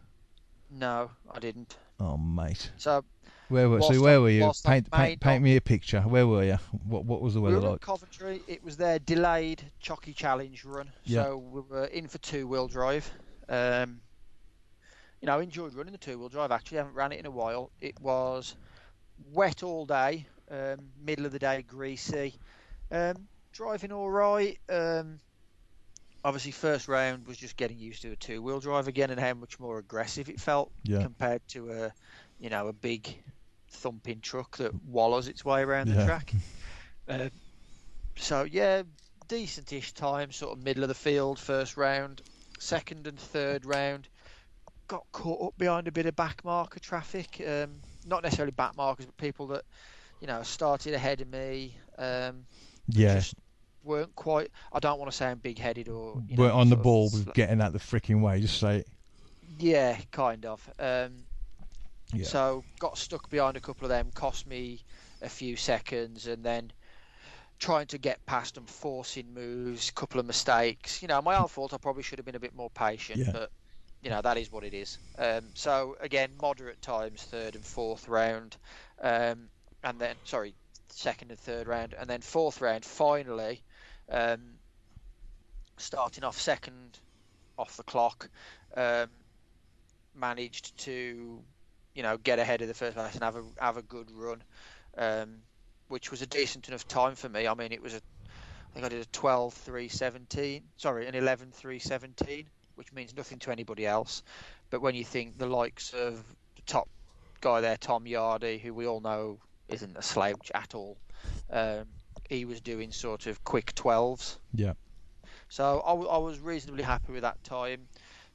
No, 0.70 1.10
I 1.30 1.38
didn't. 1.38 1.76
Oh, 2.00 2.16
mate. 2.16 2.70
So 2.76 3.04
Where 3.48 3.68
were? 3.68 3.80
So 3.82 4.00
where 4.02 4.20
were 4.20 4.30
you? 4.30 4.50
Paint, 4.64 4.90
paint, 4.90 5.20
paint 5.20 5.42
me 5.42 5.56
a 5.56 5.60
picture. 5.60 6.00
Where 6.00 6.26
were 6.26 6.42
you? 6.44 6.58
What 6.84 7.04
What 7.04 7.20
was 7.22 7.34
the 7.34 7.40
we 7.40 7.44
weather 7.50 7.60
were 7.60 7.66
in 7.66 7.72
like? 7.72 7.80
Coventry. 7.80 8.40
It 8.48 8.62
was 8.64 8.76
their 8.76 8.98
delayed 8.98 9.62
Chocky 9.82 10.14
Challenge 10.14 10.64
run, 10.64 10.90
Yeah. 11.04 11.24
so 11.24 11.36
we 11.38 11.60
were 11.60 11.84
in 11.86 12.08
for 12.08 12.18
two 12.18 12.46
wheel 12.48 12.66
drive. 12.68 13.08
Um, 13.48 14.00
you 15.20 15.26
know, 15.26 15.38
enjoyed 15.38 15.74
running 15.74 15.92
the 15.92 15.98
two 15.98 16.18
wheel 16.18 16.28
drive. 16.28 16.50
Actually, 16.50 16.78
I 16.78 16.80
haven't 16.80 16.94
ran 16.94 17.12
it 17.12 17.20
in 17.20 17.26
a 17.26 17.30
while. 17.30 17.70
It 17.80 17.98
was 18.00 18.56
wet 19.32 19.62
all 19.62 19.86
day, 19.86 20.26
um, 20.50 20.90
middle 21.00 21.24
of 21.26 21.32
the 21.32 21.38
day, 21.38 21.62
greasy. 21.62 22.34
Um, 22.90 23.28
driving 23.52 23.92
all 23.92 24.10
right. 24.10 24.58
Um, 24.68 25.18
obviously, 26.24 26.50
first 26.52 26.88
round 26.88 27.26
was 27.26 27.36
just 27.36 27.56
getting 27.56 27.78
used 27.78 28.02
to 28.02 28.10
a 28.12 28.16
two 28.16 28.42
wheel 28.42 28.58
drive 28.60 28.88
again 28.88 29.10
and 29.10 29.20
how 29.20 29.34
much 29.34 29.58
more 29.60 29.78
aggressive 29.78 30.28
it 30.28 30.40
felt 30.40 30.72
Yeah. 30.82 31.00
compared 31.02 31.46
to 31.48 31.70
a, 31.72 31.92
you 32.40 32.50
know, 32.50 32.66
a 32.68 32.72
big 32.72 33.16
thumping 33.76 34.20
truck 34.20 34.56
that 34.58 34.72
wallows 34.84 35.28
its 35.28 35.44
way 35.44 35.62
around 35.62 35.88
the 35.88 36.04
track. 36.04 36.32
Uh, 37.08 37.28
so 38.16 38.42
yeah, 38.42 38.82
decentish 39.28 39.94
time, 39.94 40.32
sort 40.32 40.58
of 40.58 40.64
middle 40.64 40.82
of 40.82 40.88
the 40.88 40.94
field, 40.94 41.38
first 41.38 41.76
round, 41.76 42.20
second 42.58 43.06
and 43.06 43.16
third 43.16 43.64
round. 43.64 44.08
Got 44.88 45.04
caught 45.12 45.48
up 45.48 45.56
behind 45.56 45.86
a 45.86 45.92
bit 45.92 46.06
of 46.06 46.16
back 46.16 46.44
marker 46.44 46.80
traffic. 46.80 47.40
Um, 47.46 47.76
not 48.06 48.24
necessarily 48.24 48.50
back 48.50 48.76
markers, 48.76 49.06
but 49.06 49.16
people 49.18 49.46
that 49.48 49.64
you 50.20 50.26
know 50.26 50.42
started 50.42 50.94
ahead 50.94 51.20
of 51.20 51.30
me. 51.30 51.76
Um, 51.96 52.46
Yeah, 52.88 53.14
just 53.14 53.36
weren't 53.84 54.14
quite. 54.16 54.50
I 54.72 54.80
don't 54.80 54.98
want 54.98 55.10
to 55.10 55.16
say 55.16 55.26
I'm 55.26 55.38
big 55.38 55.58
headed 55.58 55.88
or 55.88 56.22
you 56.28 56.36
we're 56.36 56.48
know, 56.48 56.54
on 56.54 56.70
the 56.70 56.76
ball 56.76 57.10
with 57.12 57.32
getting 57.34 57.60
out 57.60 57.72
the 57.72 57.78
freaking 57.78 58.20
way. 58.20 58.40
Just 58.40 58.58
say, 58.58 58.78
it. 58.78 58.88
Yeah, 59.58 59.96
kind 60.10 60.44
of. 60.44 60.68
Um, 60.78 61.25
Yeah. 62.18 62.26
So 62.26 62.64
got 62.78 62.98
stuck 62.98 63.30
behind 63.30 63.56
a 63.56 63.60
couple 63.60 63.84
of 63.84 63.90
them, 63.90 64.10
cost 64.14 64.46
me 64.46 64.82
a 65.22 65.28
few 65.28 65.56
seconds, 65.56 66.26
and 66.26 66.44
then 66.44 66.72
trying 67.58 67.86
to 67.86 67.98
get 67.98 68.24
past 68.26 68.54
them, 68.54 68.66
forcing 68.66 69.32
moves, 69.32 69.90
couple 69.90 70.20
of 70.20 70.26
mistakes. 70.26 71.00
You 71.02 71.08
know, 71.08 71.20
my 71.22 71.36
own 71.36 71.48
fault. 71.48 71.72
I 71.74 71.78
probably 71.78 72.02
should 72.02 72.18
have 72.18 72.26
been 72.26 72.34
a 72.34 72.40
bit 72.40 72.54
more 72.54 72.70
patient, 72.70 73.18
Yeah. 73.18 73.32
but 73.32 73.50
you 74.02 74.10
know 74.10 74.20
that 74.22 74.36
is 74.36 74.52
what 74.52 74.64
it 74.64 74.74
is. 74.74 74.98
Um, 75.18 75.44
so 75.54 75.96
again, 76.00 76.30
moderate 76.40 76.82
times, 76.82 77.22
third 77.22 77.54
and 77.54 77.64
fourth 77.64 78.08
round, 78.08 78.56
um, 79.00 79.48
and 79.82 79.98
then 79.98 80.16
sorry, 80.24 80.54
second 80.88 81.30
and 81.30 81.40
third 81.40 81.66
round, 81.66 81.94
and 81.98 82.08
then 82.08 82.20
fourth 82.20 82.60
round. 82.60 82.84
Finally, 82.84 83.62
um, 84.10 84.40
starting 85.78 86.24
off 86.24 86.38
second 86.40 86.98
off 87.58 87.76
the 87.76 87.82
clock. 87.82 88.28
Um, 88.76 89.08
managed 90.14 90.76
to, 90.78 91.38
you 91.96 92.02
know, 92.02 92.16
get 92.18 92.38
ahead 92.38 92.62
of 92.62 92.68
the 92.68 92.74
first 92.74 92.94
place 92.94 93.14
and 93.14 93.24
have 93.24 93.36
a 93.36 93.42
have 93.58 93.76
a 93.76 93.82
good 93.82 94.10
run. 94.12 94.42
Um, 94.96 95.38
which 95.88 96.10
was 96.10 96.22
a 96.22 96.26
decent 96.26 96.68
enough 96.68 96.86
time 96.88 97.14
for 97.14 97.28
me. 97.28 97.46
I 97.46 97.54
mean, 97.54 97.72
it 97.72 97.80
was 97.82 97.94
a, 97.94 97.98
I 97.98 98.74
think 98.74 98.86
I 98.86 98.88
did 98.88 99.02
a 99.02 99.06
12 99.06 99.54
3 99.54 99.88
17, 99.88 100.62
sorry, 100.76 101.06
an 101.06 101.14
11 101.14 101.52
3 101.52 101.78
17, 101.78 102.46
which 102.74 102.92
means 102.92 103.16
nothing 103.16 103.38
to 103.40 103.52
anybody 103.52 103.86
else. 103.86 104.22
But 104.70 104.82
when 104.82 104.94
you 104.94 105.04
think 105.04 105.38
the 105.38 105.46
likes 105.46 105.92
of 105.92 106.24
the 106.56 106.62
top 106.66 106.88
guy 107.40 107.60
there, 107.60 107.76
Tom 107.76 108.04
Yardy, 108.04 108.60
who 108.60 108.74
we 108.74 108.86
all 108.86 109.00
know 109.00 109.38
isn't 109.68 109.96
a 109.96 110.02
slouch 110.02 110.50
at 110.54 110.74
all, 110.74 110.96
um, 111.50 111.84
he 112.28 112.44
was 112.44 112.60
doing 112.60 112.90
sort 112.90 113.26
of 113.26 113.42
quick 113.44 113.74
12s. 113.74 114.38
Yeah. 114.54 114.72
So 115.48 115.82
I, 115.86 115.90
w- 115.90 116.08
I 116.08 116.18
was 116.18 116.40
reasonably 116.40 116.82
happy 116.82 117.12
with 117.12 117.22
that 117.22 117.42
time. 117.44 117.86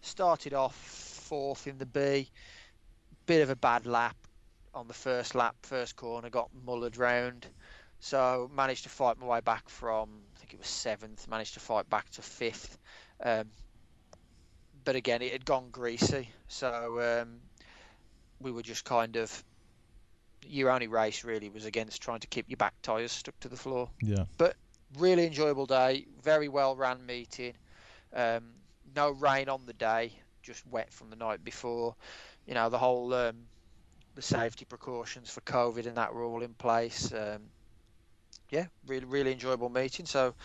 Started 0.02 0.54
off 0.54 0.76
fourth 0.76 1.68
in 1.68 1.78
the 1.78 1.86
B, 1.86 2.30
bit 3.26 3.42
of 3.42 3.50
a 3.50 3.56
bad 3.56 3.86
lap 3.86 4.16
on 4.74 4.88
the 4.88 4.94
first 4.94 5.36
lap, 5.36 5.56
first 5.64 5.96
corner, 5.96 6.30
got 6.30 6.50
mullered 6.66 6.98
round. 6.98 7.48
So 8.00 8.50
managed 8.56 8.84
to 8.84 8.90
fight 8.90 9.20
my 9.20 9.28
way 9.28 9.42
back 9.42 9.70
from 9.70 10.10
I 10.36 10.40
think 10.40 10.54
it 10.54 10.60
was 10.60 10.68
seventh, 10.68 11.28
managed 11.28 11.54
to 11.56 11.60
fight 11.60 11.90
back 11.90 12.10
to 12.12 12.22
fifth. 12.22 12.78
Um, 13.24 13.46
but 14.84 14.96
again, 14.96 15.22
it 15.22 15.32
had 15.32 15.46
gone 15.46 15.70
greasy, 15.72 16.30
so 16.48 17.22
um, 17.22 17.40
we 18.40 18.52
were 18.52 18.64
just 18.64 18.84
kind 18.84 19.16
of 19.16 19.44
your 20.48 20.72
only 20.72 20.88
race 20.88 21.24
really 21.24 21.50
was 21.50 21.66
against 21.66 22.02
trying 22.02 22.20
to 22.20 22.28
keep 22.28 22.50
your 22.50 22.58
back 22.58 22.74
tyres 22.82 23.12
stuck 23.12 23.40
to 23.40 23.48
the 23.48 23.56
floor 23.56 23.88
Yeah. 24.02 24.26
But 24.40 24.56
really 24.98 25.26
enjoyable 25.26 25.66
day. 25.66 26.08
Very 26.24 26.48
well 26.48 26.76
ran 26.76 27.06
meeting. 27.06 27.54
Um, 28.14 28.44
no 28.96 29.12
rain 29.12 29.50
on 29.50 29.66
the 29.66 29.74
day, 29.74 30.14
just 30.42 30.66
wet 30.68 30.92
from 30.92 31.10
the 31.10 31.16
night 31.16 31.44
before. 31.44 31.96
You 32.52 32.56
know 32.56 32.68
the 32.68 32.78
whole 32.78 33.14
um, 33.14 33.48
the 34.14 34.22
safety 34.22 34.66
precautions 34.66 35.30
for 35.30 35.40
COVID 35.40 35.88
and 35.88 35.96
that 35.96 36.14
were 36.14 36.26
all 36.26 36.44
in 36.44 36.54
place. 36.54 37.10
Um, 37.14 37.44
yeah, 38.50 38.66
really 38.86 39.06
really 39.06 39.32
enjoyable 39.32 39.70
meeting. 39.70 40.06
So 40.06 40.36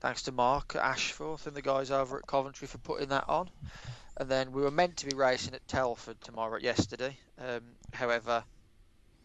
thanks 0.00 0.22
to 0.22 0.32
Mark 0.32 0.74
Ashforth 0.74 1.46
and 1.46 1.54
the 1.54 1.62
guys 1.62 1.92
over 1.92 2.18
at 2.18 2.26
Coventry 2.26 2.66
for 2.66 2.78
putting 2.78 3.10
that 3.10 3.28
on. 3.28 3.48
And 4.16 4.28
then 4.28 4.50
we 4.50 4.62
were 4.62 4.72
meant 4.72 4.96
to 4.96 5.06
be 5.06 5.14
racing 5.14 5.54
at 5.54 5.68
Telford 5.68 6.20
tomorrow 6.20 6.58
yesterday. 6.58 7.16
Um, 7.38 7.62
however, 7.92 8.42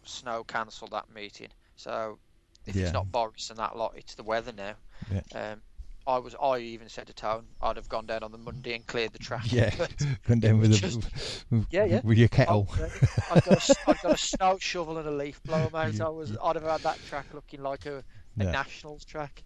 snow 0.04 0.44
cancelled 0.44 0.92
that 0.92 1.12
meeting. 1.12 1.50
So 1.76 2.20
if 2.68 2.76
Yeah. 2.76 2.84
it's 2.84 2.94
not 2.94 3.12
Boris 3.12 3.50
and 3.50 3.58
that 3.58 3.76
lot, 3.76 3.94
it's 3.98 4.14
the 4.14 4.22
weather 4.22 4.52
now. 4.52 4.76
Yeah. 5.12 5.22
Um, 5.54 5.62
I 6.08 6.20
was. 6.20 6.36
I 6.42 6.60
even 6.60 6.88
said 6.90 7.08
to 7.08 7.14
Tone, 7.14 7.46
I'd 7.62 7.76
have 7.76 7.90
gone 7.90 8.06
down 8.06 8.24
on 8.24 8.32
the 8.32 8.38
Monday 8.38 8.74
and 8.76 8.88
cleared 8.88 9.12
the 9.12 9.20
track. 9.20 9.52
Yeah. 9.52 9.70
Gone 10.28 10.40
down 10.40 10.60
with, 10.60 10.72
Just- 10.74 11.04
a, 11.52 11.66
Yeah, 11.70 11.84
yeah. 11.84 12.02
with 12.04 12.18
your 12.18 12.30
kettle. 12.30 12.70
I- 12.80 13.36
I'd 13.36 13.44
got, 13.44 13.48
a, 13.54 13.58
s- 13.58 13.76
I'd 13.88 14.00
got 14.02 14.14
a 14.14 14.18
snow 14.36 14.58
shovel 14.60 14.98
and 14.98 15.08
a 15.08 15.12
leaf 15.12 15.42
blower, 15.44 15.70
mate. 15.74 15.96
You- 15.96 16.06
I 16.06 16.10
was. 16.10 16.38
I'd 16.42 16.56
have 16.56 16.64
had 16.64 16.82
that 16.82 16.98
track 17.08 17.26
looking 17.34 17.62
like 17.62 17.86
a, 17.86 17.98
a 17.98 18.04
Yeah. 18.46 18.52
nationals 18.52 19.04
track. 19.04 19.44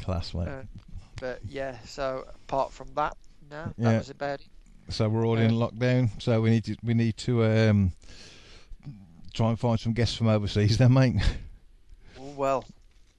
Class, 0.00 0.32
mate. 0.32 0.46
Uh, 0.48 0.62
But 1.20 1.40
yeah. 1.48 1.78
So 1.84 2.24
apart 2.48 2.72
from 2.72 2.88
that, 2.94 3.16
no, 3.50 3.72
Yeah. 3.76 3.90
that 3.92 3.98
was 3.98 4.10
about 4.10 4.40
it. 4.40 4.46
so 4.90 5.08
we're 5.08 5.26
all 5.26 5.38
in 5.38 5.50
uh, 5.50 5.54
lockdown. 5.54 6.10
So 6.22 6.40
we 6.40 6.50
need 6.50 6.64
to 6.66 6.76
we 6.84 6.94
need 6.94 7.16
to 7.18 7.44
um, 7.44 7.92
try 9.34 9.48
and 9.48 9.58
find 9.58 9.80
some 9.80 9.92
guests 9.92 10.14
from 10.16 10.28
overseas, 10.28 10.78
then, 10.78 10.92
mate. 10.92 11.16
Well, 12.16 12.64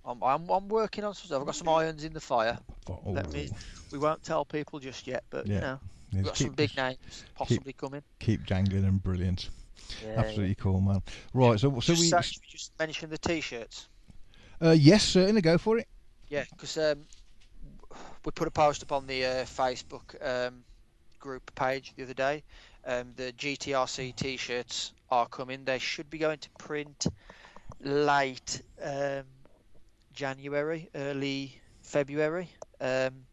I'm, 0.07 0.23
I'm, 0.23 0.49
I'm 0.49 0.67
working 0.69 1.03
on 1.03 1.13
some 1.13 1.25
stuff. 1.27 1.41
I've 1.41 1.45
got 1.45 1.55
some 1.55 1.69
irons 1.69 2.03
in 2.03 2.13
the 2.13 2.21
fire. 2.21 2.57
Oh, 2.89 3.01
Let 3.07 3.31
me. 3.33 3.49
We 3.91 3.97
won't 3.97 4.23
tell 4.23 4.45
people 4.45 4.79
just 4.79 5.05
yet, 5.05 5.23
but 5.29 5.45
Yeah. 5.45 5.55
you 5.55 5.61
know, 5.61 5.79
yeah, 6.11 6.15
we've 6.15 6.23
got 6.23 6.35
keep, 6.35 6.47
some 6.47 6.55
big 6.55 6.75
names 6.77 7.23
possibly 7.35 7.73
coming. 7.73 8.01
keep 8.19 8.43
jangling 8.43 8.85
and 8.85 9.03
brilliant. 9.03 9.49
Yeah, 10.03 10.15
Absolutely 10.19 10.55
cool, 10.55 10.81
man. 10.81 11.01
Right, 11.33 11.59
so 11.59 11.69
so 11.75 11.79
just, 11.79 11.99
we 12.01 12.07
sa- 12.09 12.21
should 12.21 12.41
we 12.41 12.47
just 12.49 12.71
mentioned 12.79 13.11
the 13.11 13.17
t-shirts. 13.17 13.87
uh, 14.61 14.71
yes, 14.71 15.03
certainly 15.03 15.41
go 15.41 15.57
for 15.57 15.77
it. 15.77 15.87
Yeah, 16.29 16.45
because 16.51 16.77
um, 16.77 17.05
we 18.25 18.31
put 18.31 18.47
a 18.47 18.51
post 18.51 18.83
up 18.83 18.91
on 18.91 19.07
the 19.07 19.25
uh, 19.25 19.29
Facebook 19.45 20.15
um, 20.21 20.63
group 21.19 21.53
page 21.55 21.93
the 21.95 22.03
other 22.03 22.13
day. 22.13 22.43
Um, 22.85 23.13
the 23.15 23.33
GTRC 23.33 24.15
T-shirts 24.15 24.93
are 25.09 25.27
coming. 25.27 25.63
They 25.65 25.79
should 25.79 26.09
be 26.09 26.17
going 26.17 26.39
to 26.39 26.49
print 26.57 27.07
late 27.81 28.61
um, 28.83 29.23
January, 30.17 30.89
early 30.95 31.61
February. 31.83 32.49
Um, 32.81 33.27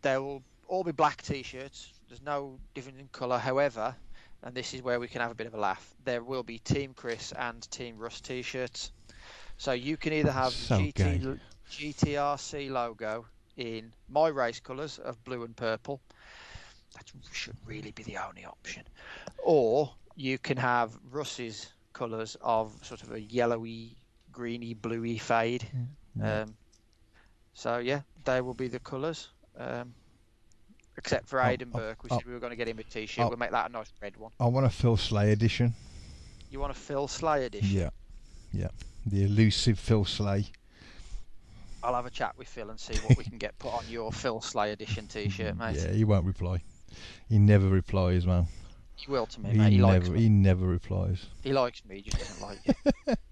they 0.00 0.16
will 0.16 0.42
all 0.66 0.82
be 0.82 0.92
black 0.92 1.20
T-shirts. 1.20 1.92
There's 2.08 2.22
no 2.22 2.58
difference 2.72 2.98
in 2.98 3.08
colour. 3.12 3.36
However, 3.36 3.94
and 4.42 4.54
this 4.54 4.72
is 4.72 4.82
where 4.82 4.98
we 4.98 5.06
can 5.06 5.20
have 5.20 5.30
a 5.30 5.34
bit 5.34 5.46
of 5.46 5.52
a 5.52 5.58
laugh. 5.58 5.94
There 6.06 6.22
will 6.22 6.42
be 6.42 6.60
Team 6.60 6.94
Chris 6.94 7.32
and 7.32 7.70
Team 7.70 7.98
Russ 7.98 8.22
T-shirts. 8.22 8.90
So 9.58 9.72
you 9.72 9.98
can 9.98 10.14
either 10.14 10.32
have 10.32 10.54
So 10.54 10.78
GT. 10.78 11.38
GTRC 11.70 12.70
logo 12.70 13.26
in 13.58 13.92
my 14.08 14.28
race 14.28 14.60
colours 14.60 14.98
of 14.98 15.22
blue 15.24 15.44
and 15.44 15.54
purple. 15.54 16.00
That 16.94 17.04
should 17.32 17.56
really 17.66 17.90
be 17.90 18.02
the 18.04 18.16
only 18.16 18.46
option. 18.46 18.84
Or 19.44 19.92
you 20.16 20.38
can 20.38 20.56
have 20.56 20.98
Russ's 21.10 21.70
colours 21.92 22.38
of 22.40 22.72
sort 22.82 23.02
of 23.02 23.12
a 23.12 23.20
yellowy, 23.20 23.97
greeny, 24.38 24.72
bluey 24.72 25.18
fade. 25.18 25.66
Yeah. 26.16 26.42
Um, 26.42 26.54
so 27.54 27.78
yeah, 27.78 28.02
they 28.24 28.40
will 28.40 28.54
be 28.54 28.68
the 28.68 28.78
colours. 28.78 29.28
Um, 29.58 29.92
except 30.96 31.28
for 31.28 31.40
Aidan 31.40 31.70
oh, 31.74 31.78
Burke, 31.78 32.04
we 32.04 32.10
oh. 32.12 32.16
said 32.16 32.26
we 32.26 32.32
were 32.32 32.38
going 32.38 32.52
to 32.52 32.56
get 32.56 32.68
him 32.68 32.78
a 32.78 32.84
T-shirt. 32.84 33.24
Oh. 33.24 33.28
We'll 33.28 33.38
make 33.38 33.50
that 33.50 33.68
a 33.68 33.72
nice 33.72 33.92
red 34.00 34.16
one. 34.16 34.30
I 34.38 34.46
want 34.46 34.64
a 34.64 34.70
Phil 34.70 34.96
Slay 34.96 35.32
edition. 35.32 35.74
You 36.52 36.60
want 36.60 36.70
a 36.70 36.78
Phil 36.78 37.08
Slay 37.08 37.46
edition? 37.46 37.76
Yeah, 37.76 37.90
yeah, 38.52 38.68
the 39.04 39.24
elusive 39.24 39.78
Phil 39.78 40.04
Slay. 40.04 40.46
I'll 41.82 41.94
have 41.94 42.06
a 42.06 42.10
chat 42.10 42.38
with 42.38 42.48
Phil 42.48 42.70
and 42.70 42.78
see 42.78 42.96
what 43.06 43.18
we 43.18 43.24
can 43.24 43.38
get 43.38 43.58
put 43.58 43.72
on 43.72 43.84
your 43.88 44.12
Phil 44.12 44.40
Slay 44.40 44.70
edition 44.70 45.08
T-shirt, 45.08 45.56
mate. 45.58 45.76
Yeah, 45.76 45.92
he 45.92 46.04
won't 46.04 46.26
reply. 46.26 46.62
He 47.28 47.38
never 47.38 47.68
replies, 47.68 48.24
man. 48.24 48.46
He 48.94 49.10
will 49.10 49.26
to 49.26 49.40
me, 49.40 49.50
He 49.50 49.58
mate. 49.58 49.72
He 49.72 49.78
likes 49.78 50.04
never, 50.04 50.16
me. 50.16 50.22
he 50.22 50.28
never 50.28 50.66
replies. 50.66 51.26
He 51.42 51.52
likes 51.52 51.84
me. 51.84 51.96
He 51.96 52.02
just 52.02 52.18
doesn't 52.18 52.42
like 52.42 52.58
you. 52.66 53.14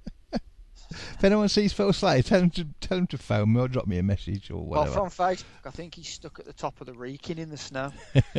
If 1.16 1.24
anyone 1.24 1.48
sees 1.48 1.72
Phil 1.72 1.94
Slay, 1.94 2.20
tell 2.20 2.42
him 2.42 2.50
to 2.50 2.66
tell 2.82 2.98
him 2.98 3.06
to 3.06 3.16
phone 3.16 3.54
me 3.54 3.60
or 3.60 3.68
drop 3.68 3.86
me 3.86 3.96
a 3.96 4.02
message 4.02 4.50
or 4.50 4.62
whatever. 4.62 5.00
well, 5.00 5.08
from 5.08 5.26
Facebook, 5.26 5.64
I 5.64 5.70
think 5.70 5.94
he's 5.94 6.08
stuck 6.08 6.38
at 6.38 6.44
the 6.44 6.52
top 6.52 6.78
of 6.82 6.86
the 6.86 6.92
Wrekin 6.92 7.38
in 7.38 7.48
the 7.48 7.56
snow 7.56 7.90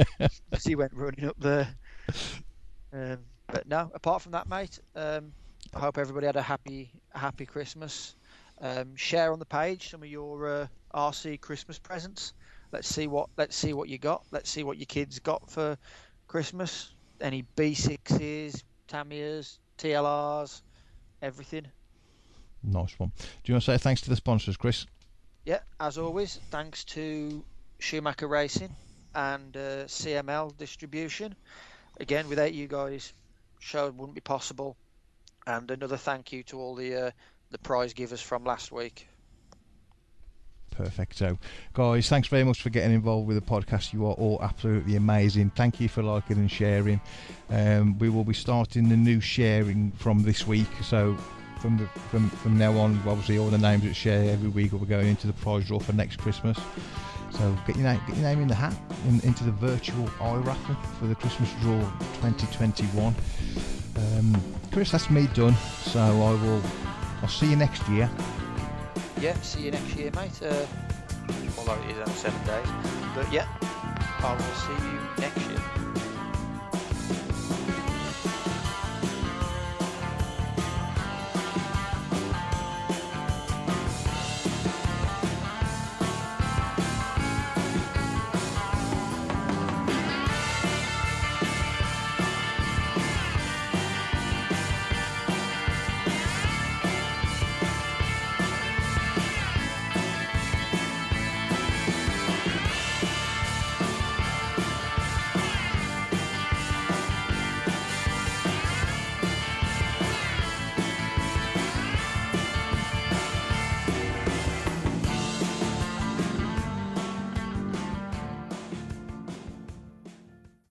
he 0.64 0.76
went 0.76 0.94
running 0.94 1.26
up 1.26 1.36
there. 1.40 1.76
Um, 2.94 3.18
but 3.48 3.68
no, 3.68 3.90
apart 3.96 4.22
from 4.22 4.34
that, 4.34 4.48
mate, 4.48 4.78
um, 4.96 5.34
I 5.74 5.80
hope 5.80 5.98
everybody 5.98 6.28
had 6.28 6.36
a 6.36 6.42
happy, 6.42 6.92
happy 7.16 7.48
Christmas. 7.48 8.16
Um, 8.62 8.96
share 8.96 9.34
on 9.34 9.40
the 9.40 9.46
page 9.46 9.90
some 9.90 10.04
of 10.04 10.10
your 10.10 10.48
uh, 10.48 10.68
RC 10.94 11.42
Christmas 11.42 11.80
presents. 11.80 12.34
Let's 12.72 12.88
see 12.88 13.08
what 13.08 13.30
let's 13.38 13.56
see 13.56 13.74
what 13.74 13.90
you 13.90 13.98
got. 13.98 14.24
Let's 14.30 14.52
see 14.52 14.64
what 14.64 14.78
your 14.78 14.86
kids 14.86 15.18
got 15.18 15.50
for 15.50 15.80
Christmas. 16.28 16.94
Any 17.22 17.44
B6s, 17.56 18.62
Tamiya's, 18.88 19.58
TLRs, 19.80 20.62
everything. 21.24 21.66
Nice 22.64 22.98
one. 23.00 23.12
Do 23.18 23.24
you 23.46 23.54
want 23.54 23.64
to 23.66 23.72
say 23.72 23.78
thanks 23.78 24.02
to 24.02 24.10
the 24.10 24.16
sponsors, 24.16 24.58
Chris? 24.58 24.86
Yeah, 25.46 25.60
as 25.80 25.98
always, 25.98 26.40
thanks 26.52 26.84
to 26.86 27.44
Schumacher 27.80 28.28
Racing 28.28 28.76
and 29.16 29.56
uh, 29.56 29.86
CML 29.86 30.58
Distribution. 30.58 31.36
Again, 32.00 32.28
without 32.28 32.54
you 32.54 32.68
guys, 32.68 33.14
show 33.60 33.90
wouldn't 33.90 34.16
be 34.16 34.22
possible. 34.22 34.76
And 35.46 35.70
another 35.72 35.98
thank 35.98 36.32
you 36.32 36.44
to 36.44 36.60
all 36.60 36.76
the 36.76 37.08
uh, 37.08 37.12
the 37.52 37.58
prize 37.58 37.94
givers 37.94 38.22
from 38.22 38.44
last 38.44 38.72
week. 38.72 39.08
Perfect. 40.72 41.16
So, 41.16 41.40
guys, 41.74 42.08
thanks 42.08 42.28
very 42.28 42.44
much 42.44 42.62
for 42.62 42.70
getting 42.70 42.94
involved 42.94 43.28
with 43.28 43.36
the 43.36 43.42
podcast. 43.42 43.94
You 43.94 44.06
are 44.06 44.14
all 44.14 44.40
absolutely 44.44 44.96
amazing. 44.96 45.52
Thank 45.56 45.80
you 45.80 45.90
for 45.90 46.04
liking 46.04 46.38
and 46.38 46.52
sharing. 46.52 47.02
Um, 47.50 47.98
we 47.98 48.10
will 48.10 48.24
be 48.24 48.34
starting 48.34 48.90
the 48.90 48.98
new 48.98 49.20
sharing 49.20 49.92
from 49.94 50.22
this 50.22 50.46
week. 50.46 50.68
So, 50.84 51.18
from 51.58 51.78
the 51.78 51.86
from 52.10 52.30
from 52.30 52.58
now 52.58 52.78
on, 52.78 53.02
obviously, 53.08 53.38
all 53.38 53.50
the 53.50 53.58
names 53.58 53.84
that 53.84 53.94
share 53.94 54.32
every 54.32 54.50
week 54.50 54.72
will 54.72 54.80
be 54.80 54.86
going 54.86 55.08
into 55.08 55.28
the 55.28 55.34
prize 55.34 55.66
draw 55.66 55.80
for 55.80 55.94
next 55.94 56.18
Christmas. 56.18 56.58
So, 57.32 57.56
get 57.66 57.76
your 57.76 57.86
name 57.86 58.02
get 58.08 58.16
your 58.16 58.26
name 58.26 58.42
in 58.42 58.48
the 58.48 58.56
hat 58.56 58.76
in, 59.08 59.20
into 59.22 59.44
the 59.44 59.52
virtual 59.52 60.06
raffle 60.20 60.76
for 61.00 61.08
the 61.08 61.16
Christmas 61.16 61.52
draw 61.62 61.80
2021. 62.22 63.14
Um, 63.96 64.44
Chris, 64.72 64.92
that's 64.92 65.10
me 65.10 65.28
done. 65.34 65.56
So, 65.84 66.00
I 66.00 66.32
will. 66.44 66.62
I'll 67.22 67.28
see 67.28 67.50
you 67.50 67.56
next 67.56 67.88
year. 67.90 68.10
Yeah, 69.20 69.34
see 69.42 69.62
you 69.62 69.72
next 69.72 69.96
year, 69.96 70.12
mate. 70.16 70.40
Uh, 70.42 70.66
although 71.58 71.74
it 71.74 71.92
is 71.92 71.98
only 71.98 72.14
seven 72.14 72.46
days, 72.46 72.68
but 73.16 73.32
yeah, 73.32 73.48
I 74.20 74.34
will 74.34 74.56
see 74.56 74.86
you 74.86 75.00
next 75.18 75.50
year. 75.50 75.77